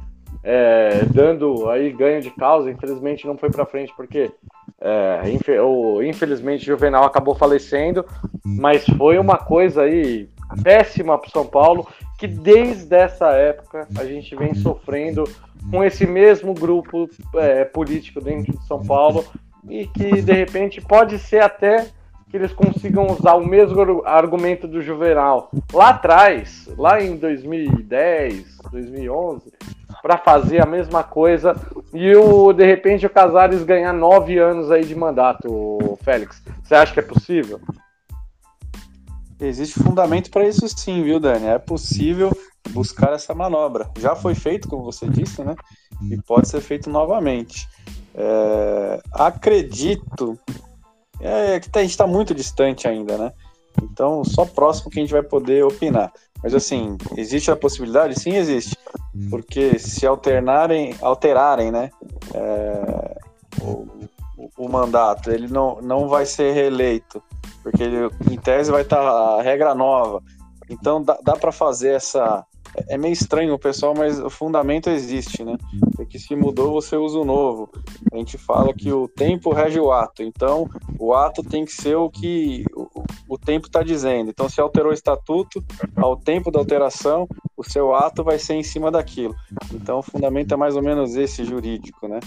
é, 0.44 1.04
dando 1.12 1.70
aí 1.70 1.92
ganho 1.92 2.22
de 2.22 2.30
causa. 2.32 2.72
Infelizmente 2.72 3.28
não 3.28 3.38
foi 3.38 3.50
para 3.50 3.66
frente 3.66 3.92
porque 3.98 4.32
é, 4.80 5.22
o, 5.62 6.02
infelizmente 6.02 6.66
Juvenal 6.66 7.04
acabou 7.04 7.36
falecendo, 7.36 8.06
mas 8.44 8.86
foi 8.98 9.18
uma 9.18 9.38
coisa 9.38 9.82
aí 9.82 10.30
péssima 10.62 11.18
para 11.18 11.30
São 11.30 11.46
Paulo 11.46 11.88
que 12.18 12.28
desde 12.28 12.96
essa 12.96 13.30
época 13.32 13.88
a 13.98 14.06
gente 14.06 14.36
vem 14.36 14.54
sofrendo 14.56 15.26
com 15.70 15.84
esse 15.84 16.06
mesmo 16.06 16.54
grupo 16.54 17.10
é, 17.36 17.66
político 17.66 18.22
dentro 18.22 18.54
de 18.54 18.66
São 18.66 18.82
Paulo 18.82 19.26
e 19.70 19.88
que 19.88 20.22
de 20.22 20.34
repente 20.34 20.82
pode 20.82 21.20
ser 21.20 21.42
até 21.42 21.88
que 22.30 22.38
eles 22.38 22.54
consigam 22.54 23.08
usar 23.08 23.36
o 23.36 23.46
mesmo 23.46 24.04
argumento 24.06 24.68
do 24.68 24.82
Juvenal 24.82 25.50
lá 25.74 25.90
atrás, 25.90 26.70
lá 26.78 27.02
em 27.02 27.16
2010, 27.18 28.58
2011, 28.72 29.54
para 30.02 30.18
fazer 30.18 30.62
a 30.62 30.66
mesma 30.66 31.04
coisa 31.04 31.56
e 31.94 32.16
o 32.16 32.54
de 32.54 32.66
repente 32.66 33.06
o 33.06 33.10
Casares 33.10 33.64
ganhar 33.64 33.94
nove 33.94 34.38
anos 34.38 34.72
aí 34.72 34.84
de 34.84 34.96
mandato, 34.96 35.98
Félix. 36.04 36.42
Você 36.64 36.76
acha 36.76 36.94
que 36.94 37.00
é 37.00 37.04
possível? 37.04 37.60
Existe 39.40 39.80
fundamento 39.80 40.32
para 40.32 40.48
isso 40.48 40.68
sim, 40.70 41.04
viu, 41.04 41.20
Dani? 41.20 41.48
É 41.48 41.58
possível 41.58 42.36
buscar 42.70 43.14
essa 43.14 43.34
manobra. 43.34 43.90
Já 44.00 44.16
foi 44.16 44.34
feito, 44.34 44.68
como 44.68 44.84
você 44.84 45.08
disse, 45.08 45.44
né? 45.44 45.56
E 46.10 46.18
pode 46.22 46.48
ser 46.48 46.62
feito 46.62 46.90
novamente. 46.90 47.68
É, 48.14 49.02
acredito 49.12 50.40
é, 51.20 51.60
que 51.60 51.70
tá, 51.70 51.80
a 51.80 51.84
gente 51.84 51.92
está 51.92 52.08
muito 52.08 52.34
distante 52.34 52.88
ainda, 52.88 53.18
né? 53.18 53.34
Então, 53.84 54.24
só 54.24 54.46
próximo 54.46 54.90
que 54.90 55.00
a 55.00 55.02
gente 55.02 55.12
vai 55.12 55.24
poder 55.24 55.64
opinar. 55.66 56.12
Mas 56.42 56.54
assim, 56.54 56.98
existe 57.18 57.52
a 57.52 57.56
possibilidade? 57.56 58.20
Sim, 58.20 58.36
existe. 58.36 58.78
Porque 59.30 59.80
se 59.80 60.06
alternarem, 60.06 60.96
alterarem, 61.02 61.72
né? 61.72 61.90
É, 62.34 63.18
o, 63.62 63.88
o, 64.38 64.70
mandato, 64.70 65.32
ele 65.32 65.48
não, 65.48 65.82
não 65.82 66.08
vai 66.08 66.26
ser 66.26 66.54
reeleito. 66.54 67.22
Porque 67.64 67.82
ele, 67.82 68.10
em 68.30 68.38
tese 68.38 68.72
vai 68.72 68.82
estar 68.82 69.00
a 69.00 69.42
regra 69.42 69.74
nova. 69.74 70.22
Então 70.70 71.02
dá, 71.02 71.18
dá 71.24 71.34
para 71.36 71.52
fazer 71.52 71.94
essa, 71.94 72.46
é 72.88 72.98
meio 72.98 73.14
estranho 73.14 73.54
o 73.54 73.60
pessoal, 73.60 73.94
mas 73.96 74.20
o 74.20 74.30
fundamento 74.30 74.90
existe, 74.90 75.44
né? 75.44 75.58
Porque 75.96 76.20
se 76.20 76.36
mudou, 76.36 76.74
você 76.74 76.96
usa 76.96 77.18
o 77.18 77.26
novo. 77.26 77.70
A 78.12 78.18
gente 78.18 78.38
fala 78.38 78.74
que 78.74 78.92
o 78.92 79.08
tempo 79.08 79.54
rege 79.54 79.80
o 79.80 79.92
ato, 79.92 80.24
então 80.24 80.70
o 81.00 81.14
ato 81.14 81.44
tem 81.44 81.66
que 81.66 81.72
ser 81.72 81.96
o 81.96 82.10
que 82.10 82.66
o, 82.76 83.04
o 83.30 83.38
tempo 83.38 83.68
está 83.68 83.82
dizendo. 83.82 84.30
Então, 84.30 84.50
se 84.50 84.60
alterou 84.60 84.92
o 84.92 84.94
estatuto, 84.94 85.64
ao 85.96 86.18
tempo 86.18 86.52
da 86.52 86.60
alteração, 86.60 87.28
o 87.56 87.64
seu 87.64 87.94
ato 87.96 88.24
vai 88.24 88.38
ser 88.38 88.56
em 88.56 88.64
cima 88.64 88.92
daquilo. 88.92 89.36
Então, 89.74 90.00
o 90.00 90.04
fundamento 90.04 90.54
é 90.54 90.58
mais 90.58 90.76
ou 90.76 90.84
menos 90.84 91.16
esse 91.16 91.44
jurídico, 91.44 92.08
né? 92.08 92.20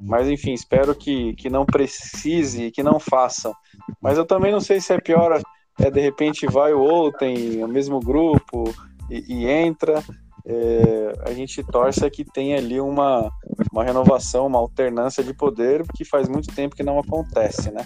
Mas, 0.00 0.28
enfim, 0.28 0.52
espero 0.52 0.94
que, 0.94 1.34
que 1.34 1.50
não 1.50 1.66
precise 1.66 2.64
e 2.64 2.70
que 2.70 2.82
não 2.82 3.00
façam. 3.00 3.52
Mas 4.00 4.16
eu 4.16 4.24
também 4.24 4.52
não 4.52 4.60
sei 4.60 4.80
se 4.80 4.92
é 4.92 5.00
pior, 5.00 5.40
é 5.80 5.90
de 5.90 6.00
repente 6.00 6.46
vai 6.46 6.72
o 6.72 6.80
outro, 6.80 7.18
tem 7.18 7.62
o 7.62 7.68
mesmo 7.68 8.00
grupo 8.00 8.72
e, 9.10 9.24
e 9.28 9.46
entra. 9.46 10.02
É, 10.48 11.12
a 11.26 11.32
gente 11.32 11.62
torce 11.64 12.08
que 12.08 12.24
tenha 12.24 12.56
ali 12.56 12.80
uma, 12.80 13.30
uma 13.72 13.82
renovação, 13.82 14.46
uma 14.46 14.58
alternância 14.58 15.24
de 15.24 15.34
poder, 15.34 15.84
que 15.94 16.04
faz 16.04 16.28
muito 16.28 16.54
tempo 16.54 16.76
que 16.76 16.84
não 16.84 16.98
acontece, 16.98 17.72
né? 17.72 17.84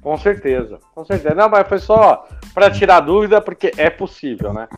Com 0.00 0.16
certeza, 0.16 0.78
com 0.94 1.04
certeza. 1.04 1.34
Não, 1.34 1.48
mas 1.48 1.68
foi 1.68 1.78
só 1.78 2.26
para 2.54 2.70
tirar 2.70 3.00
dúvida, 3.00 3.40
porque 3.40 3.72
é 3.76 3.90
possível, 3.90 4.52
né? 4.52 4.68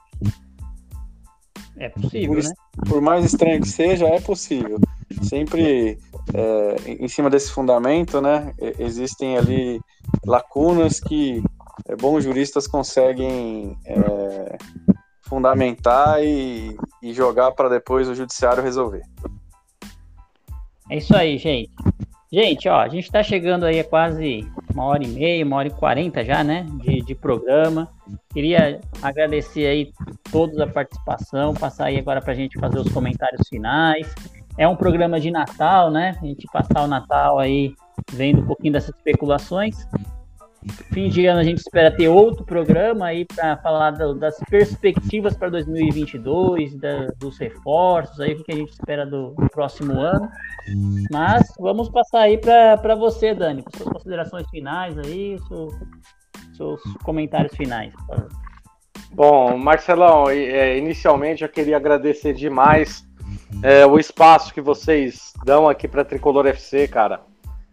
É 1.77 1.89
possível, 1.91 2.35
por, 2.35 2.43
né? 2.43 2.53
Por 2.89 3.01
mais 3.03 3.25
estranho 3.25 3.61
que 3.61 3.69
seja, 3.69 4.07
é 4.07 4.21
possível. 4.21 4.79
Sempre 5.23 5.99
é, 6.33 6.77
em 6.87 7.09
cima 7.09 7.29
desse 7.29 7.53
fundamento, 7.53 8.21
né? 8.21 8.55
Existem 8.79 9.37
ali 9.37 9.81
lacunas 10.25 11.01
que 11.01 11.43
é, 11.89 11.97
bons 11.97 12.25
juristas 12.25 12.67
conseguem 12.67 13.77
é, 13.85 14.59
fundamentar 15.23 16.23
e, 16.23 16.77
e 17.03 17.13
jogar 17.13 17.53
para 17.53 17.69
depois 17.69 18.09
o 18.09 18.15
judiciário 18.15 18.63
resolver. 18.63 19.03
É 20.91 20.97
isso 20.99 21.17
aí, 21.17 21.39
gente. 21.39 21.71
Gente, 22.33 22.69
ó, 22.69 22.81
a 22.81 22.89
gente 22.89 23.05
está 23.05 23.25
chegando 23.25 23.65
aí 23.65 23.81
a 23.81 23.85
quase 23.85 24.49
uma 24.73 24.85
hora 24.85 25.03
e 25.03 25.09
meia, 25.09 25.45
uma 25.45 25.57
hora 25.57 25.67
e 25.67 25.73
quarenta 25.73 26.25
já, 26.25 26.45
né, 26.45 26.65
de, 26.81 27.01
de 27.03 27.15
programa. 27.15 27.89
Queria 28.33 28.81
agradecer 29.03 29.67
aí 29.67 29.93
todos 30.31 30.59
a 30.61 30.67
participação, 30.67 31.55
passar 31.55 31.87
aí 31.87 31.99
agora 31.99 32.21
para 32.21 32.33
a 32.33 32.37
gente 32.37 32.59
fazer 32.59 32.79
os 32.79 32.93
comentários 32.93 33.49
finais. 33.49 34.15
É 34.57 34.69
um 34.69 34.77
programa 34.77 35.19
de 35.19 35.31
Natal, 35.31 35.91
né? 35.91 36.17
A 36.23 36.25
gente 36.25 36.47
passar 36.53 36.83
o 36.83 36.87
Natal 36.87 37.39
aí 37.39 37.75
vendo 38.13 38.43
um 38.43 38.47
pouquinho 38.47 38.75
dessas 38.75 38.95
especulações. 38.95 39.77
Fim 40.93 41.09
de 41.09 41.27
ano 41.27 41.41
a 41.41 41.45
gente 41.45 41.59
espera 41.59 41.91
ter 41.91 42.09
outro 42.09 42.45
programa 42.45 43.07
aí 43.07 43.25
para 43.25 43.57
falar 43.59 43.93
do, 43.93 44.15
das 44.15 44.39
perspectivas 44.51 45.35
para 45.35 45.49
2022, 45.49 46.77
da, 46.77 47.07
dos 47.19 47.39
reforços, 47.39 48.21
aí 48.21 48.35
o 48.35 48.45
que 48.45 48.53
a 48.53 48.57
gente 48.57 48.73
espera 48.73 49.07
do, 49.07 49.35
próximo 49.53 49.99
ano. 49.99 50.29
Mas 51.11 51.51
vamos 51.59 51.89
passar 51.89 52.21
aí 52.21 52.37
para 52.37 52.95
você, 52.95 53.35
Dani, 53.35 53.63
com 53.63 53.75
suas 53.75 53.89
considerações 53.89 54.49
finais 54.51 54.99
aí, 54.99 55.39
seus, 55.49 55.75
seus 56.55 56.83
comentários 57.05 57.57
finais. 57.57 57.95
Bom, 59.13 59.57
Marcelão, 59.57 60.29
é, 60.29 60.77
inicialmente 60.77 61.43
eu 61.43 61.49
queria 61.49 61.79
agradecer 61.79 62.35
demais 62.35 63.03
é, 63.63 63.87
o 63.87 63.99
espaço 63.99 64.53
que 64.53 64.61
vocês 64.61 65.33
dão 65.45 65.69
aqui 65.69 65.89
para 65.89 66.05
Tricolor 66.05 66.47
FC, 66.47 66.87
cara. 66.87 67.30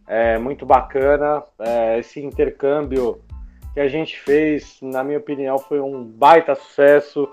É 0.08 0.38
muito 0.38 0.66
bacana 0.66 1.44
é, 1.60 2.00
esse 2.00 2.24
intercâmbio 2.24 3.22
que 3.74 3.80
a 3.80 3.88
gente 3.88 4.20
fez, 4.20 4.78
na 4.82 5.04
minha 5.04 5.18
opinião, 5.18 5.60
foi 5.60 5.80
um 5.80 6.04
baita 6.04 6.56
sucesso. 6.56 7.30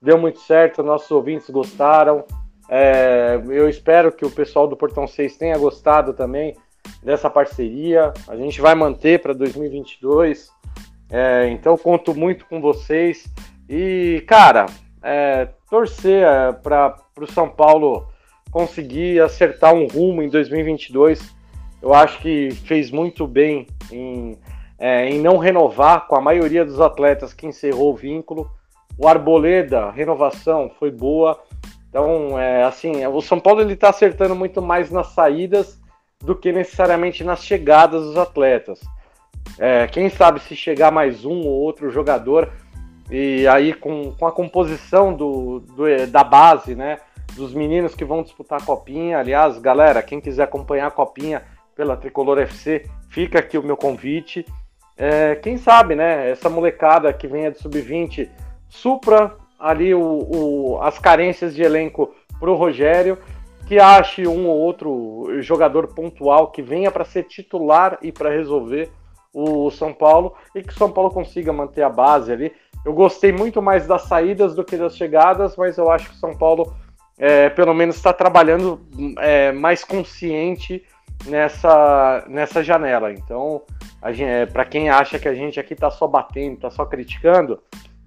Deu 0.00 0.16
muito 0.16 0.38
certo, 0.40 0.82
nossos 0.82 1.10
ouvintes 1.10 1.50
gostaram. 1.50 2.24
É, 2.68 3.40
eu 3.48 3.68
espero 3.68 4.12
que 4.12 4.24
o 4.24 4.30
pessoal 4.30 4.66
do 4.66 4.76
Portão 4.76 5.06
6 5.06 5.36
tenha 5.36 5.58
gostado 5.58 6.14
também 6.14 6.56
dessa 7.02 7.28
parceria. 7.28 8.12
A 8.28 8.36
gente 8.36 8.60
vai 8.60 8.74
manter 8.74 9.20
para 9.20 9.32
2022. 9.32 10.48
É, 11.10 11.48
então 11.50 11.76
conto 11.76 12.14
muito 12.14 12.46
com 12.46 12.60
vocês. 12.60 13.26
E, 13.68 14.24
cara, 14.26 14.66
é, 15.02 15.48
torcer 15.68 16.22
é, 16.22 16.52
para 16.52 16.96
o 17.20 17.26
São 17.26 17.48
Paulo 17.48 18.06
conseguir 18.50 19.20
acertar 19.20 19.74
um 19.74 19.86
rumo 19.86 20.22
em 20.22 20.28
2022. 20.28 21.41
Eu 21.82 21.92
acho 21.92 22.20
que 22.20 22.52
fez 22.64 22.92
muito 22.92 23.26
bem 23.26 23.66
em, 23.90 24.38
é, 24.78 25.08
em 25.08 25.20
não 25.20 25.36
renovar 25.36 26.06
com 26.06 26.14
a 26.14 26.20
maioria 26.20 26.64
dos 26.64 26.80
atletas 26.80 27.34
que 27.34 27.46
encerrou 27.46 27.92
o 27.92 27.96
vínculo. 27.96 28.48
O 28.96 29.08
Arboleda, 29.08 29.90
renovação 29.90 30.70
foi 30.78 30.92
boa. 30.92 31.42
Então, 31.88 32.38
é, 32.38 32.62
assim, 32.62 33.04
o 33.06 33.20
São 33.20 33.40
Paulo 33.40 33.60
ele 33.60 33.72
está 33.72 33.90
acertando 33.90 34.34
muito 34.36 34.62
mais 34.62 34.90
nas 34.92 35.08
saídas 35.08 35.80
do 36.20 36.36
que 36.36 36.52
necessariamente 36.52 37.24
nas 37.24 37.44
chegadas 37.44 38.04
dos 38.04 38.16
atletas. 38.16 38.80
É, 39.58 39.88
quem 39.88 40.08
sabe 40.08 40.40
se 40.40 40.54
chegar 40.54 40.92
mais 40.92 41.24
um 41.24 41.40
ou 41.40 41.60
outro 41.60 41.90
jogador 41.90 42.50
e 43.10 43.46
aí 43.48 43.74
com, 43.74 44.12
com 44.12 44.26
a 44.26 44.32
composição 44.32 45.12
do, 45.12 45.60
do, 45.60 46.06
da 46.06 46.22
base, 46.22 46.74
né, 46.76 46.98
dos 47.34 47.52
meninos 47.52 47.94
que 47.94 48.04
vão 48.04 48.22
disputar 48.22 48.62
a 48.62 48.64
copinha. 48.64 49.18
Aliás, 49.18 49.58
galera, 49.58 50.02
quem 50.02 50.20
quiser 50.20 50.44
acompanhar 50.44 50.86
a 50.86 50.90
copinha 50.92 51.42
pela 51.82 51.96
Tricolor 51.96 52.38
FC, 52.38 52.86
fica 53.08 53.40
aqui 53.40 53.58
o 53.58 53.62
meu 53.62 53.76
convite. 53.76 54.46
É, 54.96 55.34
quem 55.34 55.56
sabe, 55.56 55.96
né, 55.96 56.30
essa 56.30 56.48
molecada 56.48 57.12
que 57.12 57.26
venha 57.26 57.50
de 57.50 57.58
sub-20 57.58 58.28
supra 58.68 59.34
ali 59.58 59.92
o, 59.92 60.00
o, 60.00 60.78
as 60.80 61.00
carências 61.00 61.52
de 61.52 61.62
elenco 61.62 62.14
para 62.38 62.48
o 62.48 62.54
Rogério, 62.54 63.18
que 63.66 63.80
ache 63.80 64.28
um 64.28 64.46
ou 64.46 64.56
outro 64.58 65.26
jogador 65.40 65.88
pontual 65.88 66.52
que 66.52 66.62
venha 66.62 66.88
para 66.88 67.04
ser 67.04 67.24
titular 67.24 67.98
e 68.00 68.12
para 68.12 68.30
resolver 68.30 68.88
o 69.34 69.68
São 69.72 69.92
Paulo 69.92 70.34
e 70.54 70.62
que 70.62 70.72
o 70.72 70.76
São 70.78 70.90
Paulo 70.90 71.10
consiga 71.10 71.52
manter 71.52 71.82
a 71.82 71.90
base 71.90 72.30
ali. 72.30 72.52
Eu 72.84 72.92
gostei 72.92 73.32
muito 73.32 73.60
mais 73.60 73.88
das 73.88 74.02
saídas 74.02 74.54
do 74.54 74.64
que 74.64 74.76
das 74.76 74.96
chegadas, 74.96 75.56
mas 75.56 75.78
eu 75.78 75.90
acho 75.90 76.10
que 76.10 76.14
o 76.14 76.18
São 76.18 76.36
Paulo, 76.36 76.76
é, 77.18 77.48
pelo 77.48 77.74
menos, 77.74 77.96
está 77.96 78.12
trabalhando 78.12 78.80
é, 79.18 79.50
mais 79.50 79.82
consciente 79.82 80.84
nessa, 81.26 82.24
nessa 82.28 82.62
janela. 82.62 83.12
Então, 83.12 83.62
é, 84.02 84.46
para 84.46 84.64
quem 84.64 84.90
acha 84.90 85.18
que 85.18 85.28
a 85.28 85.34
gente 85.34 85.58
aqui 85.58 85.74
está 85.74 85.90
só 85.90 86.06
batendo, 86.06 86.54
está 86.54 86.70
só 86.70 86.84
criticando, 86.84 87.60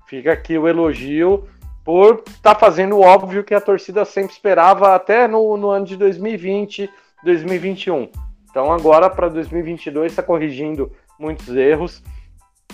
Fica 0.08 0.32
aqui 0.32 0.58
o 0.58 0.68
elogio 0.68 1.48
por 1.84 2.24
estar 2.28 2.54
tá 2.54 2.60
fazendo 2.60 2.96
o 2.96 3.02
óbvio 3.02 3.44
que 3.44 3.54
a 3.54 3.62
torcida 3.62 4.06
sempre 4.06 4.34
esperava 4.34 4.96
até 4.96 5.28
no, 5.28 5.58
no 5.58 5.70
ano 5.70 5.86
de 5.86 5.96
2020, 5.98 6.90
2021. 7.24 8.10
Então 8.50 8.72
agora 8.72 9.10
para 9.10 9.28
2022 9.30 10.12
está 10.12 10.22
corrigindo 10.22 10.92
muitos 11.20 11.50
erros. 11.56 12.04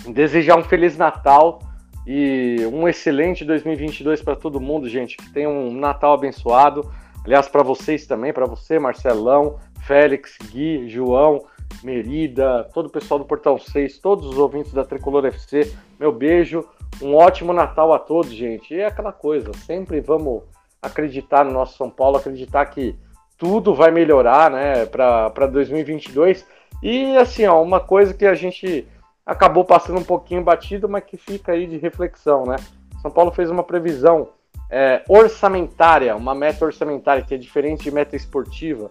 Desejar 0.06 0.58
um 0.58 0.64
feliz 0.64 0.96
Natal 0.96 1.60
e 2.06 2.56
um 2.70 2.86
excelente 2.86 3.44
2022 3.44 4.22
para 4.22 4.36
todo 4.36 4.60
mundo, 4.60 4.88
gente. 4.88 5.16
Que 5.16 5.32
tenha 5.32 5.48
um 5.48 5.72
Natal 5.72 6.12
abençoado. 6.12 6.90
Aliás, 7.24 7.48
para 7.48 7.62
vocês 7.62 8.06
também, 8.06 8.32
para 8.32 8.46
você, 8.46 8.78
Marcelão, 8.78 9.58
Félix, 9.86 10.36
Gui, 10.50 10.88
João, 10.88 11.44
Merida, 11.82 12.68
todo 12.72 12.86
o 12.86 12.90
pessoal 12.90 13.18
do 13.18 13.26
Portal 13.26 13.58
6, 13.58 13.98
todos 13.98 14.26
os 14.26 14.38
ouvintes 14.38 14.72
da 14.72 14.84
Tricolor 14.84 15.24
FC, 15.26 15.72
meu 15.98 16.12
beijo, 16.12 16.64
um 17.00 17.14
ótimo 17.14 17.52
Natal 17.52 17.92
a 17.92 17.98
todos, 17.98 18.32
gente. 18.32 18.74
E 18.74 18.80
é 18.80 18.86
aquela 18.86 19.12
coisa, 19.12 19.52
sempre 19.66 20.00
vamos 20.00 20.42
acreditar 20.80 21.44
no 21.44 21.52
nosso 21.52 21.76
São 21.76 21.88
Paulo, 21.88 22.16
acreditar 22.16 22.66
que 22.66 22.96
tudo 23.38 23.74
vai 23.74 23.90
melhorar, 23.90 24.50
né, 24.50 24.86
para 24.86 25.46
2022. 25.46 26.46
E 26.82 27.16
assim, 27.16 27.46
ó, 27.46 27.62
uma 27.62 27.80
coisa 27.80 28.14
que 28.14 28.26
a 28.26 28.34
gente 28.34 28.86
acabou 29.24 29.64
passando 29.64 29.98
um 29.98 30.04
pouquinho 30.04 30.42
batido, 30.42 30.88
mas 30.88 31.04
que 31.04 31.16
fica 31.16 31.52
aí 31.52 31.66
de 31.66 31.76
reflexão, 31.76 32.44
né? 32.44 32.56
São 33.00 33.10
Paulo 33.10 33.32
fez 33.32 33.50
uma 33.50 33.62
previsão 33.62 34.28
é, 34.70 35.02
orçamentária, 35.08 36.14
uma 36.16 36.34
meta 36.34 36.64
orçamentária 36.64 37.22
que 37.22 37.34
é 37.34 37.38
diferente 37.38 37.84
de 37.84 37.90
meta 37.90 38.16
esportiva. 38.16 38.90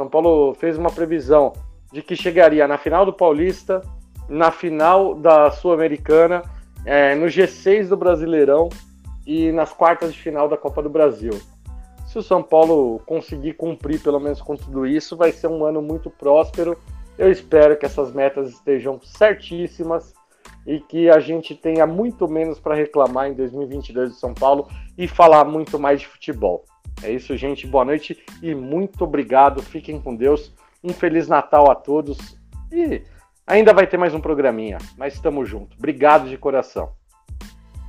São 0.00 0.08
Paulo 0.08 0.54
fez 0.54 0.78
uma 0.78 0.90
previsão 0.90 1.52
de 1.92 2.00
que 2.00 2.16
chegaria 2.16 2.66
na 2.66 2.78
final 2.78 3.04
do 3.04 3.12
Paulista, 3.12 3.82
na 4.30 4.50
final 4.50 5.14
da 5.14 5.50
Sul-Americana 5.50 6.42
é, 6.86 7.14
no 7.14 7.26
G6 7.26 7.88
do 7.88 7.98
Brasileirão 7.98 8.70
e 9.26 9.52
nas 9.52 9.74
quartas 9.74 10.14
de 10.14 10.18
final 10.18 10.48
da 10.48 10.56
Copa 10.56 10.82
do 10.82 10.88
Brasil. 10.88 11.38
Se 12.06 12.18
o 12.18 12.22
São 12.22 12.42
Paulo 12.42 13.02
conseguir 13.04 13.52
cumprir 13.52 14.00
pelo 14.00 14.18
menos 14.18 14.40
com 14.40 14.56
tudo 14.56 14.86
isso, 14.86 15.18
vai 15.18 15.32
ser 15.32 15.48
um 15.48 15.66
ano 15.66 15.82
muito 15.82 16.08
próspero. 16.08 16.78
Eu 17.18 17.30
espero 17.30 17.76
que 17.76 17.84
essas 17.84 18.10
metas 18.10 18.48
estejam 18.48 18.98
certíssimas 19.02 20.14
e 20.66 20.80
que 20.80 21.10
a 21.10 21.20
gente 21.20 21.54
tenha 21.54 21.86
muito 21.86 22.26
menos 22.26 22.58
para 22.58 22.74
reclamar 22.74 23.28
em 23.28 23.34
2022 23.34 24.12
do 24.12 24.16
São 24.16 24.32
Paulo 24.32 24.66
e 24.96 25.06
falar 25.06 25.44
muito 25.44 25.78
mais 25.78 26.00
de 26.00 26.06
futebol. 26.06 26.64
É 27.02 27.10
isso, 27.10 27.36
gente. 27.36 27.66
Boa 27.66 27.84
noite 27.84 28.22
e 28.42 28.54
muito 28.54 29.04
obrigado. 29.04 29.62
Fiquem 29.62 30.00
com 30.00 30.14
Deus. 30.14 30.54
Um 30.82 30.90
feliz 30.90 31.28
Natal 31.28 31.70
a 31.70 31.74
todos 31.74 32.38
e 32.72 33.02
Ainda 33.50 33.74
vai 33.74 33.84
ter 33.84 33.96
mais 33.96 34.14
um 34.14 34.20
programinha, 34.20 34.78
mas 34.96 35.14
estamos 35.14 35.48
juntos. 35.48 35.76
Obrigado 35.76 36.28
de 36.28 36.38
coração. 36.38 36.92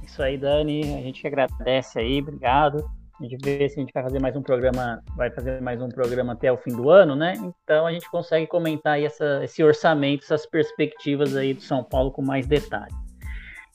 Isso 0.01 0.23
aí, 0.23 0.35
Dani. 0.35 0.81
A 0.95 1.01
gente 1.03 1.25
agradece 1.27 1.99
aí, 1.99 2.19
obrigado. 2.19 2.83
A 3.19 3.23
gente 3.23 3.37
vê 3.45 3.69
se 3.69 3.79
a 3.79 3.81
gente 3.81 3.93
vai 3.93 4.01
fazer 4.01 4.19
mais 4.19 4.35
um 4.35 4.41
programa, 4.41 5.03
vai 5.15 5.29
fazer 5.29 5.61
mais 5.61 5.79
um 5.79 5.87
programa 5.87 6.33
até 6.33 6.51
o 6.51 6.57
fim 6.57 6.71
do 6.75 6.89
ano, 6.89 7.15
né? 7.15 7.33
Então 7.63 7.85
a 7.85 7.93
gente 7.93 8.09
consegue 8.09 8.47
comentar 8.47 8.93
aí 8.93 9.05
essa, 9.05 9.43
esse 9.43 9.63
orçamento, 9.63 10.23
essas 10.23 10.47
perspectivas 10.47 11.35
aí 11.35 11.53
do 11.53 11.61
São 11.61 11.83
Paulo 11.83 12.11
com 12.11 12.23
mais 12.23 12.47
detalhes. 12.47 12.95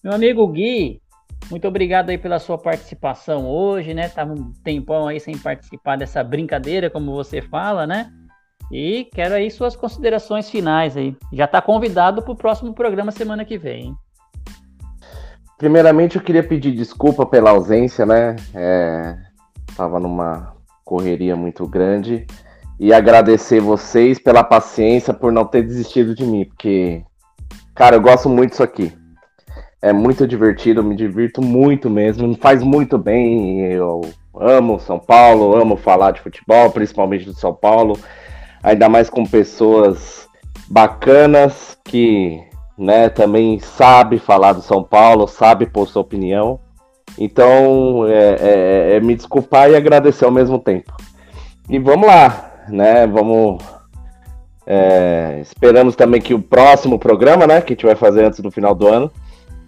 Meu 0.02 0.12
amigo 0.12 0.44
Gui, 0.48 1.00
muito 1.50 1.68
obrigado 1.68 2.10
aí 2.10 2.18
pela 2.18 2.38
sua 2.38 2.58
participação 2.58 3.46
hoje, 3.46 3.94
né? 3.94 4.08
Tava 4.08 4.32
um 4.32 4.52
tempão 4.64 5.06
aí 5.06 5.20
sem 5.20 5.36
participar 5.38 5.96
dessa 5.96 6.22
brincadeira, 6.24 6.90
como 6.90 7.14
você 7.14 7.40
fala, 7.40 7.86
né? 7.86 8.10
E 8.70 9.08
quero 9.14 9.34
aí 9.34 9.50
suas 9.50 9.76
considerações 9.76 10.50
finais 10.50 10.96
aí. 10.96 11.16
Já 11.32 11.44
está 11.44 11.62
convidado 11.62 12.22
para 12.22 12.32
o 12.32 12.36
próximo 12.36 12.74
programa 12.74 13.12
semana 13.12 13.44
que 13.44 13.56
vem. 13.56 13.86
Hein? 13.86 13.96
Primeiramente, 15.56 16.16
eu 16.16 16.22
queria 16.22 16.42
pedir 16.42 16.72
desculpa 16.72 17.24
pela 17.24 17.50
ausência, 17.50 18.04
né? 18.04 18.36
É, 18.54 19.16
tava 19.76 20.00
numa 20.00 20.54
correria 20.84 21.36
muito 21.36 21.66
grande 21.66 22.26
e 22.78 22.92
agradecer 22.92 23.60
vocês 23.60 24.18
pela 24.18 24.44
paciência 24.44 25.14
por 25.14 25.32
não 25.32 25.44
ter 25.44 25.62
desistido 25.62 26.14
de 26.14 26.24
mim, 26.24 26.44
porque, 26.44 27.02
cara, 27.74 27.96
eu 27.96 28.00
gosto 28.00 28.28
muito 28.28 28.50
disso 28.50 28.62
aqui. 28.62 28.92
É 29.82 29.92
muito 29.92 30.26
divertido, 30.26 30.82
me 30.82 30.96
divirto 30.96 31.42
muito 31.42 31.88
mesmo, 31.90 32.26
me 32.26 32.36
faz 32.36 32.62
muito 32.62 32.98
bem. 32.98 33.60
Eu 33.60 34.00
amo 34.34 34.80
São 34.80 34.98
Paulo, 34.98 35.56
amo 35.56 35.76
falar 35.76 36.12
de 36.12 36.20
futebol, 36.20 36.70
principalmente 36.70 37.24
do 37.24 37.34
São 37.34 37.54
Paulo 37.54 37.98
ainda 38.66 38.88
mais 38.88 39.08
com 39.08 39.24
pessoas 39.24 40.28
bacanas 40.68 41.78
que 41.84 42.42
né, 42.76 43.08
também 43.08 43.60
sabe 43.60 44.18
falar 44.18 44.54
do 44.54 44.60
São 44.60 44.82
Paulo, 44.82 45.28
sabe 45.28 45.66
pôr 45.66 45.86
sua 45.86 46.02
opinião. 46.02 46.58
Então, 47.16 48.06
é, 48.08 48.36
é, 48.40 48.96
é, 48.96 49.00
me 49.00 49.14
desculpar 49.14 49.70
e 49.70 49.76
agradecer 49.76 50.24
ao 50.24 50.32
mesmo 50.32 50.58
tempo. 50.58 50.92
E 51.70 51.78
vamos 51.78 52.08
lá, 52.08 52.64
né? 52.68 53.06
Vamos. 53.06 53.62
É, 54.66 55.38
esperamos 55.40 55.94
também 55.94 56.20
que 56.20 56.34
o 56.34 56.42
próximo 56.42 56.98
programa, 56.98 57.46
né, 57.46 57.60
que 57.60 57.72
a 57.72 57.76
gente 57.76 57.86
vai 57.86 57.94
fazer 57.94 58.24
antes 58.24 58.40
do 58.40 58.50
final 58.50 58.74
do 58.74 58.88
ano, 58.88 59.12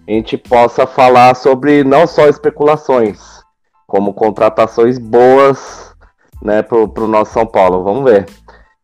a 0.09 0.11
gente 0.11 0.35
possa 0.35 0.87
falar 0.87 1.35
sobre 1.35 1.83
não 1.83 2.07
só 2.07 2.27
especulações, 2.27 3.43
como 3.85 4.11
contratações 4.11 4.97
boas, 4.97 5.95
né, 6.41 6.63
para 6.63 6.77
o 6.77 7.07
nosso 7.07 7.33
São 7.33 7.45
Paulo. 7.45 7.83
Vamos 7.83 8.11
ver. 8.11 8.25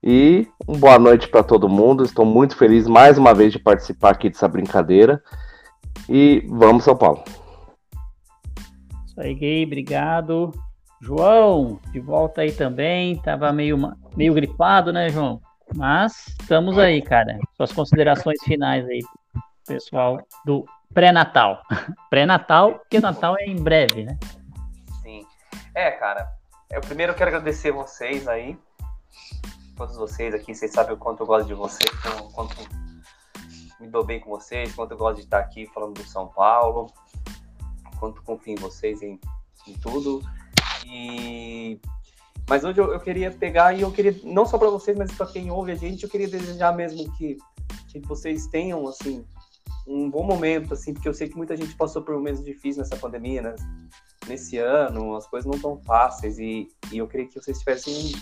E 0.03 0.47
uma 0.67 0.77
boa 0.77 0.99
noite 0.99 1.27
para 1.27 1.41
todo 1.41 1.67
mundo. 1.67 2.03
Estou 2.03 2.25
muito 2.27 2.55
feliz 2.55 2.87
mais 2.87 3.17
uma 3.17 3.33
vez 3.33 3.51
de 3.51 3.57
participar 3.57 4.11
aqui 4.11 4.29
dessa 4.29 4.47
brincadeira. 4.47 5.19
E 6.07 6.45
vamos, 6.47 6.83
São 6.83 6.95
Paulo. 6.95 7.23
Isso 9.07 9.19
aí, 9.19 9.33
Gui, 9.33 9.63
obrigado. 9.65 10.51
João, 11.01 11.79
de 11.91 11.99
volta 11.99 12.41
aí 12.41 12.51
também. 12.51 13.15
Tava 13.15 13.51
meio, 13.51 13.79
meio 14.15 14.31
gripado, 14.35 14.93
né, 14.93 15.09
João? 15.09 15.41
Mas 15.75 16.27
estamos 16.39 16.77
aí, 16.77 17.01
cara. 17.01 17.39
Suas 17.57 17.71
considerações 17.71 18.37
finais 18.43 18.85
aí, 18.85 18.99
pessoal 19.65 20.19
do 20.45 20.63
pré-natal. 20.95 21.61
pré-natal, 22.09 22.79
porque 22.79 22.99
Natal 22.99 23.35
é 23.37 23.45
em 23.45 23.61
breve, 23.61 24.03
né? 24.03 24.17
Sim. 25.03 25.23
É, 25.75 25.91
cara. 25.91 26.33
Eu 26.71 26.81
primeiro 26.81 27.13
quero 27.13 27.29
agradecer 27.29 27.71
vocês 27.71 28.27
aí 28.27 28.57
todos 29.75 29.97
vocês 29.97 30.33
aqui, 30.33 30.55
vocês 30.55 30.71
sabem 30.71 30.95
o 30.95 30.97
quanto 30.97 31.23
eu 31.23 31.27
gosto 31.27 31.47
de 31.47 31.53
vocês, 31.53 31.91
o 32.21 32.29
quanto 32.31 32.55
me 33.79 33.87
dou 33.87 34.03
bem 34.03 34.19
com 34.19 34.29
vocês, 34.29 34.73
quanto 34.73 34.91
eu 34.91 34.97
gosto 34.97 35.17
de 35.17 35.23
estar 35.23 35.39
aqui 35.39 35.67
falando 35.67 35.95
do 35.95 36.03
São 36.07 36.27
Paulo, 36.27 36.91
quanto 37.99 38.23
confio 38.23 38.53
em 38.53 38.55
vocês 38.55 39.01
em, 39.01 39.19
em 39.67 39.73
tudo. 39.73 40.21
E 40.85 41.79
mas 42.47 42.63
hoje 42.63 42.79
eu, 42.79 42.93
eu, 42.93 42.99
queria 42.99 43.31
pegar 43.31 43.73
e 43.73 43.81
eu 43.81 43.91
queria 43.91 44.15
não 44.23 44.45
só 44.45 44.57
para 44.57 44.69
vocês, 44.69 44.95
mas 44.97 45.11
para 45.11 45.25
quem 45.25 45.49
ouve 45.49 45.71
a 45.71 45.75
gente, 45.75 46.03
eu 46.03 46.09
queria 46.09 46.27
desejar 46.27 46.73
mesmo 46.73 47.11
que, 47.13 47.37
que 47.87 47.99
vocês 48.01 48.45
tenham 48.47 48.87
assim 48.87 49.25
um 49.87 50.09
bom 50.09 50.23
momento, 50.23 50.73
assim, 50.73 50.93
porque 50.93 51.07
eu 51.07 51.13
sei 51.13 51.29
que 51.29 51.37
muita 51.37 51.55
gente 51.55 51.75
passou 51.75 52.01
por 52.01 52.15
momentos 52.15 52.43
difíceis 52.43 52.77
nessa 52.77 52.97
pandemia, 52.97 53.41
né? 53.41 53.55
nesse 54.27 54.57
ano 54.57 55.15
as 55.15 55.27
coisas 55.27 55.45
não 55.45 55.55
estão 55.55 55.77
fáceis 55.83 56.39
e, 56.39 56.67
e, 56.91 56.97
eu 56.97 57.07
queria 57.07 57.27
que 57.27 57.39
vocês 57.39 57.59
tivessem 57.59 58.15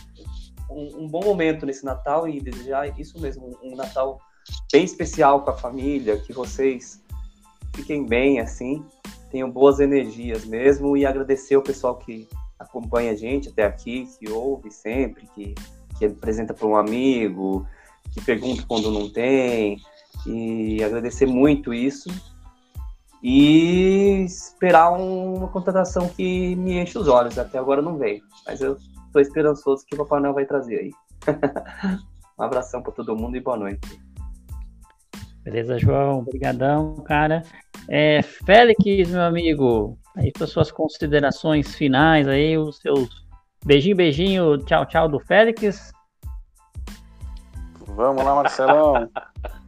um, 0.69 0.75
um, 0.75 1.03
um, 1.03 1.07
bom 1.07 1.23
momento 1.23 1.65
nesse 1.65 1.85
Natal 1.85 2.27
e 2.27 2.39
desejar 2.39 2.99
isso 2.99 3.19
mesmo, 3.19 3.57
um 3.63 3.75
Natal 3.75 4.19
bem 4.71 4.83
especial 4.83 5.41
com 5.41 5.51
a 5.51 5.57
família, 5.57 6.19
que 6.19 6.33
vocês 6.33 7.01
fiquem 7.75 8.05
bem 8.05 8.39
assim, 8.39 8.85
tenham 9.31 9.49
boas 9.49 9.79
energias 9.79 10.45
mesmo 10.45 10.95
e 10.97 11.05
agradecer 11.05 11.57
o 11.57 11.61
pessoal 11.61 11.97
que 11.97 12.27
acompanha 12.59 13.11
a 13.11 13.15
gente 13.15 13.49
até 13.49 13.63
aqui, 13.65 14.07
que 14.19 14.29
ouve 14.29 14.69
sempre, 14.71 15.27
que, 15.33 15.55
que 15.97 16.05
apresenta 16.05 16.53
para 16.53 16.67
um 16.67 16.75
amigo, 16.75 17.65
que 18.11 18.21
pergunta 18.21 18.63
quando 18.67 18.91
não 18.91 19.09
tem, 19.09 19.81
e 20.25 20.83
agradecer 20.83 21.25
muito 21.25 21.73
isso 21.73 22.09
e 23.23 24.25
esperar 24.25 24.91
uma 24.91 25.47
contratação 25.47 26.09
que 26.09 26.55
me 26.57 26.77
enche 26.77 26.97
os 26.97 27.07
olhos. 27.07 27.39
Até 27.39 27.57
agora 27.57 27.81
não 27.81 27.97
veio, 27.97 28.21
mas 28.45 28.59
eu 28.59 28.77
estou 29.07 29.21
esperançoso 29.21 29.85
que 29.85 29.95
o 29.95 29.99
Papai 29.99 30.19
Noel 30.19 30.33
vai 30.33 30.45
trazer 30.45 30.79
aí. 30.79 30.91
um 32.37 32.43
abração 32.43 32.83
para 32.83 32.91
todo 32.91 33.15
mundo 33.15 33.37
e 33.37 33.39
boa 33.39 33.55
noite. 33.55 34.01
Beleza, 35.43 35.77
João? 35.79 36.19
Obrigadão, 36.19 36.95
cara. 37.05 37.43
É, 37.89 38.21
Félix, 38.21 39.09
meu 39.09 39.21
amigo, 39.21 39.97
aí 40.15 40.31
para 40.31 40.47
suas 40.47 40.71
considerações 40.71 41.75
finais 41.75 42.27
aí, 42.27 42.57
os 42.57 42.77
seus 42.77 43.09
beijinho, 43.65 43.95
beijinho, 43.95 44.57
tchau, 44.59 44.85
tchau 44.85 45.07
do 45.07 45.19
Félix. 45.19 45.91
Vamos 47.87 48.23
lá, 48.23 48.35
Marcelão. 48.35 49.09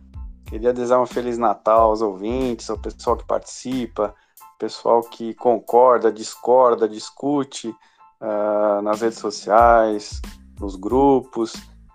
Queria 0.46 0.72
desejar 0.72 1.02
um 1.02 1.06
Feliz 1.06 1.38
Natal 1.38 1.90
aos 1.90 2.02
ouvintes, 2.02 2.70
ao 2.70 2.78
pessoal 2.78 3.18
que 3.18 3.26
participa, 3.26 4.14
pessoal 4.60 5.02
que 5.02 5.34
concorda, 5.34 6.12
discorda, 6.12 6.88
discute 6.88 7.70
uh, 7.70 8.82
nas 8.82 9.02
redes 9.02 9.20
sociais, 9.20 10.22
nos 10.60 10.76
grupos, 10.76 11.54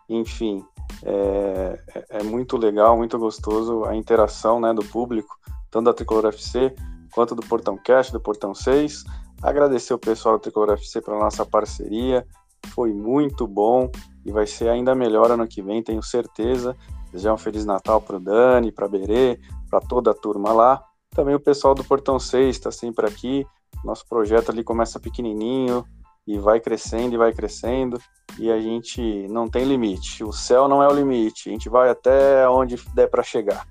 enfim. 0.08 0.64
É, 1.02 1.80
é, 1.94 2.06
é, 2.18 2.22
muito 2.22 2.56
legal, 2.58 2.96
muito 2.96 3.18
gostoso 3.18 3.84
a 3.84 3.96
interação 3.96 4.60
né, 4.60 4.74
do 4.74 4.84
público, 4.84 5.38
tanto 5.70 5.84
da 5.86 5.94
Tricolor 5.94 6.26
FC 6.26 6.74
quanto 7.12 7.34
do 7.34 7.42
Portão 7.42 7.76
Cash, 7.76 8.10
do 8.10 8.20
Portão 8.20 8.54
6. 8.54 9.04
Agradecer 9.42 9.94
o 9.94 9.98
pessoal 9.98 10.36
da 10.36 10.42
Tricolor 10.42 10.72
FC 10.72 11.00
pela 11.00 11.18
nossa 11.18 11.46
parceria, 11.46 12.26
foi 12.74 12.92
muito 12.92 13.46
bom 13.46 13.90
e 14.24 14.30
vai 14.30 14.46
ser 14.46 14.68
ainda 14.68 14.94
melhor 14.94 15.30
ano 15.30 15.46
que 15.48 15.62
vem, 15.62 15.82
tenho 15.82 16.02
certeza. 16.02 16.76
Desejar 17.12 17.34
um 17.34 17.38
Feliz 17.38 17.64
Natal 17.64 18.00
para 18.00 18.16
o 18.16 18.20
Dani, 18.20 18.72
para 18.72 18.86
a 18.86 18.88
Berê, 18.88 19.40
para 19.68 19.80
toda 19.80 20.10
a 20.10 20.14
turma 20.14 20.52
lá. 20.52 20.84
Também 21.10 21.34
o 21.34 21.40
pessoal 21.40 21.74
do 21.74 21.84
Portão 21.84 22.18
6 22.18 22.56
está 22.56 22.70
sempre 22.70 23.06
aqui. 23.06 23.46
Nosso 23.84 24.06
projeto 24.06 24.50
ali 24.50 24.62
começa 24.62 25.00
pequenininho 25.00 25.84
e 26.26 26.38
vai 26.38 26.60
crescendo 26.60 27.14
e 27.14 27.18
vai 27.18 27.32
crescendo 27.32 28.00
e 28.38 28.50
a 28.50 28.60
gente 28.60 29.26
não 29.28 29.48
tem 29.48 29.64
limite. 29.64 30.22
O 30.22 30.32
céu 30.32 30.68
não 30.68 30.82
é 30.82 30.88
o 30.88 30.94
limite, 30.94 31.48
a 31.48 31.52
gente 31.52 31.68
vai 31.68 31.90
até 31.90 32.48
onde 32.48 32.76
der 32.94 33.08
para 33.08 33.22
chegar. 33.22 33.66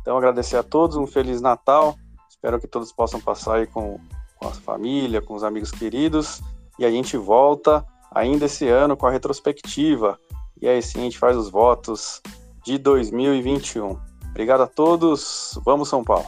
Então 0.00 0.16
agradecer 0.16 0.56
a 0.56 0.62
todos, 0.62 0.96
um 0.96 1.06
feliz 1.06 1.40
Natal. 1.40 1.96
Espero 2.28 2.58
que 2.58 2.66
todos 2.66 2.92
possam 2.92 3.20
passar 3.20 3.56
aí 3.56 3.66
com, 3.66 4.00
com 4.36 4.48
a 4.48 4.52
família, 4.52 5.20
com 5.20 5.34
os 5.34 5.44
amigos 5.44 5.70
queridos 5.70 6.40
e 6.78 6.86
a 6.86 6.90
gente 6.90 7.16
volta 7.16 7.84
ainda 8.10 8.46
esse 8.46 8.66
ano 8.66 8.96
com 8.96 9.06
a 9.06 9.10
retrospectiva. 9.10 10.18
E 10.60 10.66
aí 10.68 10.80
sim 10.80 11.00
a 11.00 11.02
gente 11.02 11.18
faz 11.18 11.36
os 11.36 11.50
votos 11.50 12.22
de 12.64 12.78
2021. 12.78 13.96
Obrigado 14.30 14.62
a 14.62 14.66
todos. 14.66 15.58
Vamos, 15.64 15.88
São 15.88 16.04
Paulo. 16.04 16.26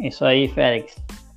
Isso 0.00 0.24
aí, 0.24 0.48
Félix. 0.48 0.96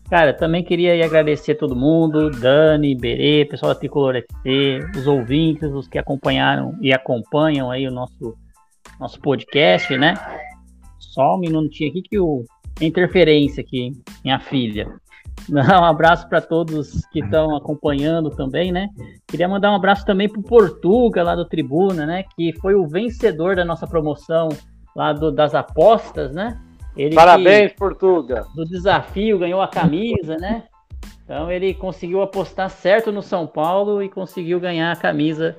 Cara, 0.09 0.33
também 0.33 0.63
queria 0.63 1.03
agradecer 1.03 1.53
a 1.53 1.57
todo 1.57 1.75
mundo, 1.75 2.29
Dani, 2.29 2.95
Berê, 2.95 3.43
pessoal 3.45 3.73
da 3.73 3.79
Tricolor 3.79 4.15
FC, 4.15 4.79
os 4.95 5.07
ouvintes, 5.07 5.71
os 5.71 5.87
que 5.87 5.97
acompanharam 5.97 6.77
e 6.79 6.93
acompanham 6.93 7.71
aí 7.71 7.87
o 7.87 7.91
nosso, 7.91 8.37
nosso 8.99 9.19
podcast, 9.19 9.97
né? 9.97 10.13
Só 10.99 11.35
um 11.35 11.39
minutinho 11.39 11.89
aqui 11.89 12.03
que 12.03 12.19
o 12.19 12.45
interferência 12.79 13.61
aqui, 13.61 13.93
minha 14.23 14.39
filha. 14.39 14.99
Um 15.49 15.83
abraço 15.83 16.27
para 16.27 16.41
todos 16.41 17.05
que 17.11 17.19
estão 17.19 17.55
acompanhando 17.55 18.29
também, 18.29 18.71
né? 18.71 18.89
Queria 19.27 19.47
mandar 19.47 19.71
um 19.71 19.75
abraço 19.75 20.05
também 20.05 20.27
para 20.27 20.39
o 20.39 20.43
Portuga, 20.43 21.21
lá 21.23 21.35
do 21.35 21.45
Tribuna, 21.45 22.05
né? 22.05 22.23
Que 22.35 22.53
foi 22.59 22.73
o 22.73 22.87
vencedor 22.87 23.55
da 23.55 23.63
nossa 23.63 23.85
promoção 23.85 24.49
lá 24.95 25.13
do, 25.13 25.31
das 25.31 25.53
apostas, 25.53 26.33
né? 26.33 26.59
Ele 26.95 27.15
Parabéns, 27.15 27.73
que, 27.73 27.77
Portuga! 27.77 28.45
Do 28.55 28.65
desafio, 28.65 29.37
ganhou 29.37 29.61
a 29.61 29.67
camisa, 29.67 30.37
né? 30.37 30.63
Então 31.23 31.51
ele 31.51 31.73
conseguiu 31.73 32.21
apostar 32.21 32.69
certo 32.69 33.11
no 33.11 33.21
São 33.21 33.45
Paulo 33.45 34.01
e 34.01 34.09
conseguiu 34.09 34.59
ganhar 34.59 34.91
a 34.91 34.95
camisa 34.95 35.57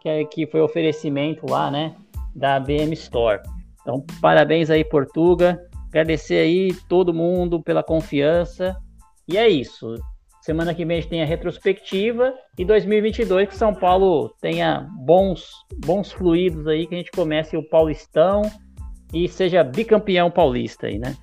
que, 0.00 0.08
é, 0.08 0.24
que 0.24 0.46
foi 0.46 0.60
oferecimento 0.60 1.44
lá, 1.48 1.70
né? 1.70 1.94
Da 2.34 2.58
BM 2.58 2.92
Store. 2.94 3.40
Então, 3.82 4.04
parabéns 4.20 4.70
aí, 4.70 4.84
Portuga. 4.84 5.60
Agradecer 5.88 6.38
aí 6.38 6.74
todo 6.88 7.14
mundo 7.14 7.62
pela 7.62 7.82
confiança. 7.82 8.76
E 9.28 9.36
é 9.36 9.46
isso. 9.46 9.94
Semana 10.40 10.74
que 10.74 10.84
vem 10.84 10.96
a 10.96 11.00
gente 11.00 11.10
tem 11.10 11.22
a 11.22 11.26
retrospectiva 11.26 12.32
e 12.56 12.64
2022 12.64 13.50
que 13.50 13.56
São 13.56 13.74
Paulo 13.74 14.34
tenha 14.40 14.88
bons, 15.04 15.50
bons 15.84 16.10
fluidos 16.10 16.66
aí, 16.66 16.86
que 16.86 16.94
a 16.94 16.98
gente 16.98 17.10
comece 17.10 17.54
o 17.54 17.62
Paulistão 17.62 18.40
e 19.12 19.28
seja 19.28 19.62
bicampeão 19.62 20.30
paulista 20.30 20.86
aí, 20.86 20.98
né? 20.98 21.14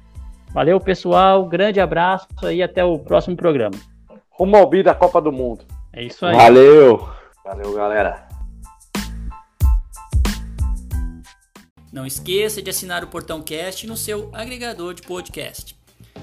Valeu, 0.54 0.80
pessoal. 0.80 1.48
Grande 1.48 1.80
abraço 1.80 2.28
e 2.52 2.62
até 2.62 2.86
o 2.86 3.00
próximo 3.00 3.36
programa. 3.36 3.76
Rumo 4.30 4.58
ao 4.58 4.70
bi 4.70 4.84
da 4.84 4.94
Copa 4.94 5.20
do 5.20 5.32
Mundo. 5.32 5.66
É 5.92 6.04
isso 6.04 6.26
aí. 6.26 6.36
Valeu. 6.36 7.10
Valeu, 7.44 7.74
galera. 7.74 8.28
Não 11.92 12.06
esqueça 12.06 12.62
de 12.62 12.70
assinar 12.70 13.04
o 13.04 13.08
Portão 13.08 13.42
Cast 13.42 13.88
no 13.88 13.98
seu 13.98 14.30
agregador 14.34 14.94
de 14.94 15.02
podcast. 15.02 15.76